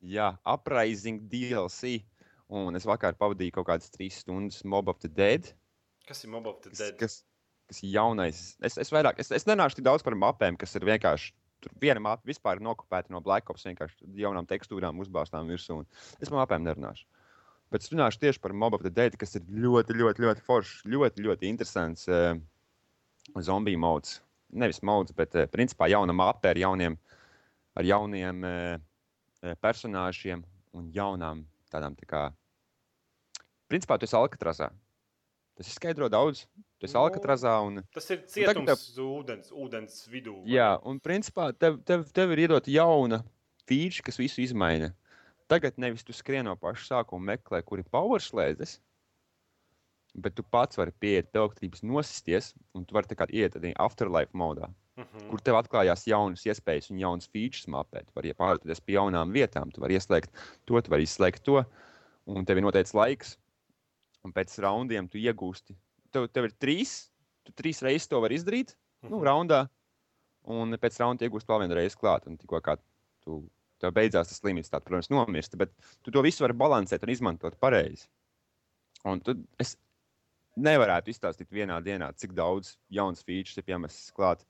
Jā, 0.00 0.38
Uprising 0.46 1.26
DLC. 1.28 2.04
Un 2.50 2.74
es 2.74 2.86
vakar 2.88 3.14
pavadīju 3.18 3.54
kaut 3.54 3.68
kādas 3.68 3.92
trīs 3.94 4.22
stundas 4.24 4.64
Mob 4.66 4.88
of 4.90 4.98
the 5.04 5.08
Dead. 5.08 5.52
Kas 6.08 6.24
ir 6.24 6.32
Mobile 6.32 6.56
Kas, 6.64 6.80
Dead? 6.80 6.96
kas, 6.98 7.20
kas 7.70 7.82
ir 7.84 7.92
jaunais. 7.94 8.40
Es, 8.66 8.74
es, 8.82 8.90
vairāk, 8.90 9.20
es, 9.22 9.30
es 9.30 9.46
nenāšu 9.46 9.78
tik 9.78 9.86
daudz 9.86 10.02
par 10.02 10.16
mapēm, 10.18 10.58
kas 10.58 10.74
ir 10.74 10.86
vienkārši. 10.88 11.30
Tur 11.60 11.74
viena 11.78 12.00
mapa 12.00 12.24
vispār 12.26 12.58
ir 12.58 12.64
nokopēta 12.64 13.12
no 13.12 13.20
Black 13.22 13.52
Ops, 13.52 13.66
vienkārši 13.68 14.08
jaunām 14.18 14.48
tekstūrām 14.48 14.98
uzbāztām 15.04 15.50
virsū. 15.52 15.76
Es 16.18 16.32
par 16.32 16.40
mapēm 16.40 16.64
nerunāšu. 16.64 17.04
Bet 17.70 17.84
es 17.84 17.92
runāšu 17.92 18.18
tieši 18.24 18.42
par 18.42 18.56
Mob 18.56 18.74
of 18.74 18.82
the 18.82 18.90
Dead, 18.90 19.14
kas 19.20 19.36
ir 19.38 19.44
ļoti, 19.46 19.94
ļoti, 20.00 20.24
ļoti 20.24 20.42
foršs, 20.46 20.80
ļoti, 20.90 21.22
ļoti 21.28 21.46
interesants 21.52 22.08
uh, 22.10 22.32
zombiju 23.38 23.78
mods. 23.78 24.16
Nevis 24.50 24.82
mods, 24.82 25.14
bet 25.14 25.36
uh, 25.38 25.46
principā 25.52 25.86
jauna 25.92 26.16
mapa 26.16 26.50
ar 26.50 26.58
jauniem, 26.58 26.96
ar 27.78 27.86
jauniem 27.86 28.42
uh, 28.48 29.54
personāžiem 29.62 30.42
un 30.74 30.90
jaunām 30.96 31.44
tādām 31.70 31.94
tā 31.94 32.08
kā. 32.10 32.24
Principā 33.70 33.98
tu 33.98 34.08
esi 34.08 34.16
Alcatrazā. 34.18 34.70
Tas 35.56 35.68
izskaidro 35.70 36.08
daudz. 36.10 36.46
Tu 36.80 36.88
esi 36.88 36.96
Nu, 36.96 37.02
Alcatrazā 37.04 37.52
un 37.66 37.82
Tas 37.94 38.08
ir 38.10 38.22
cietums 38.26 38.86
ūdens, 38.98 39.50
ūdens 39.52 40.08
vidū. 40.10 40.40
vai 40.42 40.54
Jā, 40.56 40.70
un 40.88 40.98
principā 41.00 41.50
tev, 41.56 41.78
tev, 41.84 42.06
tev 42.16 42.32
ir 42.32 42.46
iedota 42.48 42.72
jauna 42.72 43.22
feature, 43.68 44.02
kas 44.02 44.16
visu 44.18 44.40
izmaina. 44.42 44.92
Tagad 45.50 45.76
nevis 45.78 46.02
tu 46.06 46.12
skrien 46.14 46.44
no 46.46 46.56
paša 46.56 47.02
sākuma 47.04 47.34
meklē, 47.36 47.62
kur 47.66 47.78
ir 47.78 47.84
power 47.90 48.18
slēdzes, 48.22 48.78
bet 50.16 50.34
tu 50.34 50.42
pats 50.42 50.78
vari 50.78 50.92
pieiet 50.92 51.30
pie 51.30 51.40
elektrības, 51.42 51.82
nosisties, 51.86 52.52
un 52.74 52.84
tu 52.84 52.94
vari 52.96 53.06
tā 53.10 53.18
kā 53.18 53.26
iet 53.30 53.54
arī 53.58 53.74
afterlife 53.78 54.32
modā, 54.34 54.70
Mhm. 54.96 55.28
kur 55.30 55.38
tev 55.38 55.54
atklājās 55.60 56.06
jaunas 56.06 56.42
iespējas 56.44 56.90
un 56.90 56.98
jaunas 56.98 57.28
features 57.28 57.66
mapē. 57.66 58.02
Tu 58.06 58.12
vari 58.16 58.32
pārvietoties 58.34 58.80
pie 58.84 58.94
jaunām 58.96 59.30
vietām, 59.32 59.72
tu 59.72 59.80
vari 59.80 59.94
ieslēgt 59.98 60.30
to, 60.66 60.80
tu 60.80 60.90
vari 60.90 61.02
izslēgt 61.04 61.42
to, 61.44 61.64
un 62.26 62.44
tev 62.44 62.56
ir 62.58 62.62
noteikts 62.62 62.94
laiks, 62.94 63.36
un 64.24 64.32
pēc 64.32 64.58
raundiem 64.62 65.08
tu 65.10 65.18
iegūsti. 65.18 65.76
Tev, 66.12 66.28
tev 66.34 66.48
ir 66.48 66.54
trīs, 66.60 67.10
tu 67.46 67.52
trīs 67.56 67.82
reizes 67.82 68.08
to 68.10 68.20
vari 68.20 68.36
izdarīt, 68.38 68.74
nu, 69.02 69.18
Mhm. 69.18 69.24
raundā. 69.24 69.68
un 70.44 70.72
pēc 70.72 70.98
raunda 70.98 71.28
iegūst 71.28 71.46
vēl 71.46 71.60
vienu 71.60 71.74
reizi 71.76 71.96
klāt. 71.96 72.26
Un 72.26 72.36
tikko 72.38 72.60
kā 72.62 72.78
tu, 73.22 73.50
tev 73.78 73.92
beidzās 73.92 74.28
tas 74.28 74.42
limits, 74.42 74.70
tad, 74.70 74.82
protams, 74.84 75.08
nomirsti. 75.08 75.56
Bet 75.56 75.70
tu 76.02 76.10
to 76.10 76.22
visu 76.22 76.40
vari 76.40 76.54
balansēt 76.54 77.02
un 77.02 77.10
izmantot 77.10 77.58
pareizi. 77.60 78.06
Un 79.04 79.20
tu, 79.20 79.34
es 79.58 79.76
nevarētu 80.56 81.12
izstāstīt 81.12 81.48
vienā 81.52 81.76
dienā, 81.84 82.14
cik 82.16 82.32
daudz 82.32 82.76
jaunas 82.90 83.22
features 83.22 83.58
ir 83.58 83.62
piemests 83.64 84.10
klāt. 84.12 84.44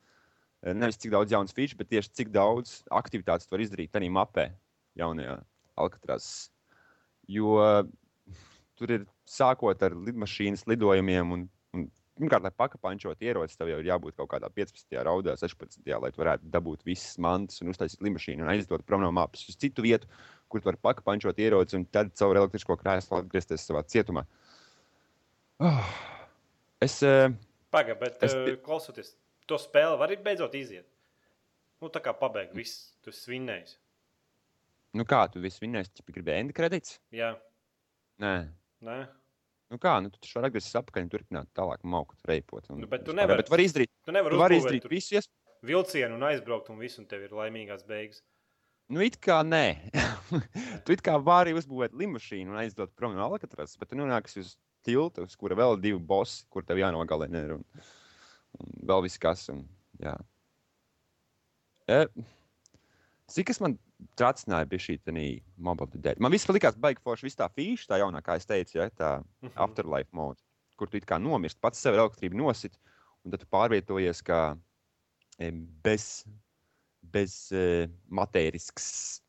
Nevis 0.62 0.96
cik 0.96 1.10
daudz 1.10 1.30
jaunas 1.30 1.52
features, 1.52 1.76
bet 1.76 1.88
tieši 1.88 2.12
cik 2.12 2.32
daudz 2.32 2.82
aktivitātes 2.90 3.46
tu 3.48 3.56
vari 3.56 3.66
izdarīt 3.66 3.90
tajā 3.90 4.10
mapē, 4.10 4.52
jaunajā 4.96 5.42
Alkatrās. 5.76 6.50
Jo 7.28 7.84
tur 8.76 8.90
ir 8.90 9.06
sākot 9.30 9.82
ar 9.86 9.94
lidmašīnas 10.08 10.66
lidojumiem 10.70 11.36
un, 11.36 11.48
un 11.76 11.88
Pirmkārt, 12.20 12.42
lai 12.44 12.50
pakapančot 12.52 13.22
ieroci, 13.24 13.54
tev 13.56 13.70
jau 13.70 13.78
ir 13.80 13.86
jābūt 13.88 14.12
kaut 14.18 14.28
kādā 14.28 14.50
15. 14.52 14.92
raudā, 15.06 15.32
16. 15.40 15.78
lai 15.88 16.10
tu 16.12 16.20
varētu 16.20 16.50
dabūt 16.52 16.82
visas 16.84 17.14
mantas 17.22 17.62
un 17.62 17.70
uztaisīt 17.72 18.02
lidmašīnu 18.04 18.44
un 18.44 18.50
aizdot 18.52 18.82
prom 18.84 19.00
no 19.00 19.08
mapas 19.16 19.46
uz 19.48 19.56
citu 19.56 19.80
vietu, 19.86 20.10
kur 20.52 20.60
tu 20.60 20.68
vari 20.68 20.76
pakapančot 20.84 21.38
ieroci 21.40 21.78
un 21.78 21.86
tad 21.88 22.10
caur 22.20 22.36
elektrisko 22.36 22.76
krēslu 22.76 23.22
atgriezties 23.22 23.64
savā 23.64 23.80
cietumā. 23.88 24.26
Oh. 25.64 25.88
Es, 26.84 26.98
uh, 27.06 27.30
Pagaid, 27.72 27.96
bet 28.02 28.18
Es- 28.26 28.34
es... 28.36 28.58
klausoties, 28.66 29.14
to 29.48 29.56
spēli 29.60 29.96
var 30.00 30.10
arī 30.10 30.18
beidzot 30.24 30.54
iziet. 30.60 30.84
Nu, 31.80 31.88
tā 31.88 32.02
kā 32.04 32.12
pabeigt, 32.12 32.52
viss, 32.56 32.90
tu 33.00 33.14
esi 33.14 33.30
svinējis. 33.30 33.78
nu 34.92 35.06
kā, 35.08 35.22
tu 35.32 35.40
viss 35.40 35.62
vinnēsi, 35.62 36.02
ja 36.02 36.12
gribēji 36.12 36.44
endi 36.44 36.52
kredīts? 36.56 36.98
Jā, 37.16 37.32
Nē. 38.20 38.34
nē. 38.84 38.98
Nu 39.70 39.78
kā, 39.78 39.92
nu 40.02 40.10
tu 40.10 40.18
taču 40.18 40.38
vari 40.38 40.48
atgriezties 40.50 40.74
atpakaļ 40.80 41.04
un 41.04 41.10
turpināt 41.12 41.50
tālāk 41.54 41.84
maukt, 41.86 42.18
reipot. 42.26 42.64
Un, 42.72 42.80
Nu, 42.82 42.88
bet 42.90 43.04
tu 43.06 43.14
nevari. 43.14 43.44
Bet 43.44 43.52
var 43.52 43.62
izdarīt, 43.62 43.92
Tu 44.06 44.14
nevari 44.14 44.38
tu 44.40 44.56
izdarīt 44.56 44.82
tur 44.82 44.90
visu 44.90 45.14
iespējamo. 45.14 45.66
vilcienu 45.68 46.16
un 46.16 46.24
aizbraukt, 46.26 46.70
un 46.74 46.80
viss, 46.82 46.98
un 46.98 47.06
tev 47.06 47.22
ir 47.28 47.36
laimīgās 47.36 47.84
beigas. 47.86 48.24
Nu, 48.90 49.02
it 49.06 49.20
kā 49.22 49.36
nē. 49.46 49.92
tu 50.84 50.96
it 50.96 51.02
kā 51.06 51.14
vari 51.22 51.54
uzbūvēt 51.54 51.94
līniju 51.94 52.50
un 52.50 52.58
aizdot 52.58 52.90
prom 52.98 53.14
no 53.14 53.22
Alcatraz, 53.28 53.76
bet 53.78 53.92
tu 53.92 53.98
nonāksi 54.00 54.42
uz 54.42 54.56
tilta, 54.82 55.22
uz 55.22 55.36
kura 55.38 55.54
vēl 55.54 55.76
ir 55.76 55.84
divi 55.84 56.00
bosi, 56.02 56.42
kur 56.50 56.66
tev 56.66 56.80
jānogalina. 56.82 57.44
ir 57.46 57.54
Un, 57.60 57.62
un 58.58 58.74
vēl 58.90 59.04
viss 59.06 59.22
kas. 59.22 59.46
Un, 59.54 59.62
jā. 60.02 60.16
e, 61.86 62.00
cik 63.30 63.52
tas 63.52 63.62
man 63.62 63.78
tracināja 64.16 64.68
bija 64.68 64.80
šī 64.86 64.98
mobila 65.58 65.88
dēļ? 65.94 66.20
Man 66.20 66.32
viss 66.32 66.46
likās 66.48 66.76
baigi 66.76 67.00
forši, 67.04 67.22
viss 67.28 67.36
tā 67.36 67.48
fīša, 67.48 67.86
tā 67.90 67.98
jaunā, 68.02 68.22
kā 68.22 68.36
es 68.36 68.46
teicu, 68.46 68.76
ja, 68.78 68.88
tā 68.90 69.24
Mhm. 69.42 69.52
afterlife 69.56 70.08
mode, 70.12 70.38
kur 70.76 70.86
tu 70.88 70.98
kā 71.00 71.20
nomirsti, 71.20 71.60
pats 71.60 71.78
sev 71.78 71.94
elektrību 71.94 72.34
nosit, 72.34 72.76
un 73.24 73.30
tad 73.30 73.40
tu 73.40 73.46
pārvietojies 73.46 74.22
kā 74.22 74.58
e, 75.38 75.50
bez, 75.50 76.24
bez 77.02 77.50
e, 77.52 77.88
matērisks 78.10 79.20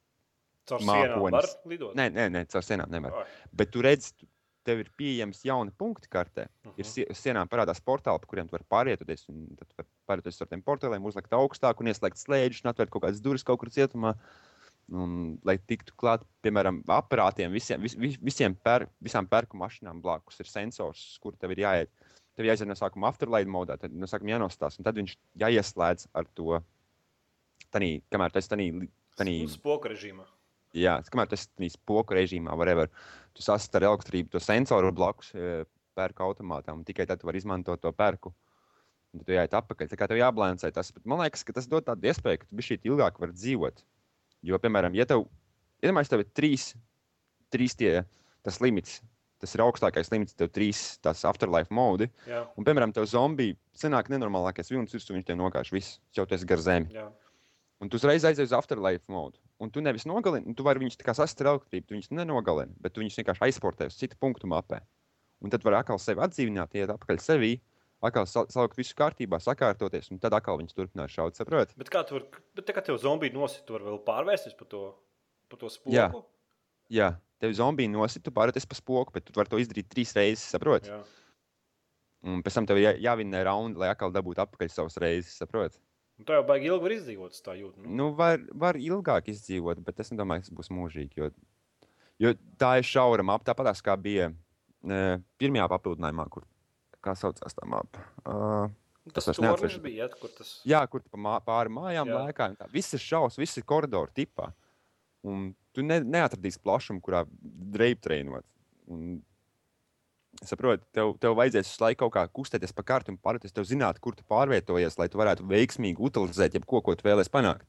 Caur 0.68 0.80
sienām 0.80 1.32
var 1.32 1.44
lidot. 1.66 1.96
Nē, 1.96 2.10
nē, 2.14 2.30
nē 2.32 2.48
caur 2.48 2.62
sienām 2.62 2.90
nevar. 2.90 3.14
Ai. 3.24 3.26
Bet 3.54 3.72
tu 3.72 3.82
redzi, 3.82 4.14
tu- 4.18 4.28
tev 4.64 4.78
ir 4.84 4.90
pieejams 4.96 5.42
jauni 5.44 5.72
punkti 5.72 6.08
kartē. 6.08 6.48
Ir 6.78 6.84
Mhm. 6.84 6.86
sie- 6.86 7.06
uz 7.10 7.18
sienām 7.18 7.48
parādās 7.50 7.82
portāli, 7.82 8.22
pa 8.22 8.28
kuriem 8.28 8.48
tu 8.48 8.56
vari 8.58 8.66
pārvietoties. 8.70 9.26
Tad 9.26 9.68
tu 9.68 9.76
vari 9.76 9.88
pārvietoties 10.08 10.42
ar 10.42 10.48
tiem 10.48 10.62
portāliem, 10.62 11.02
uzlikt 11.04 11.32
augstāk 11.32 11.80
un 11.80 11.88
ieslēgt 11.88 12.18
un 12.64 12.72
atvērt 12.72 12.90
kaut 12.92 13.02
kādas 13.02 13.20
durvis 13.22 13.44
kaut 13.44 13.60
kur 13.60 13.70
cietumā. 13.70 14.16
Un, 14.92 15.38
lai 15.48 15.56
tiktu 15.56 15.94
klāt, 15.96 16.26
piemēram, 16.44 16.82
aparātiem, 16.92 17.54
visiem, 17.56 17.80
vis, 17.80 17.94
vis- 17.96 18.18
visiem 18.20 18.56
per, 18.60 18.90
visām 19.00 19.28
pērku 19.32 19.56
mašīnām 19.56 20.02
blakus 20.04 20.42
ir 20.44 20.50
sensors, 20.52 21.04
kur 21.24 21.38
tev 21.40 21.54
ir 21.56 21.62
jāiet. 21.64 21.92
Tev 22.36 22.48
jāiziet 22.50 22.68
no 22.68 22.76
sākuma 22.76 23.08
afterlight 23.08 23.48
modā, 23.48 23.78
tad 23.80 23.96
no 23.96 24.08
sākuma 24.08 24.34
jānostās, 24.36 24.76
un 24.80 24.88
tad 24.88 25.00
viņš 25.00 25.16
jāieslēdz 25.40 26.10
ar 26.14 26.28
to. 26.36 26.60
Tanī, 27.72 28.02
kamēr 28.12 28.34
tas 28.36 28.50
ir 28.50 28.58
tādā 29.16 29.38
Uz 29.48 29.56
spoku 29.56 29.92
režīmā. 29.92 30.26
Jā, 30.76 30.98
kamēr 31.12 31.30
tas 31.32 31.48
ir 31.60 31.72
spoku 31.72 32.16
režīmā, 32.16 32.52
whatever, 32.56 32.92
tu 33.36 33.44
sastāv 33.44 33.82
ar 33.84 33.88
elektrību, 33.94 34.32
to 34.32 34.40
sensoru 34.44 34.92
blakus 34.96 35.32
e, 35.36 35.64
pērku 35.96 36.24
automātam, 36.24 36.80
un 36.82 36.88
tikai 36.88 37.06
tad 37.08 37.20
tu 37.22 37.28
vari 37.28 37.40
izmantot 37.40 37.80
to 37.84 37.92
pērku. 37.96 38.32
Un 39.12 39.20
tad 39.20 39.28
tu 39.28 39.36
jāiet 39.36 39.56
atpakaļ. 39.56 39.90
Tā 39.92 40.00
kā 40.00 40.08
tev 40.08 40.20
jāblāncē 40.20 40.72
tas, 40.76 40.92
bet 40.96 41.08
man 41.08 41.20
liekas, 41.24 41.44
ka 41.48 41.56
tas 41.56 41.68
dod 41.68 41.88
tādu 41.88 42.08
iespēju, 42.08 42.44
ka 42.44 42.48
tu 42.52 42.68
šī 42.68 42.80
ilgāk 42.88 43.20
vari 43.20 43.36
dzīvot. 43.36 43.84
Jo, 44.46 44.58
piemēram, 44.62 44.96
ja 44.98 45.06
tev, 45.10 45.28
iedomājies, 45.84 46.12
tev 46.12 46.24
ir 46.24 46.30
trīs, 46.38 46.72
trīs 47.54 47.76
tie, 47.78 48.02
tas 48.46 48.60
limits, 48.64 49.00
tas 49.42 49.54
ir 49.58 49.64
augstākais 49.66 50.10
limits, 50.14 50.34
tev 50.38 50.50
trīs 50.54 50.98
tās 51.02 51.24
afterlife 51.30 51.74
modi, 51.74 52.08
Jā, 52.30 52.44
un, 52.58 52.66
piemēram, 52.66 52.94
tev 52.94 53.06
zombiji 53.10 53.58
sanāk 53.78 54.10
nenormālākais 54.14 54.70
vilnis, 54.74 54.94
virsū 54.94 55.14
viņš 55.18 55.28
tiem 55.30 55.42
nokāš 55.42 55.74
visu, 55.74 56.00
jau 56.18 56.26
tas 56.30 56.46
gar 56.46 56.62
zemi. 56.62 56.94
jā. 56.98 57.10
Un 57.82 57.90
tu 57.90 57.98
uzreiz 57.98 58.22
aizies 58.30 58.52
uz 58.52 58.54
afterlife 58.54 59.10
modu. 59.10 59.40
Un 59.62 59.72
tu 59.74 59.82
nevis 59.82 60.06
nogalini, 60.06 60.54
tu 60.54 60.62
vari 60.66 60.84
viņus 60.84 61.00
tā 61.00 61.06
kā 61.08 61.16
elektrību. 61.18 61.88
Tu 61.88 61.96
viņus 61.96 62.12
nenogalini, 62.14 62.76
bet 62.78 62.94
tu 62.94 63.02
viņus 63.02 63.18
vienkārši 63.18 63.42
aizsportē 63.48 63.88
uz 63.90 63.98
citu 63.98 64.18
punktu 64.22 64.46
mapē. 64.46 64.84
Un 65.42 65.50
tad 65.50 65.66
var 65.66 65.80
atkal 65.80 65.98
sevi 65.98 66.22
atdzīvināt, 66.22 66.78
iet 66.78 66.94
atpakaļ 66.94 67.18
sevī, 67.18 67.56
atkal 68.02 68.28
sal- 68.30 68.50
salikt 68.52 68.78
visu 68.80 68.96
kārtībā, 68.98 69.40
sakārtoties, 69.44 70.10
un 70.12 70.20
tad 70.22 70.34
atkal 70.38 70.60
viņus 70.60 70.78
turpināt 70.78 71.14
šaut. 71.14 71.38
Saprot? 71.38 71.74
Bet 71.80 71.92
kā 71.94 72.04
tu 72.08 72.18
vari, 72.18 72.44
bet 72.58 72.68
tā 72.68 72.76
kā 72.76 72.84
tev 72.86 73.00
zombiju 73.02 73.36
nosit, 73.38 73.64
tu 73.68 73.78
vari 73.78 73.88
vēl 73.88 74.02
pārvērsties 74.08 74.58
pa 74.58 74.68
to, 74.70 74.84
pa 75.52 75.60
to 75.62 75.70
spoku? 75.72 75.94
Jā. 75.96 76.10
Jā, 76.92 77.10
tev 77.40 77.54
zombija 77.56 77.92
nosit, 77.92 78.24
tu 78.26 78.34
pārēties 78.36 78.68
pa 78.68 78.76
spoku, 78.76 79.14
bet 79.16 79.30
tu 79.30 79.38
vari 79.38 79.52
to 79.52 79.62
izdarīt 79.62 79.88
trīs 79.92 80.12
reizes, 80.18 80.50
saprot? 80.52 80.90
Jā. 80.90 81.00
Un 82.28 82.44
pēc 82.46 82.58
tam 82.58 82.68
tev 82.70 82.78
ir 82.78 82.90
jā, 82.90 82.92
jāvinē 83.08 83.46
raundi, 83.48 83.80
lai 83.82 83.94
atkal 83.94 84.12
dabūtu 84.14 84.44
atpakaļ 84.44 84.70
savas 84.70 85.00
reizes, 85.02 85.38
saprot? 85.40 85.78
Un 86.22 86.28
tā 86.28 86.36
jau 86.38 86.44
baigi 86.46 86.70
ilgi 86.70 86.86
var 86.86 86.94
izdzīvot, 86.94 87.38
tā 87.42 87.56
jūtu. 87.58 87.82
Nu. 87.82 87.96
Nu, 87.98 88.08
var, 88.18 88.44
var 88.54 88.78
ilgāk 88.78 89.32
izdzīvot, 89.32 89.80
bet 89.88 90.04
es 90.04 90.12
nedomāju, 90.14 90.44
ka 90.44 90.52
tas 90.52 90.58
būs 90.60 90.70
mūžīgi. 90.78 91.18
Jo, 91.18 91.32
jo 92.22 92.34
tā 92.62 92.76
ir 92.78 92.86
šaura 92.86 93.26
mapa, 93.26 93.48
tāpat 93.48 93.82
kā 93.82 93.96
bija 93.98 94.28
e, 94.30 95.00
pirmajā 95.42 95.66
papildinājumā, 95.72 96.28
kur 96.30 96.46
kā 97.04 97.16
saucās 97.18 97.58
tā 97.58 97.68
mapa. 97.70 98.04
Uh, 98.26 98.70
tas 99.16 99.28
vairs 99.28 99.40
tur 99.40 99.48
neatceros. 99.48 99.80
bija, 99.84 100.06
ja, 100.06 100.20
kur 100.22 100.34
tas 100.38 100.54
jā, 100.68 100.82
kur 100.92 101.04
mā, 101.18 101.40
pāri 101.46 101.74
mājām 101.74 102.12
Jā. 102.12 102.22
lēkā. 102.28 102.52
Viss 102.74 102.98
ir 102.98 103.02
šausmas, 103.04 103.40
viss 103.42 103.60
ir 103.60 103.66
koridoru 103.68 104.14
tipā. 104.16 104.52
Un 105.28 105.52
tu 105.76 105.86
ne, 105.86 106.00
neatradīsi 106.02 106.62
plašumu, 106.64 107.02
kurā 107.04 107.26
dreiptreinot. 107.76 108.46
Un, 108.92 109.20
Saproti, 110.48 110.86
tev, 110.96 111.12
tev 111.22 111.36
vajadzēs 111.36 111.68
visu 111.68 111.84
laiku 111.84 112.06
kaut 112.06 112.14
kā 112.16 112.22
kustēties 112.40 112.72
pa 112.74 112.86
kartu 112.88 113.12
un 113.12 113.18
pārvieties. 113.22 113.52
Tev 113.54 113.66
zināt, 113.68 114.00
kur 114.02 114.16
tu 114.16 114.24
pārvietojies, 114.32 114.96
lai 114.98 115.10
tu 115.12 115.20
varētu 115.20 115.44
veiksmīgi 115.50 116.02
utilizēt 116.08 116.56
jebko, 116.56 116.80
ko 116.86 116.96
tu 116.96 117.06
vēlēsies 117.06 117.34
panākt. 117.34 117.68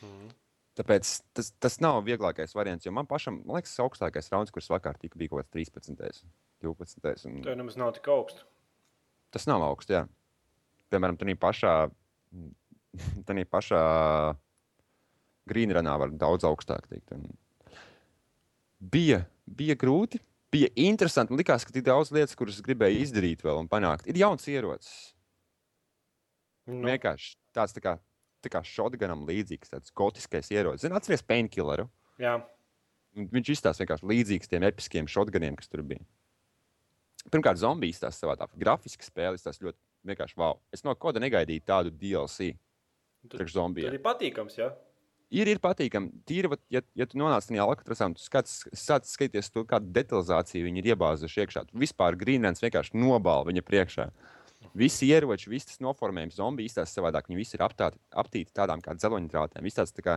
Mhm. 0.00 0.32
Tāpēc 0.74 1.10
tas, 1.36 1.52
tas 1.62 1.78
nav 1.84 2.00
vieglākais 2.06 2.54
variants. 2.56 2.88
Man 2.90 3.06
pašam, 3.06 3.38
man 3.46 3.60
liekas, 3.60 3.76
tas 3.76 3.84
augstākais 3.84 4.30
rauns, 4.32 4.50
kurš 4.54 4.72
vakar 4.72 4.98
tika, 4.98 5.18
bija 5.20 5.30
kaut 5.30 5.44
kāds 5.44 5.70
13. 5.78 6.24
12. 6.64 7.28
un 7.28 7.42
tev 7.44 7.58
nemaz 7.60 7.76
nav 7.78 7.92
tik 7.94 8.08
augsts. 8.10 8.42
Tas 9.34 9.46
nav 9.50 9.62
augsts. 9.66 9.92
Jā. 9.92 10.04
Piemēram, 10.90 11.18
tādā 11.20 11.36
pašā, 11.38 11.74
tādā 13.28 13.46
pašā 13.50 13.80
grīnranā 15.50 15.94
var 16.00 16.14
daudz 16.18 16.46
augstāk 16.48 16.88
tikt. 16.90 17.14
Un 17.14 17.28
Bija, 18.84 19.22
bija 19.46 19.76
grūti, 19.80 20.18
bija 20.52 20.68
interesanti. 20.76 21.32
Man 21.32 21.40
liekas, 21.40 21.64
ka 21.64 21.72
tik 21.72 21.86
daudz 21.86 22.10
lietas, 22.12 22.36
kuras 22.36 22.60
gribēju 22.64 23.00
izdarīt 23.04 23.44
vēl 23.44 23.62
un 23.62 23.70
panākt. 23.70 24.08
Ir 24.10 24.18
jauns 24.20 24.44
ierocis. 24.50 25.14
Nu, 26.68 26.82
Vienkārši 26.84 27.36
tāds 27.56 27.76
tā 27.76 27.82
kā, 27.84 27.94
tā 28.44 28.52
kā 28.52 28.62
shotgunam 28.68 29.24
līdzīgs, 29.28 29.72
tāds 29.72 29.94
gotiskais 29.96 30.50
ierocis. 30.54 30.84
Zini, 30.84 30.96
atceries 30.98 31.24
painkilleru. 31.26 31.88
jā, 32.20 32.38
Viņš 33.14 33.50
izstāsta 33.54 33.84
vienkārši 33.84 34.08
līdzīgs 34.10 34.50
tiem 34.50 34.64
episkiem 34.66 35.08
shotguniem, 35.10 35.54
kas 35.54 35.70
tur 35.70 35.84
bija. 35.86 36.02
Pirmkārt, 37.30 37.60
zombijas 37.60 38.02
tās 38.02 38.18
savādāk. 38.18 38.50
Grafiski 38.58 39.06
spēles 39.06 39.44
tas 39.44 39.60
ļoti 39.62 39.78
vienkārši 40.10 40.38
wow. 40.40 40.58
Es 40.74 40.82
no 40.84 40.92
koda 40.98 41.22
negaidīju 41.22 41.62
tādu 41.64 41.92
DLC 41.94 42.56
zombijiem. 43.54 43.94
ir 43.94 44.02
patīkams. 44.02 44.58
Ja? 44.58 44.72
Ir, 45.34 45.48
ir 45.48 45.60
patīkami. 45.62 46.10
Tīri, 46.28 46.50
ja, 46.70 46.82
ja 46.94 47.06
tu 47.08 47.18
nonāc 47.18 47.46
tajā 47.48 47.64
alkatrasā 47.64 48.10
tu 48.14 48.22
skats, 48.22 48.64
sāc 48.76 49.08
skatīties 49.08 49.48
to, 49.54 49.64
kādu 49.68 49.88
detalizāciju 49.94 50.66
viņi 50.66 50.82
ir 50.82 50.90
iebāzuši 50.92 51.44
iekšā. 51.44 51.64
Tu 51.70 51.80
vispār 51.80 52.18
Grīnlands 52.20 52.62
vienkārši 52.62 52.98
nobāla 53.00 53.48
viņa 53.48 53.64
priekšā. 53.66 54.10
Visi 54.74 55.08
ieroči, 55.10 55.50
viss 55.52 55.68
tas 55.68 55.80
noformējums, 55.84 56.38
zombiji 56.38 56.70
izstāsta 56.70 57.00
savādāk. 57.00 57.28
Viņi 57.28 57.40
visi 57.40 57.58
ir 57.58 57.64
aptāti, 57.66 58.00
aptīti 58.10 58.54
tādām 58.56 58.82
kā 58.84 58.96
dzeloņdrātēm. 58.98 59.66
Viss 59.66 59.78
tāds 59.78 59.94
tā 59.94 60.04
kā 60.06 60.16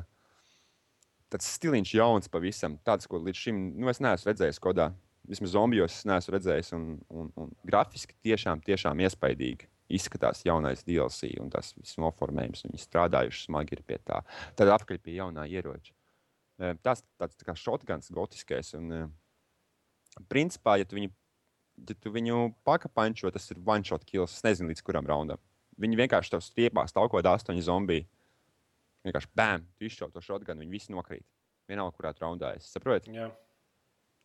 tāds 1.34 1.49
stiliņš 1.57 1.94
jauns 1.98 2.32
pavisam. 2.32 2.78
Tāds, 2.88 3.10
ko 3.10 3.19
līdz 3.22 3.44
šim 3.48 3.60
nu, 3.78 3.90
es 3.91 4.02
neesmu 4.03 4.32
redzējis 4.32 4.61
kodā. 4.64 4.91
Vismaz 5.28 5.56
zombijos 5.57 5.99
es 5.99 6.07
neesmu 6.07 6.38
redzējis. 6.38 6.72
Un, 6.78 6.88
un, 7.11 7.32
un 7.36 7.52
grafiski 7.68 8.15
tiešām, 8.24 8.64
tiešām 8.65 9.03
iespaidīgi 9.03 9.69
izskatās 9.98 10.41
jaunais 10.44 10.84
DLC 10.88 11.34
un 11.41 11.52
tas 11.52 11.74
viss 11.78 11.99
noformējums. 12.02 12.65
Viņi 12.68 12.84
strādājuši 12.84 13.45
smagi 13.48 13.80
pie 13.88 13.99
tā. 14.03 14.24
Tad 14.60 14.74
apakaļ 14.74 14.99
pie 15.03 15.18
jaunā 15.19 15.48
ieroča. 15.52 15.95
Tas 16.84 17.03
tāds 17.19 17.38
tā 17.38 17.45
kā 17.48 17.56
shotguns, 17.56 18.10
gotiskais. 18.14 18.74
Un, 18.80 19.11
principā, 20.32 20.78
ja 20.82 20.88
tu 20.88 20.98
viņu, 20.98 21.11
ja 21.78 21.95
tu 22.02 22.12
viņu 22.14 22.52
pakapančo, 22.68 23.32
tas 23.34 23.49
ir 23.54 23.62
one 23.66 23.86
shot 23.86 24.06
kills. 24.08 24.36
Es 24.38 24.45
nezinu, 24.45 24.72
līdz 24.74 24.84
kuram 24.86 25.08
raundam. 25.08 25.41
viņi 25.78 25.99
vienkārši 25.99 26.34
tev 26.34 26.41
stiepās 26.41 26.95
kaut 26.95 27.12
kādā 27.14 27.36
astoņu 27.38 27.62
zombiju. 27.62 28.08
Vienkārši 29.06 29.30
bam, 29.38 29.66
tu 29.78 29.86
izšauj 29.86 30.12
to 30.12 30.24
šotganu, 30.26 30.66
viņi 30.66 30.74
visi 30.74 30.91
nokrīt. 30.91 31.24
Vienalga, 31.70 31.95
kurā 31.95 32.14
tu 32.16 32.26
raundā 32.26 32.56
esi. 32.58 32.72
Saproti? 32.72 33.14
Jā. 33.14 33.30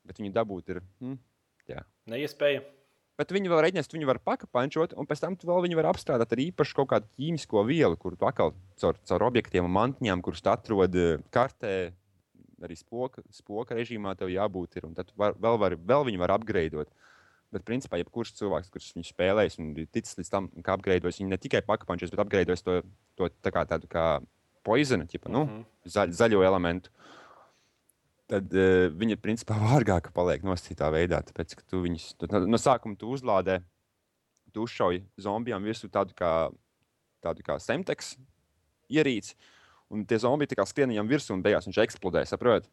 Bet 0.07 0.19
viņi 0.19 0.33
dabūt 0.35 0.73
ir. 0.73 0.81
Hmm, 1.03 1.19
jā. 1.69 1.85
Neiespēja. 2.11 2.65
Bet 3.21 3.35
viņi 3.35 3.51
var 3.53 3.61
reiķināt, 3.67 3.93
viņi 3.93 4.09
var 4.09 4.19
pakapančot, 4.25 4.95
un 4.99 5.07
pēc 5.07 5.21
tam 5.21 5.37
tu 5.37 5.47
vēl 5.47 5.67
viņi 5.67 5.77
var 5.79 5.91
apstrādāt 5.93 6.33
ar 6.33 6.41
īpašu 6.43 6.79
kaut 6.79 6.89
kādu 6.95 7.11
ķīmisko 7.21 7.63
vielu, 7.69 7.99
kuru 8.01 8.17
tu 8.19 8.27
atkal 8.27 8.55
caur, 8.81 8.97
caur 9.07 9.27
objektiem 9.29 9.69
un 9.69 9.75
mantiņām, 9.77 10.23
kurus 10.25 10.43
tu 10.43 10.51
atrod 10.51 10.97
eh, 10.97 11.21
kartē, 11.35 11.93
arī 12.65 12.79
spoka, 12.79 13.23
spoka 13.35 13.77
režīmā 13.77 14.17
tev 14.19 14.33
jābūt. 14.33 14.81
Ir, 14.81 14.89
un 14.89 14.97
tad 14.97 15.11
tu 15.11 15.19
var, 15.21 15.37
vēl, 15.37 15.61
var, 15.61 15.77
vēl 15.77 16.07
viņi 16.09 16.23
var 16.23 16.35
apgraidot. 16.39 16.91
Bet, 17.53 17.65
principā, 17.69 17.99
jebkurš 18.01 18.31
cilvēks, 18.39 18.71
kurš 18.73 18.93
viņu 18.97 19.11
spēlējis 19.11 19.59
un 19.61 19.73
ticis 19.93 20.17
līdz 20.17 20.31
tam, 20.33 20.47
ka 20.65 20.73
apgraidojis, 20.79 21.19
viņi 21.21 21.33
ne 21.35 21.37
tikai 21.37 21.61
pakapančos, 21.67 22.09
bet 22.15 22.23
apgraidojis 22.25 22.65
to, 22.65 22.79
to 23.21 23.29
tā 23.45 23.53
kā 23.53 23.67
tādu 23.69 23.91
kā 23.93 24.07
poizonu, 24.65 25.05
ķipa, 25.11 25.29
nu, 25.29 25.45
Mhm. 25.45 25.65
zaļ, 25.85 26.15
zaļo 26.17 26.41
elementu. 26.47 26.91
Tad 28.33 28.49
uh, 28.57 28.89
viņi 28.97 29.19
principā 29.21 29.59
vārgāk 29.69 30.13
paliek 30.17 30.45
nostītā 30.47 30.89
veidā. 30.95 31.21
Tāpēc, 31.29 31.57
ka 31.59 31.67
tu 31.69 31.83
viņus 31.85 32.15
tu, 32.17 32.29
no 32.31 32.61
sākuma 32.61 32.97
tu 32.97 33.11
uzlādē, 33.13 33.61
tu 34.53 34.65
uzšauj 34.65 35.03
zombijām 35.21 35.65
virsū 35.65 35.91
tādu 35.93 36.17
kā, 36.17 36.51
tādu 37.25 37.45
kā 37.45 37.59
semteks 37.61 38.15
ierīci. 38.93 39.35
Un 39.93 40.07
tie 40.09 40.17
zombiji 40.17 40.55
tā 40.55 40.57
kā 40.61 40.65
skrien 40.69 40.89
viņam 40.89 41.09
virsū 41.11 41.35
un 41.37 41.43
beigās 41.45 41.69
viņš 41.69 41.83
eksplodē. 41.85 42.25
Saprot? 42.29 42.65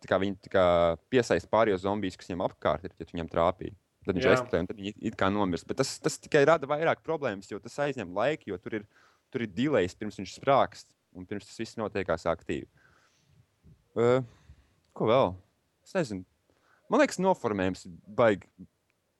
Tā 0.00 0.08
kā 0.08 0.16
viņi 0.20 0.50
kā 0.52 0.64
piesaista 1.12 1.48
pārējos 1.48 1.84
zombijus, 1.84 2.16
kas 2.20 2.28
viņam 2.28 2.44
apkārt 2.48 2.84
ir, 2.84 2.92
ja 2.98 3.06
tu 3.06 3.16
viņam 3.16 3.28
trāpīji. 3.32 3.76
Tad 4.06 4.16
viņš 4.16 4.28
eksplodē 4.30 4.62
un 4.62 4.68
tad 4.70 4.78
viņi 4.80 4.94
it- 4.96 5.16
kā 5.20 5.28
nomirst. 5.32 5.66
Bet 5.68 5.76
tas, 5.82 5.98
tas 6.00 6.16
tikai 6.18 6.46
rada 6.48 6.66
vairāk 6.66 7.02
problēmas, 7.04 7.50
jo 7.50 7.58
tas 7.60 7.76
aizņem 7.84 8.14
laiku, 8.16 8.48
jo 8.48 8.58
tur 8.58 8.80
ir, 8.80 8.86
tur 9.30 9.44
ir 9.44 9.52
dilejs 9.52 9.94
pirms 9.94 10.16
viņš 10.16 10.38
sprākst 10.38 10.88
un 11.14 11.26
pirms 11.26 11.46
tas 11.46 11.60
viss 11.60 11.76
notiekās 11.76 12.24
aktīvi. 12.30 12.68
Uh, 13.98 14.22
ko 14.96 15.10
vēl? 15.10 15.34
Es 15.84 15.94
nezinu. 15.96 16.24
Man 16.90 17.02
liekas, 17.02 17.20
noformējums 17.22 17.84
baigi. 18.06 18.48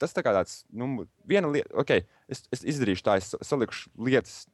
Tas 0.00 0.14
tā 0.16 0.22
kā 0.24 0.32
tāds, 0.32 0.62
nu, 0.72 1.04
viena 1.28 1.50
lieta, 1.52 1.68
ok, 1.76 1.90
es, 2.32 2.46
es 2.54 2.64
izdarīšu 2.72 3.04
tā, 3.04 3.18
es 3.20 3.34
salikšu 3.44 3.90
lietas, 4.00 4.46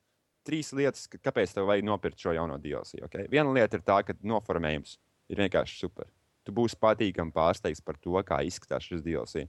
trīs 0.47 0.73
lietas, 0.75 1.07
kāpēc 1.07 1.55
tev 1.55 1.69
vajag 1.71 1.87
nopirkt 1.87 2.23
šo 2.23 2.35
jauno 2.35 2.59
DLC. 2.63 2.99
Okay? 3.07 3.29
Viena 3.31 3.53
lieta 3.55 3.79
ir 3.79 3.85
tā, 3.87 4.01
ka 4.07 4.17
noformējums 4.27 4.97
ir 5.31 5.43
vienkārši 5.45 5.79
super. 5.79 6.11
Tu 6.47 6.55
būsi 6.55 6.79
patīkami 6.83 7.35
pārsteigts 7.35 7.83
par 7.83 7.99
to, 8.03 8.15
kā 8.27 8.41
izskatās 8.47 8.87
šis 8.87 9.05
DLC. 9.07 9.47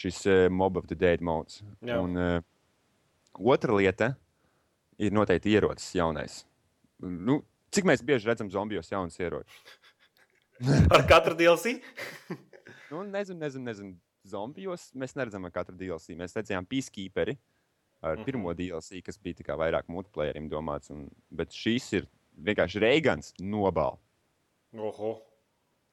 Šis 0.00 0.22
uh, 0.26 0.46
Mob 0.52 0.78
of 0.80 0.88
the 0.88 0.96
Dead 0.96 1.20
modes. 1.24 1.60
Jā. 1.84 1.98
Un, 2.00 2.16
uh, 2.16 3.44
otra 3.52 3.76
lieta 3.76 4.14
ir 5.00 5.12
noteikti 5.12 5.52
ierocis 5.52 5.92
jaunais. 5.96 6.42
Nu, 7.00 7.40
cik 7.72 7.88
mēs 7.88 8.04
bieži 8.04 8.30
redzam 8.30 8.50
zombijos 8.52 8.88
jaunus 8.92 9.18
ieročus? 9.20 9.60
Ar 10.94 11.04
katru 11.08 11.36
DLC? 11.38 11.80
Nu, 12.90 13.04
nezinu, 13.06 13.38
nezinu, 13.38 13.62
nezinu. 13.68 13.92
Zombijos 14.26 14.88
mēs 14.98 15.12
neredzam 15.14 15.44
ar 15.46 15.52
katru 15.54 15.76
DLC. 15.78 16.16
Mēs 16.18 16.34
redzējām 16.34 16.66
Peacekeeperi 16.66 17.36
ar 18.02 18.16
mm 18.16 18.20
-hmm. 18.20 18.24
pirmo 18.26 18.54
DLC, 18.54 18.98
kas 19.06 19.18
bija 19.22 19.46
kā 19.46 19.54
vairāk 19.54 19.86
multiplayerim 19.86 20.48
domāts. 20.50 20.90
Un, 20.90 21.06
bet 21.30 21.54
šis 21.54 21.92
ir 21.92 22.08
vienkārši 22.34 22.82
Reigans 22.82 23.32
nobāl. 23.38 23.98
Oho. 24.74 25.20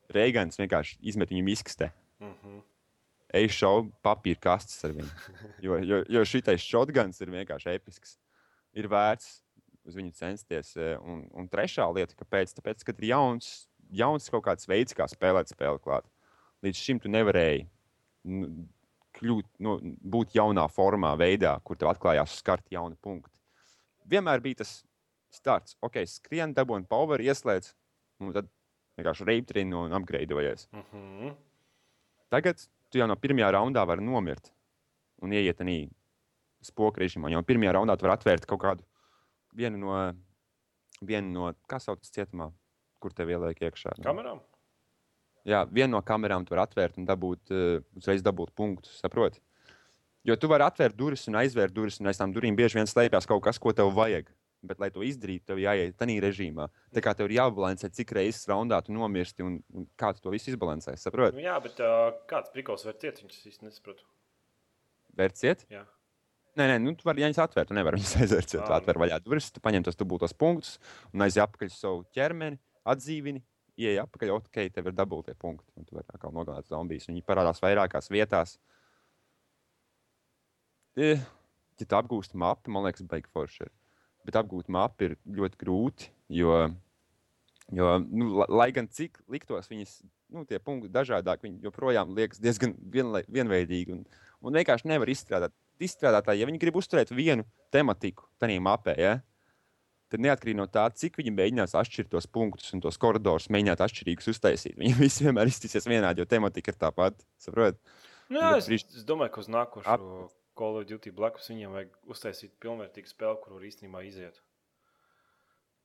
Reigans 0.10 0.58
vienkārši 0.60 0.98
izmet 1.02 1.30
viņu 1.30 1.44
miskastē. 1.44 1.92
Mhm. 2.20 2.60
Ej, 3.36 3.50
šaubu 3.58 3.92
papīra 4.06 4.40
kastes 4.40 4.86
ar 4.88 4.94
viņu. 4.96 5.10
Jo, 5.66 5.78
jo, 5.84 5.98
jo 6.08 6.22
šitais 6.24 6.64
shotguns 6.64 7.20
ir 7.22 7.32
vienkārši 7.34 7.74
episks. 7.76 8.14
Ir 8.78 8.88
vērts 8.88 9.42
uz 9.88 9.96
viņu 9.98 10.14
censties. 10.16 10.76
eh, 10.78 10.96
Un, 11.02 11.26
un 11.36 11.50
trešā 11.52 11.88
lieta, 11.96 12.16
kāpēc? 12.16 12.54
Tāpēc, 12.56 12.86
ka 12.88 12.96
ir 12.96 13.10
jauns, 13.10 13.68
jauns 13.92 14.30
kaut 14.32 14.46
kāds 14.48 14.68
veids, 14.68 14.96
kā 14.96 15.08
spēlēt 15.12 15.52
spēli 15.52 15.82
klāt. 15.84 16.08
Līdz 16.64 16.80
šim 16.80 17.00
tu 17.04 17.12
nevarēji 17.12 17.68
nu, 18.32 18.68
kļūt, 19.18 19.50
nu, 19.60 19.76
būt 20.04 20.36
jaunā 20.38 20.68
formā, 20.72 21.12
veidā, 21.20 21.58
kur 21.64 21.76
tev 21.80 21.92
atklājās 21.92 22.38
skart 22.40 22.66
jauni 22.72 22.96
punkti. 23.02 23.34
Vienmēr 24.08 24.40
bija 24.44 24.62
tas 24.64 24.84
starts. 25.34 25.76
Ok, 25.84 26.00
skrien, 26.08 26.54
dabūni 26.56 26.88
power, 26.88 27.20
ieslēdz, 27.20 27.74
un 28.24 28.32
tad 28.36 28.48
vienkārši 28.98 29.28
reiptrini 29.28 29.76
un 29.76 29.92
apgraidojies. 30.00 30.68
Mhm. 30.72 31.36
Tagad 32.32 32.64
tu 32.92 33.02
jau 33.02 33.08
no 33.10 33.18
pirmā 33.20 33.50
raundā 33.52 33.84
vari 33.88 34.06
nomirt 34.06 34.52
un 35.24 35.34
ieiet 35.34 35.62
arī 35.64 35.80
spoku 36.66 37.02
režīmā. 37.02 37.32
Jau 37.34 37.44
pirmajā 37.46 37.76
raundā 37.78 37.98
tu 37.98 38.08
vari 38.08 38.18
atvērt 38.18 38.48
kaut 38.50 38.62
kādu 38.64 38.86
vienu 39.58 39.80
no, 39.82 39.96
vienu 41.02 41.34
no 41.34 41.50
kā 41.70 41.80
sauc 41.82 42.02
tas 42.02 42.14
cietumā, 42.14 42.52
kur 43.02 43.14
tev 43.16 43.32
ieliek 43.34 43.62
iekšā. 43.70 43.98
Kamerām? 44.06 44.42
Jā, 45.48 45.64
vienu 45.72 45.96
no 45.96 46.02
kamerām 46.04 46.46
tu 46.46 46.54
vari 46.54 46.66
atvērt 46.66 46.98
un 47.00 47.08
dabūt, 47.08 47.54
uh, 47.54 47.84
uzreiz 47.98 48.24
dabūt 48.26 48.52
punktus. 48.58 48.98
Saproti? 49.02 49.42
Jo 50.28 50.36
tu 50.36 50.50
vari 50.52 50.66
atvērt 50.66 50.98
durvis 50.98 51.24
un 51.32 51.38
aizvērt 51.40 51.72
durvis, 51.76 52.02
un 52.02 52.10
aiz 52.12 52.20
tām 52.20 52.34
durvīm 52.36 52.58
bieži 52.58 52.82
vien 52.82 52.90
slēpjas 52.90 53.30
kaut 53.30 53.46
kas, 53.46 53.60
ko 53.62 53.72
tev 53.72 53.94
vajag. 53.96 54.28
Bet, 54.68 54.80
lai 54.84 54.90
to 54.94 55.04
izdarītu, 55.06 55.46
tev 55.50 55.62
jāiet 55.62 55.98
tādā 56.00 56.18
režīmā. 56.24 56.68
Tā 56.96 57.04
kā 57.04 57.14
tev 57.18 57.30
ir 57.30 57.38
jābalansē, 57.40 57.90
cik 57.94 58.14
reizes 58.18 58.48
raundā 58.50 58.80
tu 58.84 58.96
nomirsti 58.96 59.46
un, 59.46 59.60
un 59.74 59.88
kā 60.00 60.12
tu 60.16 60.24
to 60.24 60.34
visu 60.34 60.52
izbalansēsi. 60.54 61.06
Saproti? 61.08 61.38
Nu, 61.38 61.46
jā, 61.46 61.58
bet 61.64 61.80
uh, 61.84 62.10
kāds 62.30 62.52
prikals 62.54 62.86
var 62.88 62.98
ciet, 63.02 63.22
viņš 63.24 63.46
īsti 63.52 63.68
nesaprot. 63.68 64.04
Vērciet? 65.18 65.66
Jā. 65.74 65.86
Nē, 66.58 66.66
nē, 66.72 66.78
nu, 66.82 66.94
tu 66.98 67.06
vari 67.06 67.22
viņus 67.24 67.42
atvērt. 67.44 67.70
Tu 67.70 67.78
nevari 67.78 68.00
viņus 68.00 68.16
aizvērt. 68.24 68.52
Tu 68.56 68.62
Ā. 68.64 68.70
atver 68.80 69.00
vaļā 69.04 69.22
durvis, 69.26 69.52
tu 69.54 69.64
paņem 69.64 69.86
tos 69.86 70.00
dubultos 70.00 70.34
punktus 70.38 70.78
un 71.14 71.26
aizies 71.26 71.44
atpakaļ 71.46 71.72
uz 71.72 71.78
savu 71.78 72.04
ķermeni, 72.18 72.60
atdzīvini, 72.88 73.44
ieej 73.78 74.02
atpakaļ, 74.04 74.34
ok, 74.40 74.62
tev 74.74 74.90
ir 74.90 74.98
dabūtie 74.98 75.38
punkti. 75.38 75.70
Un 75.78 75.86
tu 75.86 75.98
vari 75.98 76.10
atkal 76.14 76.34
nogalināt 76.34 76.70
zombijas. 76.72 77.10
Viņi 77.12 77.26
parādās 77.28 77.62
vairākās 77.62 78.10
vietās. 78.14 78.58
Ja 80.98 81.86
tu 81.86 81.98
apgūsti 81.98 82.40
mapu, 82.42 82.72
man 82.74 82.88
liekas, 82.88 83.06
baigi 83.06 83.30
forši. 83.34 83.68
ir. 83.68 83.74
Bet 84.28 84.36
apgūt 84.42 84.68
mapu 84.74 85.08
ir 85.08 85.16
ļoti 85.40 85.60
grūti, 85.62 86.10
jo, 86.36 86.56
jo 87.72 87.92
nu, 88.04 88.34
la- 88.42 88.50
lai 88.62 88.70
gan 88.76 88.90
cik 88.92 89.22
liktos 89.32 89.70
viņas, 89.72 90.02
nu, 90.36 90.44
tie 90.50 90.60
punkti 90.60 90.92
dažādāk, 90.92 91.46
viņi 91.46 91.64
joprojām 91.64 92.12
liekas 92.18 92.42
diezgan 92.44 92.76
vienlai- 92.92 93.24
vienveidīgi. 93.32 93.96
Un, 93.96 94.04
un 94.44 94.60
vienkārši 94.60 94.90
nevar 94.92 95.08
izstrādāt. 95.14 95.56
Izstrādātāji, 95.80 96.42
ja 96.42 96.48
viņi 96.50 96.60
grib 96.60 96.76
uzturēt 96.80 97.12
vienu 97.14 97.46
tematiku 97.72 98.26
tajā 98.42 98.60
mapē, 98.66 98.96
ja, 98.98 99.12
tad 100.10 100.24
neatkarīgi 100.24 100.58
no 100.58 100.66
tā, 100.72 100.88
cik 100.92 101.20
viņi 101.20 101.34
mēģinās 101.36 101.76
atšķirt 101.78 102.10
tos 102.16 102.28
punktus 102.28 102.74
un 102.74 102.82
tos 102.84 102.98
koridorus, 102.98 103.50
mēģināt 103.54 103.84
atšķirīgus 103.86 104.32
uztaisīt. 104.34 104.76
Viņi 104.80 104.98
visi 105.06 105.28
vienmēr 105.28 105.52
iztīsies 105.52 105.88
vienādi, 105.88 106.24
jo 106.24 106.28
tematika 106.28 106.74
ir 106.74 106.80
tā 106.82 106.92
pati. 106.96 107.24
Saprotiet? 107.44 107.80
Nu, 108.28 108.42
es, 108.58 108.68
es 108.68 109.06
domāju, 109.08 109.36
ka 109.38 109.44
uz 109.44 109.48
nākošo 109.54 109.88
Call 110.58 110.80
of 110.82 110.88
Duty 110.90 111.12
blakus 111.16 111.48
viņiem 111.52 111.72
vajag 111.76 111.96
uztaisīt 112.14 112.56
pilnvērtīgu 112.64 113.08
spēli, 113.12 113.40
kur 113.44 113.54
var 113.58 113.66
īstenībā 113.70 114.02
iziet. 114.08 114.42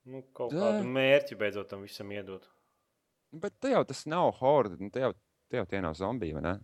Nu, 0.09 0.23
kaut 0.35 0.53
Jā. 0.55 0.59
kādu 0.65 0.89
mērķi 0.97 1.37
beidzot 1.39 1.69
tam 1.71 1.85
visam 1.87 2.11
iedot. 2.11 2.47
Bet 3.33 3.55
te 3.63 3.71
jau 3.73 3.85
tas 3.89 4.03
nav 4.11 4.33
horde, 4.41 4.77
nu, 4.83 4.91
te 4.93 5.01
jau, 5.05 5.13
te 5.49 5.61
jau 5.61 5.67
tie 5.71 5.81
nav 5.85 5.95
zombiji, 5.97 6.35
vai 6.37 6.43
ne? 6.49 6.55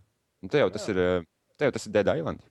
Un 0.43 0.51
te 0.51 0.59
jau 0.61 0.69
tas 0.73 0.85
Jā. 0.87 0.91
ir, 0.93 0.99
eh, 0.99 1.27
te 1.57 1.65
jau 1.69 1.71
tas 1.77 1.87
ir 1.87 1.93
Dead 1.95 2.11
Island. 2.17 2.43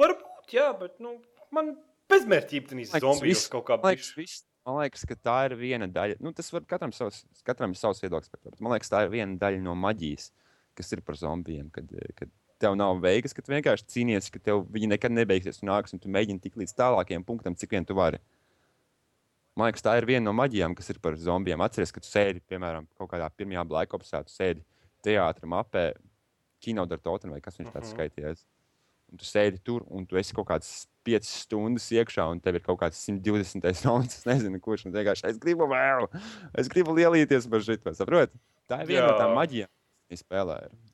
Varbūt, 0.00 0.46
jā, 0.54 0.68
bet 0.78 1.00
nu, 1.02 1.16
man 1.54 1.74
bezmērķība 2.12 2.86
zombijos 3.00 3.22
viss- 3.26 3.50
kaut 3.52 3.66
kā 3.68 3.76
viss, 4.16 4.44
man 4.66 4.78
liekas, 4.80 5.04
ka 5.08 5.14
tā 5.18 5.36
ir 5.50 5.56
viena 5.58 5.88
daļa. 5.90 6.20
Nu, 6.20 6.32
tas 6.32 6.50
var 6.54 6.62
katram 6.62 6.92
savs, 6.94 7.24
katram 7.44 7.70
ir 7.74 7.76
savs 7.80 8.00
viedoklis. 8.00 8.30
par 8.30 8.40
to, 8.40 8.50
Man 8.60 8.72
liekas, 8.78 8.90
tā 8.90 9.02
ir 9.04 9.10
viena 9.10 9.36
daļa 9.38 9.60
no 9.62 9.74
maģijas, 9.74 10.30
kas 10.74 10.92
ir 10.92 11.00
par 11.02 11.16
zombijiem. 11.16 11.70
Kad, 11.72 11.88
kad 12.16 12.30
tev 12.62 12.76
nav 12.78 13.00
veigas, 13.02 13.34
ka 13.36 13.42
tu 13.44 13.52
vienkārši 13.52 13.88
cīnies, 13.92 14.30
ka 14.32 14.38
tev 14.42 14.62
viņi 14.72 14.92
nekad 14.94 15.12
nebeigsies. 15.14 15.58
Tu 15.60 15.66
nāks 15.68 15.92
un 15.96 16.00
tu 16.02 16.10
mēģini 16.12 16.40
tik 16.44 16.56
līdz 16.62 16.74
tālākajam 16.78 17.24
punktam, 17.26 17.56
cik 17.58 17.74
vien 17.74 17.86
tu 17.88 17.96
vari. 17.98 18.22
Man 19.58 19.68
liekas, 19.68 19.82
tā 19.84 19.98
ir 20.00 20.06
viena 20.08 20.24
no 20.30 20.32
maģijām, 20.38 20.72
kas 20.78 20.88
ir 20.94 21.00
par 21.04 21.18
zombijiem. 21.20 21.60
Atceries, 21.60 21.90
ka 21.92 22.00
tu 22.00 22.08
sēdi, 22.08 22.40
piemēram, 22.48 22.86
kaut 22.96 23.10
kādā 23.12 23.26
pirmajā 23.36 23.66
Black 23.68 23.92
Opsā, 23.98 24.22
tu 24.24 24.32
sēdi 24.32 24.62
teātrī 25.04 25.50
mapē, 25.52 25.90
kinodartotam 26.64 27.34
vai 27.34 27.40
kas 27.44 27.58
viņš 27.60 27.72
tāds 27.74 27.90
Mhm. 27.90 27.96
skaitījies. 27.98 28.44
Un 29.12 29.18
tu 29.20 29.26
sēdi 29.28 29.58
tur, 29.62 29.82
un 29.90 30.06
tu 30.08 30.16
esi 30.16 30.32
kaut 30.32 30.46
kādas 30.48 30.86
5 31.04 31.26
stundas 31.28 31.90
iekšā, 31.92 32.24
un 32.32 32.40
tev 32.40 32.54
ir 32.56 32.60
kaut 32.64 32.78
kāds 32.80 32.96
120 32.96 33.84
rauns. 33.84 34.14
Es 34.22 34.24
nezinu, 34.24 34.60
kurš 34.62 34.86
man 34.86 34.94
vienkārši 34.94 35.28
es 35.28 35.38
gribu 35.42 35.66
vēl, 35.68 36.08
es 36.56 36.68
gribu 36.72 36.94
lielīties 36.96 37.50
par 37.50 37.60
šo. 37.60 37.76
Saprotiet? 37.92 38.32
Tā 38.70 38.80
ir 38.80 38.86
viena 38.88 39.10
no 39.10 39.18
tām 39.18 39.34
Jā. 39.34 39.36
maģijām, 39.36 39.68
kas 40.08 40.22
spēlē. 40.24 40.56
Ir. 40.64 40.91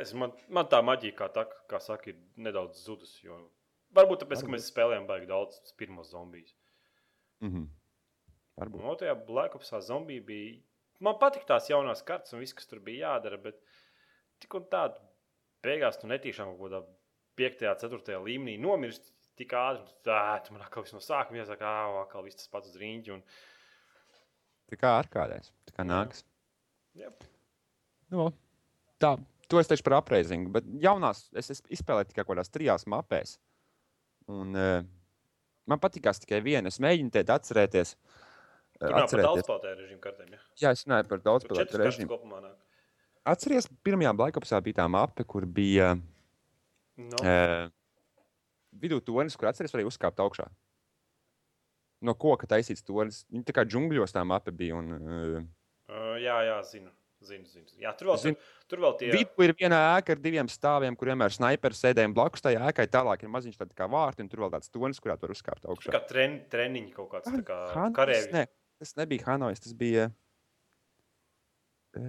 Es, 0.00 0.12
man, 0.14 0.32
man 0.48 0.66
tā 0.72 0.80
maģija, 0.84 1.14
kā, 1.18 1.28
tā, 1.32 1.44
kā 1.70 1.80
saka, 1.82 2.10
ir 2.12 2.16
nedaudz 2.36 2.82
zudusi. 2.84 3.24
jo- 3.26 3.50
Varbūt 3.96 4.22
tāpēc, 4.24 4.40
ka 4.42 4.46
Varbūt. 4.46 4.54
mēs 4.56 4.70
spēlējām 4.72 5.06
baigi 5.08 5.26
daudz 5.30 5.72
pirmos 5.78 6.10
zombijus. 6.10 6.52
Mhm. 7.40 7.66
Varbūt. 8.58 8.82
No 8.82 8.94
tajā 8.96 9.14
Black 9.26 9.54
Opsā 9.54 9.80
zombija 9.84 10.24
bija. 10.24 10.60
Man 11.00 11.18
patīk 11.20 11.44
tās 11.46 11.68
jaunās 11.68 12.02
kartas 12.04 12.32
un 12.32 12.40
viss, 12.40 12.54
kas 12.56 12.66
tur 12.66 12.80
bija 12.80 13.10
jādara, 13.20 13.36
bet 13.42 13.58
tik 14.40 14.54
un 14.54 14.64
tā, 14.72 14.86
beigās 15.62 16.00
tu 16.00 16.06
netīšām 16.08 16.56
kaut 16.56 16.70
kādā 16.70 16.80
5, 17.36 17.58
4 17.84 18.22
līmenī 18.24 18.58
nomirst. 18.60 19.12
tik 19.36 19.50
ātri, 19.52 19.92
tā, 20.02 20.42
tu 20.46 20.54
man 20.54 20.62
atkal 20.64 20.82
viss 20.82 20.94
no 20.96 20.98
sākuma 21.04 21.42
iesaka, 21.42 21.60
ā, 21.60 22.02
atkal 22.06 22.22
viss 22.24 22.36
tas 22.40 22.48
pats 22.48 22.70
uz 22.70 22.76
rīņķi. 22.80 23.10
Un... 23.12 23.22
Tā 24.70 24.78
kā 24.80 24.92
ar 24.98 25.08
kādreiz. 25.12 25.50
Tā 25.68 25.74
kā 25.76 25.84
nāks. 25.84 26.22
Jā. 26.96 27.10
Nu, 28.10 28.30
tā, 28.98 29.10
to 29.50 29.60
es 29.60 29.70
teicu 29.70 29.84
par 29.86 29.98
apreizingu. 30.00 30.50
Bet 30.54 30.68
jaunās 30.82 31.26
es, 31.36 31.50
es 31.54 31.62
izspēlēju 31.78 32.10
tikai 32.10 32.24
kaut 32.24 32.34
kādās 32.34 32.52
trijās 32.52 32.86
mapēs. 32.90 33.36
Un, 34.32 34.56
uh, 34.58 34.80
man 35.70 35.82
patīkās 35.82 36.22
tikai 36.22 36.40
viena. 36.44 36.72
Es 36.72 36.80
mēģinu 36.82 37.12
te 37.14 37.22
atcerēties. 37.22 37.94
Tur 38.76 38.90
eh, 38.90 38.92
nav 38.92 38.96
par 38.96 39.06
atcerēties. 39.06 39.28
daudz 39.28 39.46
spēlētāju 39.46 39.80
režīmu 39.82 40.02
kartēm. 40.04 40.34
Ja? 40.34 40.42
Jā, 40.64 40.74
es 40.76 40.84
runāju 40.86 41.08
par 41.12 41.24
daudz 41.24 41.46
Tur 41.46 41.52
spēlētāju 41.52 41.72
četras 41.72 41.82
kartes 41.82 42.00
režīmu. 42.00 42.52
Atceries, 43.26 43.66
pirmajā 43.86 44.12
Blackopsā 44.18 44.60
bija 44.62 44.82
tā 44.82 44.90
mape, 44.90 45.24
kur 45.26 45.46
bija 45.50 45.96
No. 46.96 47.18
uh, 47.20 47.66
vidū 48.72 49.02
tornis, 49.04 49.34
kur 49.36 49.50
atceries, 49.50 49.74
varēja 49.74 49.90
uzkāpt 49.90 50.22
augšā. 50.22 50.46
No 52.06 52.14
koka 52.16 52.48
taisīts 52.48 52.84
tornis. 52.86 53.24
Viņa 53.32 53.44
tā 53.48 53.54
kā 53.56 53.64
džungļos 53.68 54.14
tā 54.16 54.22
mape 54.24 54.54
bija. 54.56 54.78
Un, 54.80 54.92
uh, 54.96 55.44
Uh, 55.86 56.16
jā, 56.18 56.34
jā, 56.42 56.56
zinu. 56.66 56.90
Zinu, 57.24 57.46
zinu. 57.48 57.64
Jā, 57.80 57.92
tur 57.96 58.10
vēl, 58.10 58.18
Zinu. 58.20 58.36
tur, 58.36 58.66
tur 58.68 58.78
vēl 58.84 58.96
tie 59.00 59.06
Vidū 59.10 59.44
ir 59.46 59.52
viena 59.56 59.78
ēka 59.96 60.12
ar 60.12 60.20
diviem 60.20 60.46
stāviem, 60.52 60.94
kur 61.00 61.08
vienmēr 61.08 61.32
sniperi 61.32 61.74
sēdēja 61.74 62.12
blakus 62.14 62.42
tai 62.44 62.52
ēkai. 62.60 62.84
Tālāk 62.92 63.22
ir 63.24 63.30
maziņš 63.32 63.56
tāds 63.56 63.74
kā 63.74 63.88
vārti, 63.88 64.20
un 64.20 64.28
tur 64.28 64.44
vēl 64.44 64.52
tāds 64.52 64.68
tonis, 64.70 65.00
kurā 65.00 65.16
tur 65.18 65.32
uzkāpt 65.32 65.64
augšā. 65.64 65.90
kā 65.96 66.02
tren, 66.06 66.42
treniņi 66.52 66.92
kaut 66.92 67.10
kāds 67.14 67.32
tā 67.32 67.40
kā 67.48 67.56
Han- 67.74 67.94
karēvi. 67.96 68.30
Nē, 68.36 68.44
tas 68.78 68.92
nebija 69.00 69.24
Hanojs, 69.30 69.60
tas 69.64 69.72
bija. 69.72 70.10
Uh, 71.96 72.02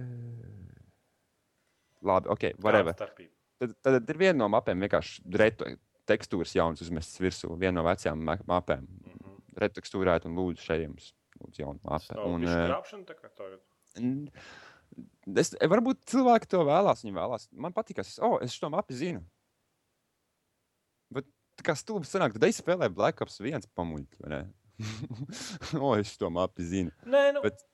labi, 2.04 2.28
ok, 2.28 2.44
whatever. 2.60 2.92
Starpība? 2.92 3.32
Tad, 3.58 3.72
tad 3.82 4.10
ir 4.12 4.18
viena 4.20 4.36
no 4.44 4.48
mapēm, 4.52 4.84
vienkārši 4.84 5.24
retu 5.40 5.72
tekstūras 6.08 6.52
jaunas 6.54 6.82
uzmestas 6.84 7.18
virsū. 7.24 7.50
Viena 7.58 7.80
no 7.80 7.86
vecajām 7.88 8.20
ma- 8.28 8.36
mapēm. 8.48 8.84
Mhm. 8.86 9.34
Retekstūrēt 9.58 10.28
un 10.28 10.36
lūdzu 10.38 10.62
šeit 10.68 10.84
jums. 10.84 11.12
Lūdzu, 11.40 11.64
jaunu 11.64 11.80
mapu. 11.82 12.14
bišķi 12.14 12.52
eh, 12.52 12.68
krāpšana 12.70 13.04
tā 13.08 13.14
kā 13.18 13.28
tagad. 13.34 13.60
n- 13.96 14.30
Es, 15.38 15.52
varbūt 15.72 16.04
cilvēki 16.08 16.48
to 16.50 16.62
vēlās. 16.66 17.04
Viņi 17.04 17.16
vēlās. 17.16 17.48
Man 17.52 17.74
patīk, 17.76 17.98
ka 17.98 18.06
es, 18.06 18.16
oh, 18.24 18.38
es 18.44 18.56
šo 18.56 18.70
mapu 18.72 18.96
zinu. 18.96 19.22
Bet 21.14 21.28
kā 21.64 21.74
stulbi 21.78 22.08
sanāk, 22.08 22.36
tad 22.36 22.48
es 22.48 22.60
spēlēju 22.62 22.96
Black 22.96 23.22
Ops 23.24 23.40
1 23.42 23.68
pamuļķi. 23.78 24.40
o, 25.84 25.94
es 25.98 26.14
to 26.20 26.30
mapu 26.32 26.64
zinu. 26.66 26.94
Nē, 27.08 27.24
nu, 27.36 27.42
Bet- 27.44 27.64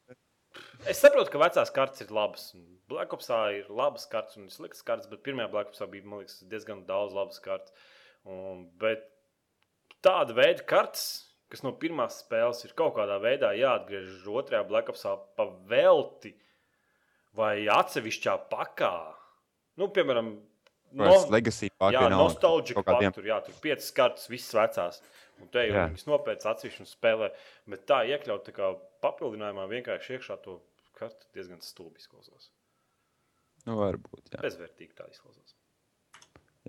es 0.88 1.00
saprotu, 1.02 1.32
ka 1.32 1.42
vecās 1.42 1.72
kartes 1.74 2.04
ir 2.04 2.14
labas. 2.14 2.52
Blackopsā 2.90 3.40
ir 3.58 3.68
labas 3.72 4.06
kartes 4.10 4.38
un 4.40 4.50
sliktas 4.52 4.84
kartes, 4.86 5.08
bet 5.10 5.24
pirmajā 5.24 5.50
Blackopsā 5.52 5.88
bija 5.90 6.06
man 6.06 6.22
liekas, 6.22 6.42
diezgan 6.50 6.84
daudz 6.88 7.16
labas 7.16 7.40
kartes. 7.44 7.72
Un, 8.24 8.66
bet 8.80 9.04
tāda 10.04 10.36
veida 10.36 10.64
kartes, 10.68 11.24
kas 11.52 11.64
no 11.64 11.74
pirmās 11.80 12.22
spēles 12.24 12.64
ir 12.66 12.74
kaut 12.76 12.96
kādā 12.96 13.18
veidā 13.22 13.52
jāatgriež 13.56 14.24
otrajā 14.28 14.64
Blackopsā 14.68 15.14
pa 15.36 15.48
velti 15.70 16.34
vai 17.34 17.66
atsevišķā 17.66 18.36
pakā. 18.50 18.92
Nu, 19.76 19.88
piemēram, 19.88 20.36
No, 20.94 21.08
Legacy 21.26 21.66
Jā, 21.66 21.74
pakā 21.74 21.90
kaut 22.06 22.84
kādiem- 22.86 23.10
fakti. 23.10 23.14
Tur, 23.18 23.24
jā, 23.26 23.44
tur 23.44 23.54
piecas 23.60 23.90
kartes, 23.90 24.28
visas 24.30 24.52
vecās. 24.54 25.00
Un 25.42 25.48
te 25.48 25.58
jau 25.66 25.74
Jā. 25.74 25.88
viņas 25.90 26.04
nopērts 26.06 26.46
atsevišķi 26.46 26.80
un 26.84 26.86
spēlē. 26.86 27.30
Bet 27.66 27.82
tā 27.88 27.96
iekļaut 28.06 28.44
tā 28.46 28.52
kā 28.54 28.68
papildinājumā 29.02 29.64
vienkārši 29.72 30.14
iekšā 30.14 30.36
to 30.44 30.60
kartu 30.94 31.26
diezgan 31.34 31.58
stulbi 31.60 31.98
izklausās. 31.98 32.46
Nu, 33.66 33.74
varbūt. 33.80 34.30
Jā. 34.36 34.40
Bezvērtīgi 34.44 34.94
tā 34.94 35.08
izklausās. 35.10 35.56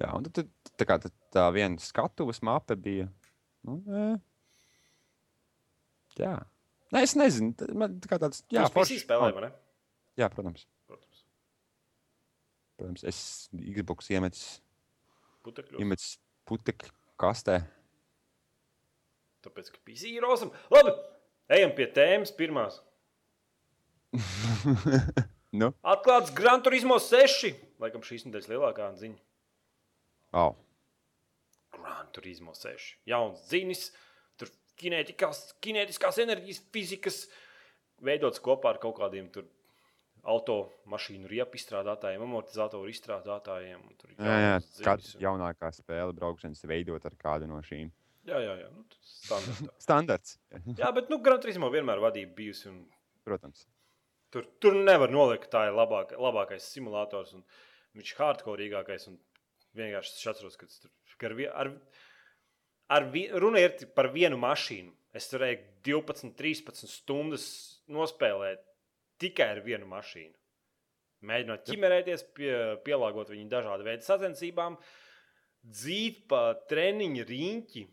Jā, 0.02 0.10
un 0.16 0.24
tad, 0.24 0.34
tad 0.34 0.50
tā, 0.76 0.86
kā, 0.90 0.98
tad 1.06 1.14
tā 1.32 1.46
viena 1.54 1.78
skatuves 1.78 2.42
mape 2.42 2.76
bija. 2.76 3.08
Nu, 3.64 3.78
nē. 3.86 4.20
jā. 6.18 6.34
Nē, 6.94 7.02
es 7.04 7.14
nezinu. 7.14 7.54
Man 7.76 8.00
tā 8.00 8.10
kā 8.10 8.18
tāds- 8.22 8.42
jā, 8.50 8.64
Jā, 8.64 8.70
forši 8.74 9.06
spēlē, 9.06 9.32
vai 9.36 9.42
ne? 9.46 9.52
Jā, 10.16 10.30
protams. 10.32 10.66
Protams. 10.88 11.24
protams. 12.80 13.04
Es 13.08 13.20
Xbox 13.52 14.12
iemetis, 14.14 14.46
Putekļos. 15.44 15.82
putekļu 16.48 16.94
kastē. 17.20 17.60
Tāpēc, 19.46 19.70
ka 19.76 19.80
ir 20.18 20.26
awesome. 20.26 20.56
Labi, 20.74 20.96
ejam 21.54 21.74
pie 21.78 21.86
tēmas 21.94 22.32
pirmās. 22.34 22.80
nu, 25.60 25.72
Atklāts 25.84 26.34
Gran 26.34 26.64
Turismo 26.66 26.98
6. 27.02 27.52
Laikam 27.84 28.06
šīs 28.06 28.26
nedēļas 28.26 28.50
lielākā 28.54 28.88
ziņa. 29.02 29.20
oh. 30.34 30.56
Gran 31.76 32.08
Turismo 32.16 32.56
6. 32.56 32.96
Jauns 33.12 33.44
zinis, 33.52 33.90
tur 34.40 34.50
kinētiskās, 34.80 35.44
kinētiskās 35.64 36.22
enerģijas, 36.24 36.64
fizikas, 36.74 37.20
veidots 38.04 38.42
kopā 38.44 38.72
ar 38.74 38.80
kaut 38.82 38.98
kādiem 39.02 39.28
tur 39.34 39.46
automašīnu 40.32 41.30
riepu 41.30 41.60
izstrādātājiem, 41.60 42.24
amortizatoru 42.26 42.90
izstrādātājiem. 42.92 43.84
Tur 44.00 44.14
ir 44.14 44.18
jā, 44.26 44.38
jā, 44.42 44.56
katra 44.86 45.22
jaunākā 45.26 45.70
spēle 45.76 46.16
braukšanas 46.18 46.66
veidot 46.70 47.06
ar 47.06 47.16
kādu 47.22 47.50
no 47.50 47.62
šīm. 47.66 47.92
Jā, 48.26 48.40
jā, 48.42 48.56
jā. 48.64 48.72
Nu, 48.74 48.82
tas 48.90 49.14
standartā. 49.28 49.76
Standarts. 49.86 50.38
jā, 50.82 50.90
bet 50.98 51.12
nu, 51.14 51.20
Gran 51.22 51.42
Turismo 51.44 51.70
vienmēr 51.74 52.02
vadība 52.02 52.34
bijusi. 52.40 52.72
Un 52.72 52.82
Protams. 53.28 53.68
tur, 54.34 54.48
tur 54.62 54.78
nevar 54.78 55.14
nolikt, 55.14 55.46
ka 55.46 55.54
tā 55.60 55.64
ir 55.70 55.78
labāk, 55.78 56.16
labākais 56.18 56.66
simulators 56.74 57.36
un 57.38 57.46
viņš 57.98 58.12
ir 58.16 58.22
hardcoreīgākais. 58.24 59.08
un 59.14 59.22
Vienkārši 59.76 60.14
es 60.16 60.28
atceros, 60.32 60.56
ka 60.56 60.70
tur 60.72 61.30
ar, 61.30 61.34
vie- 61.36 61.50
ar, 61.52 61.70
ar 62.96 63.08
vi, 63.12 63.26
runa 63.44 63.60
ir 63.60 63.74
par 63.96 64.08
vienu 64.14 64.38
mašīnu. 64.40 64.94
Es 65.16 65.28
varēju 65.32 65.60
12, 65.88 66.32
13 66.40 66.88
stundas 66.92 67.46
nospēlēt 67.92 68.64
tikai 69.26 69.50
ar 69.58 69.64
vienu 69.66 69.90
mašīnu. 69.92 70.34
Mēģinot 71.26 71.66
ķimerēties, 71.66 72.24
pie, 72.38 72.54
pielāgot 72.86 73.32
viņu 73.34 73.50
dažādu 73.50 73.86
veidu 73.88 74.06
sacensībām, 74.06 74.78
dzīt 75.66 76.26
pa 76.30 76.42
treniņu 76.70 77.26
riņķi, 77.26 77.86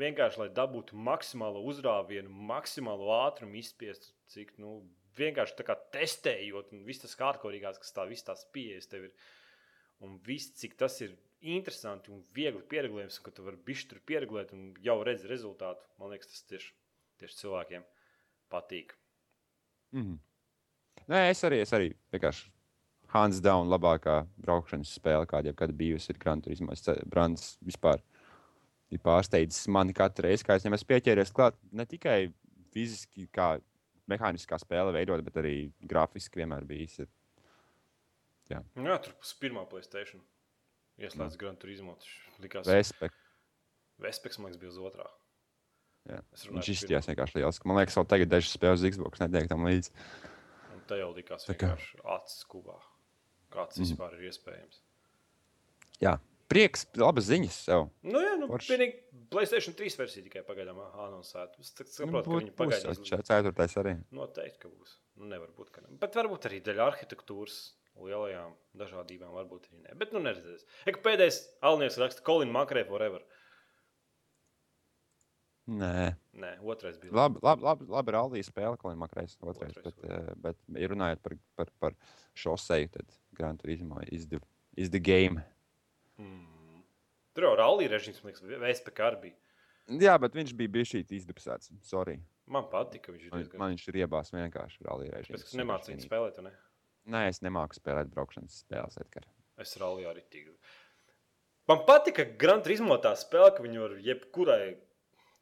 vienkārši 0.00 0.42
lai 0.42 0.50
dabūtu 0.54 0.98
maksimālo 0.98 1.62
uzrāvienu, 1.70 2.32
maksimālo 2.50 3.12
ātrumu 3.20 3.60
izspiest, 3.60 4.10
cik 4.32 4.56
nu, 4.62 4.80
vienkārši 5.18 5.58
tā 5.60 5.66
kā 5.68 5.76
testējot, 5.94 6.72
un 6.74 6.82
viss 6.88 7.04
tas 7.04 7.14
kārtībā, 7.18 7.74
kas 7.78 7.94
tā 7.94 8.06
viss 8.10 8.26
tās 8.26 8.42
pieejas 8.54 8.90
tev 8.90 9.08
ir. 9.08 9.14
Un 10.02 10.18
viss, 10.26 10.50
cik 10.58 10.74
tas 10.80 10.98
ir 11.04 11.14
interesanti 11.54 12.10
un 12.12 12.24
viegli 12.34 12.64
pieregulējams, 12.68 13.20
un 13.20 13.26
ka 13.26 13.32
tu 13.36 13.44
vari 13.46 13.60
bišķi 13.68 13.90
tur 13.92 14.02
pieregulēt 14.08 14.52
un 14.56 14.72
jau 14.84 14.96
redzi 15.06 15.30
rezultātu. 15.30 15.86
Man 16.00 16.10
liekas, 16.12 16.32
tas 16.32 16.44
tieši, 16.50 16.72
tieši 17.22 17.38
cilvēkiem 17.44 17.86
patīk. 18.52 18.96
Mm. 19.94 20.18
Nē, 21.10 21.30
es 21.30 21.42
arī, 21.44 21.60
es 21.64 21.72
arī 21.76 21.90
vienkārši 22.14 22.48
hands 23.14 23.40
down 23.44 23.68
labākā 23.70 24.24
braukšanas 24.42 24.94
spēle, 24.98 25.26
kāda 25.30 25.50
jebkad 25.52 25.74
bijusi 25.78 26.10
ir 26.14 26.18
Gran 26.22 26.40
Turismo. 26.42 26.74
Ce- 26.74 26.96
Brands 27.06 27.58
vispār 27.64 28.00
ir 28.90 28.98
pārsteidzis 29.04 29.68
mani 29.68 29.92
katru 29.96 30.26
reizi, 30.28 30.44
kad 30.46 30.56
es 30.56 30.64
viņam 30.64 30.78
esmu 30.78 30.90
pieķēries 30.94 31.32
klāt 31.36 31.58
ne 31.72 31.84
tikai 31.86 32.32
fiziski, 32.74 33.28
kā 33.30 33.60
mehāniskā 34.10 34.58
spēle 34.60 34.92
veidot, 34.96 35.22
bet 35.24 35.34
arī 35.40 35.72
grafiski 35.86 36.42
vienmēr 36.42 36.66
bijis. 36.68 36.98
Ir. 37.04 37.08
Nu 38.76 38.88
Jā, 38.90 38.98
tur 39.00 39.14
bija 39.16 39.36
pirmā 39.40 39.62
Playstation. 39.70 40.20
Ieslēdz 41.00 41.36
Gran 41.40 41.56
Turismo. 41.56 41.96
Likās, 42.42 42.66
Respekt. 42.70 43.16
Vespeks, 44.02 44.38
man 44.38 44.50
liekas, 44.50 44.60
bija 44.60 44.70
uz 44.74 44.78
otrā. 44.90 45.06
Jā. 46.10 46.18
Viņš 46.50 46.68
izskatījās 46.74 47.08
vienkārši 47.08 47.38
liels. 47.40 47.60
Man 47.64 47.78
liekas, 47.78 47.96
vēl 47.96 48.06
tagad 48.10 48.30
dažas 48.30 48.52
spēles 48.54 48.84
Xbox 48.92 49.22
netiek 49.22 49.48
tam 49.48 49.64
līdzi. 49.64 49.90
Tā 50.88 50.98
jau 51.00 51.12
likās 51.16 51.46
Tā 51.46 51.54
kā- 51.54 51.72
vienkārši 51.76 52.00
acis 52.16 52.44
kubā. 52.50 52.78
Kāds 53.50 53.78
Mhm. 53.78 53.84
vispār 53.86 54.14
ir 54.18 54.30
iespējams? 54.30 54.80
Jā, 56.02 56.18
prieks, 56.50 56.86
labas 56.96 57.28
ziņas 57.30 57.56
sev. 57.68 57.88
Nu, 58.02 58.18
jā, 58.20 58.34
nu, 58.38 58.48
vienīgi 58.48 59.00
Playstation 59.30 59.74
3 59.74 59.96
versija 59.96 60.24
tikai 60.26 60.42
pagaidām 60.46 60.76
anonsēta. 60.92 61.58
Es 61.60 61.70
tā 61.72 61.86
saprotu, 61.86 62.24
ka 62.24 62.30
Būt- 62.30 62.42
viņi 62.42 62.52
pagaidīs. 62.58 63.10
jau 63.10 63.22
Ceturtais 63.22 63.74
arī. 63.80 63.94
Noteikti, 64.12 64.58
ka 64.60 64.68
būs. 64.68 64.96
Nu, 65.16 65.26
nevar 65.26 65.48
būt, 65.56 65.70
ka 65.72 65.80
ne. 65.82 65.96
Bet 65.96 66.12
varbūt 66.14 66.48
arī 66.50 66.60
dēļ 66.62 66.82
arhitektūras 66.92 67.72
lielajām 67.96 68.52
dažādībām, 68.76 69.30
varbūt 69.32 69.68
arī 69.70 69.82
ne. 69.88 69.94
Bet, 69.94 70.12
nu, 70.12 70.18
neredzēs. 70.20 70.64
Pēdējais 70.86 71.46
Alnieks 71.62 71.96
raksta 71.98 72.22
Colin 72.24 72.52
Makrē 72.52 72.86
forever. 72.86 73.20
Nē. 75.64 76.14
Nē, 76.36 76.50
otrais 76.68 76.98
bija. 77.00 77.12
Labi, 77.16 77.40
labi, 77.42 77.64
labi, 77.64 77.86
labi 77.88 78.12
Rallija 78.12 78.44
spēle, 78.44 78.76
ko 78.80 78.90
viņa 78.90 79.00
makrēs 79.00 79.36
otrais. 79.40 79.72
Otrais, 79.78 79.84
Bet, 79.86 80.02
eh, 80.10 80.34
bet, 80.44 80.58
ja 80.76 80.88
runājot 80.92 81.22
par, 81.24 81.36
par, 81.56 81.70
par 81.80 81.94
šoseju, 82.36 82.90
tad 82.98 83.14
Gran 83.38 83.56
Turismo 83.58 84.02
is 84.12 84.26
the, 84.28 84.40
is 84.76 84.90
the 84.92 85.00
game. 85.00 85.40
Mm. 86.20 86.82
Tur 87.34 87.48
jau 87.48 87.54
rallija 87.58 87.90
režīms, 87.96 88.20
man 88.22 88.30
liekas, 88.34 88.44
VSPK 88.60 89.00
arī 89.08 89.20
bija. 89.24 89.40
Jā, 90.04 90.14
bet 90.20 90.36
viņš 90.36 90.52
bija 90.56 90.70
bijis 90.76 90.92
šī 90.92 91.00
izdebsēts. 91.16 91.72
Sorry. 91.84 92.18
Man 92.46 92.68
patīk, 92.72 93.02
ka 93.06 93.12
viņš 93.12 93.24
ir 93.26 93.32
Man, 93.32 93.40
diezgan. 93.42 93.58
man 93.64 93.72
viņš 93.74 93.88
ir 93.88 93.98
iebās 94.04 94.30
vienkārši 94.36 94.84
Rallija 94.84 95.16
Pēc 95.16 95.30
režīms. 95.32 95.50
tam 95.50 95.60
nemācīju 95.64 95.96
viņu 95.96 96.06
spēlēt, 96.06 96.38
vai 96.38 96.44
ne? 96.50 96.52
Nē, 97.14 97.22
es 97.32 97.40
nemāku 97.44 97.76
spēlēt 97.76 98.12
braukšanas 98.12 98.60
spēles. 98.64 98.96
Edgar. 99.00 99.24
Es 99.60 99.72
rallija 99.80 100.12
arī 100.12 100.22
tīku. 100.32 100.52
Man 101.68 101.82
patika 101.88 102.24
Gran 102.38 102.60
Turismo 102.64 102.96
tā 103.00 103.14
spēle, 103.16 103.50
ka 103.56 103.64
viņi 103.64 103.80
var 103.80 103.96
jebkurai, 104.04 104.74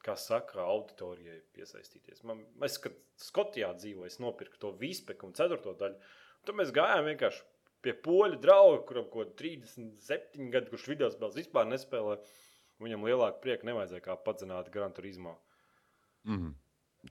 kā 0.03 0.15
saka, 0.19 0.61
auditorijai 0.65 1.39
piesaistīties. 1.55 2.23
Man, 2.27 2.43
es, 2.65 2.77
kad 2.83 2.95
Skotijā 3.21 3.71
dzīvoju, 3.77 4.09
es 4.09 4.19
nopirku 4.19 4.59
to 4.59 4.73
vispeku 4.79 5.29
un 5.29 5.35
ceturto 5.37 5.75
daļu. 5.79 5.99
Tad 6.43 6.59
mēs 6.59 6.73
gājām 6.75 7.07
vienkārši 7.11 7.43
pie 7.83 7.93
poļu 8.05 8.39
drauga, 8.43 8.81
kuram 8.87 9.07
kaut 9.11 9.33
kāda 9.33 9.37
37 9.43 10.49
gadi, 10.51 10.71
kurš 10.71 10.89
video 10.91 11.11
spēles 11.13 11.39
vispār 11.39 11.69
nespēlē. 11.69 12.17
Viņam 12.83 13.05
lielāku 13.07 13.39
prieku 13.43 13.69
nevajadzēja 13.69 14.03
kā 14.03 14.17
padzināt 14.25 14.71
Gran 14.73 14.91
Turismo. 14.93 15.37
Mm 16.23 16.39
-hmm. 16.39 16.53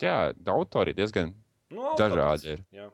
Jā, 0.00 0.32
autori 0.48 0.94
diezgan 0.96 1.34
Nu, 1.72 1.94
Dažādi 1.96 2.56
ir. 2.56 2.64
Jā. 2.74 2.88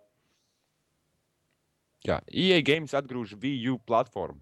Jā, 2.07 2.19
EA 2.31 2.61
Games 2.62 2.95
atgrūž 2.95 3.35
VU 3.43 3.79
platformu. 3.83 4.39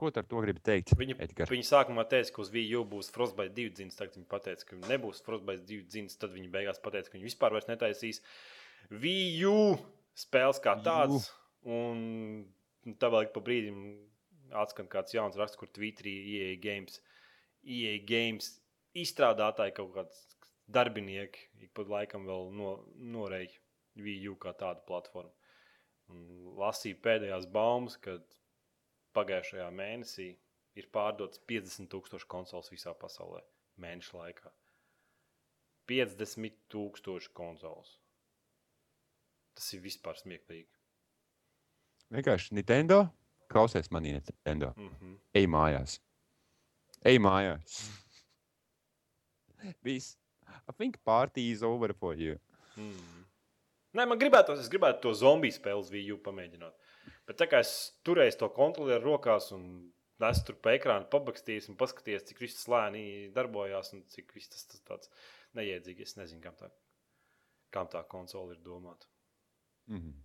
Ko 0.00 0.08
tu 0.08 0.22
ar 0.22 0.28
to 0.28 0.40
gribi 0.40 0.62
teikt? 0.64 0.94
Viņi, 0.96 1.18
Edgar? 1.20 1.50
viņi 1.52 1.66
sākumā 1.68 2.06
teica, 2.08 2.32
ka 2.32 2.40
uz 2.40 2.52
VU 2.54 2.84
būs 2.88 3.10
Frostbite 3.12 3.52
2 3.56 3.74
dzins. 3.76 3.98
Tagad 3.98 4.16
viņi 4.16 4.28
pateica, 4.30 4.68
ka 4.70 4.78
nebūs 4.88 5.20
Frostbite 5.26 5.66
2 5.68 5.82
dzins. 5.92 6.16
Tad 6.20 6.32
viņi 6.32 6.48
beigās 6.54 6.80
pateica, 6.80 7.10
ka 7.10 7.18
viņi 7.18 7.28
vispār 7.28 7.56
vairs 7.56 7.68
netaisīs 7.68 8.22
VU 8.88 9.58
spēles 10.16 10.62
kā 10.64 10.78
tādas. 10.80 11.28
Un 11.68 12.96
tā 12.96 13.12
vēl 13.12 13.28
ik 13.28 13.34
pa 13.36 13.44
brīdim 13.44 13.84
atskan 14.56 14.88
kāds 14.90 15.14
jauns 15.14 15.36
raksts, 15.38 15.60
kur 15.60 15.68
Twitterī 15.68 16.14
EA 16.38 16.56
Games, 16.62 17.02
EA 17.62 17.98
Games 18.08 18.54
izstrādātāji 18.96 19.76
kaut 19.76 19.92
kāds 19.94 20.24
darbinieki 20.70 21.50
ik 21.64 21.72
pa 21.76 21.84
laikam 21.86 22.26
vēl 22.28 22.50
no, 22.56 22.72
noreļ 22.96 23.52
VU 24.00 24.36
kā 24.40 24.54
tādu 24.58 24.82
platformu. 24.88 25.32
Un 26.10 26.54
lasīju 26.58 26.98
pēdējās 27.04 27.46
baumas, 27.52 27.96
kad 28.02 28.24
pagājušajā 29.16 29.68
mēnesī 29.74 30.28
ir 30.78 30.88
pārdotas 30.94 31.40
50,000 31.50 32.26
konsoles 32.30 32.70
visā 32.72 32.94
pasaulē 32.98 33.42
mēneša 33.80 34.18
laikā. 34.18 34.52
50,000 35.90 37.32
konsoles. 37.34 37.96
Tas 39.56 39.72
ir 39.74 39.82
vispār 39.82 40.18
smieklīgi. 40.20 40.70
Vienkārši 42.14 42.54
Nintendo. 42.58 43.08
Klausies 43.50 43.90
manī, 43.90 44.12
Nintendo. 44.14 44.72
Mm 44.76 44.94
-hmm. 45.00 45.16
Ej 45.34 45.46
mājās. 45.46 45.98
Ej 47.04 47.18
mājās. 47.18 47.80
Viss. 49.84 50.16
I 50.68 50.72
think 50.72 51.02
party 51.04 51.50
is 51.50 51.62
over 51.62 51.92
for 51.94 52.14
you. 52.14 52.38
Mm. 52.76 53.24
Nē, 53.94 54.06
man 54.06 54.18
gribētu, 54.18 54.54
es 54.60 54.68
gribētu 54.70 55.00
to 55.00 55.14
zombiju 55.14 55.52
spēli 55.52 55.82
uz 55.82 55.90
VU 55.90 56.16
pamēģināt. 56.22 56.72
Bet 57.30 57.38
tā 57.38 57.46
kā 57.46 57.60
es 57.62 57.72
turēju 58.02 58.40
to 58.40 58.48
kontrolieri 58.50 59.04
rokās 59.06 59.52
un 59.54 59.66
es 60.26 60.40
tur 60.44 60.56
pa 60.58 60.72
ekrānu 60.74 61.06
pabakstījos 61.12 61.68
un 61.70 61.76
paskatījos, 61.78 62.24
cik 62.26 62.40
viss 62.42 62.66
lēni 62.68 63.30
darbojās 63.36 63.92
un 63.94 64.02
cik 64.10 64.34
viss 64.34 64.50
tas, 64.50 64.64
tas 64.72 64.82
tāds 64.88 65.12
neiedzīgi. 65.54 66.02
Es 66.02 66.16
nezinu, 66.18 66.42
kam 66.42 66.56
tā, 66.58 66.72
kam 67.70 67.86
tā 67.92 68.02
konsole 68.10 68.56
ir 68.56 68.64
domāta. 68.64 69.06
Mm 69.86 70.00
-hmm. 70.00 70.18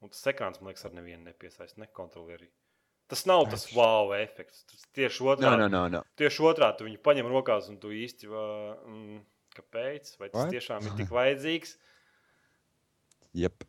Un 0.00 0.08
tas 0.14 0.22
ekrāns, 0.32 0.60
man 0.60 0.70
liekas, 0.70 0.84
ar 0.84 0.94
nevienu 0.96 1.24
nepiesaista, 1.24 1.80
ne 1.80 1.86
kontrolieri. 1.86 2.48
Tas 3.10 3.26
nav 3.26 3.50
tas 3.50 3.66
wow 3.74 4.14
efekts. 4.14 4.64
Tas 4.64 4.86
tieši 4.94 5.24
No, 5.24 5.30
otrādi. 5.32 5.58
no, 5.58 5.68
no, 5.68 5.88
no. 5.88 6.02
Tieši 6.16 6.42
otrādi 6.42 6.78
tu 6.78 6.84
viņu 6.84 6.98
paņem 7.02 7.26
rokās 7.26 7.68
un 7.68 7.78
tu 7.78 7.88
īsti, 7.88 8.28
va, 8.30 8.76
mm, 8.86 9.24
kāpēc? 9.56 10.18
Vai 10.18 10.28
tas 10.28 10.44
Vai? 10.44 10.50
tiešām 10.50 10.86
ir 10.86 10.96
tik 10.96 11.10
vajadzīgs? 11.18 11.76
Yep. 13.34 13.64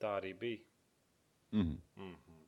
Tā 0.00 0.16
arī 0.18 0.34
bija. 0.38 0.69
Mm 1.52 1.60
-hmm. 1.60 2.02
Mm 2.02 2.14
-hmm. 2.14 2.44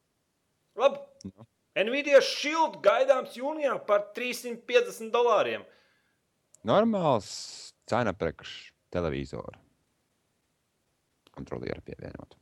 Labi. 0.74 0.99
Nu. 1.24 1.47
Nvidia 1.85 2.20
Shield 2.20 2.77
gaidāms 2.85 3.37
jūnijā 3.37 3.79
par 3.87 4.12
350 4.16 5.11
dolāriem. 5.11 5.65
Normāls 6.65 7.73
cena 7.87 8.12
priekš 8.12 8.73
televizoru. 8.91 9.59
Kontrolieri 11.33 11.81
pievienot, 11.81 12.37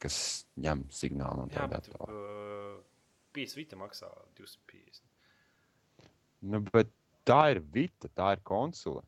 kas 0.00 0.46
ņem 0.56 0.86
signālu 0.90 1.36
no 1.36 1.46
tā 1.46 1.68
datora. 1.68 2.08
uh, 2.08 2.82
PSVita 3.36 3.76
maksā 3.76 4.08
250. 4.38 5.02
Nu, 6.40 6.60
bet 6.72 6.88
tā 7.28 7.50
ir 7.52 7.60
vita, 7.60 8.08
tā 8.08 8.32
ir 8.32 8.40
konsole. 8.42 9.02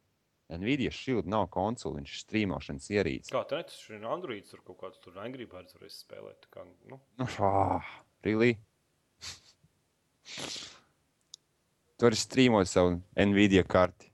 Nvidia 0.59 0.91
Shield 0.93 1.29
nav 1.31 1.47
konsole, 1.55 2.01
viņš 2.01 2.13
ir 2.13 2.21
strīmošanas 2.25 2.89
ierīce. 2.93 3.33
Kā 3.33 3.43
tā, 3.49 3.63
tas 3.69 3.79
ir 3.91 4.05
Android, 4.09 4.45
tur 4.51 4.61
kaut 4.67 4.81
kāds 4.83 5.01
tur 5.03 5.17
Angry 5.23 5.47
Birds 5.49 5.77
varēs 5.79 6.01
spēlēt. 6.05 6.49
Kā, 6.53 6.65
nu, 6.91 6.99
Nu, 7.21 7.29
ah, 7.47 7.93
really? 8.27 8.57
Tur 12.03 12.15
ir 12.15 12.19
strīmot 12.19 12.67
savu 12.67 12.97
Nvidia 13.15 13.63
karti. 13.65 14.09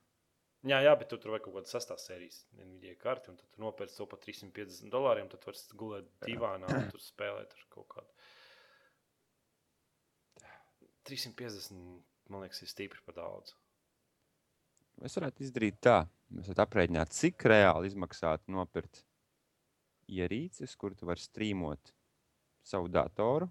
jā, 0.69 0.81
jā, 0.85 0.93
bet 1.01 1.09
tu 1.09 1.17
tur 1.17 1.33
vajag 1.33 1.47
kaut 1.47 1.55
kādu 1.61 1.71
sastāvā 1.73 2.01
sērijas 2.03 2.43
Nvidia 2.59 2.97
karti, 3.01 3.31
un 3.33 3.39
tad 3.41 3.49
tu 3.55 3.63
nopērci 3.63 3.97
to 3.97 4.07
par 4.11 4.21
350 4.21 4.91
dolāriem. 4.93 5.31
Tad 5.33 5.47
var 5.49 5.57
gulēt 5.81 6.11
divānā 6.27 6.69
un 6.69 6.91
tur 6.93 7.01
spēlēt 7.01 7.55
ar 7.57 7.65
kaut 7.73 7.89
kādu. 7.95 8.11
350, 11.09 11.73
man 12.29 12.45
liekas, 12.45 12.61
ir 12.63 12.69
stipri 12.69 13.01
par 13.07 13.17
daudz. 13.17 13.55
Mēs 15.01 15.15
varētu 15.17 15.47
izdarīt 15.47 15.79
tā, 15.81 16.03
mēs 16.35 16.51
varētu 16.51 16.65
aprēķināt, 16.65 17.15
cik 17.15 17.47
reāli 17.51 17.91
izmaksātu 17.91 18.53
nopirkt 18.55 19.05
ierīces, 20.09 20.75
kur 20.81 20.97
tu 20.97 21.09
vari 21.09 21.23
strīmot 21.23 21.93
savu 22.67 22.91
datoru 22.93 23.49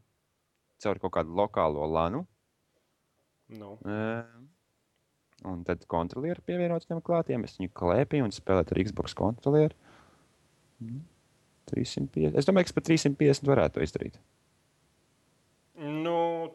caur 0.81 0.99
kaut 1.01 1.15
kādu 1.15 1.33
lokālo 1.37 1.85
lanu. 1.89 2.21
Nu, 3.57 3.77
ē, 3.87 4.01
Un 5.45 5.61
tad 5.67 5.83
kontrolieri 5.89 6.41
pievienot 6.41 6.87
viņam 6.87 7.03
klātiem. 7.05 7.43
Es 7.45 7.59
viņu 7.59 7.69
klēpīju 7.77 8.25
un 8.25 8.33
spēlēju 8.33 8.73
ar 8.73 8.79
Xbox 8.87 9.13
kontrolieri. 9.17 9.75
Mm, 10.81 11.03
350. 11.69 12.39
Es 12.41 12.47
domāju, 12.49 12.71
ka 12.71 12.79
pat 12.79 12.87
350 12.89 13.51
varētu 13.51 13.77
to 13.77 13.85
izdarīt. 13.85 14.17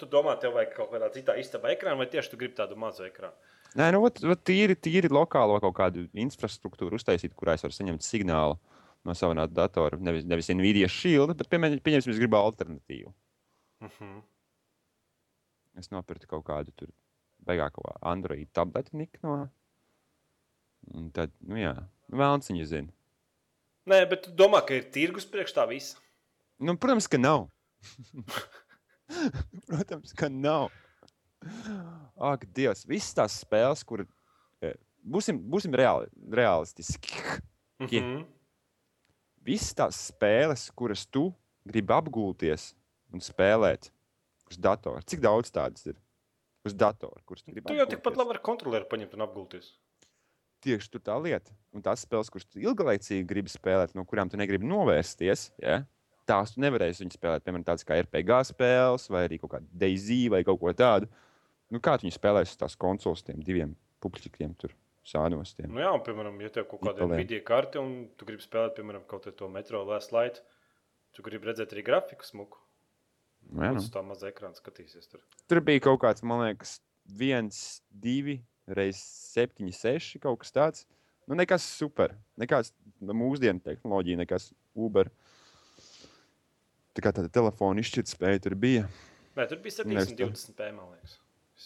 Tu 0.02 0.10
domā, 0.10 0.34
tev 0.42 0.56
vajag 0.58 0.74
kaut 0.76 0.92
kādā 0.92 1.08
citā 1.14 1.38
istabā 1.40 1.72
ekrānā, 1.76 1.96
vai 2.02 2.10
tieši 2.10 2.32
tu 2.32 2.40
gribi 2.40 2.58
tādu 2.58 2.76
mazu 2.78 3.06
ekrānu? 3.06 3.34
Nē, 3.78 3.88
nu, 3.94 4.02
ot, 4.04 4.20
ot, 4.28 4.42
tīri, 4.44 4.76
tīri 4.76 5.08
lokālo 5.12 5.56
kaut 5.62 5.74
kādu 5.78 6.04
infrastruktūru 6.24 6.98
uztaisīt, 6.98 7.32
kurā 7.38 7.54
es 7.56 7.64
varu 7.64 7.76
saņemt 7.76 8.04
signālu 8.04 8.58
no 9.08 9.14
sava 9.16 9.46
datora. 9.48 9.96
Nevis, 9.98 10.26
nevis 10.28 10.50
Nvidia 10.52 10.90
Shield, 10.92 11.32
bet, 11.38 11.48
piemēram, 11.52 11.80
pieņemsim, 11.84 12.12
es 12.12 12.20
gribu 12.20 12.36
alternatīvu. 12.38 13.14
Uh 13.82 13.96
-huh. 13.98 14.20
Es 15.78 15.88
nopirku 15.90 16.28
kaut 16.28 16.44
kādu 16.44 16.74
tur 16.76 16.92
beigā 17.46 17.70
kaut 17.72 17.86
kādu 17.86 17.98
Android 18.12 18.48
tableti 18.52 18.96
nikno. 18.96 19.48
Un 20.94 21.10
tad, 21.10 21.32
nu 21.40 21.56
jā, 21.56 21.74
vēlams 22.10 22.50
viņa 22.50 22.64
zina. 22.66 22.92
Nē, 23.86 24.04
bet 24.10 24.26
tu 24.26 24.30
domā, 24.30 24.60
ka 24.66 24.74
ir 24.74 24.90
tirgus 24.94 25.26
priekš 25.26 25.54
tā 25.56 25.66
visa. 25.68 25.98
Nu, 26.58 26.76
protams, 26.76 27.08
ka 27.08 27.18
nav. 27.18 27.48
protams, 29.68 30.14
ka 30.16 30.28
nav. 30.32 30.70
Ak, 32.22 32.46
Dievs, 32.54 32.84
visas 32.86 33.14
tās 33.18 33.40
spēles, 33.42 33.82
kur 33.86 34.04
eh, 34.62 34.76
būsim, 35.02 35.40
būsim 35.50 35.74
reāli, 35.74 36.10
realistiski. 36.30 37.18
Kie? 37.88 38.00
-huh. 38.00 38.22
Visas 39.42 39.74
tās 39.74 39.98
spēles, 40.12 40.68
kuras 40.78 41.06
tu 41.06 41.32
gribi 41.66 41.92
apgulties 41.94 42.72
un 43.12 43.20
spēlēt 43.20 43.90
uz 44.50 44.58
datora. 44.58 45.02
Cik 45.02 45.22
daudz 45.22 45.50
tādas 45.50 45.86
ir? 45.86 45.96
Uz 46.62 46.76
datora, 46.78 47.18
kuras 47.26 47.42
tu 47.42 47.50
gribi 47.50 47.66
Tu 47.66 47.74
jau 47.74 47.88
tikpat 47.90 48.16
labi 48.16 48.36
ar 48.36 48.42
kontrolieri 48.44 48.86
paņemt 48.86 49.16
un 49.16 49.24
apgulties. 49.26 49.72
Tieši 50.62 50.92
tur 50.92 51.02
tā 51.02 51.16
lieta. 51.18 51.50
Un 51.74 51.82
tās 51.82 52.04
spēles, 52.06 52.30
kuras 52.30 52.46
tu 52.46 52.62
ilglaicīgi 52.62 53.26
gribi 53.26 53.50
spēlēt, 53.50 53.96
no 53.98 54.04
kurām 54.06 54.30
tu 54.30 54.38
negribi 54.38 54.68
novērsties, 54.70 55.50
ja? 55.58 55.80
Tās 56.32 56.54
tu 56.54 56.62
nevarēsi 56.64 57.08
spēlēt. 57.12 57.44
Piemēram, 57.46 57.66
tādas 57.68 57.86
kā 57.88 58.00
RPG 58.00 58.40
spēles, 58.52 59.08
vai 59.12 59.26
arī 59.28 59.38
kaut 59.42 59.54
kāda 59.56 59.82
DayZ 59.84 60.10
vai 60.32 60.42
kaut 60.48 60.60
ko 60.62 60.72
tādu. 60.76 61.10
Nu, 61.72 61.80
kā 61.80 61.96
tu 61.96 62.08
viņu 62.08 62.16
spēlēsi 62.16 62.56
uz 62.56 62.60
tās 62.60 62.78
konsoles, 62.80 63.24
tiem 63.26 63.44
diviem 63.44 63.76
puķiem, 64.02 64.56
tur 64.60 64.74
sānos. 65.08 65.54
Tiem. 65.56 65.70
Nu, 65.72 65.82
jā, 65.82 65.92
un, 65.94 66.02
piemēram, 66.06 66.38
ja 66.44 66.50
tev 66.52 66.66
kaut 66.70 66.82
kāda 66.84 67.08
video 67.14 67.42
karte 67.46 67.80
un 67.80 67.94
tu 68.18 68.28
gribi 68.28 68.44
spēlēt, 68.44 68.76
piemēram, 68.78 69.06
kaut 69.10 69.26
kādu 69.26 69.38
to 69.40 69.48
metro 69.52 69.82
last 69.88 70.14
light, 70.14 70.42
tu 71.16 71.24
gribi 71.26 71.50
redzēt 71.50 71.74
arī 71.74 71.84
grafiku 71.86 72.26
smuku. 72.26 72.60
Nu, 73.50 73.64
jā, 73.66 73.72
nu. 73.76 73.84
Tā 73.92 74.02
maza 74.06 74.28
ekrāna 74.30 74.56
skatīsies 74.58 75.10
tur. 75.10 75.22
Tur 75.50 75.62
bija 75.64 75.82
kaut 75.88 76.00
kāds, 76.04 76.22
man 76.26 76.44
liekas, 76.44 76.76
viens, 77.18 77.82
divi, 77.90 78.38
reizes 78.70 79.02
septiņi, 79.32 79.74
seši 79.74 80.22
kaut 80.22 80.42
kas 80.44 80.54
tāds. 80.54 80.84
Nu, 81.26 81.36
nekas 81.38 81.64
super. 81.78 82.14
Nekāds 82.40 82.72
nu, 83.00 83.14
mūsdienu 83.16 83.62
tehnoloģija, 83.64 84.22
nekas 84.22 84.50
Uber. 84.78 85.10
Tā 86.92 87.04
kā 87.04 87.12
tāda 87.16 87.30
telefona 87.32 87.80
izšķirtspēja 87.80 88.42
tur 88.44 88.56
bija. 88.60 88.86
Nē, 89.36 89.46
tur 89.48 89.60
bija 89.64 89.86
Nē, 89.88 90.02
es 90.02 90.12
tur- 90.12 90.28
720 90.28 90.56
p. 90.58 90.72
man 90.76 90.90
liekas. 90.92 91.18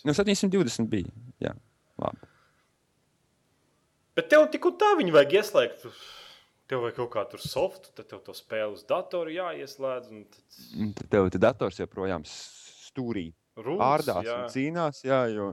Nu, 0.04 0.14
720 0.14 0.90
bija. 0.92 1.10
Jā, 1.42 1.54
labi. 1.98 2.28
Bet 4.16 4.30
tev 4.32 4.46
tik 4.52 4.64
un 4.68 4.78
tā 4.80 4.94
viņi 4.96 5.12
vajag 5.12 5.34
ieslēgt. 5.40 5.88
Tev 6.66 6.82
vajag 6.82 6.96
kaut 6.98 7.10
kā 7.12 7.24
tur 7.30 7.42
softu, 7.42 7.92
tad 7.94 8.08
tev 8.10 8.22
to 8.26 8.34
spēli 8.34 8.74
uz 8.74 8.82
datoru 8.88 9.30
jāieslēdz. 9.34 10.08
un 10.10 10.24
Tad... 10.24 10.60
Un 10.82 10.92
tad 10.96 11.10
tev 11.12 11.28
te 11.30 11.40
dators 11.42 11.78
joprojām 11.78 12.24
stūrī 12.26 13.28
Rūts, 13.56 13.82
ārdās 13.86 14.26
jā. 14.26 14.36
un 14.40 14.50
cīnās. 14.50 15.02
Jā, 15.06 15.20
jo, 15.30 15.52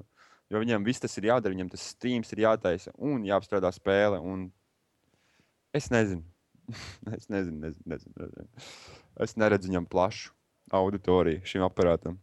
jo 0.50 0.62
viņam 0.64 0.86
viss 0.88 1.04
tas 1.04 1.18
ir 1.20 1.30
jādara, 1.30 1.54
viņam 1.54 1.70
tas 1.74 1.86
streams 1.94 2.34
ir 2.34 2.46
jātaisa 2.46 2.94
un 2.98 3.28
jāapstrādā 3.28 3.70
spēle. 3.76 4.22
Un 4.22 4.48
es 5.76 5.92
nezinu. 5.94 6.24
es 7.18 7.28
nezinu, 7.30 7.60
nezinu, 7.60 7.84
nezinu, 7.94 8.16
nezinu. 8.24 9.03
Es 9.22 9.36
neredzu 9.38 9.70
viņam 9.70 9.86
plašu 9.90 10.32
auditoriju 10.74 11.44
šim 11.46 11.66
aparātam. 11.66 12.18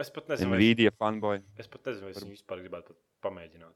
Es 0.00 0.10
pat 0.12 0.30
nezinu, 0.30 0.54
Nvidia 0.54 0.92
fanboy. 0.96 1.42
es 1.58 1.68
pat 1.68 1.90
nezinu, 1.90 2.08
vai 2.08 2.14
es 2.14 2.22
viņu 2.22 2.36
vispār 2.36 2.62
gribētu 2.62 2.94
pamēģināt. 3.24 3.74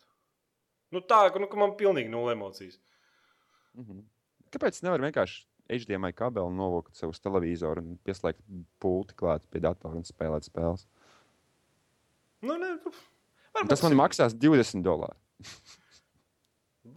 Nu 0.94 1.02
tā, 1.02 1.24
ka, 1.34 1.42
nu, 1.42 1.48
ka 1.50 1.58
man 1.58 1.74
pilnīgi 1.76 2.12
nulle 2.12 2.36
emocijas. 2.36 2.78
Mhm. 3.74 4.04
Kāpēc 4.54 4.78
nevar 4.86 5.02
vienkārši 5.02 5.42
HDMI 5.68 6.12
kabeli 6.14 6.54
novilkt 6.54 6.94
sev 6.96 7.10
uz 7.10 7.20
televizoru 7.24 7.82
un 7.82 7.96
pieslēgt 8.06 8.40
pulti 8.80 9.16
klāt 9.18 9.44
pie 9.50 9.62
datora 9.64 9.98
un 9.98 10.06
spēlēt 10.06 10.46
spēles? 10.46 10.86
Nu, 12.44 12.56
ne, 12.60 12.76
varbūt, 13.56 13.72
tas 13.72 13.82
man 13.82 13.96
maksās 13.98 14.36
20 14.36 14.84
dolāru. 14.84 15.16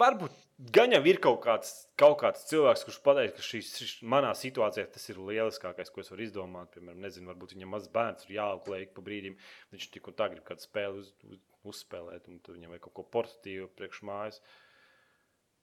varbūt 0.03 0.35
gan 0.57 0.93
jau 0.95 1.01
ir 1.09 1.19
kaut 1.23 1.39
kāds, 1.45 1.73
kaut 1.99 2.17
kāds 2.21 2.45
cilvēks, 2.49 2.85
kurš 2.87 2.99
pateiks, 3.05 3.35
ka 3.37 3.45
šīs, 3.45 3.71
šis, 3.81 3.95
manā 4.13 4.33
situācijā 4.37 4.87
tas 4.93 5.09
ir 5.11 5.19
lieliskākais, 5.21 5.91
ko 5.93 6.01
es 6.01 6.11
varu 6.13 6.25
izdomāt. 6.25 6.71
Piemēram, 6.73 7.01
nezinu, 7.05 7.29
varbūt 7.31 7.53
viņam 7.55 7.75
mazs 7.75 7.91
bērns 7.93 8.27
ir 8.27 8.37
jāauklē 8.39 8.83
ik 8.85 8.95
pa 8.97 9.03
brīdim. 9.05 9.37
Viņš 9.73 9.89
tik 9.93 10.09
un 10.09 10.17
tā 10.17 10.29
grib 10.33 10.45
kādu 10.47 10.65
spēli 10.65 11.03
uz, 11.03 11.11
uz, 11.29 11.41
uzspēlēt, 11.73 12.29
un 12.31 12.41
viņam 12.47 12.73
vajag 12.73 12.87
kaut 12.87 12.97
ko 12.97 13.05
portatīvu 13.17 13.69
priekš 13.77 14.01
mājas. 14.09 14.41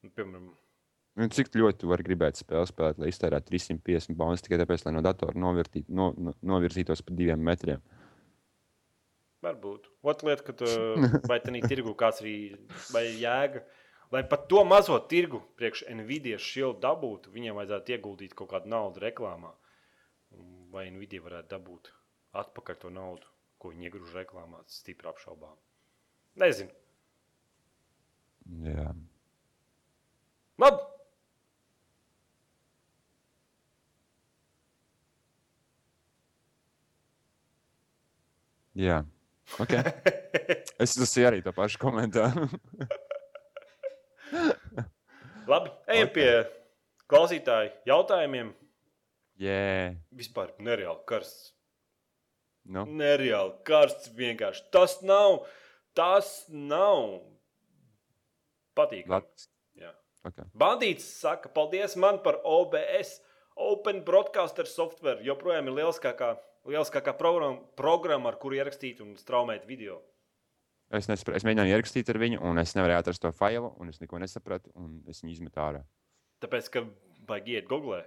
Nu, 0.04 0.12
piemēram, 0.14 0.52
Un 1.14 1.30
cik 1.30 1.52
ļoti 1.54 1.78
tu 1.78 1.86
vari 1.92 2.02
gribēt 2.02 2.40
spēli 2.40 2.66
spēlēt, 2.66 2.96
lai 2.98 3.12
iztērētu 3.12 3.46
350 3.52 4.16
bonus 4.18 4.42
tikai 4.42 4.58
tāpēc, 4.58 4.82
lai 4.82 4.96
no 4.96 5.02
datora 5.06 5.38
novirtīt, 5.38 5.86
no, 5.86 6.08
no, 6.18 6.32
novirzītos 6.42 7.04
pa 7.06 7.14
diviem 7.14 7.38
metriem? 7.38 7.84
Varbūt. 9.46 9.86
Otra 10.02 10.32
lieta, 10.32 10.42
ka 10.48 10.56
tu, 10.58 10.66
vai 11.30 11.38
tā 11.44 11.54
tirgu 11.68 11.94
kāds 12.00 12.18
arī 12.24 12.34
jēga. 13.20 13.62
Lai 14.12 14.22
pat 14.28 14.48
to 14.48 14.64
mazo 14.68 14.98
tirgu 15.10 15.40
priekš 15.58 15.84
Nvidia 15.96 16.38
šildu 16.38 16.80
dabūtu, 16.84 17.32
viņiem 17.34 17.56
vajadzētu 17.58 17.96
ieguldīt 17.96 18.34
kaut 18.36 18.52
kādu 18.52 18.70
naudu 18.70 19.02
reklāmā. 19.04 19.52
Vai 20.74 20.88
Nvidia 20.90 21.22
varētu 21.24 21.50
dabūt 21.54 21.92
atpakaļ 22.34 22.80
to 22.82 22.90
naudu, 22.94 23.30
ko 23.58 23.72
viņi 23.72 23.88
iegrūž 23.88 24.16
reklāmā, 24.18 24.62
stipri 24.70 25.08
apšaubām. 25.10 25.54
Nezinu. 26.42 26.74
Jā. 28.66 28.90
Labi. 30.60 30.82
Jā. 38.74 39.04
Okay. 39.62 39.82
Es 40.82 40.96
lasīju 40.98 41.28
arī 41.28 41.40
to 41.46 41.52
pašu 41.54 41.78
komentāru. 41.78 42.48
Labi. 45.48 45.70
Ejam 45.88 46.08
Ok. 46.08 46.14
pie 46.14 46.28
klausītāju 47.10 47.72
jautājumiem. 47.86 48.52
Jā, 49.38 49.94
Vispār 50.14 50.52
nereāli 50.58 51.04
karsts. 51.06 51.52
nu, 52.64 52.84
Nereāli 52.86 53.56
karsts 53.64 54.08
vienkārši. 54.14 54.62
Tas 54.70 55.00
nav. 55.02 55.44
Tas 55.94 56.44
nav. 56.48 57.20
Patīk. 58.74 59.06
Latvijas. 59.10 59.48
Jā. 59.78 59.92
Okay. 60.26 60.44
Bandīts 60.56 61.06
saka, 61.20 61.48
paldies 61.48 61.96
man 61.96 62.18
par 62.24 62.40
OBS. 62.44 63.20
Open 63.56 64.00
Broadcaster 64.02 64.66
software 64.66 65.22
joprojām 65.22 65.68
ir 65.70 65.76
lieliskākā, 65.76 66.32
lieliskākā 66.66 67.12
programma, 67.18 67.60
programma, 67.78 68.32
ar 68.32 68.38
kuru 68.42 68.56
ierakstīt 68.58 69.00
un 69.04 69.12
straumēt 69.20 69.66
video. 69.68 70.00
Es, 70.92 71.08
nespra... 71.08 71.34
es 71.38 71.46
mēģināju 71.46 71.72
ierakstīt 71.72 72.10
ar 72.12 72.18
viņu, 72.20 72.40
un 72.44 72.60
es 72.60 72.74
nevarēju 72.76 73.00
atrast 73.00 73.22
to 73.24 73.30
failu, 73.34 73.72
un 73.80 73.92
es 73.92 74.00
neko 74.02 74.20
nesapratu, 74.22 74.70
un 74.78 74.98
es 75.10 75.22
viņu 75.22 75.32
izmetu 75.32 75.62
ārā. 75.64 75.80
Tāpēc, 76.44 76.68
ka 76.70 76.84
vajag 77.28 77.48
iet 77.54 77.70
googlē. 77.70 78.02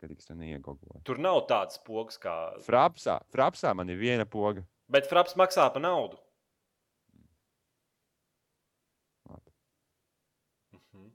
Kad 0.00 0.14
es 0.14 0.24
to 0.24 0.32
neiegūstu. 0.32 1.02
Tur 1.04 1.18
nav 1.20 1.42
tāds 1.50 1.76
pogas 1.84 2.16
kā. 2.20 2.34
Frapsā, 2.64 3.18
frapsā 3.34 3.74
man 3.76 3.92
ir 3.92 3.98
viena 4.00 4.24
poga. 4.24 4.64
Bet 4.88 5.04
fraps 5.10 5.36
maksā 5.36 5.66
par 5.74 5.84
naudu. 5.84 6.16
Mhm. 10.72 11.10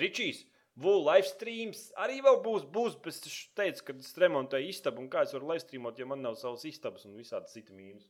Ričijs, 0.00 0.46
Vulu 0.72 1.04
live 1.04 1.28
streams 1.28 1.90
arī 2.00 2.22
vēl 2.24 2.38
būs. 2.44 2.64
būs 2.64 2.96
bet 3.04 3.12
es 3.12 3.48
teicu, 3.54 3.84
ka 3.84 3.92
es 3.92 4.14
remontēju 4.16 4.72
istabu, 4.72 5.02
un 5.02 5.10
kā 5.10 5.22
es 5.26 5.32
varu 5.36 5.50
live 5.50 5.60
streamot, 5.60 5.98
ja 5.98 6.06
man 6.06 6.22
nav 6.22 6.38
savas 6.40 6.64
istabas 6.64 7.04
un 7.04 7.12
visādi 7.12 7.52
citi 7.52 7.76
mīnus. 7.76 8.08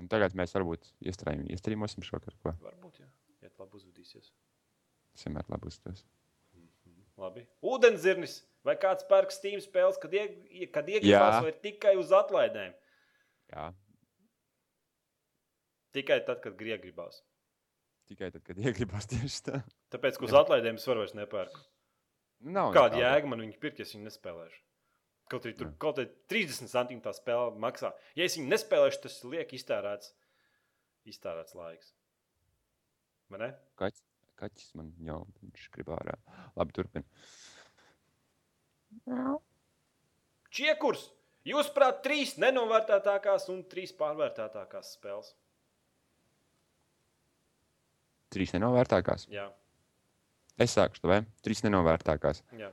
Un 0.00 0.08
tagad 0.10 0.34
mēs 0.34 0.54
varbūt 0.56 0.88
iestrādāsim 1.06 2.02
šo 2.06 2.18
kaut 2.18 2.34
ko. 2.42 2.54
Varbūt, 2.64 2.98
jā. 3.02 3.06
Ja 3.44 3.50
tā 3.52 3.62
labi 3.62 3.78
uzvedīsies. 3.78 4.32
Es 5.14 5.26
vienmēr 5.26 5.46
labi 5.52 5.70
uztos. 5.70 6.02
Labi. 7.20 7.44
Ūdenzirnis 7.62 8.40
vai 8.66 8.74
kāds 8.80 9.06
pērk 9.06 9.30
Steam 9.30 9.60
spēles, 9.62 10.00
kad, 10.02 10.14
ieg, 10.16 10.34
kad 10.74 10.88
iegribās, 10.90 11.36
vai 11.46 11.52
tikai 11.62 11.92
uz 12.00 12.10
atlaidēm? 12.10 12.74
Jā, 13.54 13.68
Tikai 15.94 16.18
tad, 16.26 16.40
kad 16.42 16.56
griegribās. 16.58 17.20
tikai 18.10 18.32
tad, 18.34 18.42
kad 18.42 18.58
iegribās 18.58 19.06
tieši 19.12 19.42
tā. 19.46 19.60
Tāpēc, 19.94 20.18
ka 20.18 20.26
uz 20.26 20.34
atlaidēm 20.34 20.80
es 20.80 20.86
varu 20.90 21.04
vairs 21.04 21.14
nepērku. 21.14 21.60
Nav 22.50 22.72
Kāda 22.74 22.98
jēga 22.98 23.30
man 23.30 23.40
viņu 23.44 23.60
pirkt, 23.62 23.78
ja 23.78 23.86
es 23.86 23.94
viņu 23.94 24.08
nespēlēšu? 24.08 24.58
Kaut 25.32 25.46
arī 25.46 25.54
tur 25.56 25.70
Jā. 25.70 25.74
kaut 25.80 25.98
kā 25.98 26.04
30 26.32 26.68
centimetru 26.68 27.08
tā 27.08 27.14
spēle 27.16 27.54
maksā. 27.60 27.94
Ja 28.18 28.26
es 28.28 28.36
viņu 28.36 28.50
nespēlēšu, 28.52 29.00
tas 29.06 29.16
liek 29.24 29.54
iztērēts, 29.56 30.12
iztērēts 31.08 31.56
laiks. 31.56 31.94
Vai 33.32 33.40
ne? 33.40 33.48
Kaķis, 33.80 34.04
kaķis 34.40 34.74
man 34.78 34.92
jau 35.06 35.22
viņš 35.40 35.70
grib 35.74 35.90
ārā. 35.96 36.18
Labi, 36.58 36.76
turpini. 36.76 37.06
Čiekurs! 40.54 41.08
Jūs 41.44 41.68
prāt, 41.76 41.98
trīs 42.04 42.36
nenovērtētākās 42.40 43.50
un 43.52 43.64
trīs 43.68 43.92
pārvērtētākās 43.96 44.94
spēles? 44.96 45.34
Trīs 48.32 48.54
nenovērtētākās? 48.56 49.26
Jā. 49.32 49.50
Es 50.60 50.72
sāku 50.76 51.00
to 51.02 51.10
vai? 51.10 51.20
Trīs 51.44 51.60
nenovērtētākās. 51.66 52.40
Jā. 52.56 52.70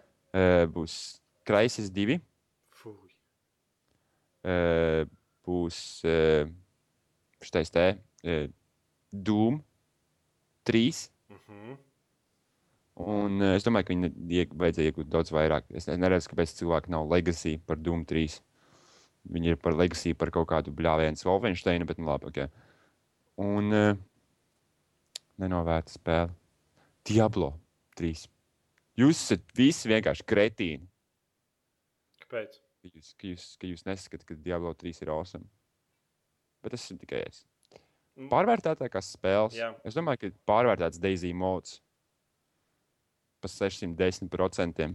Būs 0.71 0.95
Crisis 1.47 1.89
2, 1.91 2.19
būs 4.43 5.77
e, 6.07 6.17
šitais 7.41 7.71
te 7.73 7.85
e, 8.23 8.37
Doom 9.11 9.61
3. 10.67 11.09
Mhm. 11.31 11.77
Un 13.01 13.41
e, 13.41 13.55
es 13.57 13.65
domāju, 13.65 13.87
ka 13.87 13.95
viņi 13.95 14.47
vajadzēja 14.61 14.91
iegūt 14.91 15.09
daudz 15.11 15.33
vairāk. 15.33 15.67
Es 15.75 15.87
ne- 15.89 15.97
neredzu, 16.01 16.31
kāpēc 16.31 16.55
cilvēki 16.59 16.93
nav 16.93 17.09
Legacy 17.11 17.57
par 17.65 17.77
Doom 17.81 18.05
3. 18.05 18.39
Viņi 19.31 19.53
ir 19.53 19.57
par 19.61 19.77
Legacy 19.77 20.13
par 20.17 20.31
kaut 20.33 20.49
kādu 20.49 20.73
bļāvienu 20.73 21.21
Wolfensteinu, 21.25 21.85
bet 21.85 21.99
nu 22.01 22.09
labi, 22.09 22.29
ok. 22.31 22.47
Un 23.41 23.73
e, 23.73 23.85
nenovērta 25.41 25.93
spēle. 25.93 26.33
Diablo 27.05 27.53
3. 27.97 28.27
Jūs 29.01 29.21
esat 29.23 29.53
visi 29.57 29.89
vienkārši 29.89 30.25
kretīni. 30.27 30.85
Kāpēc? 32.21 32.59
Ka 32.81 32.89
jūs, 32.89 33.13
ka 33.13 33.29
jūs, 33.29 33.47
ka 33.61 33.69
jūs 33.69 33.85
nesakāt, 33.85 34.25
ka 34.25 34.35
Diablo 34.41 34.73
3 34.73 35.03
ir 35.03 35.11
awesome. 35.13 35.45
Bet 36.65 36.73
tas 36.73 36.87
ir 36.89 36.97
tikai 37.01 37.21
es. 37.27 37.43
Mm. 38.17 38.27
Pārvērtētākās 38.31 39.13
spēles. 39.15 39.55
Jā. 39.57 39.71
Es 39.87 39.97
domāju, 39.97 40.23
ka 40.23 40.31
pārvērtēts 40.49 41.01
Daisy 41.01 41.31
mods 41.37 41.79
par 43.41 43.53
610%. 43.53 44.89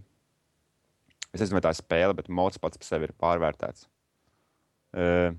Es 1.34 1.42
nezinu, 1.42 1.58
vai 1.58 1.64
tā 1.64 1.72
ir 1.74 1.78
spēle, 1.78 2.16
bet 2.18 2.30
mods 2.32 2.60
pats 2.62 2.78
par 2.80 2.88
sevi 2.88 3.08
ir 3.08 3.14
pārvērtēts. 3.22 3.86
Uh, 4.96 5.30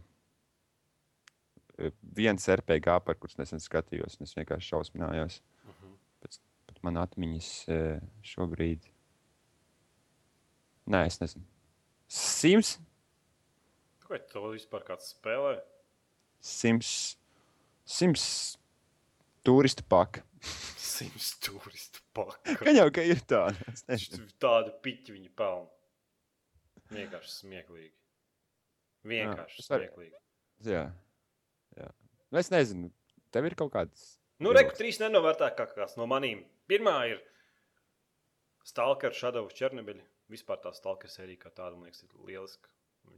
viens 2.18 2.48
RPG, 2.53 2.99
par 3.06 3.19
kurus 3.19 3.38
nesen 3.40 3.64
skatījos, 3.64 4.18
un 4.19 4.28
es 4.28 4.36
vienkārši 4.38 4.74
šausminājos. 4.74 5.41
Mhm. 5.68 5.98
Pēc, 6.24 6.40
pēc 6.69 6.82
man 6.88 7.03
atmiņas 7.03 7.52
uh, 7.74 8.07
šobrīd. 8.36 8.88
Nē, 10.88 11.06
es 11.11 11.19
nezinu. 11.24 11.57
Sims, 12.08 12.78
Vai 14.08 14.22
to 14.32 14.40
vispār 14.54 14.86
kāds 14.88 15.10
spēlē? 15.12 15.58
Sims, 16.40 16.90
Sims 17.84 18.24
turistu 19.44 19.84
paka. 19.92 20.22
Sims 20.80 21.34
turistu 21.44 22.00
paka. 22.16 22.56
Gan 22.64 22.78
jau, 22.80 22.88
ka 22.96 23.04
ir 23.04 23.20
tāda. 23.28 23.74
Tādu 24.40 24.72
piķi 24.86 25.18
viņi 25.18 25.34
pelna. 25.36 25.68
Vienkārši 26.96 27.34
smieklīgi. 27.42 27.92
Vienkārši 29.12 29.60
arī- 29.60 29.68
smieklīgi. 29.68 30.16
Jā. 30.72 30.86
Jā. 31.78 31.90
Nu, 32.32 32.40
es 32.40 32.48
nezinu. 32.54 32.94
Tev 33.36 33.46
ir 33.50 33.56
kaut 33.60 33.74
kāds. 33.76 34.14
Nu, 34.40 34.54
reku 34.56 34.72
trīs 34.78 35.02
nenovērtākākās 35.04 35.98
no 36.00 36.08
manīm. 36.08 36.46
Pirmā 36.72 36.96
ir 37.12 37.20
Stalker 38.68 39.12
Shadow 39.12 39.50
Chernobyl. 39.52 40.00
Vispār 40.32 40.60
tā 40.64 40.74
Stalker 40.76 41.12
sērija 41.12 41.45
kā 41.45 41.52
tāda, 41.56 41.78
man 41.78 41.88
liekas, 41.88 42.04
ir 42.04 42.28
lieliska. 42.28 42.70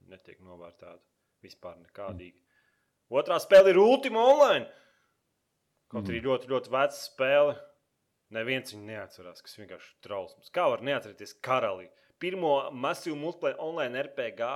netiek 0.10 0.38
novērtēta 0.46 1.02
vispār 1.42 1.80
nekādīgi. 1.82 2.38
Otrā 3.10 3.40
spēle 3.42 3.72
ir 3.74 3.80
Ultima 3.82 4.22
Online. 4.22 4.68
Kaut 5.90 6.10
arī 6.12 6.22
ļoti, 6.22 6.50
ļoti 6.52 6.70
veca 6.70 6.94
spēle. 6.94 7.56
Neviens 8.38 8.76
viņu 8.76 8.86
neatcerās, 8.86 9.42
kas 9.42 9.58
vienkārši 9.58 9.96
ir 9.96 10.04
trausls. 10.06 10.52
Kā 10.54 10.68
var 10.70 10.84
neatcerēties 10.86 11.40
karali? 11.42 11.88
Pirmo 12.22 12.70
masīvu 12.70 13.18
multiplayer 13.18 13.58
online 13.64 14.04
RPG, 14.06 14.50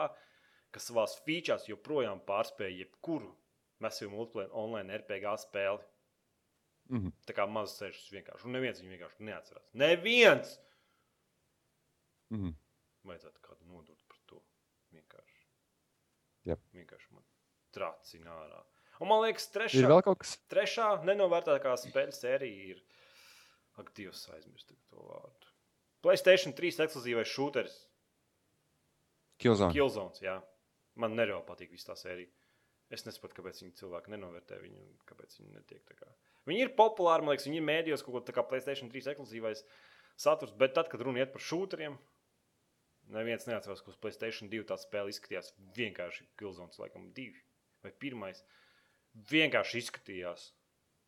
kas 0.76 0.90
savā 0.92 1.08
features 1.26 1.66
joprojām 1.66 2.22
pārspēja 2.28 2.84
jebkuru 2.84 3.32
masīvu 3.82 4.14
multiplayer 4.14 4.54
online 4.54 5.00
RPG 5.00 5.34
spēli. 5.48 5.82
Mhm. 6.92 7.16
Tā 7.26 7.34
kā 7.34 7.48
mazs 7.50 7.80
ceļš 7.80 8.04
vienkārši. 8.14 8.46
Un 8.46 8.58
neviens 8.60 8.82
viņu 8.84 8.94
vienkārši 8.94 9.28
neatcerās. 9.32 9.74
Neviens! 9.74 10.58
Mhm. 12.32 12.54
Vajadzētu 13.04 13.42
kādu 13.44 13.66
nodot 13.68 14.04
par 14.08 14.18
to. 14.32 14.40
Vienkārši. 14.94 15.42
Jep. 16.46 16.60
Vienkārši 16.74 17.12
man 17.12 17.24
tracina 17.76 18.32
ārā. 18.46 18.62
Un 19.02 19.08
man 19.10 19.24
liekas, 19.26 19.48
Ir 19.50 19.54
trešā, 19.58 19.88
vēl 19.90 20.04
kaut 20.06 20.20
kas. 20.22 20.38
trešā 20.48 21.04
nenovērtētākā 21.04 21.74
spēļu 21.82 22.14
sērija 22.16 22.68
ir. 22.76 22.84
Ak, 23.82 23.90
Dievs, 23.98 24.28
aizmirst 24.30 24.70
to 24.90 24.96
vārdu. 25.02 25.50
Playstation 26.06 26.54
3 26.54 26.80
ekskluzīvais 26.86 27.28
šūteris. 27.34 27.76
Killzone. 29.42 29.74
Killzones, 29.74 30.22
jā. 30.22 30.38
Man 30.96 31.16
nereāli 31.18 31.44
patīk 31.48 31.72
viss 31.74 31.88
tā 31.88 31.96
sērija. 31.98 32.30
Es 32.94 33.04
nesaprotu, 33.08 33.40
kāpēc 33.40 33.64
viņi 33.64 33.74
cilvēki 33.80 34.14
nenovērtē 34.14 34.60
viņu 34.62 34.78
un 34.84 34.92
kāpēc 35.10 35.40
viņi 35.40 35.56
netiek 35.56 35.82
tā 35.90 35.96
kā. 35.98 36.10
Viņi 36.46 36.62
ir 36.68 36.74
populāri, 36.78 37.24
man 37.26 37.34
liekas, 37.34 37.48
viņi 37.50 37.58
ir 37.58 37.66
mēdījos 37.66 38.04
kaut 38.06 38.14
ko 38.14 38.22
tā 38.28 38.36
kā 38.36 38.44
Playstation 38.46 38.92
3 38.94 39.10
ekskluzīvais 39.16 39.64
saturs, 40.22 40.54
bet 40.54 40.76
tad, 40.78 40.92
kad 40.92 41.02
runa 41.02 41.24
iet 41.24 41.34
par 41.34 41.42
šūteriem, 41.42 41.98
neviens 43.12 43.48
neatcerās, 43.50 43.82
ka 43.84 43.92
uz 43.92 44.00
Playstation 44.00 44.52
2 44.52 44.68
tā 44.70 44.78
spēle 44.80 45.12
izskatījās 45.12 45.54
vienkārši 45.76 46.28
Killzones, 46.40 46.80
laikam, 46.82 47.10
divi 47.16 47.42
vai 47.84 47.92
pirmais. 48.00 48.44
Vienkārši 49.30 49.82
izskatījās 49.84 50.50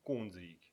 kundzīgi. 0.06 0.66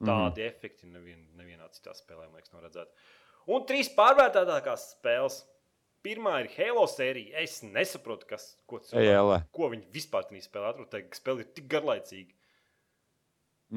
Tādi 0.00 0.40
mm. 0.40 0.46
efekti 0.48 0.88
nevien, 0.88 1.24
nevienā 1.36 1.66
citā 1.74 1.92
spēlē, 1.96 2.24
man 2.30 2.38
liekas, 2.40 2.52
nav 2.54 2.64
redzēti. 2.64 3.08
Un 3.52 3.66
trīs 3.68 3.90
pārvērtētākās 3.96 4.92
spēles. 4.94 5.42
Pirmā 6.00 6.38
ir 6.40 6.46
Halo 6.54 6.86
sērija. 6.88 7.42
Es 7.42 7.58
nesaprotu, 7.60 8.24
kas, 8.30 8.46
ko, 8.70 8.78
cilvēki, 8.80 9.50
ko 9.52 9.68
viņi 9.74 9.90
vispār 9.92 10.24
tajā 10.30 10.46
spēlē 10.46 10.70
atrod. 10.70 10.88
Tā 10.88 11.02
spēle 11.18 11.44
ir 11.44 11.50
tik 11.52 11.66
garlaicīga. 11.68 12.32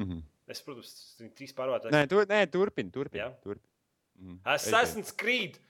Mhm. 0.00 0.22
Es, 0.48 0.62
protams, 0.64 0.94
viņi 1.20 1.34
trīs 1.36 1.52
pārvērtētākas. 1.56 1.98
Nē, 1.98 2.08
tu, 2.08 2.22
nē, 2.30 2.40
turpini, 2.52 2.92
turpini. 2.94 3.20
Jā? 3.20 3.28
turpin. 3.44 3.68
Mhm. 4.22 4.40
Assassin's 4.54 5.12
Creed. 5.12 5.60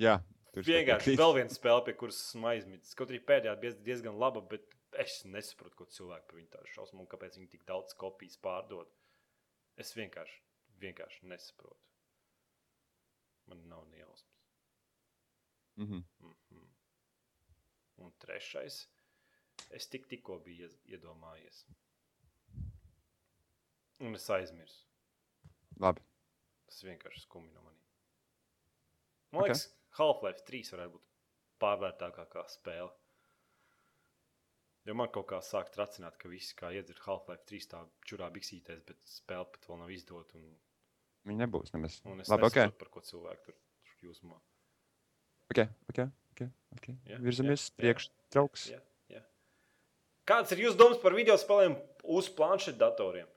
Jā, 0.00 0.16
tur 0.54 0.64
Vienkārši 0.64 1.16
vēl 1.20 1.34
viena 1.36 1.52
spēle, 1.52 1.82
pie 1.84 1.94
kuras 2.00 2.18
esmu 2.24 2.48
aizmirsis. 2.52 2.94
Kaut 2.98 3.10
arī 3.12 3.20
pēdējā 3.28 3.54
bija 3.60 3.74
diezgan 3.86 4.16
laba, 4.20 4.40
bet 4.40 4.64
es 4.98 5.20
nesaprotu, 5.28 5.76
ko 5.76 5.86
cilvēki 5.92 6.26
par 6.30 6.38
viņu 6.40 6.50
tādu 6.54 6.72
šausmu 6.74 7.04
un 7.04 7.08
kāpēc 7.10 7.36
viņi 7.38 7.50
tik 7.52 7.66
daudz 7.68 7.94
kopijas 8.00 8.38
pārdod. 8.42 8.88
Es 9.80 9.92
vienkārši, 9.96 10.40
vienkārši 10.82 11.28
nesaprotu. 11.30 11.78
Man 13.50 13.62
nav 13.68 13.84
ne 13.90 14.00
jausmas. 14.02 14.40
Mhm. 15.80 16.02
Mhm. 16.30 16.66
Un 18.00 18.12
trešais, 18.24 18.86
es 19.76 19.86
tik, 19.92 20.06
tikko 20.08 20.38
biju 20.44 20.66
ies- 20.68 20.78
iedomājies. 20.96 21.64
Un 24.00 24.14
es 24.16 24.26
aizmirsu. 24.32 24.86
Labi. 25.80 26.00
Tas 26.66 26.82
vienkārši 26.86 27.24
skumji 27.26 27.52
no 27.52 27.60
maniem. 27.66 27.84
Man 29.32 29.44
liekas, 29.44 29.66
okay. 29.66 29.79
Half-Life 29.98 30.44
3 30.46 30.72
varētu 30.74 30.92
būt 30.96 31.06
pārvērtākākā 31.60 32.44
spēle. 32.52 32.90
Jo 34.88 34.94
man 34.96 35.10
kaut 35.12 35.26
kā 35.28 35.38
sāk 35.44 35.68
tracināt, 35.74 36.16
ka 36.20 36.30
visi 36.32 36.54
kā 36.56 36.70
iedzird 36.72 37.02
Half-Life 37.04 37.44
3 37.50 37.66
tā 37.72 37.80
čurā 38.08 38.30
biksītēs, 38.32 38.80
bet 38.88 39.00
spēle 39.10 39.48
pat 39.52 39.66
vēl 39.68 39.82
nav 39.82 39.90
izdota. 39.92 40.38
Un, 40.40 40.54
Viņi 41.28 41.42
nebūs 41.42 41.74
nemaz. 41.74 41.98
un 42.08 42.22
es 42.22 42.30
Labi, 42.32 42.46
ok. 42.48 42.54
nesaprotu, 42.56 42.78
par 42.80 42.88
ko 42.94 43.02
cilvēki 43.04 43.44
tur, 43.50 43.58
tur 43.90 44.06
jūsmā. 44.08 44.38
Ok, 45.52 45.60
ok. 45.92 45.98
ok, 46.32 46.46
okay. 46.78 46.96
Jā, 47.10 47.18
Virzamies 47.20 47.66
jā. 47.68 47.74
priekš, 47.82 48.06
trauks. 48.32 48.68
Jā, 48.72 48.80
jā. 49.12 49.20
Kāds 50.30 50.54
ir 50.56 50.62
jūsu 50.64 50.78
domas 50.80 51.02
par 51.02 51.12
video 51.18 51.36
spēlēm 51.36 51.76
uz 52.16 52.30
planšetdatoriem? 52.38 53.28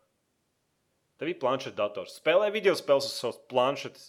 Tev 1.19 1.30
ir 1.30 1.38
planšetdators. 1.41 2.15
Spēlē 2.21 2.47
video 2.55 2.73
spēles 2.80 3.09
uz 3.09 3.17
savas 3.19 3.41
planšetes. 3.51 4.07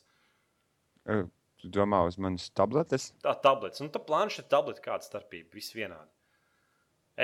Eh, 1.11 1.25
Tu 1.65 1.71
domā 1.73 2.03
uz 2.05 2.19
manas 2.21 2.51
tabletes? 2.53 3.07
Tā 3.25 3.33
tablets. 3.41 3.81
Un 3.81 3.89
tā 3.89 4.01
planšeta 4.05 4.51
tableta 4.53 4.83
kāda 4.85 5.07
starpība? 5.07 5.49
Viss 5.57 5.73
vienādi. 5.73 6.11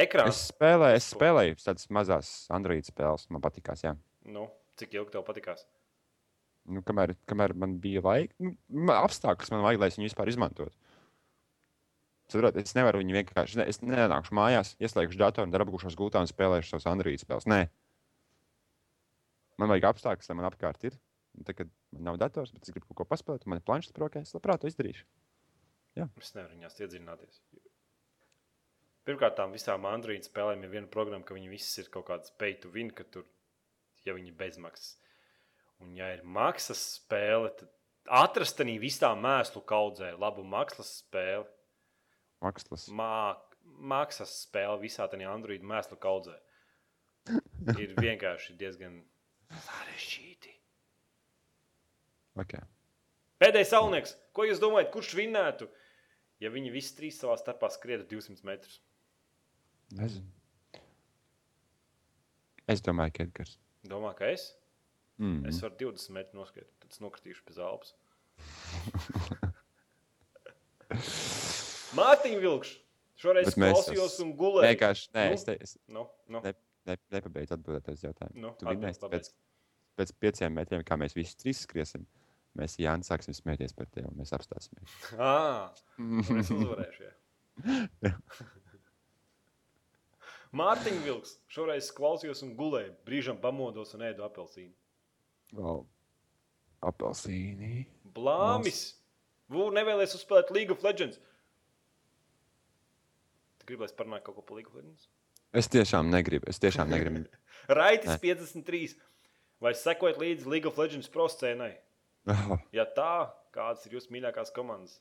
Ekrāns. 0.01 0.33
Es 0.33 0.47
spēlēju, 0.55 0.97
es 0.97 1.09
spēlēju 1.13 1.59
tādas 1.61 1.91
mazas 1.93 2.31
Android 2.57 2.89
spēles. 2.89 3.27
Man 3.29 3.43
patīkās, 3.45 3.83
jā. 3.85 3.93
Nu, 4.25 4.47
cik 4.81 4.97
ilgi 4.97 5.13
tev 5.13 5.27
patīkās? 5.27 5.67
Nu, 6.73 6.81
kamēr, 6.87 7.13
kamēr 7.29 7.53
man 7.59 7.75
bija 7.83 8.01
laika, 8.05 8.33
nu, 8.41 8.55
apstākļus 8.95 9.53
man 9.53 9.67
vajag, 9.67 9.83
lai 9.83 9.91
es 9.93 9.99
viņu 9.99 10.09
vispār 10.09 10.33
izmantotu. 10.33 10.73
Saprot, 12.31 12.57
es 12.63 12.73
nevaru 12.79 13.03
viņu 13.03 13.19
vienkārši. 13.19 13.61
Ne, 13.61 13.69
es 13.69 13.83
nenākšu 13.85 14.39
mājās, 14.39 14.73
ieslēgšu 14.81 15.21
datoru, 15.21 15.53
darbūšos 15.53 15.99
gultā 16.01 16.23
un 16.25 16.31
spēlēšu 16.31 16.73
savus 16.73 16.89
Android 16.89 17.21
spēles. 17.21 17.49
Nē, 17.51 17.65
man 19.61 19.75
vajag 19.75 19.91
apstākļus, 19.91 20.33
lai 20.33 20.41
man 20.41 20.49
apkārt 20.49 20.89
ir. 20.89 20.97
Tad, 21.39 21.55
kad 21.57 21.71
man 21.95 22.09
nav 22.11 22.21
dators, 22.21 22.53
bet 22.53 22.67
es 22.67 22.75
gribu 22.75 22.91
kaut 22.91 23.03
ko 23.03 23.09
paspēlēt, 23.13 23.47
man 23.49 23.61
ir 23.61 23.67
planšets 23.67 24.01
rokā, 24.03 24.23
es 24.27 24.35
labprāt 24.35 24.63
to 24.63 24.71
izdarīšu. 24.71 25.07
Es 26.21 26.35
nevaru 26.37 26.57
viņās 26.57 26.81
iedziļināties. 26.81 27.43
Pirmkārt, 29.09 29.37
tām 29.39 29.55
visām 29.57 29.87
Android 29.89 30.27
spēlēm 30.27 30.67
ir 30.67 30.75
viena 30.75 30.91
programma, 30.93 31.25
ka 31.27 31.37
viņi 31.37 31.51
visas 31.51 31.81
ir 31.83 31.91
kaut 31.95 32.09
kādas 32.11 32.35
pay 32.39 32.57
to 32.61 32.71
win, 32.75 32.91
ka 32.95 33.07
tur, 33.09 33.25
ja 34.05 34.15
viņi 34.17 34.33
ir 34.33 34.39
bezmaksas. 34.39 34.99
Un, 35.81 35.95
ja 35.97 36.11
ir 36.13 36.23
maksas 36.27 36.83
spēle, 36.99 37.51
tad 37.57 37.71
atrast 38.21 38.61
arī 38.61 38.77
visā 38.83 39.11
mēslu 39.17 39.63
kaudzē 39.67 40.13
labu 40.19 40.45
maksas 40.45 40.99
spēli. 41.01 41.49
Makslas. 42.45 42.87
Māk, 42.97 43.57
maksas 43.65 44.35
spēle 44.45 44.79
visā 44.83 45.09
tajā 45.11 45.33
Android 45.33 45.65
mēslu 45.67 45.99
kaudzē. 46.01 46.37
Ir 47.77 47.97
vienkārši 47.99 48.57
diezgan 48.61 49.01
sarežģīti. 49.67 50.30
Okay. 52.41 52.63
Pēdējais 53.43 53.71
salnieks, 53.73 54.15
ko 54.37 54.45
jūs 54.49 54.61
domājat, 54.63 54.91
kurš 54.95 55.15
vinnētu, 55.19 55.67
ja 56.41 56.51
viņi 56.53 56.71
visi 56.73 56.95
trīs 56.97 57.19
savā 57.21 57.37
starpā 57.41 57.69
skrietu 57.75 58.07
200 58.15 58.45
metrus? 58.49 58.79
Nezinu. 59.97 60.29
Es 62.71 62.81
domāju, 62.87 63.13
ka 63.17 63.25
Edgars. 63.27 63.57
Domā, 63.91 64.13
ka 64.17 64.29
es? 64.31 64.51
Mm. 65.21 65.43
Es 65.51 65.59
varu 65.65 65.75
20 65.81 66.15
metrus 66.17 66.37
noskriet, 66.39 66.69
tad 66.81 66.93
es 66.95 67.01
nokritīšu 67.03 67.43
pie 67.49 67.57
zāles. 67.57 67.95
Mārtiņa 71.99 72.41
Vilkš. 72.45 72.71
Šoreiz 73.21 73.51
Bet 73.51 73.57
klausījos 73.59 74.15
es- 74.15 74.21
un 74.25 74.31
gulēju. 74.39 74.69
Vienkārši, 74.71 75.09
nē, 75.17 75.25
Nu? 75.29 75.35
es, 75.37 75.45
te, 75.45 75.57
es 75.61 75.75
Nu, 75.89 76.07
nu, 76.29 76.41
ne, 76.41 76.55
ne, 76.89 76.97
nepabeidzu 77.13 77.53
atbildēt 77.59 77.89
uz 77.93 78.01
jautājumu. 78.07 78.37
nu, 78.41 78.55
Tu 78.59 78.67
atbild, 78.71 78.97
pēc, 79.13 79.29
pēc 79.99 80.13
pieciem 80.21 80.55
metriem, 80.57 80.83
kā 80.85 80.97
mēs 80.97 81.13
visi 81.15 81.37
trīs 81.37 81.61
skriesim. 81.67 82.07
Mēs 82.59 82.75
Jānis 82.83 83.11
sāksim 83.11 83.35
smēties 83.37 83.75
par 83.77 83.87
tevi 83.95 84.09
un 84.11 84.17
mēs 84.19 84.33
apstāsimies. 84.35 84.97
Es 86.41 86.51
uzvarēšu. 86.57 87.07
jā. 87.07 88.15
Mārtiņa 90.59 91.03
Vilks. 91.05 91.37
Šoreiz 91.53 91.93
klausījos 91.95 92.43
un 92.43 92.57
gulēju. 92.59 92.97
Brīžam 93.07 93.39
pamodos 93.43 93.95
un 93.95 94.03
ēdu 94.09 94.25
apelsīnu. 94.27 94.75
Wow. 95.55 95.85
Apelsīni. 96.91 97.85
Blāmis! 98.17 98.81
Vūri 99.51 99.79
nevēlies 99.79 100.15
uzspēlēt 100.19 100.51
League 100.55 100.75
of 100.75 100.83
Legends. 100.87 101.21
Tu 103.67 103.79
es 103.87 103.95
parunāju 103.95 104.27
kaut 104.27 104.41
ko 104.41 104.43
par 104.47 104.59
League 104.59 104.71
of 104.71 104.79
Legends? 104.79 105.07
Es 105.55 105.69
tiešām 105.71 106.11
negribu. 106.11 106.49
Es 106.51 106.59
tiešām 106.63 106.91
negribu. 106.91 107.27
Raitis 107.79 108.17
Nē. 108.17 108.19
53. 108.23 108.97
Vai 109.63 109.75
sekojat 109.79 110.19
līdzi 110.19 110.51
League 110.51 110.67
of 110.71 110.79
Legends 110.81 111.11
pro 111.11 111.29
Oh, 112.29 112.59
Ja 112.77 112.85
tā, 112.85 113.31
kādas 113.55 113.87
ir 113.87 113.97
jūsu 113.97 114.13
mīļākās 114.15 114.53
komandas? 114.57 114.99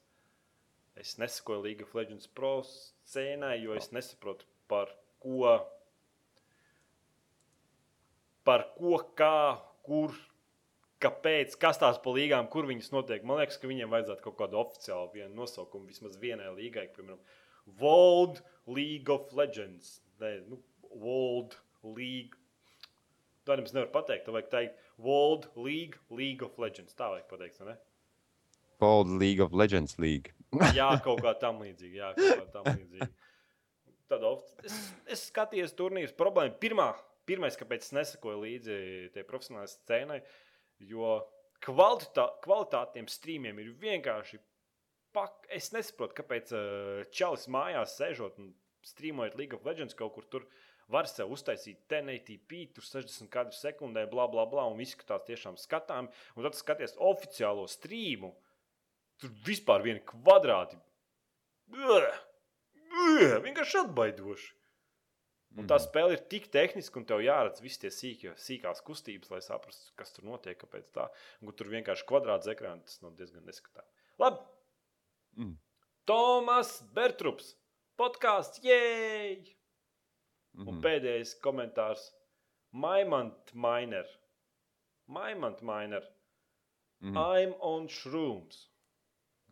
Es 0.99 1.17
nesakoju 1.19 1.63
League 1.63 1.85
of 1.85 1.93
Legends 1.95 2.27
pro 2.27 2.59
scēnai, 2.67 3.57
jo 3.63 3.75
es 3.77 3.91
nesaprotu, 3.95 4.47
par 4.71 4.91
ko, 5.23 5.53
par 8.47 8.65
ko, 8.75 8.97
kā, 9.19 9.59
kur, 9.85 10.15
kāpēc, 11.03 11.55
kas 11.61 11.79
tās 11.79 11.99
pa 12.03 12.15
līgām, 12.15 12.49
kur 12.51 12.67
viņas 12.67 12.91
notiek. 12.95 13.23
Man 13.27 13.39
liekas, 13.39 13.59
ka 13.61 13.69
viņiem 13.71 13.93
vajadzētu 13.93 14.25
kaut 14.25 14.39
kādu 14.41 14.59
oficiālu 14.59 15.13
vienu 15.15 15.31
nosaukumu 15.39 15.87
vismaz 15.87 16.19
vienai 16.19 16.51
līgai, 16.57 16.89
piemēram, 16.95 17.21
World 17.79 18.43
League 18.67 19.13
of 19.13 19.31
Legends. 19.37 19.99
Nē, 20.19 20.33
nu, 20.49 20.59
World 20.89 21.55
League. 21.83 22.35
Tā 23.47 23.55
nemaz 23.55 23.73
nevar 23.75 23.91
pateikt. 23.93 24.25
Tā 24.27 24.33
vajag 24.35 24.49
teikt 24.51 24.88
World 24.99 25.49
League, 25.55 25.99
League 26.11 26.45
of 26.45 26.59
Legends. 26.61 26.95
Tā 26.97 27.09
vajag 27.13 27.29
pateikt, 27.31 27.61
vai 27.61 27.73
ne? 27.73 27.79
Bold 28.79 29.09
League 29.19 29.43
of 29.43 29.53
Legends 29.53 29.97
League. 29.99 30.33
Jā, 30.77 30.89
kaut 31.03 31.21
kā 31.23 31.33
tam 31.39 31.59
līdzīga. 31.63 31.97
Jā, 31.99 32.11
kaut 32.15 32.39
kā 32.39 32.53
tam 32.53 32.69
līdzīga. 32.71 33.09
Tad 34.09 34.23
es, 34.65 34.77
es 35.05 35.25
skatījos 35.29 35.75
turnīrus. 35.77 36.15
Problēma 36.17 36.55
pirmā, 36.61 36.87
pirmais, 37.29 37.57
kāpēc 37.59 37.85
es 37.85 37.93
nesakoju 37.93 38.39
līdzi 38.41 38.77
tai 39.13 39.25
profesionālajai 39.27 39.73
scēnai, 39.75 40.21
jo 40.89 41.19
kvalitā, 41.65 42.25
kvalitātiem 42.45 43.09
streamiem 43.11 43.59
ir 43.61 43.75
vienkārši. 43.83 44.39
Pak, 45.13 45.45
es 45.53 45.71
nesaprotu, 45.73 46.15
kāpēc 46.21 46.55
uh, 46.55 47.03
Čalis 47.13 47.47
mājās 47.51 47.95
sēžot 47.99 48.39
un 48.41 48.51
streamojot 48.85 49.37
League 49.37 49.57
of 49.57 49.65
Legends 49.67 49.97
kaut 49.97 50.15
kur 50.15 50.25
tur. 50.31 50.49
Var 50.89 51.05
sev 51.09 51.29
uztaisīt 51.35 51.83
1080p, 51.91 52.63
tur 52.73 52.85
60 52.85 53.29
kadru 53.33 53.53
sekundē, 53.53 54.07
bla, 54.09 54.25
bla, 54.31 54.47
bla, 54.49 54.65
un 54.71 54.81
izskatās 54.81 55.27
tiešām 55.27 55.57
skatām. 55.61 56.09
Un 56.35 56.47
tad 56.47 56.57
skaties 56.57 56.97
oficiālo 56.97 57.67
streamu, 57.69 58.31
tur 59.21 59.33
vispār 59.45 59.85
viena 59.85 60.01
kvadrāti. 60.09 60.79
Ugh! 61.75 62.07
Ugh! 62.89 63.35
Vienkārši 63.45 63.83
atbaidoši. 63.83 64.55
Un 65.57 65.67
tā 65.69 65.79
spēle 65.81 66.13
ir 66.15 66.25
tik 66.31 66.47
tehniska, 66.53 67.01
un 67.01 67.05
tev 67.09 67.23
jāredz 67.25 67.61
visas 67.63 67.81
tie 67.81 67.89
sīkie, 67.93 68.33
sīkās 68.37 68.83
kustības, 68.85 69.31
lai 69.33 69.41
saprastu, 69.41 69.91
kas 69.97 70.13
tur 70.13 70.27
notiek, 70.29 70.57
kāpēc 70.61 70.91
tā. 70.95 71.07
Un, 71.41 71.53
tur 71.57 71.71
vienkārši 71.73 72.05
kvadrāts 72.09 72.49
ekrāns, 72.53 72.85
tas 72.85 73.01
nav 73.05 73.15
diezgan 73.17 73.45
neskatām. 73.49 73.87
Labi. 74.21 74.45
Mm. 75.41 75.55
Tomas 76.09 76.75
Bertrups, 76.93 77.55
podkāsts, 77.99 78.61
jēj! 78.65 79.58
Un 80.59 80.65
Mhm. 80.75 80.81
pēdējais 80.83 81.35
komentārs- 81.39 82.11
Maimant 82.83 83.53
Miner. 83.53 84.05
Maimant 85.07 85.61
Miner. 85.61 86.03
Mhm. 87.01 87.15
I'm 87.15 87.53
on 87.61 87.87
shrooms. 87.87 88.67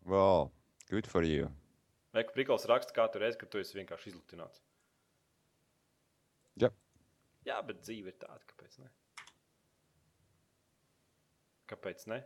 Wow, 0.06 0.52
good 0.90 1.08
for 1.08 1.24
you. 1.24 1.50
Eku 2.14 2.34
Prikls 2.34 2.66
raksta 2.66 2.94
katru 2.94 3.22
reizi, 3.22 3.38
kad 3.38 3.50
tu 3.52 3.58
esi 3.60 3.78
vienkārši 3.78 4.12
izlutināts. 4.14 4.62
Jā. 6.60 6.70
Jā, 7.46 7.62
bet 7.66 7.82
dzīve 7.82 8.08
ir 8.08 8.18
tāda, 8.20 8.42
kāpēc 8.52 8.80
ne? 8.80 8.90
Kāpēc 11.68 12.08
ne? 12.08 12.24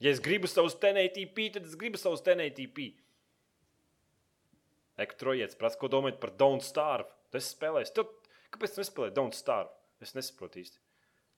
Ja 0.00 0.10
es 0.10 0.20
gribu 0.20 0.46
savus 0.50 0.74
TNTP, 0.74 1.50
tad 1.54 1.64
es 1.66 1.74
gribu 1.76 1.98
savus 1.98 2.22
TNTP. 2.22 2.96
Eku 5.00 5.16
trojietis 5.18 5.58
prasa, 5.58 5.78
ko 5.80 5.90
domājat 5.90 6.20
par 6.22 6.30
Don't 6.38 6.62
Starve. 6.62 7.10
Tas 7.34 7.48
spēlēs. 7.50 7.90
Tev, 7.94 8.12
kāpēc 8.54 8.74
tu 8.76 8.82
nespēlēji 8.82 9.16
Don't 9.16 9.34
Starve? 9.34 9.72
Es 10.04 10.14
nesaprotu 10.14 10.60
īsti. 10.62 10.78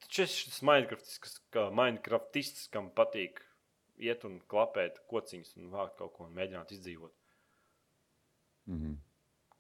Taču 0.05 0.25
es 0.27 0.35
šis 0.37 0.61
Minecraftists, 0.67 1.39
kā 1.55 1.69
Minecraftists, 1.73 2.67
kam 2.73 2.91
patīk 2.97 3.41
iet 3.97 4.27
un 4.29 4.39
klapēt 4.51 5.01
kociņus 5.09 5.55
un 5.57 5.71
vākt 5.73 5.97
kaut 6.01 6.13
ko 6.17 6.27
un 6.27 6.35
mēģināt 6.37 6.75
izdzīvot. 6.77 7.15
Mhm. 8.69 8.97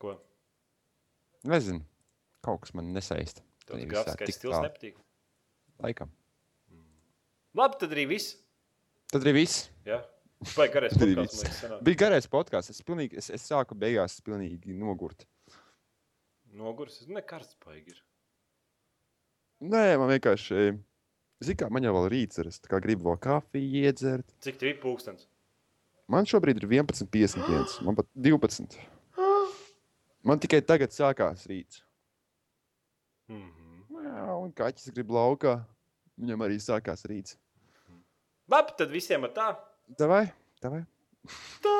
Ko? 0.02 0.16
Nezinu, 1.48 1.81
kaut 2.44 2.64
kas 2.64 2.74
man 2.77 2.93
nesaista. 2.93 3.44
Tev 3.64 3.78
tas 3.78 3.89
grafiskais 3.90 4.36
stils 4.36 4.55
tālu. 4.55 4.66
nepatīk. 4.68 4.98
Laikam. 5.82 6.12
Labi, 7.56 7.78
tad 7.81 7.94
arī 7.97 8.05
viss. 8.10 8.36
Tad 9.09 9.24
arī 9.24 9.32
viss. 9.39 9.70
Jā, 9.86 10.02
vai 10.56 10.66
garais 10.72 10.96
podkāsts. 10.96 11.62
Bija 11.86 12.00
garais 12.04 12.28
podkāsts. 12.30 12.74
Es, 12.74 12.82
pilnīgi, 12.86 13.18
es, 13.20 13.30
es 13.32 13.46
sāku 13.48 13.76
beigās 13.78 14.18
pilnīgi 14.24 14.76
nogurt. 14.76 15.26
Nogurs, 16.56 17.02
ne 17.12 17.22
karsts 17.24 17.56
baigi 17.64 17.94
ir. 17.94 18.02
Nē, 19.66 19.96
man 20.00 20.12
vienkārši. 20.12 20.76
Zini, 21.44 21.56
kā 21.60 21.68
man 21.72 21.84
jau 21.84 21.92
vēl 21.98 22.10
rīts 22.12 22.40
ir. 22.40 22.48
Es 22.48 22.60
tā 22.60 22.70
kā 22.72 22.80
gribu 22.84 23.10
vēl 23.10 23.18
kafiju 23.20 23.82
iedzert. 23.84 24.28
Cik 24.44 24.60
tev 24.60 24.72
ir 24.72 24.78
pūkstens? 24.80 25.28
Man 26.12 26.28
šobrīd 26.28 26.60
ir 26.60 26.68
11,51. 26.70 27.80
Man 27.84 27.96
pat 27.98 28.08
12. 28.14 28.78
Man 30.26 30.40
tikai 30.42 30.62
tagad 30.64 30.94
sākās 30.94 31.44
rīts. 31.50 31.82
Mhm. 33.30 33.64
Jā, 34.06 34.36
un 34.38 34.52
kaķis 34.54 34.92
grib 34.94 35.10
laukā. 35.14 35.58
Viņam 36.16 36.44
arī 36.46 36.56
sākās 36.62 37.04
rīts. 37.08 37.36
Labi, 38.48 38.76
tad 38.78 38.92
visiem 38.92 39.26
ir 39.26 39.32
tā. 39.36 39.50
Davai, 39.86 40.24
davai. 40.62 40.82
Tā. 41.62 41.74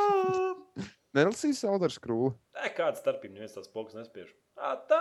Nelasīs 1.17 1.59
saudars 1.65 1.99
krūli. 2.03 2.37
Nē, 2.55 2.71
kāda 2.77 3.01
starpība, 3.01 3.35
neviens 3.35 3.57
tās 3.57 3.71
pogas 3.73 3.99
nespiež. 3.99 4.31
Tā, 4.55 4.77
tā. 4.87 5.01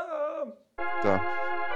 Tā. 1.06 1.75